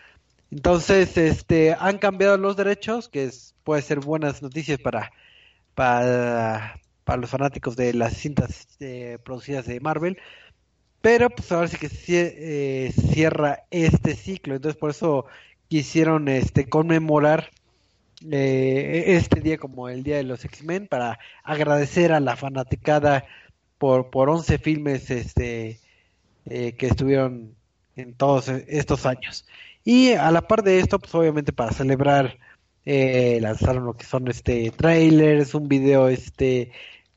Entonces 0.51 1.17
este 1.17 1.75
han 1.81 1.97
cambiado 1.97 2.37
los 2.37 2.55
derechos 2.55 3.09
que 3.09 3.25
es, 3.25 3.55
puede 3.65 3.81
ser 3.81 4.01
buenas 4.01 4.43
noticias 4.43 4.79
para 4.79 5.11
para 5.75 6.79
para 7.05 7.19
los 7.19 7.31
fanáticos 7.31 7.77
de 7.77 7.95
las 7.95 8.13
cintas 8.13 8.69
producidas 9.25 9.65
de 9.65 9.81
Marvel. 9.81 10.19
Pero 11.01 11.31
pues 11.31 11.51
ahora 11.51 11.69
sí 11.69 11.79
que 11.79 11.89
cierra 11.89 13.65
este 13.71 14.15
ciclo. 14.15 14.55
Entonces 14.55 14.79
por 14.79 14.91
eso 14.91 15.27
quisieron 15.73 16.29
este 16.29 16.69
conmemorar 16.69 17.49
eh, 18.31 19.05
este 19.07 19.41
día 19.41 19.57
como 19.57 19.89
el 19.89 20.03
día 20.03 20.17
de 20.17 20.23
los 20.23 20.45
X-Men 20.45 20.87
para 20.87 21.19
agradecer 21.45 22.13
a 22.13 22.21
la 22.21 22.37
fanaticada 22.37 23.25
por 23.79 24.11
por 24.11 24.29
11 24.29 24.59
filmes 24.59 25.11
este 25.11 25.81
eh, 26.45 26.73
que 26.73 26.87
estuvieron 26.89 27.55
en 27.97 28.13
todos 28.13 28.49
estos 28.49 29.07
años. 29.07 29.47
Y 29.83 30.13
a 30.13 30.31
la 30.31 30.43
par 30.43 30.63
de 30.63 30.79
esto 30.79 30.99
pues 30.99 31.15
obviamente 31.15 31.55
para 31.55 31.73
celebrar 31.73 32.37
eh, 32.85 33.39
lanzaron 33.41 33.87
lo 33.87 33.95
que 33.95 34.05
son 34.05 34.29
este 34.29 34.71
trailers 34.73 35.55
un 35.55 35.69
video 35.69 36.09
este 36.09 36.71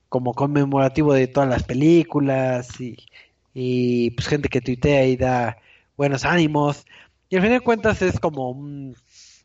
como 0.08 0.34
conmemorativo 0.34 1.14
de 1.14 1.28
todas 1.28 1.50
las 1.50 1.64
películas 1.64 2.80
y, 2.80 2.96
y 3.54 4.12
pues 4.12 4.30
gente 4.30 4.48
que 4.48 4.62
tuitea 4.62 5.08
y 5.08 5.18
da 5.18 5.58
buenos 5.98 6.24
ánimos 6.24 6.86
y 7.30 7.36
al 7.36 7.42
fin 7.42 7.52
de 7.52 7.60
cuentas 7.60 8.02
es 8.02 8.20
como 8.20 8.52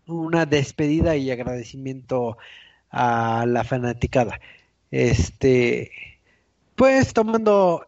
una 0.07 0.47
despedida 0.47 1.17
y 1.17 1.31
agradecimiento 1.31 2.37
a 2.91 3.45
la 3.47 3.65
fanaticada. 3.65 4.41
Este, 4.91 5.93
pues 6.75 7.13
tomando 7.13 7.87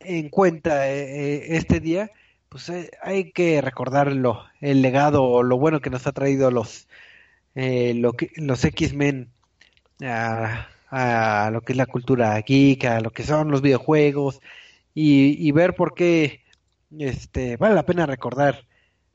en 0.00 0.28
cuenta 0.30 0.88
eh, 0.90 1.02
eh, 1.02 1.56
este 1.56 1.80
día, 1.80 2.10
pues 2.48 2.68
eh, 2.70 2.90
hay 3.02 3.32
que 3.32 3.60
recordarlo, 3.60 4.44
el 4.60 4.82
legado 4.82 5.24
o 5.24 5.42
lo 5.42 5.58
bueno 5.58 5.80
que 5.80 5.90
nos 5.90 6.06
ha 6.06 6.12
traído 6.12 6.50
los, 6.50 6.88
lo 7.54 8.12
que, 8.12 8.30
los 8.36 8.64
X-Men 8.64 9.30
a, 10.02 10.68
a, 10.90 11.50
lo 11.50 11.62
que 11.62 11.72
es 11.72 11.76
la 11.76 11.86
cultura 11.86 12.40
geek, 12.40 12.84
a 12.84 13.00
lo 13.00 13.10
que 13.10 13.24
son 13.24 13.50
los 13.50 13.62
videojuegos 13.62 14.40
y, 14.94 15.46
y 15.46 15.52
ver 15.52 15.74
por 15.74 15.94
qué 15.94 16.42
este, 16.98 17.56
vale 17.56 17.74
la 17.74 17.84
pena 17.84 18.06
recordar 18.06 18.67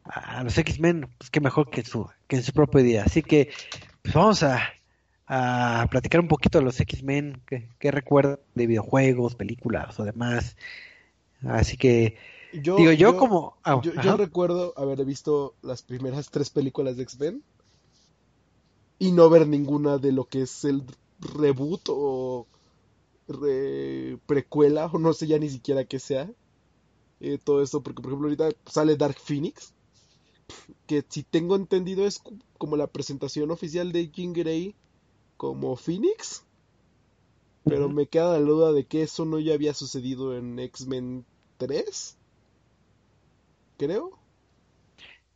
a 0.06 0.44
los 0.44 0.58
X-Men, 0.58 1.08
pues 1.18 1.30
qué 1.30 1.40
mejor 1.40 1.70
que, 1.70 1.84
su, 1.84 2.10
que 2.28 2.38
en 2.38 2.44
su 2.44 2.52
propio 2.54 2.84
día. 2.84 3.04
Así 3.04 3.24
que 3.24 3.50
pues 4.02 4.14
vamos 4.14 4.44
a, 4.44 4.74
a 5.28 5.88
platicar 5.90 6.22
un 6.22 6.28
poquito 6.28 6.60
de 6.60 6.66
los 6.66 6.80
X-Men, 6.80 7.42
que, 7.48 7.70
que 7.80 7.92
recuerdan 7.92 8.40
de 8.54 8.68
videojuegos, 8.68 9.36
películas 9.36 10.00
o 10.00 10.04
demás. 10.04 10.56
Así 11.44 11.78
que, 11.78 12.18
yo, 12.54 12.76
digo, 12.76 12.92
yo, 12.92 13.18
como... 13.18 13.58
Ah, 13.64 13.82
yo, 13.82 14.18
recuerdo 14.18 14.74
haber 14.78 15.04
visto 15.06 15.56
las 15.62 15.82
primeras 15.82 16.30
tres 16.30 16.50
películas 16.50 16.98
de 16.98 17.04
X-Men 17.04 17.44
y 19.00 19.12
no 19.12 19.30
ver 19.30 19.48
ninguna 19.48 19.98
de 19.98 20.12
lo 20.12 20.26
que 20.26 20.44
es 20.44 20.64
el 20.64 20.84
reboot 21.20 21.82
o 21.90 22.48
precuela 24.26 24.86
o 24.88 25.00
no 25.00 25.14
sé 25.14 25.28
ya 25.28 25.40
ni 25.40 25.50
siquiera 25.50 25.86
qué 25.86 26.00
sea. 26.00 26.30
Eh, 27.20 27.40
todo 27.42 27.64
esto, 27.64 27.82
porque 27.82 28.02
por 28.02 28.12
ejemplo 28.12 28.28
ahorita 28.28 28.50
sale 28.66 28.98
Dark 28.98 29.18
Phoenix 29.18 29.74
que 30.88 31.06
si 31.10 31.24
tengo 31.24 31.56
entendido 31.56 32.06
es 32.08 32.22
como 32.58 32.78
la 32.78 32.88
presentación 32.88 33.52
oficial 33.52 33.92
de 33.92 34.10
Jean 34.12 34.34
Grey 34.34 34.76
como 35.38 35.76
Phoenix. 35.78 36.46
Pero 37.68 37.90
me 37.90 38.08
queda 38.08 38.40
la 38.40 38.46
duda 38.46 38.72
de 38.72 38.86
que 38.88 39.02
eso 39.02 39.26
no 39.26 39.38
ya 39.38 39.54
había 39.54 39.74
sucedido 39.74 40.34
en 40.38 40.58
X-Men 40.60 41.28
2003, 41.60 42.18
creo. 43.78 44.20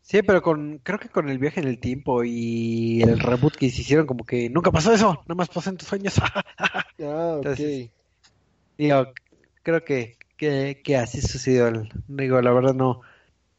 Sí, 0.02 0.22
pero 0.24 0.42
con, 0.42 0.80
creo 0.80 1.00
que 1.00 1.10
con 1.10 1.28
el 1.30 1.38
viaje 1.38 1.60
en 1.60 1.68
el 1.68 1.80
tiempo 1.80 2.24
y 2.24 3.02
el 3.02 3.20
reboot 3.20 3.58
que 3.58 3.70
se 3.70 3.82
hicieron, 3.82 4.06
como 4.08 4.26
que 4.26 4.50
nunca 4.50 4.72
pasó 4.72 4.94
eso, 4.94 5.08
nada 5.28 5.36
más 5.36 5.50
pasó 5.50 5.70
en 5.70 5.78
tus 5.78 5.88
sueños. 5.90 6.16
Ah, 7.00 7.38
ok. 7.42 7.60
Digo, 8.78 9.14
creo 9.64 9.84
que, 9.84 10.18
que, 10.38 10.82
que 10.84 10.98
así 10.98 11.22
sucedió. 11.22 11.68
el- 11.68 11.90
Digo, 12.08 12.42
la 12.42 12.52
verdad 12.52 12.74
no, 12.74 13.02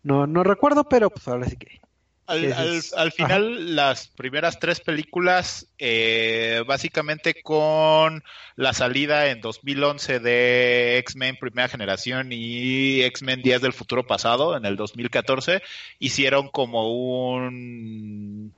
no, 0.09 0.27
no 0.27 0.43
recuerdo, 0.43 0.89
pero 0.89 1.11
pues 1.11 1.29
ahora 1.29 1.47
sí 1.47 1.57
que. 1.57 1.81
Al, 2.27 2.83
al 2.97 3.13
final, 3.13 3.75
las 3.77 4.09
primeras 4.09 4.59
tres 4.59 4.81
películas, 4.81 5.67
eh, 5.79 6.63
básicamente 6.67 7.43
con 7.43 8.23
la 8.57 8.75
salida 8.75 9.31
en 9.31 9.41
2011 9.41 10.21
de 10.21 10.99
X-Men 10.99 11.37
Primera 11.41 11.69
Generación 11.69 12.29
y 12.31 13.03
X-Men 13.03 13.41
Días 13.41 13.63
del 13.63 13.73
Futuro 13.73 14.07
Pasado 14.07 14.57
en 14.59 14.67
el 14.67 14.77
2014, 14.77 15.63
hicieron 15.99 16.49
como 16.49 16.91
un 16.91 18.53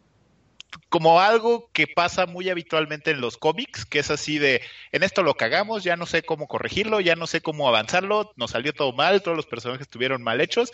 como 0.91 1.21
algo 1.21 1.71
que 1.73 1.87
pasa 1.87 2.27
muy 2.27 2.51
habitualmente 2.51 3.13
en 3.13 3.21
los 3.21 3.39
cómics, 3.39 3.87
que 3.87 4.01
es 4.01 4.11
así 4.11 4.39
de, 4.39 4.61
en 4.91 5.05
esto 5.05 5.23
lo 5.23 5.35
cagamos, 5.35 5.85
ya 5.85 5.97
no 5.97 6.05
sé 6.05 6.25
cómo 6.25 6.49
corregirlo, 6.49 7.01
ya 7.01 7.15
no 7.15 7.29
sé 7.29 7.41
cómo 7.41 7.69
avanzarlo, 7.69 8.33
nos 8.37 8.51
salió 8.51 8.73
todo 8.73 8.93
mal, 8.93 9.23
todos 9.23 9.37
los 9.37 9.47
personajes 9.47 9.87
estuvieron 9.87 10.23
mal 10.25 10.41
hechos, 10.41 10.73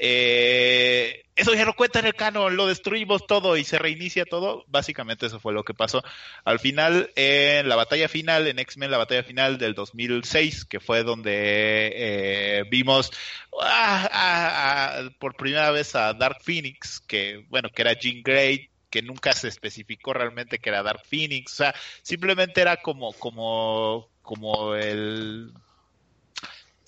eh, 0.00 1.24
eso 1.34 1.52
ya 1.54 1.64
no 1.64 1.74
cuenta 1.74 1.98
en 1.98 2.06
el 2.06 2.14
canon, 2.14 2.56
lo 2.56 2.68
destruimos 2.68 3.26
todo 3.26 3.56
y 3.56 3.64
se 3.64 3.78
reinicia 3.80 4.24
todo, 4.24 4.64
básicamente 4.68 5.26
eso 5.26 5.40
fue 5.40 5.52
lo 5.52 5.64
que 5.64 5.74
pasó. 5.74 6.04
Al 6.44 6.60
final, 6.60 7.10
en 7.16 7.68
la 7.68 7.74
batalla 7.74 8.08
final, 8.08 8.46
en 8.46 8.60
X-Men, 8.60 8.92
la 8.92 8.98
batalla 8.98 9.24
final 9.24 9.58
del 9.58 9.74
2006, 9.74 10.64
que 10.64 10.78
fue 10.78 11.02
donde 11.02 11.92
eh, 11.92 12.64
vimos 12.70 13.10
ah, 13.60 14.08
ah, 14.12 15.00
ah, 15.02 15.10
por 15.18 15.34
primera 15.34 15.72
vez 15.72 15.96
a 15.96 16.14
Dark 16.14 16.38
Phoenix, 16.40 17.00
que 17.00 17.44
bueno, 17.48 17.68
que 17.74 17.82
era 17.82 17.94
Jean 17.94 18.22
Grey, 18.22 18.70
que 18.96 19.02
nunca 19.02 19.32
se 19.34 19.48
especificó 19.48 20.14
realmente 20.14 20.58
que 20.58 20.70
era 20.70 20.82
Dark 20.82 21.02
Phoenix, 21.04 21.52
o 21.52 21.56
sea, 21.56 21.74
simplemente 22.00 22.62
era 22.62 22.78
como, 22.78 23.12
como, 23.12 24.08
como 24.22 24.74
el 24.74 25.52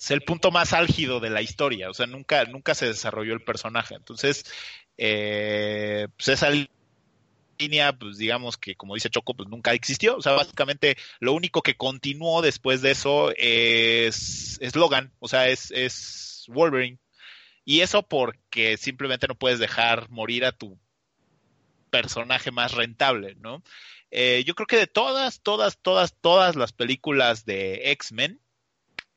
el 0.09 0.21
punto 0.21 0.49
más 0.49 0.73
álgido 0.73 1.19
de 1.19 1.29
la 1.29 1.43
historia, 1.43 1.87
o 1.87 1.93
sea, 1.93 2.07
nunca, 2.07 2.45
nunca 2.45 2.73
se 2.73 2.87
desarrolló 2.87 3.35
el 3.35 3.43
personaje. 3.43 3.93
Entonces, 3.93 4.43
eh, 4.97 6.07
pues 6.17 6.29
esa 6.29 6.49
línea, 7.59 7.93
pues 7.93 8.17
digamos 8.17 8.57
que 8.57 8.73
como 8.73 8.95
dice 8.95 9.11
Choco, 9.11 9.35
pues 9.35 9.47
nunca 9.47 9.73
existió. 9.73 10.17
O 10.17 10.21
sea, 10.23 10.31
básicamente 10.31 10.97
lo 11.19 11.33
único 11.33 11.61
que 11.61 11.77
continuó 11.77 12.41
después 12.41 12.81
de 12.81 12.89
eso 12.89 13.31
es, 13.37 14.57
es 14.61 14.75
Logan, 14.75 15.13
o 15.19 15.27
sea, 15.27 15.47
es, 15.47 15.69
es 15.69 16.45
Wolverine. 16.47 16.97
Y 17.65 17.81
eso 17.81 18.01
porque 18.01 18.77
simplemente 18.77 19.27
no 19.27 19.35
puedes 19.35 19.59
dejar 19.59 20.09
morir 20.09 20.43
a 20.43 20.53
tu 20.53 20.79
personaje 21.89 22.51
más 22.51 22.73
rentable, 22.73 23.35
¿no? 23.39 23.63
Eh, 24.11 24.43
yo 24.45 24.55
creo 24.55 24.67
que 24.67 24.77
de 24.77 24.87
todas, 24.87 25.41
todas, 25.41 25.77
todas, 25.77 26.15
todas 26.19 26.55
las 26.55 26.73
películas 26.73 27.45
de 27.45 27.91
X-Men, 27.91 28.39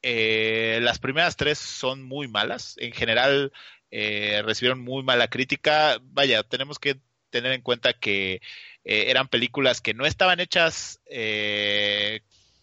eh, 0.02 0.80
las 0.82 0.98
primeras 0.98 1.36
tres 1.36 1.58
son 1.58 2.02
muy 2.02 2.28
malas. 2.28 2.76
En 2.78 2.92
general, 2.92 3.52
eh, 3.90 4.42
recibieron 4.44 4.80
muy 4.80 5.02
mala 5.02 5.28
crítica. 5.28 5.98
Vaya, 6.02 6.42
tenemos 6.42 6.78
que 6.78 7.00
tener 7.30 7.52
en 7.52 7.62
cuenta 7.62 7.94
que 7.94 8.40
eran 8.84 9.28
películas 9.28 9.80
que 9.80 9.94
no 9.94 10.06
estaban 10.06 10.40
hechas 10.40 11.00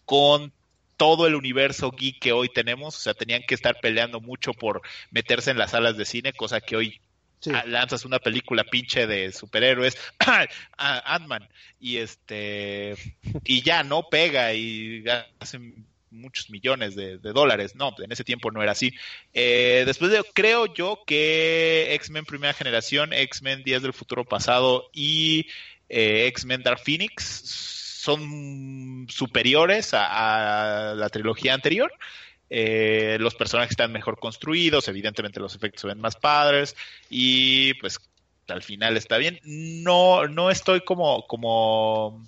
con 0.04 0.52
todo 0.98 1.26
el 1.26 1.34
universo 1.34 1.90
geek 1.92 2.20
que 2.20 2.32
hoy 2.32 2.50
tenemos. 2.50 2.94
O 2.94 3.00
sea, 3.00 3.14
tenían 3.14 3.42
que 3.42 3.54
estar 3.54 3.80
peleando 3.80 4.20
mucho 4.20 4.52
por 4.52 4.82
meterse 5.10 5.50
en 5.50 5.58
las 5.58 5.70
salas 5.70 5.96
de 5.96 6.04
cine, 6.04 6.34
cosa 6.34 6.60
que 6.60 6.76
hoy 6.76 7.00
Sí. 7.40 7.50
ah, 7.54 7.64
lanzas 7.66 8.04
una 8.04 8.18
película 8.18 8.64
pinche 8.64 9.06
de 9.06 9.32
superhéroes, 9.32 9.96
a 10.18 10.46
Ant-Man, 11.14 11.48
y 11.80 11.96
este, 11.96 12.94
y 13.44 13.62
ya 13.62 13.82
no 13.82 14.08
pega 14.10 14.52
y 14.52 15.04
hacen 15.38 15.86
muchos 16.10 16.50
millones 16.50 16.94
de, 16.94 17.18
dólares. 17.18 17.74
No, 17.74 17.94
en 17.98 18.12
ese 18.12 18.24
tiempo 18.24 18.50
no 18.50 18.62
era 18.62 18.72
así. 18.72 18.92
Eh, 19.32 19.84
después 19.86 20.10
de, 20.10 20.22
creo 20.34 20.72
yo 20.72 21.02
que 21.06 21.94
X-Men 21.94 22.24
Primera 22.24 22.52
Generación, 22.52 23.12
X-Men 23.12 23.62
Días 23.62 23.82
del 23.82 23.92
Futuro 23.92 24.24
Pasado 24.24 24.90
y 24.92 25.46
eh, 25.88 26.26
X-Men 26.26 26.62
Dark 26.62 26.80
Phoenix 26.84 27.24
son 27.24 29.06
superiores 29.08 29.90
a 29.92 30.94
la 30.96 31.08
trilogía 31.10 31.54
anterior. 31.54 31.92
Eh, 32.52 33.16
los 33.20 33.36
personajes 33.36 33.70
están 33.70 33.92
mejor 33.92 34.18
construidos, 34.18 34.88
evidentemente 34.88 35.38
los 35.38 35.54
efectos 35.54 35.82
se 35.82 35.86
ven 35.86 36.00
más 36.00 36.16
padres 36.16 36.74
y 37.08 37.74
pues 37.74 38.00
al 38.48 38.62
final 38.62 38.96
está 38.96 39.18
bien. 39.18 39.38
No, 39.44 40.26
no 40.26 40.50
estoy 40.50 40.80
como, 40.80 41.26
como, 41.28 42.26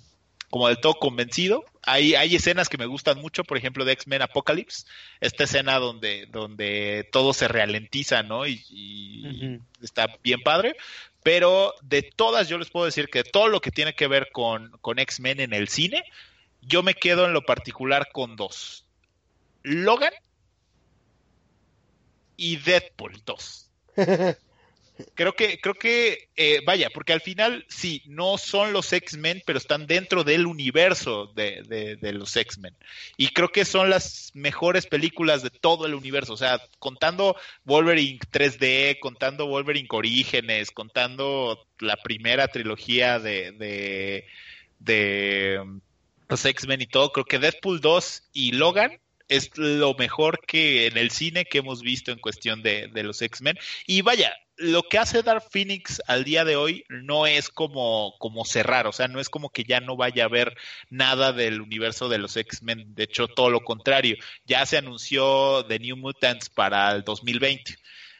como 0.49 0.67
del 0.69 0.79
todo 0.79 0.95
convencido. 0.95 1.65
Hay, 1.81 2.15
hay 2.15 2.35
escenas 2.35 2.69
que 2.69 2.77
me 2.77 2.85
gustan 2.85 3.19
mucho, 3.19 3.43
por 3.43 3.57
ejemplo, 3.57 3.83
de 3.83 3.91
X-Men 3.93 4.21
Apocalypse, 4.21 4.85
esta 5.19 5.43
escena 5.43 5.79
donde, 5.79 6.27
donde 6.27 7.09
todo 7.11 7.33
se 7.33 7.49
ralentiza, 7.49 8.23
¿no? 8.23 8.47
Y, 8.47 9.59
está 9.81 10.07
bien 10.23 10.41
padre. 10.41 10.75
Pero 11.21 11.73
de 11.81 12.01
todas, 12.01 12.49
yo 12.49 12.57
les 12.57 12.69
puedo 12.69 12.85
decir 12.85 13.09
que 13.09 13.23
todo 13.23 13.47
lo 13.47 13.61
que 13.61 13.71
tiene 13.71 13.93
que 13.93 14.07
ver 14.07 14.29
con, 14.31 14.71
con 14.81 14.99
X-Men 14.99 15.39
en 15.39 15.53
el 15.53 15.67
cine, 15.67 16.03
yo 16.61 16.83
me 16.83 16.93
quedo 16.93 17.25
en 17.25 17.33
lo 17.33 17.41
particular 17.41 18.09
con 18.13 18.35
dos. 18.35 18.82
Logan 19.63 20.13
y 22.37 22.57
Deadpool 22.57 23.21
2. 23.25 23.71
Creo 25.15 25.33
que, 25.33 25.59
creo 25.59 25.73
que, 25.73 26.29
eh, 26.35 26.59
vaya, 26.65 26.89
porque 26.93 27.13
al 27.13 27.21
final 27.21 27.65
sí, 27.67 28.03
no 28.05 28.37
son 28.37 28.73
los 28.73 28.93
X-Men, 28.93 29.41
pero 29.43 29.57
están 29.57 29.87
dentro 29.87 30.23
del 30.23 30.45
universo 30.45 31.31
de, 31.35 31.63
de, 31.67 31.95
de 31.95 32.13
los 32.13 32.35
X-Men. 32.35 32.75
Y 33.17 33.29
creo 33.29 33.49
que 33.49 33.65
son 33.65 33.89
las 33.89 34.29
mejores 34.35 34.85
películas 34.85 35.41
de 35.41 35.49
todo 35.49 35.87
el 35.87 35.95
universo. 35.95 36.33
O 36.33 36.37
sea, 36.37 36.61
contando 36.77 37.35
Wolverine 37.65 38.19
3D, 38.19 38.99
contando 38.99 39.47
Wolverine 39.47 39.87
Orígenes, 39.89 40.69
contando 40.69 41.65
la 41.79 41.97
primera 41.97 42.47
trilogía 42.47 43.17
de, 43.17 43.51
de, 43.51 44.25
de 44.77 45.59
um, 45.59 45.81
los 46.29 46.45
X-Men 46.45 46.81
y 46.81 46.87
todo, 46.87 47.11
creo 47.11 47.25
que 47.25 47.39
Deadpool 47.39 47.81
2 47.81 48.29
y 48.33 48.51
Logan 48.51 48.99
es 49.27 49.49
lo 49.57 49.93
mejor 49.95 50.39
que 50.45 50.87
en 50.87 50.97
el 50.97 51.11
cine 51.11 51.45
que 51.45 51.59
hemos 51.59 51.81
visto 51.81 52.11
en 52.11 52.19
cuestión 52.19 52.61
de, 52.63 52.87
de 52.87 53.03
los 53.03 53.21
X-Men. 53.21 53.57
Y 53.87 54.01
vaya, 54.01 54.33
lo 54.57 54.83
que 54.83 54.97
hace 54.97 55.23
Dark 55.23 55.43
Phoenix 55.49 56.01
al 56.07 56.23
día 56.23 56.45
de 56.45 56.55
hoy 56.55 56.85
no 56.89 57.25
es 57.25 57.49
como, 57.49 58.15
como 58.19 58.45
cerrar, 58.45 58.87
o 58.87 58.91
sea, 58.91 59.07
no 59.07 59.19
es 59.19 59.29
como 59.29 59.49
que 59.49 59.63
ya 59.63 59.79
no 59.79 59.95
vaya 59.95 60.23
a 60.23 60.27
haber 60.27 60.55
nada 60.89 61.33
del 61.33 61.61
universo 61.61 62.09
de 62.09 62.19
los 62.19 62.37
X-Men, 62.37 62.93
de 62.93 63.03
hecho 63.03 63.27
todo 63.27 63.49
lo 63.49 63.61
contrario, 63.61 64.15
ya 64.45 64.65
se 64.65 64.77
anunció 64.77 65.65
The 65.65 65.79
New 65.79 65.97
Mutants 65.97 66.49
para 66.49 66.91
el 66.91 67.03
2020. 67.03 67.75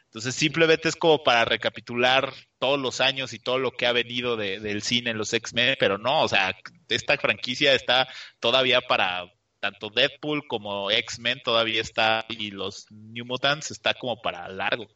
Entonces 0.05 0.35
simplemente 0.35 0.89
es 0.89 0.95
como 0.95 1.23
para 1.23 1.43
recapitular 1.43 2.33
todos 2.59 2.79
los 2.79 3.01
años 3.01 3.33
y 3.33 3.39
todo 3.39 3.57
lo 3.57 3.71
que 3.71 3.87
ha 3.87 3.91
venido 3.93 4.37
de, 4.37 4.59
del 4.59 4.83
cine 4.83 5.09
en 5.11 5.17
los 5.17 5.33
X-Men, 5.33 5.75
pero 5.79 5.97
no, 5.97 6.21
o 6.21 6.27
sea, 6.27 6.55
esta 6.89 7.17
franquicia 7.17 7.73
está 7.73 8.07
todavía 8.39 8.81
para 8.81 9.25
tanto 9.63 9.89
Deadpool 9.89 10.45
como 10.45 10.91
X-Men 10.91 11.39
todavía 11.41 11.79
está 11.79 12.25
y 12.27 12.51
los 12.51 12.85
New 12.91 13.25
Mutants 13.25 13.71
está 13.71 13.93
como 13.93 14.21
para 14.21 14.49
largo. 14.49 14.87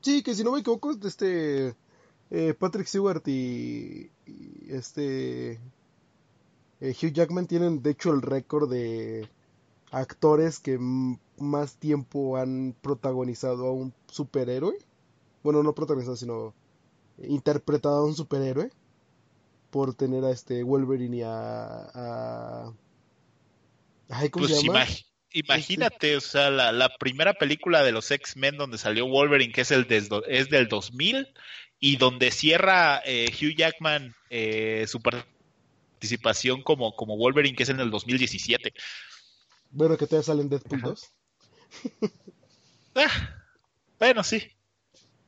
Sí, 0.00 0.22
que 0.22 0.34
si 0.34 0.42
no 0.42 0.52
me 0.52 0.60
equivoco, 0.60 0.90
este 1.04 1.76
eh, 2.30 2.54
Patrick 2.58 2.86
Stewart 2.86 3.22
y, 3.28 4.10
este 4.70 5.60
eh, 6.80 6.94
Hugh 6.98 7.12
Jackman 7.12 7.46
tienen 7.46 7.82
de 7.82 7.90
hecho 7.90 8.10
el 8.10 8.22
récord 8.22 8.70
de 8.70 9.28
actores 9.90 10.60
que 10.60 10.78
más 10.78 11.76
tiempo 11.76 12.38
han 12.38 12.74
protagonizado 12.80 13.66
a 13.66 13.72
un 13.72 13.92
superhéroe. 14.06 14.78
Bueno, 15.42 15.62
no 15.62 15.74
protagonizado, 15.74 16.16
sino 16.16 16.54
interpretado 17.18 17.98
a 17.98 18.06
un 18.06 18.14
superhéroe 18.14 18.70
por 19.70 19.92
tener 19.92 20.24
a 20.24 20.30
este 20.30 20.62
Wolverine 20.62 21.18
y 21.18 21.22
a... 21.22 22.72
Ay, 24.14 24.30
¿cómo 24.30 24.46
Pues 24.46 24.60
se 24.60 24.66
llama? 24.66 24.84
imag- 24.84 25.04
imagínate, 25.32 26.16
o 26.16 26.20
sea, 26.20 26.50
la, 26.50 26.72
la 26.72 26.88
primera 26.98 27.34
película 27.34 27.82
de 27.82 27.92
los 27.92 28.10
X-Men 28.10 28.56
donde 28.56 28.78
salió 28.78 29.06
Wolverine, 29.06 29.52
que 29.52 29.62
es, 29.62 29.70
el 29.70 29.86
es 30.28 30.48
del 30.48 30.68
2000, 30.68 31.28
y 31.80 31.96
donde 31.96 32.30
cierra 32.30 33.02
eh, 33.04 33.26
Hugh 33.32 33.56
Jackman 33.56 34.14
eh, 34.30 34.86
su 34.86 35.00
participación 36.00 36.62
como, 36.62 36.94
como 36.94 37.16
Wolverine, 37.16 37.56
que 37.56 37.64
es 37.64 37.68
en 37.68 37.80
el 37.80 37.90
2017. 37.90 38.72
Bueno, 39.70 39.96
que 39.96 40.06
todavía 40.06 40.24
sale 40.24 40.42
en 40.42 40.48
Deadpool 40.48 40.78
Ajá. 40.78 40.88
2. 40.88 41.08
Ah, 42.94 43.34
bueno, 43.98 44.22
sí. 44.22 44.40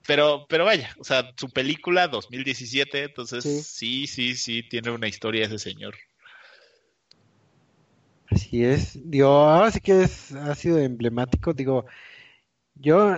Pero, 0.06 0.46
pero 0.48 0.64
vaya, 0.64 0.94
o 1.00 1.04
sea, 1.04 1.32
su 1.36 1.48
película 1.50 2.06
2017, 2.08 3.02
entonces 3.04 3.44
Sí. 3.44 3.62
sí, 3.62 4.06
sí, 4.06 4.36
sí, 4.36 4.62
tiene 4.68 4.90
una 4.90 5.08
historia 5.08 5.46
ese 5.46 5.58
señor. 5.58 5.96
Así 8.36 8.64
es. 8.64 8.98
Digo, 9.02 9.28
ahora 9.28 9.70
sí 9.70 9.80
que 9.80 10.02
es, 10.02 10.32
ha 10.32 10.54
sido 10.54 10.78
emblemático. 10.78 11.52
Digo, 11.54 11.86
Yo, 12.74 13.16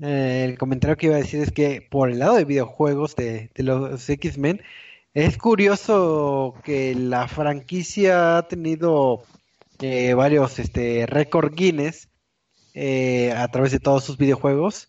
eh, 0.00 0.46
el 0.48 0.58
comentario 0.58 0.96
que 0.96 1.06
iba 1.08 1.16
a 1.16 1.18
decir 1.20 1.40
es 1.42 1.52
que 1.52 1.82
por 1.82 2.10
el 2.10 2.20
lado 2.20 2.36
de 2.36 2.44
videojuegos 2.44 3.16
de, 3.16 3.50
de 3.54 3.62
los 3.64 4.08
X-Men, 4.10 4.62
es 5.14 5.38
curioso 5.38 6.54
que 6.64 6.94
la 6.94 7.28
franquicia 7.28 8.38
ha 8.38 8.48
tenido 8.48 9.24
eh, 9.80 10.14
varios 10.14 10.58
este, 10.58 11.06
récord 11.06 11.54
Guinness 11.54 12.08
eh, 12.74 13.32
a 13.36 13.48
través 13.50 13.72
de 13.72 13.80
todos 13.80 14.04
sus 14.04 14.18
videojuegos, 14.18 14.88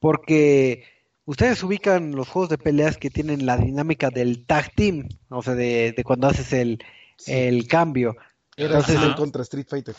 porque 0.00 0.84
ustedes 1.24 1.62
ubican 1.62 2.12
los 2.12 2.28
juegos 2.28 2.50
de 2.50 2.58
peleas 2.58 2.98
que 2.98 3.10
tienen 3.10 3.46
la 3.46 3.56
dinámica 3.58 4.10
del 4.10 4.46
tag 4.46 4.74
team, 4.74 5.08
o 5.30 5.42
sea, 5.42 5.54
de, 5.54 5.92
de 5.96 6.04
cuando 6.04 6.28
haces 6.28 6.52
el, 6.52 6.78
Sí. 7.16 7.32
el 7.32 7.68
cambio. 7.68 8.16
Era 8.56 8.66
Entonces, 8.76 8.96
Ajá. 8.96 9.16
contra 9.16 9.42
Street 9.42 9.66
Fighter. 9.68 9.94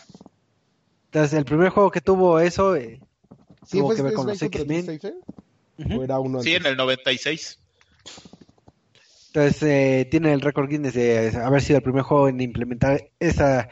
Entonces, 1.05 1.33
el 1.37 1.45
primer 1.45 1.69
juego 1.69 1.91
que 1.91 2.01
tuvo 2.01 2.39
eso 2.39 2.75
eh, 2.75 2.99
¿Sí 3.65 3.77
tuvo 3.77 3.87
fue 3.87 3.95
que 3.95 4.01
ver 4.03 4.13
con 4.13 4.27
los 4.27 4.41
X-Men. 4.41 4.99
Uno 6.19 6.41
Sí, 6.41 6.53
en 6.53 6.65
el 6.65 6.75
96. 6.77 7.59
Entonces, 9.27 9.63
eh, 9.63 10.07
tiene 10.09 10.33
el 10.33 10.41
récord 10.41 10.69
Guinness 10.69 10.93
de 10.93 11.29
haber 11.43 11.61
sido 11.61 11.77
el 11.77 11.83
primer 11.83 12.03
juego 12.03 12.27
en 12.27 12.39
implementar 12.41 13.09
esa, 13.19 13.67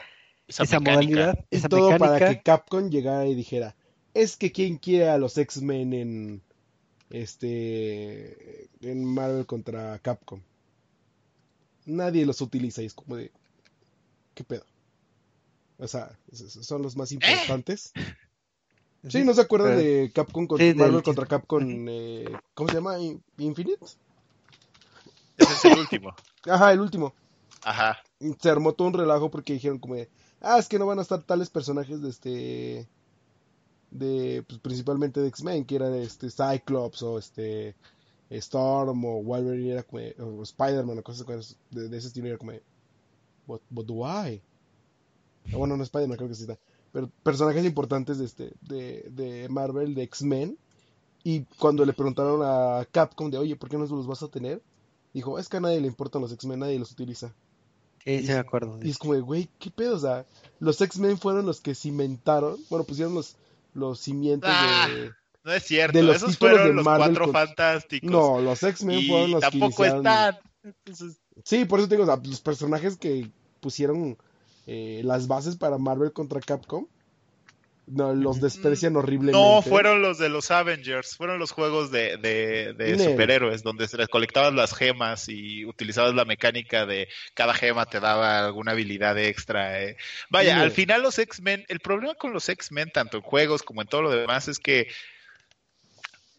Esa, 0.48 0.64
esa 0.64 0.80
mecánica. 0.80 0.90
modalidad, 0.90 1.38
Y 1.50 1.56
esa 1.58 1.68
todo 1.68 1.92
mecánica. 1.92 2.18
para 2.18 2.36
que 2.36 2.42
Capcom 2.42 2.90
llegara 2.90 3.26
y 3.26 3.34
dijera, 3.34 3.76
es 4.14 4.36
que 4.36 4.50
quien 4.50 4.76
quiere 4.78 5.08
a 5.08 5.18
los 5.18 5.38
X-Men 5.38 5.92
en 5.92 6.42
este 7.10 8.68
en 8.80 9.04
Marvel 9.04 9.46
contra 9.46 9.98
Capcom. 10.00 10.40
Nadie 11.86 12.26
los 12.26 12.40
utiliza 12.40 12.82
y 12.82 12.86
es 12.86 12.94
como 12.94 13.16
de 13.16 13.30
¿qué 14.34 14.44
pedo? 14.44 14.64
O 15.78 15.88
sea, 15.88 16.16
son 16.32 16.82
los 16.82 16.96
más 16.96 17.10
importantes. 17.12 17.92
Sí, 19.08 19.24
¿no 19.24 19.34
se 19.34 19.40
acuerdan 19.40 19.70
pero- 19.76 19.80
de 19.80 20.12
Capcom 20.14 20.46
contra 20.46 20.64
Sí, 20.64 20.68
del- 20.68 20.76
Marvel 20.78 21.02
contra 21.02 21.26
Capcom 21.26 21.62
eh, 21.88 22.24
¿cómo 22.54 22.68
se 22.68 22.74
llama? 22.76 22.98
In- 23.00 23.22
Infinite? 23.38 23.84
Ese 25.36 25.52
es 25.54 25.64
el 25.64 25.78
último. 25.78 26.14
Ajá, 26.44 26.72
el 26.72 26.80
último. 26.80 27.12
Ajá. 27.64 27.98
se 28.40 28.50
armó 28.50 28.72
todo 28.74 28.88
un 28.88 28.94
relajo 28.94 29.30
porque 29.30 29.52
dijeron 29.54 29.78
como 29.78 29.94
de, 29.94 30.08
ah, 30.40 30.58
es 30.58 30.68
que 30.68 30.78
no 30.78 30.86
van 30.86 30.98
a 30.98 31.02
estar 31.02 31.22
tales 31.22 31.48
personajes 31.50 32.00
de 32.02 32.08
este, 32.10 32.88
de, 33.90 34.44
pues, 34.48 34.60
principalmente 34.60 35.20
de 35.20 35.28
X-Men, 35.28 35.64
que 35.64 35.76
era 35.76 35.88
de 35.88 36.02
este 36.04 36.28
Cyclops 36.30 37.02
o 37.02 37.18
este 37.18 37.74
Storm 38.30 39.04
o 39.04 39.22
Wolverine, 39.22 39.72
era 39.72 39.82
como 39.82 40.00
o 40.38 40.42
Spider-Man 40.42 40.98
o 40.98 41.02
cosas 41.02 41.24
cosas 41.24 41.56
de, 41.70 41.88
de 41.88 41.96
ese 41.98 42.08
estilo, 42.08 42.28
era 42.28 42.38
como 42.38 42.52
de, 42.52 42.62
what, 43.46 43.60
what 43.70 43.84
do 43.84 44.02
I? 44.06 44.40
Ah, 45.52 45.56
bueno, 45.56 45.76
no 45.76 45.82
Spider-Man, 45.82 46.16
creo 46.16 46.28
que 46.28 46.34
sí 46.34 46.42
está, 46.42 46.58
pero 46.92 47.10
personajes 47.22 47.64
importantes 47.64 48.18
de 48.18 48.24
este, 48.26 48.52
de, 48.62 49.06
de 49.10 49.48
Marvel, 49.48 49.94
de 49.94 50.02
X-Men, 50.04 50.56
y 51.24 51.42
cuando 51.58 51.84
le 51.84 51.92
preguntaron 51.92 52.40
a 52.42 52.84
Capcom 52.90 53.30
de, 53.30 53.38
oye, 53.38 53.56
¿por 53.56 53.68
qué 53.68 53.76
no 53.78 53.86
los 53.86 54.06
vas 54.06 54.22
a 54.22 54.28
tener? 54.28 54.62
Dijo, 55.14 55.38
es 55.38 55.48
que 55.48 55.58
a 55.58 55.60
nadie 55.60 55.80
le 55.80 55.86
importan 55.86 56.22
los 56.22 56.32
X-Men, 56.32 56.60
nadie 56.60 56.78
los 56.78 56.90
utiliza. 56.92 57.34
Sí, 58.04 58.20
sí 58.26 58.32
me 58.32 58.38
acuerdo. 58.38 58.78
Y 58.82 58.90
es 58.90 58.98
como 58.98 59.14
de, 59.14 59.20
güey, 59.20 59.48
¿qué 59.60 59.70
pedo? 59.70 59.94
O 59.96 59.98
sea, 59.98 60.26
los 60.58 60.80
X-Men 60.80 61.18
fueron 61.18 61.46
los 61.46 61.60
que 61.60 61.74
cimentaron, 61.74 62.58
bueno, 62.70 62.84
pusieron 62.84 63.14
los, 63.14 63.36
los 63.74 64.00
cimientos 64.00 64.50
Ah, 64.52 64.88
de... 64.90 65.10
No 65.44 65.52
es 65.52 65.62
cierto. 65.64 65.98
De 65.98 66.04
los 66.04 66.16
Esos 66.16 66.30
títulos 66.30 66.52
fueron 66.54 66.68
de 66.68 66.74
los 66.74 66.84
Marvel 66.84 67.06
cuatro 67.08 67.24
con- 67.24 67.32
fantásticos. 67.34 68.10
No, 68.10 68.40
los 68.40 68.62
X-Men 68.62 68.98
y 69.00 69.08
fueron 69.08 69.30
los 69.32 69.40
que 69.44 69.50
tampoco 69.50 69.84
iniciaron- 69.84 69.98
están. 70.06 70.38
Entonces, 70.62 71.18
Sí, 71.44 71.64
por 71.64 71.78
eso 71.80 71.88
te 71.88 71.96
digo, 71.96 72.04
o 72.04 72.06
sea, 72.14 72.22
los 72.24 72.40
personajes 72.40 72.96
que 72.96 73.30
pusieron 73.60 74.16
eh, 74.66 75.00
las 75.04 75.26
bases 75.26 75.56
para 75.56 75.78
Marvel 75.78 76.12
contra 76.12 76.40
Capcom, 76.40 76.86
no, 77.86 78.14
los 78.14 78.40
desprecian 78.40 78.96
horriblemente. 78.96 79.38
no 79.38 79.60
fueron 79.60 80.02
los 80.02 80.16
de 80.16 80.28
los 80.28 80.50
Avengers, 80.52 81.16
fueron 81.16 81.38
los 81.40 81.50
juegos 81.50 81.90
de, 81.90 82.16
de, 82.16 82.98
superhéroes, 82.98 83.64
donde 83.64 83.88
se 83.88 83.96
recolectabas 83.96 84.54
las 84.54 84.72
gemas 84.72 85.28
y 85.28 85.64
utilizabas 85.64 86.14
la 86.14 86.24
mecánica 86.24 86.86
de 86.86 87.08
cada 87.34 87.54
gema 87.54 87.86
te 87.86 87.98
daba 87.98 88.46
alguna 88.46 88.72
habilidad 88.72 89.18
extra. 89.18 89.82
eh. 89.82 89.96
Vaya, 90.30 90.62
al 90.62 90.70
final 90.70 91.02
los 91.02 91.18
X-Men, 91.18 91.64
el 91.68 91.80
problema 91.80 92.14
con 92.14 92.32
los 92.32 92.48
X-Men, 92.48 92.90
tanto 92.94 93.16
en 93.16 93.22
juegos 93.24 93.62
como 93.62 93.82
en 93.82 93.88
todo 93.88 94.02
lo 94.02 94.10
demás, 94.10 94.46
es 94.46 94.60
que 94.60 94.88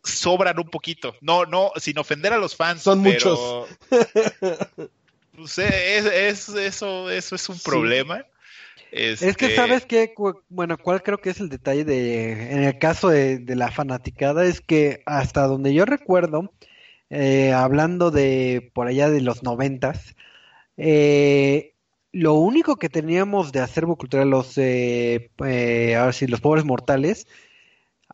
sobran 0.04 0.60
un 0.60 0.70
poquito. 0.70 1.16
No, 1.22 1.46
no, 1.46 1.72
sin 1.76 1.98
ofender 1.98 2.34
a 2.34 2.38
los 2.38 2.56
fans. 2.56 2.84
Son 2.84 3.04
pero, 3.04 3.68
pues, 5.36 5.58
eh, 5.58 5.98
es, 5.98 6.06
es- 6.06 6.50
eso, 6.50 7.10
eso 7.10 7.36
es 7.36 7.50
un 7.50 7.60
Sí. 7.60 7.60
problema. 7.60 8.26
Es 9.20 9.38
que 9.38 9.46
Este, 9.46 9.56
sabes 9.56 9.86
que, 9.86 10.14
bueno, 10.50 10.78
cuál 10.78 11.02
creo 11.02 11.20
que 11.20 11.30
es 11.30 11.40
el 11.40 11.50
detalle 11.50 11.86
de, 11.86 12.52
en 12.52 12.64
el 12.64 12.78
caso 12.78 13.10
de, 13.10 13.40
de 13.40 13.56
la 13.56 13.72
fanaticada, 13.72 14.46
es 14.46 14.60
que 14.60 15.02
hasta 15.06 15.44
donde 15.48 15.74
yo 15.74 15.86
recuerdo, 15.86 16.52
eh, 17.10 17.54
hablando 17.54 18.12
de 18.12 18.72
por 18.74 18.88
allá 18.88 19.10
de 19.10 19.22
los 19.22 19.44
noventas, 19.44 20.16
eh, 20.78 21.76
lo 22.14 22.36
único 22.36 22.78
que 22.78 22.90
teníamos 22.90 23.52
de 23.54 23.62
acervo 23.62 23.98
cultural 23.98 24.30
los, 24.32 24.58
eh, 24.58 25.32
eh, 25.46 25.96
ahora 25.98 26.14
sí, 26.14 26.28
los 26.28 26.42
pobres 26.42 26.66
mortales, 26.66 27.28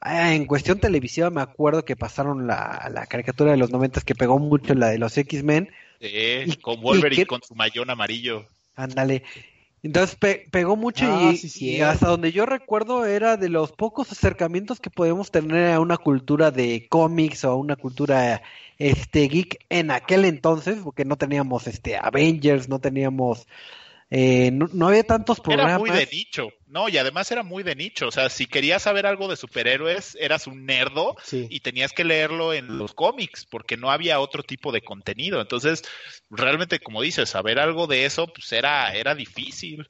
ah, 0.02 0.34
en 0.34 0.46
cuestión 0.46 0.80
televisiva 0.80 1.30
me 1.30 1.42
acuerdo 1.42 1.86
que 1.86 1.96
pasaron 1.96 2.48
la, 2.48 2.90
la 2.94 3.06
caricatura 3.08 3.52
de 3.52 3.58
los 3.58 3.72
noventas 3.72 4.04
que 4.04 4.16
pegó 4.16 4.40
mucho, 4.40 4.74
la 4.76 4.90
de 4.90 4.98
los 5.00 5.18
X-Men, 5.18 5.70
y- 6.00 6.56
con 6.58 6.76
y 6.80 6.82
Wolverine 6.82 7.24
que- 7.24 7.28
con 7.28 7.42
su 7.42 7.56
mayón 7.56 7.90
amarillo. 7.90 8.46
Ándale. 8.76 9.24
Entonces 9.82 10.18
pe- 10.18 10.48
pegó 10.52 10.76
mucho 10.76 11.06
Ah, 11.08 11.32
y, 11.34 11.38
sí, 11.38 11.76
y 11.78 11.82
hasta 11.82 12.08
donde 12.08 12.34
yo 12.34 12.46
recuerdo 12.46 13.06
era 13.06 13.38
de 13.38 13.48
los 13.48 13.72
pocos 13.72 14.12
acercamientos 14.12 14.80
que 14.82 14.90
podemos 14.90 15.32
tener 15.32 15.72
a 15.72 15.80
una 15.80 15.98
cultura 15.98 16.52
de 16.52 16.88
cómics 16.90 17.46
o 17.46 17.52
a 17.52 17.56
una 17.56 17.78
cultura 17.78 18.42
este 18.78 19.28
geek 19.30 19.66
en 19.70 19.92
aquel 19.92 20.26
entonces, 20.26 20.80
porque 20.84 21.06
no 21.06 21.18
teníamos 21.18 21.66
este 21.68 21.96
Avengers, 21.98 22.68
no 22.68 22.80
teníamos 22.80 23.48
eh, 24.12 24.50
no, 24.52 24.68
no 24.74 24.88
había 24.88 25.04
tantos 25.04 25.40
programas. 25.40 25.74
Era 25.74 25.80
muy 25.80 25.92
de 25.92 26.10
nicho, 26.12 26.50
¿no? 26.68 26.90
Y 26.90 26.98
además 26.98 27.32
era 27.32 27.44
muy 27.44 27.62
de 27.64 27.76
nicho. 27.76 28.08
O 28.08 28.12
sea, 28.12 28.30
si 28.30 28.48
querías 28.48 28.82
saber 28.82 29.06
algo 29.06 29.28
de 29.28 29.36
superhéroes, 29.36 30.18
eras 30.20 30.48
un 30.48 30.66
nerdo 30.66 31.16
Sí. 31.24 31.48
y 31.50 31.60
tenías 31.60 31.92
que 31.94 32.04
leerlo 32.04 32.54
en 32.54 32.78
los 32.80 32.94
cómics, 32.94 33.46
porque 33.46 33.78
no 33.78 33.92
había 33.92 34.20
otro 34.20 34.42
tipo 34.42 34.72
de 34.72 34.82
contenido. 34.82 35.42
Entonces, 35.42 35.84
realmente, 36.30 36.80
como 36.80 37.02
dices, 37.02 37.30
saber 37.30 37.60
algo 37.60 37.86
de 37.86 38.06
eso, 38.06 38.28
pues 38.28 38.52
era, 38.52 38.94
era 38.94 39.14
difícil. 39.14 39.88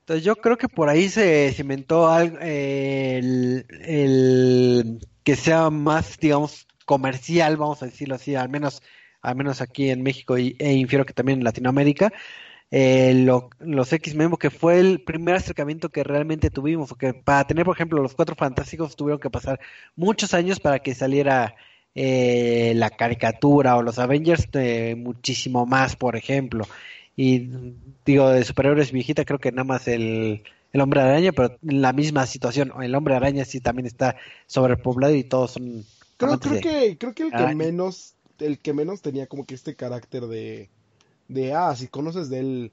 Entonces 0.00 0.24
yo 0.24 0.36
creo 0.36 0.56
que 0.56 0.68
por 0.68 0.88
ahí 0.88 1.08
se 1.10 1.52
cimentó 1.52 2.08
algo, 2.08 2.38
eh, 2.40 3.18
el, 3.18 3.66
el 3.82 4.98
que 5.22 5.36
sea 5.36 5.68
más, 5.68 6.18
digamos, 6.18 6.66
comercial, 6.86 7.58
vamos 7.58 7.82
a 7.82 7.86
decirlo 7.86 8.14
así, 8.14 8.34
al 8.34 8.48
menos, 8.48 8.82
al 9.20 9.36
menos 9.36 9.60
aquí 9.60 9.90
en 9.90 10.02
México 10.02 10.38
y, 10.38 10.56
e 10.58 10.72
infiero 10.72 11.04
que 11.04 11.12
también 11.12 11.40
en 11.40 11.44
Latinoamérica, 11.44 12.10
eh, 12.70 13.14
lo- 13.14 13.50
los 13.60 13.92
X-Men, 13.92 14.32
que 14.36 14.50
fue 14.50 14.78
el 14.80 15.00
primer 15.02 15.36
acercamiento 15.36 15.88
que 15.88 16.04
realmente 16.04 16.50
tuvimos, 16.50 16.88
porque 16.90 17.14
para 17.14 17.46
tener, 17.46 17.64
por 17.64 17.74
ejemplo, 17.76 18.02
los 18.02 18.14
Cuatro 18.14 18.34
Fantásticos 18.36 18.96
tuvieron 18.96 19.20
que 19.20 19.30
pasar 19.30 19.58
muchos 19.96 20.34
años 20.34 20.60
para 20.60 20.80
que 20.80 20.94
saliera 20.94 21.54
eh, 21.94 22.72
la 22.76 22.90
caricatura 22.90 23.76
o 23.76 23.82
los 23.82 23.98
Avengers 23.98 24.48
eh, 24.52 24.94
muchísimo 24.96 25.66
más, 25.66 25.96
por 25.96 26.16
ejemplo. 26.16 26.66
Y 27.16 27.50
digo, 28.04 28.28
de 28.30 28.44
superhéroes 28.44 28.92
viejita, 28.92 29.24
creo 29.24 29.38
que 29.40 29.50
nada 29.50 29.64
más 29.64 29.88
el, 29.88 30.42
el 30.72 30.80
hombre 30.80 31.00
araña, 31.00 31.32
pero 31.32 31.56
en 31.66 31.82
la 31.82 31.92
misma 31.92 32.26
situación. 32.26 32.72
El 32.80 32.94
hombre 32.94 33.14
araña 33.16 33.44
sí 33.44 33.60
también 33.60 33.86
está 33.86 34.16
sobrepoblado 34.46 35.14
y 35.14 35.24
todos 35.24 35.52
son. 35.52 35.84
Creo, 36.16 36.38
creo 36.38 36.54
de- 36.54 36.60
que, 36.60 36.96
creo 36.98 37.14
que 37.14 37.24
el 37.24 37.32
que 37.34 37.54
menos, 37.54 38.14
el 38.38 38.58
que 38.58 38.72
menos 38.72 39.02
tenía 39.02 39.26
como 39.26 39.46
que 39.46 39.54
este 39.54 39.74
carácter 39.74 40.26
de, 40.26 40.68
de, 41.28 41.52
ah, 41.54 41.74
si 41.76 41.88
conoces 41.88 42.28
de 42.30 42.40
él, 42.40 42.72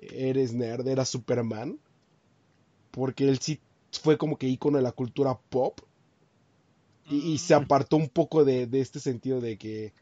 eres 0.00 0.52
nerd, 0.52 0.86
era 0.88 1.04
Superman, 1.04 1.78
porque 2.90 3.28
él 3.28 3.38
sí 3.38 3.60
fue 3.92 4.18
como 4.18 4.36
que 4.38 4.46
ícono 4.48 4.78
de 4.78 4.82
la 4.82 4.92
cultura 4.92 5.38
pop, 5.50 5.80
y, 7.08 7.32
y 7.32 7.38
se 7.38 7.54
apartó 7.54 7.96
un 7.96 8.08
poco 8.08 8.44
de, 8.44 8.66
de 8.66 8.80
este 8.80 9.00
sentido 9.00 9.40
de 9.40 9.56
que, 9.58 9.92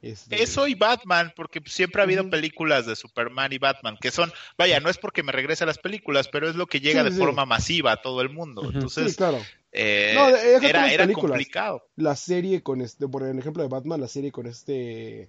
este, 0.00 0.42
Eso 0.42 0.66
y 0.66 0.74
Batman, 0.74 1.32
porque 1.36 1.60
siempre 1.66 2.00
ha 2.00 2.04
habido 2.04 2.28
películas 2.28 2.86
de 2.86 2.96
Superman 2.96 3.52
y 3.52 3.58
Batman, 3.58 3.96
que 4.00 4.10
son, 4.10 4.32
vaya, 4.58 4.80
no 4.80 4.88
es 4.88 4.98
porque 4.98 5.22
me 5.22 5.30
regrese 5.32 5.62
a 5.62 5.66
las 5.66 5.78
películas, 5.78 6.28
pero 6.28 6.48
es 6.48 6.56
lo 6.56 6.66
que 6.66 6.80
llega 6.80 7.02
Sí, 7.02 7.10
de 7.10 7.12
sí. 7.12 7.18
forma 7.18 7.46
masiva 7.46 7.92
a 7.92 8.02
todo 8.02 8.20
el 8.20 8.28
mundo. 8.28 8.62
Sí, 8.62 8.70
Entonces, 8.74 9.16
claro, 9.16 9.38
eh, 9.70 10.12
No, 10.14 10.28
era, 10.28 10.92
era 10.92 11.12
complicado. 11.12 11.86
la 11.96 12.16
serie 12.16 12.62
con 12.62 12.80
este, 12.80 13.06
por 13.06 13.22
ejemplo 13.28 13.62
de 13.62 13.68
Batman, 13.68 14.00
la 14.00 14.08
serie 14.08 14.32
con 14.32 14.46
este... 14.46 15.28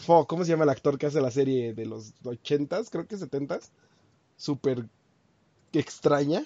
Fo, 0.00 0.26
¿Cómo 0.26 0.44
se 0.44 0.50
llama 0.50 0.64
el 0.64 0.70
actor 0.70 0.98
que 0.98 1.06
hace 1.06 1.20
la 1.20 1.30
serie 1.30 1.74
de 1.74 1.86
los 1.86 2.12
ochentas, 2.24 2.90
creo 2.90 3.06
que 3.06 3.16
setentas? 3.16 3.70
Súper 4.36 4.84
extraña. 5.72 6.44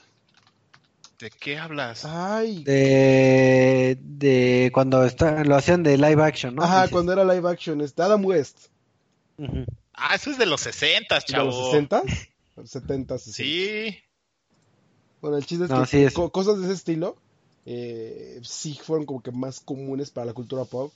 ¿De 1.20 1.30
qué 1.30 1.58
hablas? 1.58 2.04
Ay, 2.04 2.64
de, 2.64 3.98
de 4.00 4.70
cuando 4.74 5.04
está, 5.04 5.44
lo 5.44 5.56
hacían 5.56 5.82
de 5.82 5.96
live 5.96 6.22
action, 6.22 6.54
¿no? 6.54 6.62
ajá, 6.64 6.82
Dices. 6.82 6.92
cuando 6.92 7.12
era 7.12 7.24
live 7.24 7.48
action, 7.48 7.80
este 7.80 8.02
Adam 8.02 8.24
West. 8.24 8.66
Ah, 9.94 10.14
eso 10.16 10.30
es 10.30 10.38
de 10.38 10.46
los 10.46 10.60
60, 10.60 11.16
de 11.16 11.22
chavo. 11.22 11.46
los 11.46 11.56
sesentas, 11.56 12.04
setentas, 12.64 13.22
Sí, 13.22 13.96
Bueno, 15.20 15.36
el 15.38 15.46
chiste 15.46 15.64
es 15.64 15.70
No, 15.70 15.80
que 15.80 15.86
sí 15.86 16.02
es. 16.04 16.14
co- 16.14 16.30
cosas 16.30 16.58
de 16.58 16.64
ese 16.64 16.74
estilo 16.74 17.16
eh, 17.66 18.40
sí 18.42 18.74
fueron 18.82 19.06
como 19.06 19.22
que 19.22 19.30
más 19.32 19.60
comunes 19.60 20.10
para 20.10 20.26
la 20.26 20.34
cultura 20.34 20.64
pop 20.64 20.92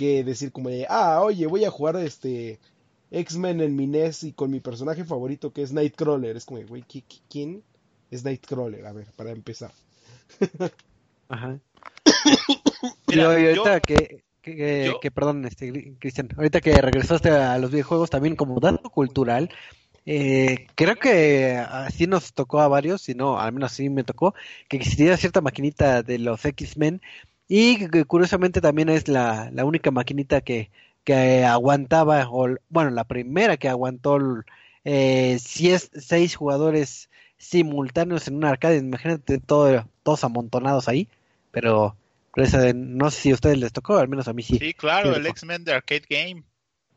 que 0.00 0.24
decir 0.24 0.50
como 0.50 0.70
de, 0.70 0.86
ah, 0.88 1.20
oye, 1.22 1.46
voy 1.46 1.66
a 1.66 1.70
jugar 1.70 1.96
este 1.96 2.58
X-Men 3.10 3.60
en 3.60 3.76
mi 3.76 3.86
NES 3.86 4.24
y 4.24 4.32
con 4.32 4.50
mi 4.50 4.58
personaje 4.60 5.04
favorito 5.04 5.52
que 5.52 5.60
es 5.60 5.72
Nightcrawler. 5.72 6.36
Es 6.38 6.46
como, 6.46 6.58
de, 6.58 6.64
güey, 6.64 6.82
¿qui- 6.84 7.04
qui- 7.06 7.20
¿quién 7.28 7.62
es 8.10 8.24
Nightcrawler? 8.24 8.86
A 8.86 8.92
ver, 8.94 9.08
para 9.14 9.30
empezar. 9.30 9.72
Ajá. 11.28 11.58
Mira, 13.08 13.38
y 13.38 13.54
yo- 13.54 13.62
ahorita 13.66 13.80
que, 13.80 14.22
que, 14.40 14.56
que- 14.56 14.86
yo- 14.86 15.00
que, 15.00 15.10
perdón, 15.10 15.44
este, 15.44 15.94
Cristian, 15.98 16.30
ahorita 16.34 16.62
que 16.62 16.80
regresaste 16.80 17.28
a 17.30 17.58
los 17.58 17.70
videojuegos 17.70 18.08
también 18.08 18.36
como 18.36 18.58
dato 18.58 18.88
cultural, 18.88 19.50
eh, 20.06 20.66
creo 20.76 20.96
que 20.96 21.56
así 21.58 22.06
nos 22.06 22.32
tocó 22.32 22.60
a 22.60 22.68
varios, 22.68 23.02
si 23.02 23.14
no, 23.14 23.38
al 23.38 23.52
menos 23.52 23.72
así 23.72 23.90
me 23.90 24.02
tocó, 24.02 24.34
que 24.68 24.78
existía 24.78 25.14
cierta 25.18 25.42
maquinita 25.42 26.02
de 26.02 26.18
los 26.18 26.42
X-Men 26.44 27.02
y 27.52 27.88
que 27.88 28.04
curiosamente 28.04 28.60
también 28.60 28.88
es 28.88 29.08
la, 29.08 29.50
la 29.52 29.64
única 29.64 29.90
maquinita 29.90 30.40
que, 30.40 30.70
que 31.02 31.44
aguantaba, 31.44 32.28
o 32.30 32.46
bueno, 32.68 32.90
la 32.90 33.02
primera 33.02 33.56
que 33.56 33.68
aguantó 33.68 34.18
eh, 34.84 35.36
si 35.40 35.72
es 35.72 35.90
seis 35.92 36.36
jugadores 36.36 37.10
simultáneos 37.38 38.28
en 38.28 38.36
un 38.36 38.44
arcade, 38.44 38.76
imagínate 38.76 39.38
todo, 39.38 39.84
todos 40.04 40.22
amontonados 40.22 40.86
ahí, 40.86 41.08
pero 41.50 41.96
no 42.36 43.10
sé 43.10 43.20
si 43.20 43.30
a 43.32 43.34
ustedes 43.34 43.58
les 43.58 43.72
tocó, 43.72 43.98
al 43.98 44.06
menos 44.06 44.28
a 44.28 44.32
mí 44.32 44.44
sí. 44.44 44.56
Sí, 44.56 44.72
claro, 44.72 45.12
Sí, 45.12 45.18
el. 45.18 45.26
X-Men 45.26 45.64
de 45.64 45.72
Arcade 45.72 46.04
Game. 46.08 46.44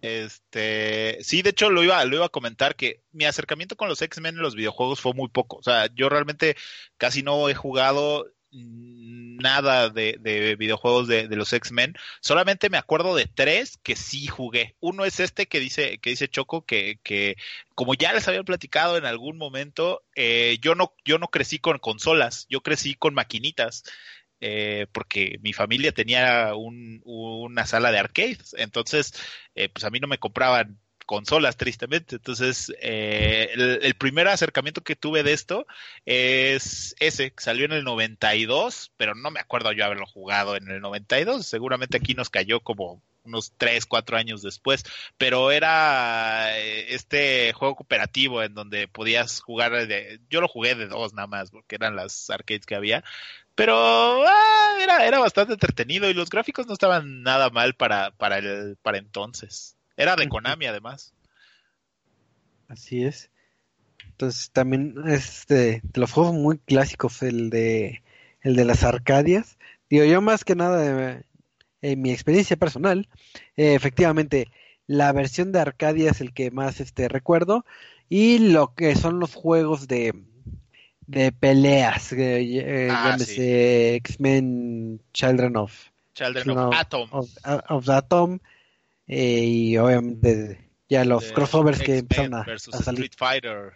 Este, 0.03 1.17
sí, 1.23 1.41
de 1.41 1.49
hecho 1.49 1.71
lo 1.71 1.81
iba, 1.81 2.05
lo 2.05 2.17
iba 2.17 2.25
a 2.27 2.29
comentar 2.29 2.75
que 2.75 3.01
mi 3.11 3.25
acercamiento 3.25 3.75
con 3.75 3.89
los 3.89 4.03
X-Men 4.03 4.35
en 4.35 4.43
los 4.43 4.53
videojuegos 4.53 5.01
fue 5.01 5.15
muy 5.15 5.29
poco. 5.29 5.57
O 5.57 5.63
sea, 5.63 5.87
yo 5.95 6.09
realmente 6.09 6.55
casi 6.97 7.23
no 7.23 7.49
he 7.49 7.55
jugado 7.55 8.27
nada 8.53 9.89
de, 9.89 10.17
de 10.19 10.55
videojuegos 10.55 11.07
de, 11.07 11.27
de 11.27 11.35
los 11.35 11.51
X-Men. 11.53 11.95
Solamente 12.21 12.69
me 12.69 12.77
acuerdo 12.77 13.15
de 13.15 13.25
tres 13.25 13.77
que 13.83 13.95
sí 13.95 14.27
jugué. 14.27 14.75
Uno 14.79 15.05
es 15.05 15.19
este 15.19 15.47
que 15.47 15.59
dice, 15.59 15.97
que 15.99 16.11
dice 16.11 16.27
Choco, 16.29 16.65
que, 16.65 16.99
que 17.03 17.35
como 17.75 17.93
ya 17.95 18.13
les 18.13 18.27
había 18.27 18.43
platicado 18.43 18.97
en 18.97 19.05
algún 19.05 19.37
momento, 19.37 20.03
eh, 20.15 20.57
yo 20.61 20.75
no, 20.75 20.93
yo 21.05 21.17
no 21.17 21.27
crecí 21.27 21.59
con 21.59 21.79
consolas, 21.79 22.45
yo 22.49 22.61
crecí 22.61 22.95
con 22.95 23.13
maquinitas 23.13 23.83
eh, 24.39 24.87
porque 24.91 25.39
mi 25.41 25.53
familia 25.53 25.93
tenía 25.93 26.53
un- 26.55 27.01
una 27.05 27.65
sala 27.65 27.91
de 27.91 27.99
arcades, 27.99 28.53
entonces 28.57 29.13
eh, 29.55 29.69
pues 29.69 29.85
a 29.85 29.89
mí 29.89 29.99
no 29.99 30.07
me 30.07 30.17
compraban 30.17 30.79
consolas 31.05 31.57
tristemente, 31.57 32.15
entonces 32.15 32.73
eh, 32.81 33.49
el, 33.53 33.79
el 33.83 33.93
primer 33.95 34.27
acercamiento 34.27 34.81
que 34.81 34.95
tuve 34.95 35.23
de 35.23 35.33
esto 35.33 35.65
es 36.05 36.95
ese, 36.99 37.31
que 37.31 37.43
salió 37.43 37.65
en 37.65 37.73
el 37.73 37.83
92, 37.83 38.91
pero 38.97 39.15
no 39.15 39.31
me 39.31 39.39
acuerdo 39.39 39.71
yo 39.71 39.85
haberlo 39.85 40.05
jugado 40.05 40.55
en 40.55 40.69
el 40.69 40.81
92, 40.81 41.45
seguramente 41.45 41.97
aquí 41.97 42.13
nos 42.13 42.29
cayó 42.29 42.59
como 42.61 43.01
unos 43.23 43.53
3, 43.57 43.85
4 43.85 44.17
años 44.17 44.41
después, 44.41 44.83
pero 45.17 45.51
era 45.51 46.57
eh, 46.59 46.93
este 46.93 47.53
juego 47.53 47.75
cooperativo 47.75 48.43
en 48.43 48.53
donde 48.53 48.87
podías 48.87 49.41
jugar, 49.41 49.87
de, 49.87 50.19
yo 50.29 50.41
lo 50.41 50.47
jugué 50.47 50.75
de 50.75 50.87
dos 50.87 51.13
nada 51.13 51.27
más, 51.27 51.51
porque 51.51 51.75
eran 51.75 51.95
las 51.95 52.29
arcades 52.29 52.65
que 52.65 52.75
había, 52.75 53.03
pero 53.55 53.75
ah, 54.27 54.77
era, 54.81 55.05
era 55.05 55.19
bastante 55.19 55.53
entretenido 55.53 56.09
y 56.09 56.13
los 56.13 56.29
gráficos 56.29 56.67
no 56.67 56.73
estaban 56.73 57.21
nada 57.23 57.49
mal 57.49 57.75
para, 57.75 58.11
para, 58.11 58.37
el, 58.39 58.77
para 58.81 58.97
entonces. 58.97 59.77
Era 59.97 60.15
de. 60.15 60.27
Konami 60.29 60.65
además. 60.65 61.13
Así 62.67 63.03
es. 63.03 63.29
Entonces 64.11 64.51
también 64.51 64.95
es 65.07 65.45
de, 65.47 65.81
los 65.93 66.11
juegos 66.11 66.33
muy 66.33 66.57
clásicos 66.59 67.21
el 67.23 67.49
de 67.49 68.03
el 68.41 68.55
de 68.55 68.65
las 68.65 68.83
Arcadias. 68.83 69.57
Digo, 69.89 70.05
yo 70.05 70.21
más 70.21 70.43
que 70.43 70.55
nada 70.55 71.11
eh, 71.11 71.23
en 71.81 72.01
mi 72.01 72.11
experiencia 72.11 72.57
personal, 72.57 73.07
eh, 73.55 73.75
efectivamente 73.75 74.51
la 74.87 75.11
versión 75.13 75.51
de 75.51 75.59
Arcadia 75.59 76.11
es 76.11 76.21
el 76.21 76.33
que 76.33 76.51
más 76.51 76.79
este 76.79 77.07
recuerdo 77.07 77.65
y 78.09 78.39
lo 78.39 78.73
que 78.75 78.95
son 78.95 79.19
los 79.19 79.33
juegos 79.33 79.87
de 79.87 80.13
de 81.07 81.31
peleas, 81.31 82.13
eh, 82.13 82.41
eh, 82.41 82.87
Ah, 82.91 83.17
X-Men 83.19 85.01
Children 85.13 85.57
of 85.57 85.73
Children 86.15 86.49
of 86.57 86.73
Atom. 86.75 87.09
of, 87.11 87.89
Atom 87.89 88.39
eh, 89.07 89.43
y 89.43 89.77
obviamente 89.77 90.69
ya 90.89 91.05
los 91.05 91.27
de 91.27 91.33
crossovers 91.33 91.81
que 91.81 91.99
empezaron 91.99 92.35
a, 92.35 92.41
a 92.41 92.57
salir. 92.57 93.05
Street 93.05 93.13
Fighter. 93.17 93.73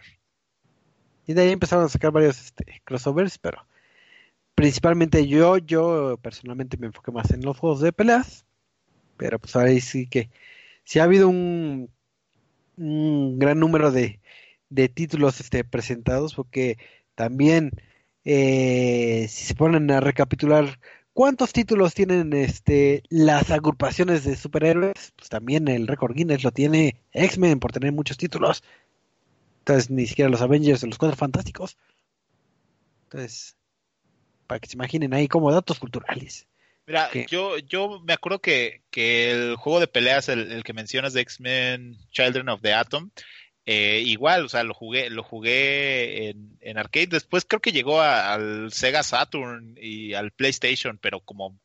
Y 1.26 1.34
de 1.34 1.42
ahí 1.42 1.50
empezaron 1.50 1.84
a 1.84 1.88
sacar 1.88 2.10
varios 2.10 2.40
este, 2.40 2.80
crossovers, 2.84 3.38
pero 3.38 3.66
principalmente 4.54 5.26
yo, 5.26 5.58
yo 5.58 6.18
personalmente 6.22 6.76
me 6.78 6.86
enfoqué 6.86 7.12
más 7.12 7.30
en 7.30 7.42
los 7.42 7.58
juegos 7.58 7.80
de 7.80 7.92
peleas. 7.92 8.46
Pero 9.16 9.38
pues 9.38 9.56
ahí 9.56 9.80
sí 9.80 10.06
que 10.06 10.30
sí 10.84 11.00
ha 11.00 11.04
habido 11.04 11.28
un, 11.28 11.90
un 12.76 13.38
gran 13.38 13.58
número 13.58 13.90
de, 13.90 14.20
de 14.70 14.88
títulos 14.88 15.40
este, 15.40 15.64
presentados, 15.64 16.34
porque 16.34 16.78
también 17.14 17.72
eh, 18.24 19.26
si 19.28 19.44
se 19.44 19.54
ponen 19.54 19.90
a 19.90 20.00
recapitular 20.00 20.78
cuántos 21.18 21.52
títulos 21.52 21.94
tienen 21.94 22.32
este 22.32 23.02
las 23.08 23.50
agrupaciones 23.50 24.22
de 24.22 24.36
superhéroes, 24.36 25.14
pues 25.16 25.28
también 25.28 25.66
el 25.66 25.88
récord 25.88 26.14
Guinness 26.14 26.44
lo 26.44 26.52
tiene 26.52 27.02
X-Men 27.10 27.58
por 27.58 27.72
tener 27.72 27.90
muchos 27.90 28.16
títulos. 28.16 28.62
Entonces, 29.58 29.90
ni 29.90 30.06
siquiera 30.06 30.30
los 30.30 30.42
Avengers 30.42 30.84
o 30.84 30.86
los 30.86 30.96
Cuatro 30.96 31.16
Fantásticos. 31.16 31.76
Entonces, 33.06 33.56
para 34.46 34.60
que 34.60 34.68
se 34.68 34.76
imaginen 34.76 35.12
ahí 35.12 35.26
como 35.26 35.50
datos 35.50 35.80
culturales. 35.80 36.46
Mira, 36.86 37.08
¿Qué? 37.12 37.26
yo, 37.28 37.58
yo 37.58 37.98
me 37.98 38.12
acuerdo 38.12 38.38
que, 38.38 38.82
que 38.92 39.32
el 39.32 39.56
juego 39.56 39.80
de 39.80 39.88
peleas, 39.88 40.28
el, 40.28 40.52
el 40.52 40.62
que 40.62 40.72
mencionas 40.72 41.14
de 41.14 41.22
X-Men 41.22 41.98
Children 42.12 42.48
of 42.48 42.62
the 42.62 42.74
Atom, 42.74 43.10
eh, 43.70 44.02
igual, 44.06 44.46
o 44.46 44.48
sea, 44.48 44.64
lo 44.64 44.72
jugué, 44.72 45.10
lo 45.10 45.22
jugué 45.22 46.30
en, 46.30 46.56
en 46.62 46.78
arcade. 46.78 47.08
Después 47.08 47.44
creo 47.44 47.60
que 47.60 47.70
llegó 47.72 48.00
al 48.00 48.72
Sega 48.72 49.02
Saturn 49.02 49.76
y 49.78 50.14
al 50.14 50.30
PlayStation, 50.30 50.96
pero 50.96 51.20
como, 51.20 51.58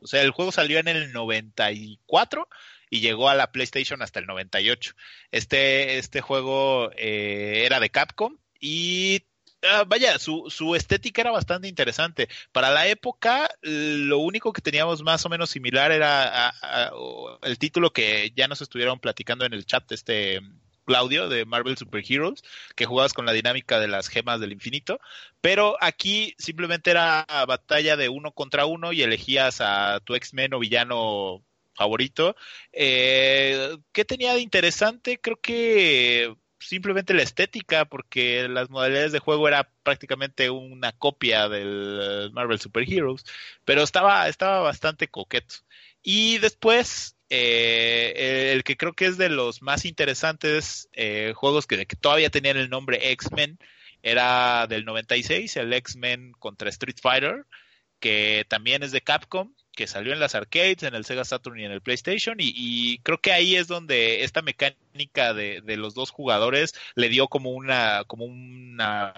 o 0.00 0.06
sea, 0.06 0.22
el 0.22 0.30
juego 0.30 0.50
salió 0.50 0.78
en 0.78 0.88
el 0.88 1.12
94 1.12 2.48
y 2.88 3.00
llegó 3.00 3.28
a 3.28 3.34
la 3.34 3.52
PlayStation 3.52 4.00
hasta 4.00 4.18
el 4.18 4.24
98. 4.26 4.94
Este, 5.30 5.98
este 5.98 6.22
juego 6.22 6.90
eh, 6.96 7.64
era 7.66 7.80
de 7.80 7.90
Capcom 7.90 8.38
y 8.58 9.22
ah, 9.62 9.84
vaya, 9.86 10.18
su, 10.18 10.46
su 10.48 10.74
estética 10.74 11.20
era 11.20 11.32
bastante 11.32 11.68
interesante. 11.68 12.28
Para 12.52 12.70
la 12.70 12.86
época, 12.88 13.50
lo 13.60 14.20
único 14.20 14.54
que 14.54 14.62
teníamos 14.62 15.02
más 15.02 15.26
o 15.26 15.28
menos 15.28 15.50
similar 15.50 15.92
era 15.92 16.46
a- 16.48 16.86
a- 16.86 16.90
o 16.94 17.38
el 17.42 17.58
título 17.58 17.92
que 17.92 18.32
ya 18.34 18.48
nos 18.48 18.62
estuvieron 18.62 19.00
platicando 19.00 19.44
en 19.44 19.52
el 19.52 19.66
chat, 19.66 19.92
este 19.92 20.40
Claudio 20.86 21.28
de 21.28 21.44
Marvel 21.44 21.76
Super 21.76 22.02
Heroes, 22.08 22.42
que 22.74 22.86
jugabas 22.86 23.12
con 23.12 23.26
la 23.26 23.32
dinámica 23.32 23.78
de 23.78 23.88
las 23.88 24.08
gemas 24.08 24.40
del 24.40 24.52
infinito, 24.52 25.00
pero 25.40 25.76
aquí 25.80 26.34
simplemente 26.38 26.90
era 26.90 27.26
batalla 27.46 27.96
de 27.96 28.08
uno 28.08 28.32
contra 28.32 28.66
uno 28.66 28.92
y 28.92 29.02
elegías 29.02 29.60
a 29.60 30.00
tu 30.00 30.14
X-Men 30.14 30.54
o 30.54 30.58
villano 30.58 31.44
favorito. 31.74 32.36
Eh, 32.72 33.76
¿Qué 33.92 34.04
tenía 34.04 34.34
de 34.34 34.40
interesante? 34.40 35.18
Creo 35.20 35.40
que 35.40 36.34
simplemente 36.58 37.14
la 37.14 37.22
estética, 37.22 37.84
porque 37.84 38.48
las 38.48 38.70
modalidades 38.70 39.12
de 39.12 39.18
juego 39.18 39.48
era 39.48 39.70
prácticamente 39.82 40.50
una 40.50 40.92
copia 40.92 41.48
del 41.48 42.30
Marvel 42.32 42.60
Super 42.60 42.90
Heroes, 42.90 43.24
pero 43.64 43.82
estaba, 43.82 44.28
estaba 44.28 44.60
bastante 44.60 45.08
coqueto. 45.08 45.56
Y 46.02 46.38
después, 46.38 47.15
eh, 47.28 48.52
el 48.52 48.64
que 48.64 48.76
creo 48.76 48.92
que 48.92 49.06
es 49.06 49.18
de 49.18 49.28
los 49.28 49.62
más 49.62 49.84
interesantes 49.84 50.88
eh, 50.92 51.32
juegos 51.34 51.66
que, 51.66 51.84
todavía 51.86 52.30
tenían 52.30 52.56
el 52.56 52.70
nombre 52.70 53.12
X-Men, 53.12 53.58
era 54.02 54.66
del 54.68 54.84
96, 54.84 55.56
el 55.56 55.72
X-Men 55.72 56.32
contra 56.38 56.68
Street 56.70 56.98
Fighter, 57.00 57.46
que 57.98 58.46
también 58.48 58.82
es 58.82 58.92
de 58.92 59.00
Capcom, 59.00 59.54
que 59.72 59.86
salió 59.86 60.12
en 60.12 60.20
las 60.20 60.34
arcades, 60.34 60.82
en 60.84 60.94
el 60.94 61.04
Sega 61.04 61.24
Saturn 61.24 61.58
y 61.58 61.64
en 61.64 61.72
el 61.72 61.82
PlayStation, 61.82 62.36
y, 62.38 62.98
creo 63.00 63.20
que 63.20 63.32
ahí 63.32 63.56
es 63.56 63.66
donde 63.66 64.24
esta 64.24 64.42
mecánica 64.42 65.34
de, 65.34 65.60
de 65.62 65.76
los 65.76 65.94
dos 65.94 66.10
jugadores 66.10 66.74
le 66.94 67.08
dio 67.08 67.28
como 67.28 67.50
una, 67.50 68.04
como 68.06 68.24
una, 68.24 69.12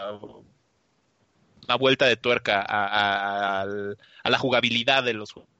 una 1.65 1.77
vuelta 1.77 2.07
de 2.07 2.17
tuerca 2.17 2.65
a, 2.67 3.63
a 3.63 4.31
la 4.31 4.39
jugabilidad 4.39 5.05
de 5.05 5.15
los 5.15 5.33
juegos 5.33 5.58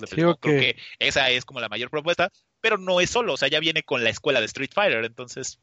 de 0.00 0.08
Sí, 0.12 0.22
peleas. 0.22 0.24
ok. 0.24 0.40
Creo 0.40 0.54
que 0.54 0.76
esa 0.98 1.30
es 1.30 1.44
como 1.44 1.60
la 1.60 1.68
mayor 1.68 1.90
propuesta, 1.90 2.30
pero 2.60 2.78
no 2.78 3.00
es 3.00 3.10
solo, 3.10 3.34
o 3.34 3.36
sea, 3.36 3.48
ya 3.48 3.60
viene 3.60 3.82
con 3.82 4.02
la 4.04 4.10
escuela 4.10 4.40
de 4.40 4.46
Street 4.46 4.70
Fighter, 4.74 5.04
entonces 5.04 5.60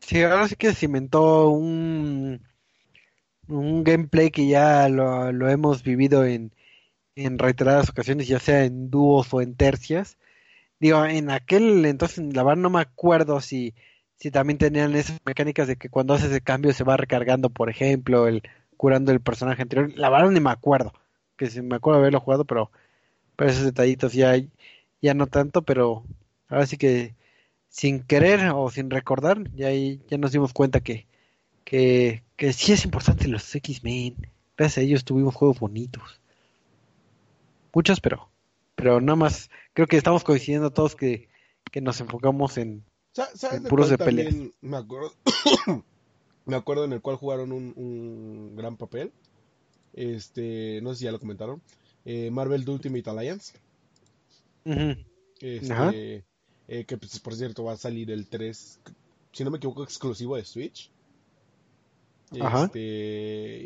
Sí, 0.00 0.22
ahora 0.22 0.48
sí 0.48 0.56
que 0.56 0.74
cimentó 0.74 1.48
un, 1.48 2.42
un 3.48 3.84
gameplay 3.84 4.30
que 4.30 4.48
ya 4.48 4.88
lo, 4.88 5.32
lo 5.32 5.48
hemos 5.48 5.82
vivido 5.82 6.24
en, 6.24 6.52
en 7.16 7.38
reiteradas 7.38 7.90
ocasiones, 7.90 8.28
ya 8.28 8.40
sea 8.40 8.64
en 8.64 8.90
dúos 8.90 9.32
o 9.34 9.42
en 9.42 9.56
tercias. 9.56 10.18
Digo, 10.80 11.04
en 11.06 11.30
aquel 11.30 11.84
entonces, 11.86 12.24
la 12.34 12.42
verdad 12.44 12.62
no 12.62 12.70
me 12.70 12.80
acuerdo 12.82 13.40
si, 13.40 13.74
si 14.18 14.30
también 14.30 14.58
tenían 14.58 14.96
esas 14.96 15.20
mecánicas 15.26 15.68
de 15.68 15.76
que 15.76 15.90
cuando 15.90 16.14
haces 16.14 16.32
el 16.32 16.42
cambio 16.44 16.72
se 16.74 16.84
va 16.84 16.96
recargando, 16.98 17.50
por 17.50 17.70
ejemplo, 17.70 18.28
el 18.28 18.42
curando 18.78 19.12
el 19.12 19.20
personaje 19.22 19.62
anterior. 19.62 19.92
La 19.96 20.10
verdad 20.10 20.30
ni 20.30 20.40
me 20.40 20.50
acuerdo, 20.50 20.92
que 21.42 21.50
si 21.50 21.60
me 21.60 21.74
acuerdo 21.74 21.98
de 21.98 22.02
haberlo 22.04 22.20
jugado, 22.20 22.44
pero, 22.44 22.70
pero 23.34 23.50
esos 23.50 23.64
detallitos 23.64 24.12
ya, 24.12 24.40
ya 25.00 25.14
no 25.14 25.26
tanto, 25.26 25.62
pero 25.62 26.04
ahora 26.48 26.66
sí 26.66 26.76
que 26.76 27.16
sin 27.68 28.00
querer 28.04 28.52
o 28.54 28.70
sin 28.70 28.90
recordar, 28.90 29.50
ya, 29.52 29.70
ya 29.72 30.18
nos 30.18 30.30
dimos 30.30 30.52
cuenta 30.52 30.80
que, 30.80 31.08
que, 31.64 32.22
que 32.36 32.52
sí 32.52 32.72
es 32.72 32.84
importante 32.84 33.26
los 33.26 33.52
X-Men. 33.52 34.14
Gracias 34.56 34.78
a 34.78 34.80
ellos 34.82 35.04
tuvimos 35.04 35.34
juegos 35.34 35.58
bonitos. 35.58 36.20
Muchos, 37.74 38.00
pero, 38.00 38.28
pero 38.76 39.00
nada 39.00 39.16
más, 39.16 39.50
creo 39.72 39.88
que 39.88 39.96
estamos 39.96 40.22
coincidiendo 40.22 40.70
todos 40.70 40.94
que, 40.94 41.28
que 41.72 41.80
nos 41.80 42.00
enfocamos 42.00 42.56
en, 42.56 42.84
en 43.50 43.62
puros 43.64 43.90
de 43.90 43.98
peleas. 43.98 44.32
Me 44.60 44.76
acuerdo, 44.76 45.12
me 46.44 46.54
acuerdo 46.54 46.84
en 46.84 46.92
el 46.92 47.00
cual 47.00 47.16
jugaron 47.16 47.50
un, 47.50 47.72
un, 47.74 48.54
gran 48.54 48.76
papel. 48.76 49.10
Este, 49.92 50.80
no 50.82 50.90
sé 50.90 51.00
si 51.00 51.04
ya 51.04 51.12
lo 51.12 51.20
comentaron. 51.20 51.62
Eh, 52.04 52.30
Marvel 52.30 52.68
Ultimate 52.68 53.08
Alliance. 53.10 53.54
Este, 55.40 56.24
eh, 56.68 56.84
que 56.84 56.96
pues, 56.96 57.18
por 57.20 57.34
cierto 57.34 57.64
va 57.64 57.72
a 57.72 57.76
salir 57.76 58.10
el 58.10 58.28
3, 58.28 58.80
si 59.32 59.44
no 59.44 59.50
me 59.50 59.58
equivoco, 59.58 59.82
exclusivo 59.82 60.36
de 60.36 60.44
Switch. 60.44 60.90
Este, 62.32 63.60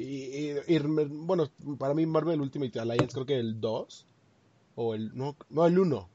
y, 0.66 0.78
bueno, 0.78 1.48
para 1.78 1.94
mí 1.94 2.05
Marvel 2.05 2.40
Ultimate 2.40 2.81
Alliance 2.81 3.12
creo 3.12 3.27
que 3.27 3.39
el 3.39 3.61
2 3.61 4.07
o 4.74 4.94
el 4.94 5.16
no, 5.16 5.36
no 5.51 5.66
el 5.66 5.78
1 5.78 6.09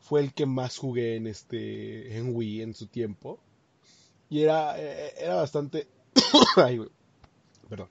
fue 0.00 0.20
el 0.20 0.32
que 0.32 0.46
más 0.46 0.78
jugué 0.78 1.16
en 1.16 1.26
este 1.26 2.16
en 2.16 2.34
Wii 2.34 2.62
en 2.62 2.74
su 2.74 2.86
tiempo 2.86 3.40
y 4.30 4.42
era 4.42 4.80
eh, 4.80 5.12
era 5.18 5.34
bastante 5.34 5.88
Ay, 6.56 6.80
perdón 7.68 7.88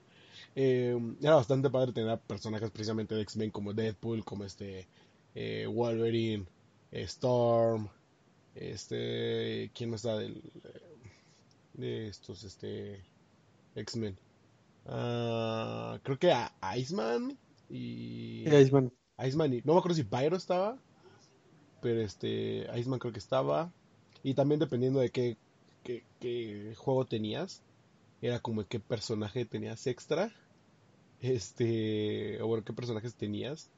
eh, 0.58 0.98
era 1.22 1.36
bastante 1.36 1.70
padre 1.70 1.94
tener 1.94 2.20
personajes 2.20 2.72
precisamente 2.72 3.16
de 3.16 3.22
X-Men 3.22 3.52
como 3.52 3.74
Deadpool 3.74 4.26
como 4.26 4.44
este 4.44 4.88
eh, 5.36 5.68
Wolverine 5.72 6.46
Storm 6.92 7.88
este 8.56 9.72
quién 9.74 9.92
más 9.92 10.00
está 10.04 10.18
del 10.18 10.42
de 11.74 12.08
estos 12.08 12.44
este 12.44 13.04
X-Men. 13.76 14.18
Ah, 14.88 16.00
creo 16.04 16.18
que 16.18 16.32
a 16.32 16.52
Iceman 16.78 17.38
y. 17.70 18.44
Iceman. 18.50 18.92
Iceman 19.20 19.54
y. 19.54 19.62
No 19.64 19.74
me 19.74 19.80
acuerdo 19.80 19.96
si 19.96 20.04
Pyro 20.04 20.36
estaba. 20.36 20.78
Pero 21.82 22.02
este. 22.02 22.68
Iceman 22.78 23.00
creo 23.00 23.14
que 23.14 23.20
estaba. 23.20 23.72
Y 24.24 24.34
también 24.34 24.60
dependiendo 24.60 25.00
de 25.00 25.10
qué, 25.10 25.38
qué, 25.84 26.74
juego 26.76 27.06
tenías. 27.06 27.62
Era 28.22 28.40
como 28.40 28.66
qué 28.68 28.80
personaje 28.80 29.46
tenías 29.46 29.86
extra. 29.88 30.32
Este. 31.22 32.42
O 32.42 32.48
bueno, 32.48 32.64
qué 32.64 32.74
personajes 32.74 33.16
tenías. 33.16 33.70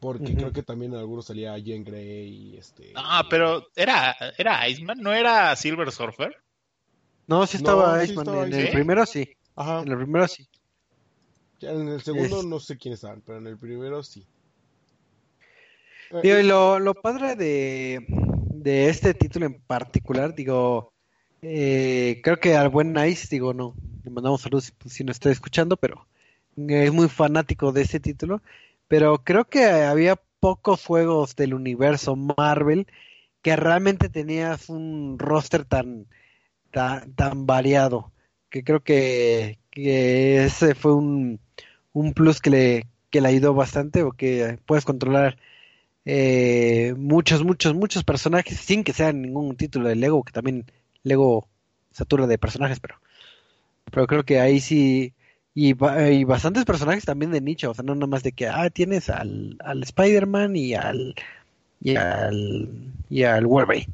Porque 0.00 0.34
creo 0.34 0.52
que 0.52 0.62
también 0.62 0.92
en 0.92 0.98
algunos 0.98 1.26
salía 1.26 1.56
Jean 1.58 1.82
Grey 1.82 2.28
y 2.28 2.56
este. 2.58 2.92
Ah, 2.94 3.24
pero 3.28 3.66
era, 3.74 4.14
era 4.36 4.68
Iceman, 4.68 4.98
¿no 5.00 5.12
era 5.12 5.56
Silver 5.56 5.90
Surfer? 5.90 6.36
No, 7.26 7.46
sí 7.46 7.56
estaba 7.56 8.04
Iceman. 8.04 8.52
en 8.52 8.54
el 8.54 8.70
primero 8.70 9.06
sí. 9.06 9.28
Ajá. 9.56 9.80
En 9.82 9.88
el 9.88 9.96
primero 9.96 10.28
sí. 10.28 10.46
en 11.62 11.88
el 11.88 12.02
segundo 12.02 12.42
no 12.42 12.60
sé 12.60 12.76
quiénes 12.76 12.98
estaban, 12.98 13.22
pero 13.24 13.38
en 13.38 13.46
el 13.46 13.58
primero 13.58 14.02
sí. 14.02 14.26
Digo, 16.22 16.38
y 16.38 16.42
lo, 16.44 16.78
lo 16.78 16.94
padre 16.94 17.34
de, 17.34 18.04
de 18.08 18.88
este 18.88 19.12
título 19.14 19.46
en 19.46 19.60
particular, 19.60 20.34
digo, 20.34 20.92
eh, 21.42 22.20
creo 22.22 22.38
que 22.38 22.54
al 22.54 22.68
buen 22.68 22.92
Nice, 22.92 23.26
digo, 23.28 23.54
no, 23.54 23.74
le 24.06 24.12
mandamos 24.12 24.42
saludos 24.42 24.72
si 24.86 25.04
no 25.04 25.10
está 25.10 25.30
escuchando, 25.30 25.76
pero 25.76 26.06
es 26.56 26.92
muy 26.92 27.08
fanático 27.08 27.72
de 27.72 27.82
este 27.82 28.00
título. 28.00 28.40
Pero 28.88 29.18
creo 29.24 29.46
que 29.46 29.64
había 29.64 30.16
pocos 30.38 30.84
juegos 30.84 31.34
del 31.34 31.54
universo 31.54 32.14
Marvel 32.14 32.86
que 33.42 33.56
realmente 33.56 34.08
tenías 34.08 34.68
un 34.68 35.18
roster 35.18 35.64
tan 35.64 36.06
tan, 36.70 37.46
variado, 37.46 38.12
que 38.50 38.62
creo 38.62 38.82
que, 38.82 39.58
ese 39.72 40.74
fue 40.74 40.94
un, 40.94 41.40
un 41.92 42.12
plus 42.12 42.40
que 42.40 42.50
le, 42.50 42.86
que 43.10 43.20
le 43.20 43.28
ayudó 43.28 43.54
bastante, 43.54 44.02
o 44.02 44.12
que 44.12 44.58
puedes 44.66 44.84
controlar 44.84 45.38
eh, 46.04 46.94
muchos, 46.98 47.44
muchos, 47.44 47.74
muchos 47.74 48.04
personajes 48.04 48.60
sin 48.60 48.84
que 48.84 48.92
sea 48.92 49.12
ningún 49.12 49.56
título 49.56 49.88
de 49.88 49.96
Lego, 49.96 50.22
que 50.22 50.32
también 50.32 50.66
Lego 51.02 51.48
satura 51.92 52.26
de 52.26 52.38
personajes, 52.38 52.78
pero, 52.78 53.00
pero 53.90 54.06
creo 54.06 54.24
que 54.24 54.40
ahí 54.40 54.60
sí, 54.60 55.14
y, 55.54 55.70
y 55.70 56.24
bastantes 56.24 56.64
personajes 56.64 57.04
también 57.04 57.30
de 57.32 57.40
nicho, 57.40 57.70
o 57.70 57.74
sea, 57.74 57.84
no 57.84 57.94
nada 57.94 58.06
más 58.06 58.22
de 58.22 58.32
que, 58.32 58.48
ah, 58.48 58.70
tienes 58.70 59.08
al, 59.10 59.56
al 59.64 59.82
Spider-Man 59.82 60.56
y 60.56 60.74
al, 60.74 61.14
y 61.80 61.96
al, 61.96 62.92
y 63.10 63.22
al 63.24 63.46
Wolverine 63.46 63.92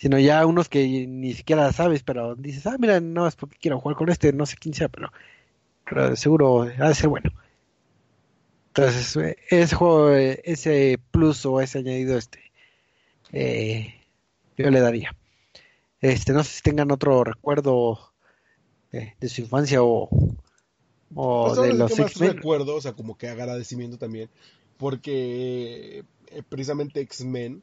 sino 0.00 0.18
ya 0.18 0.46
unos 0.46 0.70
que 0.70 1.06
ni 1.06 1.34
siquiera 1.34 1.70
sabes, 1.74 2.02
pero 2.02 2.34
dices, 2.34 2.66
ah, 2.66 2.76
mira, 2.78 3.00
no 3.00 3.26
es 3.26 3.36
porque 3.36 3.58
quiero 3.60 3.78
jugar 3.80 3.98
con 3.98 4.08
este, 4.08 4.32
no 4.32 4.46
sé 4.46 4.56
quién 4.56 4.72
sea, 4.72 4.88
pero, 4.88 5.10
seguro 6.16 6.62
ha 6.62 6.88
de 6.88 6.94
ser 6.94 7.10
bueno. 7.10 7.30
Entonces, 8.68 9.14
eh, 9.16 9.36
ese 9.50 9.76
juego, 9.76 10.14
eh, 10.14 10.40
ese 10.44 10.98
plus 11.10 11.44
o 11.44 11.60
ese 11.60 11.80
añadido, 11.80 12.16
este, 12.16 12.40
eh, 13.32 13.94
yo 14.56 14.70
le 14.70 14.80
daría. 14.80 15.14
Este, 16.00 16.32
no 16.32 16.44
sé 16.44 16.52
si 16.52 16.62
tengan 16.62 16.90
otro 16.92 17.22
recuerdo 17.24 18.09
de 18.90 19.28
su 19.28 19.40
infancia 19.42 19.82
o, 19.82 20.08
o 21.14 21.46
pues, 21.46 21.60
de 21.60 21.74
los 21.74 21.98
X-Men. 21.98 22.36
recuerdo, 22.36 22.76
o 22.76 22.80
sea, 22.80 22.92
como 22.94 23.16
que 23.16 23.28
agradecimiento 23.28 23.98
también, 23.98 24.28
porque 24.78 26.04
precisamente 26.48 27.00
X-Men 27.00 27.62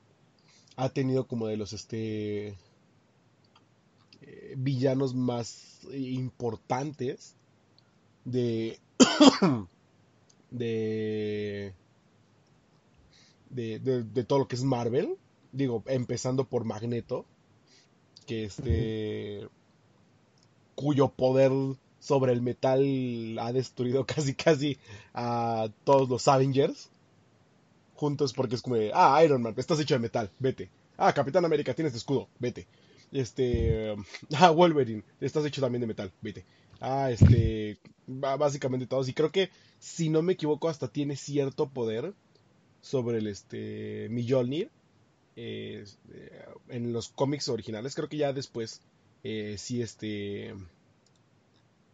ha 0.77 0.89
tenido 0.89 1.27
como 1.27 1.47
de 1.47 1.57
los 1.57 1.73
este 1.73 2.55
eh, 4.21 4.53
villanos 4.55 5.15
más 5.15 5.79
importantes 5.91 7.35
de 8.25 8.79
de, 10.49 11.73
de, 13.49 13.79
de, 13.79 14.23
todo 14.23 14.39
lo 14.39 14.47
que 14.47 14.55
es 14.55 14.63
Marvel 14.63 15.17
digo 15.51 15.83
empezando 15.87 16.45
por 16.45 16.63
Magneto 16.63 17.25
que 18.25 18.45
este 18.45 19.49
cuyo 20.77 21.09
poder 21.09 21.51
sobre 21.99 22.31
el 22.31 22.41
metal 22.43 23.37
ha 23.39 23.51
destruido 23.51 24.05
casi 24.15 24.35
casi 24.35 24.77
a 25.13 25.69
todos 25.83 26.07
los 26.07 26.27
Avengers 26.27 26.91
juntos 27.95 28.31
porque 28.31 28.55
es 28.55 28.61
como 28.61 28.77
ah, 28.93 29.21
Iron 29.25 29.41
Man, 29.41 29.55
estás 29.57 29.79
hecho 29.79 29.95
de 29.95 29.99
metal, 29.99 30.29
vete. 30.39 30.69
Ah, 30.97 31.13
Capitán 31.13 31.43
América, 31.45 31.73
tienes 31.73 31.95
escudo, 31.95 32.29
vete. 32.39 32.67
Este, 33.11 33.95
ah, 34.35 34.51
Wolverine, 34.51 35.03
estás 35.19 35.45
hecho 35.45 35.61
también 35.61 35.81
de 35.81 35.87
metal, 35.87 36.11
vete. 36.21 36.45
Ah, 36.79 37.09
este, 37.11 37.79
básicamente 38.05 38.85
todos. 38.85 39.09
Y 39.09 39.13
creo 39.13 39.31
que, 39.31 39.49
si 39.79 40.09
no 40.09 40.21
me 40.21 40.33
equivoco, 40.33 40.69
hasta 40.69 40.87
tiene 40.87 41.15
cierto 41.15 41.69
poder 41.69 42.13
sobre 42.81 43.17
el, 43.17 43.27
este, 43.27 44.07
Mjolnir. 44.11 44.69
Eh, 45.39 45.85
en 46.69 46.93
los 46.93 47.09
cómics 47.09 47.47
originales, 47.47 47.93
creo 47.93 48.09
que 48.09 48.17
ya 48.17 48.33
después, 48.33 48.81
eh, 49.23 49.55
sí, 49.57 49.81
este, 49.81 50.53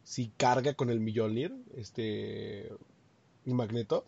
sí 0.03 0.31
carga 0.37 0.73
con 0.73 0.89
el 0.89 0.99
Mjolnir, 0.99 1.53
este, 1.75 2.69
Magneto. 3.45 4.05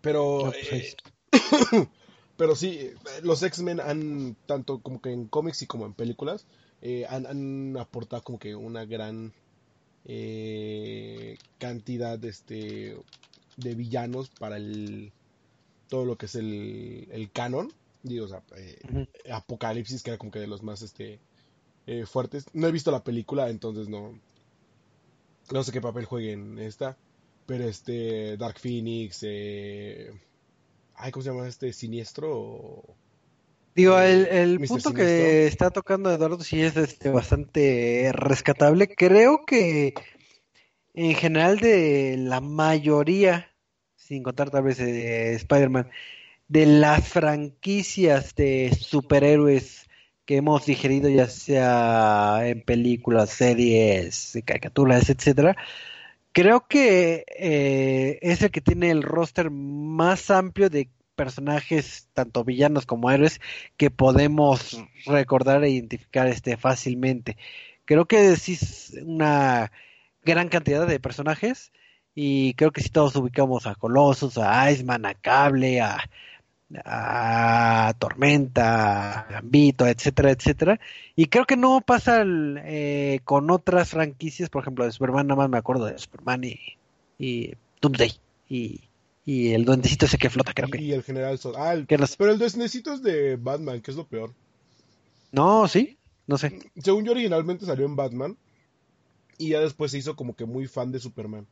Pero. 0.00 0.52
Pues 0.52 0.72
eh, 0.72 0.96
pero 2.36 2.56
sí, 2.56 2.90
los 3.22 3.42
X-Men 3.42 3.80
han, 3.80 4.36
tanto 4.46 4.80
como 4.80 5.00
que 5.02 5.12
en 5.12 5.26
cómics 5.26 5.62
y 5.62 5.66
como 5.66 5.86
en 5.86 5.94
películas, 5.94 6.46
eh, 6.80 7.06
han, 7.08 7.76
aportado 7.76 8.22
como 8.22 8.38
que 8.38 8.54
una 8.54 8.84
gran 8.84 9.32
eh, 10.06 11.36
cantidad 11.58 12.18
de, 12.18 12.28
este, 12.28 12.96
de 13.56 13.74
villanos 13.74 14.30
para 14.30 14.56
el 14.56 15.12
todo 15.88 16.04
lo 16.04 16.16
que 16.16 16.26
es 16.26 16.34
el, 16.36 17.08
el 17.10 17.30
canon. 17.30 17.72
Digo, 18.02 18.24
o 18.24 18.28
sea, 18.28 18.42
Apocalipsis, 19.30 20.02
que 20.02 20.10
era 20.10 20.18
como 20.18 20.30
que 20.30 20.38
de 20.38 20.46
los 20.46 20.62
más 20.62 20.80
este, 20.80 21.20
fuertes. 22.06 22.46
No 22.52 22.66
he 22.66 22.72
visto 22.72 22.90
la 22.90 23.04
película, 23.04 23.50
entonces 23.50 23.88
no, 23.88 24.18
no 25.52 25.62
sé 25.62 25.72
qué 25.72 25.80
papel 25.80 26.04
juegue 26.04 26.32
en 26.32 26.58
esta. 26.58 26.96
Pero 27.46 27.64
este, 27.64 28.36
Dark 28.36 28.58
Phoenix, 28.58 29.20
eh... 29.22 30.12
Ay, 30.94 31.10
¿cómo 31.12 31.22
se 31.22 31.30
llama 31.30 31.48
este? 31.48 31.72
Siniestro. 31.72 32.82
Digo, 33.74 33.98
el, 33.98 34.26
el 34.26 34.60
punto 34.60 34.92
que 34.92 35.46
está 35.46 35.70
tocando 35.70 36.12
Eduardo 36.12 36.42
sí 36.42 36.60
es 36.60 36.76
este, 36.76 37.08
bastante 37.08 38.10
rescatable. 38.12 38.94
Creo 38.94 39.46
que 39.46 39.94
en 40.92 41.14
general 41.14 41.58
de 41.58 42.16
la 42.18 42.40
mayoría, 42.40 43.50
sin 43.96 44.22
contar 44.22 44.50
tal 44.50 44.64
vez 44.64 44.76
de 44.78 45.34
Spider-Man, 45.34 45.90
de 46.48 46.66
las 46.66 47.08
franquicias 47.08 48.34
de 48.34 48.76
superhéroes 48.78 49.88
que 50.30 50.36
hemos 50.36 50.64
digerido 50.64 51.08
ya 51.08 51.26
sea 51.26 52.42
en 52.44 52.62
películas, 52.62 53.30
series, 53.30 54.38
caricaturas, 54.44 55.10
etcétera, 55.10 55.56
creo 56.30 56.68
que 56.68 57.24
eh, 57.36 58.20
es 58.22 58.40
el 58.40 58.52
que 58.52 58.60
tiene 58.60 58.92
el 58.92 59.02
roster 59.02 59.50
más 59.50 60.30
amplio 60.30 60.70
de 60.70 60.88
personajes, 61.16 62.06
tanto 62.12 62.44
villanos 62.44 62.86
como 62.86 63.10
héroes, 63.10 63.40
que 63.76 63.90
podemos 63.90 64.80
recordar 65.04 65.64
e 65.64 65.70
identificar 65.70 66.28
este 66.28 66.56
fácilmente. 66.56 67.36
Creo 67.84 68.06
que 68.06 68.36
sí 68.36 68.52
es 68.52 68.96
una 69.04 69.72
gran 70.22 70.48
cantidad 70.48 70.86
de 70.86 71.00
personajes 71.00 71.72
y 72.14 72.54
creo 72.54 72.70
que 72.70 72.82
si 72.82 72.90
todos 72.90 73.16
ubicamos 73.16 73.66
a 73.66 73.74
Colossus, 73.74 74.38
a 74.38 74.70
Iceman, 74.70 75.06
a 75.06 75.14
Cable, 75.14 75.80
a, 75.80 76.08
a 76.84 77.94
Tormenta, 77.98 79.20
a 79.20 79.32
Gambito, 79.32 79.86
etcétera, 79.86 80.30
etcétera. 80.30 80.80
Y 81.16 81.26
creo 81.26 81.44
que 81.46 81.56
no 81.56 81.80
pasa 81.80 82.22
eh, 82.26 83.20
con 83.24 83.50
otras 83.50 83.90
franquicias, 83.90 84.48
por 84.50 84.62
ejemplo, 84.62 84.84
de 84.84 84.92
Superman, 84.92 85.26
nada 85.26 85.38
más 85.42 85.50
me 85.50 85.58
acuerdo 85.58 85.86
de 85.86 85.98
Superman 85.98 86.44
y, 86.44 86.58
y 87.18 87.54
Doomsday 87.80 88.12
y, 88.48 88.80
y 89.24 89.52
el 89.52 89.64
duendecito 89.64 90.06
ese 90.06 90.18
que 90.18 90.30
flota, 90.30 90.52
creo 90.54 90.68
que. 90.68 90.80
Y 90.80 90.92
el 90.92 91.02
general 91.02 91.38
Zod. 91.38 91.56
Ah, 91.56 91.72
el- 91.72 91.86
Que 91.86 91.98
los- 91.98 92.16
pero 92.16 92.30
el 92.32 92.38
duendecito 92.38 92.92
es 92.92 93.02
de 93.02 93.36
Batman, 93.36 93.80
que 93.80 93.90
es 93.90 93.96
lo 93.96 94.06
peor. 94.06 94.32
No, 95.32 95.66
sí, 95.68 95.96
no 96.26 96.38
sé. 96.38 96.58
Según 96.78 97.04
yo 97.04 97.12
originalmente 97.12 97.66
salió 97.66 97.86
en 97.86 97.96
Batman 97.96 98.36
y 99.38 99.50
ya 99.50 99.60
después 99.60 99.90
se 99.90 99.98
hizo 99.98 100.16
como 100.16 100.34
que 100.36 100.44
muy 100.44 100.66
fan 100.66 100.92
de 100.92 100.98
Superman. 101.00 101.46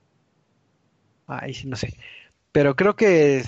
Ay, 1.27 1.55
sí, 1.55 1.67
no 1.67 1.77
sé. 1.77 1.95
Pero 2.53 2.75
creo 2.75 2.97
que 2.97 3.45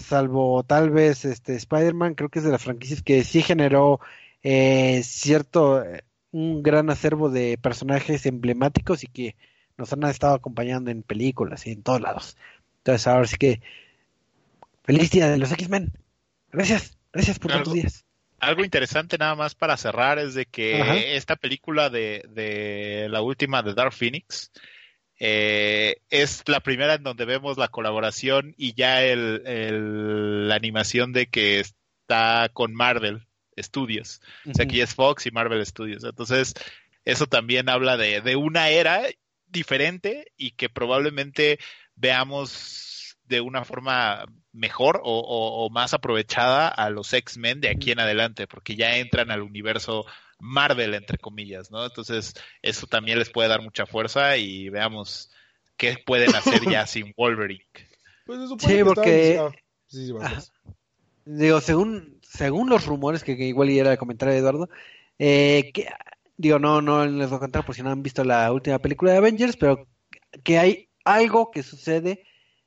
salvo 0.00 0.62
tal 0.64 0.90
vez 0.90 1.24
este 1.24 1.54
Spider-Man, 1.56 2.14
creo 2.14 2.28
que 2.28 2.40
es 2.40 2.44
de 2.44 2.50
las 2.50 2.62
franquicias 2.62 3.02
que 3.02 3.24
sí 3.24 3.42
generó 3.42 4.00
eh, 4.42 5.02
cierto, 5.02 5.82
eh, 5.82 6.04
un 6.30 6.62
gran 6.62 6.90
acervo 6.90 7.30
de 7.30 7.58
personajes 7.58 8.26
emblemáticos 8.26 9.02
y 9.02 9.06
que 9.06 9.36
nos 9.76 9.92
han 9.92 10.04
estado 10.04 10.34
acompañando 10.34 10.90
en 10.90 11.02
películas 11.02 11.66
y 11.66 11.72
en 11.72 11.82
todos 11.82 12.00
lados. 12.00 12.36
Entonces 12.78 13.06
ahora 13.06 13.26
sí 13.26 13.36
que 13.36 13.60
feliz 14.84 15.10
día 15.10 15.28
de 15.28 15.38
los 15.38 15.52
X-Men. 15.52 15.92
Gracias, 16.52 16.96
gracias 17.12 17.38
por 17.38 17.50
tantos 17.50 17.72
días. 17.72 18.04
Algo 18.38 18.62
interesante 18.64 19.18
nada 19.18 19.34
más 19.34 19.54
para 19.54 19.76
cerrar 19.76 20.18
es 20.18 20.34
de 20.34 20.46
que 20.46 20.80
Ajá. 20.80 20.96
esta 20.96 21.36
película 21.36 21.90
de, 21.90 22.22
de 22.28 23.08
la 23.10 23.22
última 23.22 23.62
de 23.62 23.74
Dark 23.74 23.92
Phoenix 23.92 24.52
eh, 25.18 25.96
es 26.10 26.42
la 26.46 26.60
primera 26.60 26.94
en 26.94 27.02
donde 27.02 27.24
vemos 27.24 27.56
la 27.58 27.68
colaboración 27.68 28.54
y 28.56 28.74
ya 28.74 29.02
el, 29.04 29.42
el- 29.46 30.48
la 30.48 30.54
animación 30.56 31.12
de 31.12 31.26
que 31.28 31.60
está 31.60 32.48
con 32.52 32.74
Marvel 32.74 33.26
Studios. 33.58 34.20
O 34.46 34.54
sea, 34.54 34.64
aquí 34.64 34.80
es 34.80 34.94
Fox 34.94 35.26
y 35.26 35.30
Marvel 35.30 35.64
Studios. 35.64 36.04
Entonces, 36.04 36.54
eso 37.04 37.26
también 37.26 37.68
habla 37.68 37.96
de, 37.96 38.20
de 38.20 38.36
una 38.36 38.68
era 38.68 39.02
diferente 39.46 40.32
y 40.36 40.50
que 40.52 40.68
probablemente 40.68 41.58
veamos 41.94 43.16
de 43.24 43.40
una 43.40 43.64
forma 43.64 44.24
mejor 44.52 45.00
o, 45.02 45.18
o- 45.20 45.64
o 45.66 45.70
más 45.70 45.94
aprovechada 45.94 46.68
a 46.68 46.90
los 46.90 47.12
X-Men 47.12 47.60
de 47.60 47.70
aquí 47.70 47.90
en 47.90 48.00
adelante, 48.00 48.46
porque 48.46 48.76
ya 48.76 48.96
entran 48.98 49.30
al 49.30 49.42
universo 49.42 50.04
Marvel, 50.38 50.94
entre 50.94 51.18
comillas, 51.18 51.70
¿no? 51.70 51.84
Entonces, 51.84 52.34
eso 52.62 52.86
también 52.86 53.18
les 53.18 53.30
puede 53.30 53.48
dar 53.48 53.62
mucha 53.62 53.86
fuerza 53.86 54.36
y 54.36 54.68
veamos 54.68 55.30
qué 55.76 55.96
pueden 56.04 56.34
hacer 56.34 56.60
ya 56.68 56.86
sin 56.86 57.12
Wolverine. 57.16 57.64
Pues 58.26 58.40
se 58.40 58.48
supone 58.48 58.72
Sí, 58.72 58.78
que 58.78 58.84
porque- 58.84 59.38
ah, 59.40 59.50
sí, 59.86 60.06
sí, 60.06 60.12
vas. 60.12 60.52
Digo, 61.24 61.60
según, 61.60 62.18
según 62.22 62.68
los 62.70 62.86
rumores, 62.86 63.24
que, 63.24 63.36
que 63.36 63.44
igual 63.46 63.68
era 63.70 63.92
el 63.92 63.98
comentario 63.98 64.32
de 64.32 64.40
Eduardo, 64.40 64.68
eh, 65.18 65.72
que, 65.74 65.88
digo, 66.36 66.58
no, 66.58 66.80
no 66.82 67.04
les 67.06 67.28
voy 67.28 67.36
a 67.36 67.40
contar 67.40 67.64
por 67.64 67.74
si 67.74 67.82
no 67.82 67.90
han 67.90 68.02
visto 68.02 68.22
la 68.22 68.52
última 68.52 68.78
película 68.78 69.12
de 69.12 69.18
Avengers, 69.18 69.56
pero 69.56 69.88
que 70.44 70.58
hay 70.58 70.88
algo 71.04 71.50
que 71.50 71.62
sucede 71.62 72.24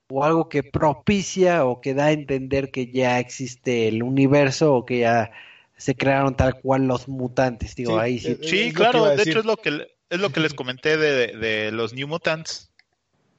o 0.09 0.25
algo 0.25 0.49
que 0.49 0.63
propicia 0.63 1.65
o 1.65 1.79
que 1.81 1.93
da 1.93 2.05
a 2.07 2.11
entender 2.11 2.71
que 2.71 2.91
ya 2.91 3.19
existe 3.19 3.87
el 3.87 4.01
universo 4.03 4.73
o 4.73 4.85
que 4.85 4.99
ya 4.99 5.31
se 5.79 5.95
crearon 5.95 6.35
tal 6.35 6.59
cual 6.61 6.85
los 6.87 7.07
mutantes, 7.07 7.73
digo, 7.73 7.93
Sí, 7.93 7.99
ahí 7.99 8.19
sí. 8.19 8.27
eh, 8.33 8.37
Es 8.41 8.49
Sí, 8.49 8.57
lo 8.65 8.67
que 8.67 8.73
claro, 8.73 9.05
de 9.05 9.11
decir. 9.15 9.31
hecho 9.31 9.39
es 9.39 9.45
lo 9.45 9.57
que 9.57 9.87
es 10.09 10.19
lo 10.19 10.31
que 10.31 10.39
les 10.41 10.53
comenté 10.53 10.97
de, 10.97 11.37
de 11.37 11.71
los 11.71 11.93
New 11.93 12.07
Mutants 12.07 12.71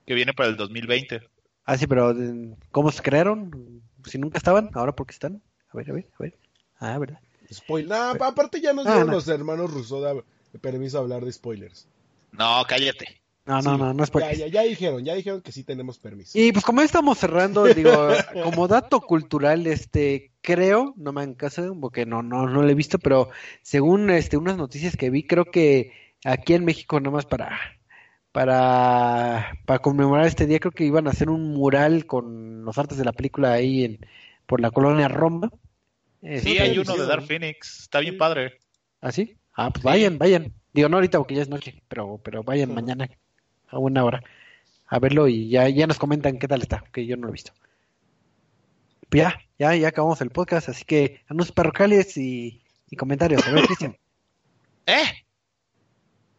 que 0.06 0.14
viene 0.14 0.32
para 0.32 0.48
el 0.48 0.56
2020. 0.56 1.20
Ah, 1.64 1.76
sí, 1.76 1.86
pero 1.86 2.12
eh, 2.12 2.56
¿cómo 2.72 2.90
se 2.90 3.02
crearon? 3.02 3.82
Si 4.06 4.18
nunca 4.18 4.38
estaban, 4.38 4.70
ahora 4.74 4.92
porque 4.96 5.12
están. 5.12 5.42
A 5.68 5.76
ver, 5.76 5.90
a 5.90 5.92
ver, 5.92 6.06
a 6.18 6.22
ver. 6.22 6.38
Ah, 6.78 6.98
¿verdad? 6.98 7.20
Spoil- 7.50 7.86
nah, 7.86 8.14
pa- 8.14 8.28
aparte 8.28 8.60
ya 8.60 8.72
nos 8.72 8.86
Ah, 8.86 8.90
dieron 8.90 9.06
no. 9.08 9.12
los 9.12 9.28
hermanos 9.28 9.72
Rousseau 9.72 10.00
de, 10.00 10.24
de 10.52 10.58
permiso 10.58 10.98
a 10.98 11.00
hablar 11.02 11.24
de 11.24 11.32
spoilers. 11.32 11.86
No, 12.32 12.62
cállate. 12.66 13.20
No, 13.44 13.56
no, 13.56 13.72
Sí, 13.74 13.78
no, 13.78 13.94
no 13.94 14.04
es 14.04 14.10
ya, 14.12 14.32
ya, 14.32 14.46
ya 14.46 14.62
dijeron, 14.62 15.04
ya 15.04 15.14
dijeron 15.14 15.42
que 15.42 15.52
sí 15.52 15.64
tenemos 15.64 15.98
permiso. 15.98 16.38
Y 16.38 16.52
pues 16.52 16.64
como 16.64 16.82
estamos 16.82 17.18
cerrando, 17.18 17.64
digo, 17.66 17.92
como 18.44 18.68
dato 18.68 19.00
cultural, 19.00 19.66
este, 19.66 20.29
creo, 20.42 20.94
no 20.96 21.12
me 21.12 21.22
hagan 21.22 21.34
caso, 21.34 21.76
porque 21.80 22.06
no, 22.06 22.22
no, 22.22 22.46
no 22.46 22.62
lo 22.62 22.68
he 22.68 22.74
visto, 22.74 22.98
pero 22.98 23.30
según 23.62 24.10
este, 24.10 24.36
unas 24.36 24.56
noticias 24.56 24.96
que 24.96 25.10
vi, 25.10 25.24
creo 25.26 25.46
que 25.46 25.92
aquí 26.24 26.54
en 26.54 26.64
México, 26.64 27.00
nomás 27.00 27.26
para, 27.26 27.58
para, 28.32 29.52
para 29.66 29.78
conmemorar 29.80 30.26
este 30.26 30.46
día, 30.46 30.60
creo 30.60 30.72
que 30.72 30.84
iban 30.84 31.06
a 31.06 31.10
hacer 31.10 31.30
un 31.30 31.52
mural 31.52 32.06
con 32.06 32.64
los 32.64 32.78
artes 32.78 32.98
de 32.98 33.04
la 33.04 33.12
película 33.12 33.52
ahí 33.52 33.84
en, 33.84 34.06
por 34.46 34.60
la 34.60 34.70
colonia 34.70 35.08
Roma. 35.08 35.50
Eh, 36.22 36.40
Sí, 36.40 36.52
está 36.52 36.64
hay 36.64 36.78
uno 36.78 36.96
de 36.96 37.06
Dark. 37.06 37.22
Phoenix, 37.26 37.80
está 37.80 38.00
bien 38.00 38.18
padre. 38.18 38.58
¿Ah, 39.00 39.12
sí? 39.12 39.36
Ah, 39.54 39.70
pues 39.70 39.82
Sí. 39.82 39.86
vayan, 39.86 40.18
vayan. 40.18 40.52
Digo, 40.72 40.88
no 40.88 40.96
ahorita 40.96 41.18
porque 41.18 41.34
ya 41.34 41.42
es 41.42 41.48
noche, 41.48 41.82
pero, 41.88 42.18
pero 42.22 42.42
vayan 42.44 42.72
mañana 42.74 43.08
a 43.68 43.78
buena 43.78 44.04
hora 44.04 44.22
a 44.86 44.98
verlo 44.98 45.28
y 45.28 45.48
ya, 45.48 45.68
ya 45.68 45.86
nos 45.86 45.98
comentan 45.98 46.38
qué 46.38 46.48
tal 46.48 46.62
está, 46.62 46.84
que 46.92 47.06
yo 47.06 47.16
no 47.16 47.22
lo 47.24 47.28
he 47.30 47.32
visto. 47.32 47.52
Pues 49.10 49.22
ya, 49.22 49.40
ya, 49.58 49.74
ya 49.74 49.88
acabamos 49.88 50.20
el 50.20 50.30
podcast, 50.30 50.68
así 50.68 50.84
que 50.84 51.22
anuncios 51.26 51.52
parroquiales 51.52 52.16
y, 52.16 52.62
y 52.88 52.96
comentarios. 52.96 53.46
A 53.46 53.50
ver, 53.50 53.66
Cristian, 53.66 53.98
¿Eh? 54.86 55.24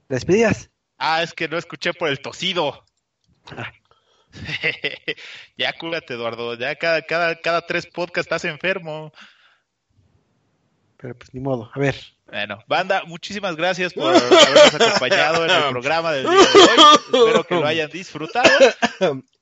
despedidas. 0.08 0.70
Ah, 0.98 1.22
es 1.22 1.34
que 1.34 1.48
no 1.50 1.58
escuché 1.58 1.94
por 1.94 2.10
el 2.10 2.22
tosido. 2.22 2.86
Ah. 3.48 3.72
ya 5.58 5.74
cúrate, 5.74 6.14
Eduardo. 6.14 6.56
Ya 6.56 6.76
cada, 6.76 7.02
cada, 7.02 7.36
cada 7.42 7.66
tres 7.66 7.86
podcasts 7.86 8.28
estás 8.28 8.46
enfermo. 8.46 9.12
Pero 10.98 11.18
pues 11.18 11.34
ni 11.34 11.42
modo, 11.42 11.70
a 11.74 11.80
ver. 11.80 11.96
Bueno, 12.32 12.64
banda, 12.66 13.04
muchísimas 13.06 13.58
gracias 13.58 13.94
por 13.94 14.16
habernos 14.16 14.74
acompañado 14.74 15.44
en 15.44 15.52
el 15.52 15.70
programa 15.70 16.14
del 16.14 16.24
día 16.24 16.32
de 16.32 16.38
hoy. 16.38 17.26
Espero 17.26 17.44
que 17.44 17.56
lo 17.56 17.66
hayan 17.66 17.90
disfrutado. 17.90 18.50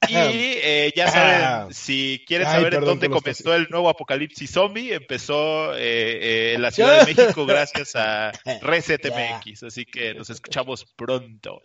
Y 0.07 0.15
eh, 0.15 0.91
ya 0.95 1.11
saben, 1.11 1.73
si 1.73 2.23
quieren 2.25 2.47
Ay, 2.47 2.53
saber 2.53 2.73
en 2.73 2.85
dónde 2.85 3.09
comenzó 3.09 3.53
el 3.53 3.67
nuevo 3.69 3.89
apocalipsis 3.89 4.49
zombie, 4.49 4.91
empezó 4.93 5.75
eh, 5.75 5.81
eh, 5.81 6.53
en 6.55 6.63
la 6.63 6.71
Ciudad 6.71 7.05
de 7.05 7.13
México 7.15 7.45
gracias 7.45 7.95
a 7.95 8.31
Reset 8.61 9.05
MX. 9.05 9.63
Así 9.63 9.85
que 9.85 10.15
nos 10.15 10.31
escuchamos 10.31 10.85
pronto. 10.95 11.61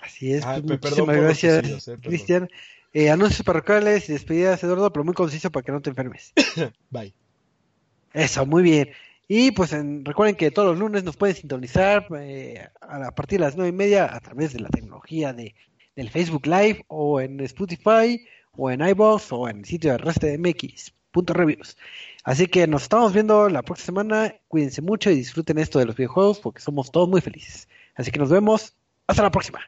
Así 0.00 0.32
es, 0.32 0.42
Ah, 0.44 0.58
pues, 0.64 0.80
muchísimas 0.80 1.16
gracias, 1.16 1.88
eh. 1.88 1.98
Cristian. 2.00 2.48
Eh, 2.94 3.10
anuncios 3.10 3.42
parroquiales 3.42 4.08
y 4.08 4.12
despedidas, 4.12 4.62
Eduardo, 4.62 4.90
pero 4.90 5.04
muy 5.04 5.12
conciso 5.12 5.50
para 5.50 5.64
que 5.64 5.72
no 5.72 5.82
te 5.82 5.90
enfermes. 5.90 6.32
Bye. 6.90 7.12
Eso, 8.14 8.46
muy 8.46 8.62
bien. 8.62 8.90
Y 9.28 9.50
pues 9.52 9.72
en- 9.74 10.04
recuerden 10.04 10.36
que 10.36 10.50
todos 10.50 10.68
los 10.70 10.78
lunes 10.78 11.04
nos 11.04 11.16
pueden 11.16 11.36
sintonizar 11.36 12.06
eh, 12.18 12.66
a, 12.80 13.14
partir 13.14 13.38
de 13.38 13.44
las 13.44 13.56
nueve 13.56 13.68
y 13.70 13.72
media 13.72 14.14
a 14.14 14.20
través 14.20 14.52
de 14.54 14.60
la 14.60 14.70
tecnología 14.70 15.32
de, 15.34 15.54
del 15.94 16.10
Facebook 16.10 16.46
Live 16.46 16.84
o 16.88 17.20
en 17.20 17.38
Spotify 17.40 18.24
o 18.56 18.70
en 18.70 18.80
iVoox 18.80 19.30
o 19.32 19.48
en 19.48 19.58
el 19.58 19.64
sitio 19.66 19.92
de 19.92 19.98
restmx.reviews. 19.98 21.76
Así 22.24 22.46
que 22.46 22.66
nos 22.66 22.82
estamos 22.84 23.12
viendo 23.12 23.48
la 23.48 23.62
próxima 23.62 24.02
semana. 24.02 24.34
Cuídense 24.48 24.82
mucho 24.82 25.10
y 25.10 25.16
disfruten 25.16 25.58
esto 25.58 25.78
de 25.78 25.86
los 25.86 25.96
videojuegos 25.96 26.40
porque 26.40 26.60
somos 26.60 26.90
todos 26.90 27.08
muy 27.08 27.20
felices. 27.20 27.68
Así 27.94 28.10
que 28.10 28.18
nos 28.18 28.30
vemos. 28.30 28.74
Hasta 29.06 29.22
la 29.22 29.30
próxima. 29.30 29.60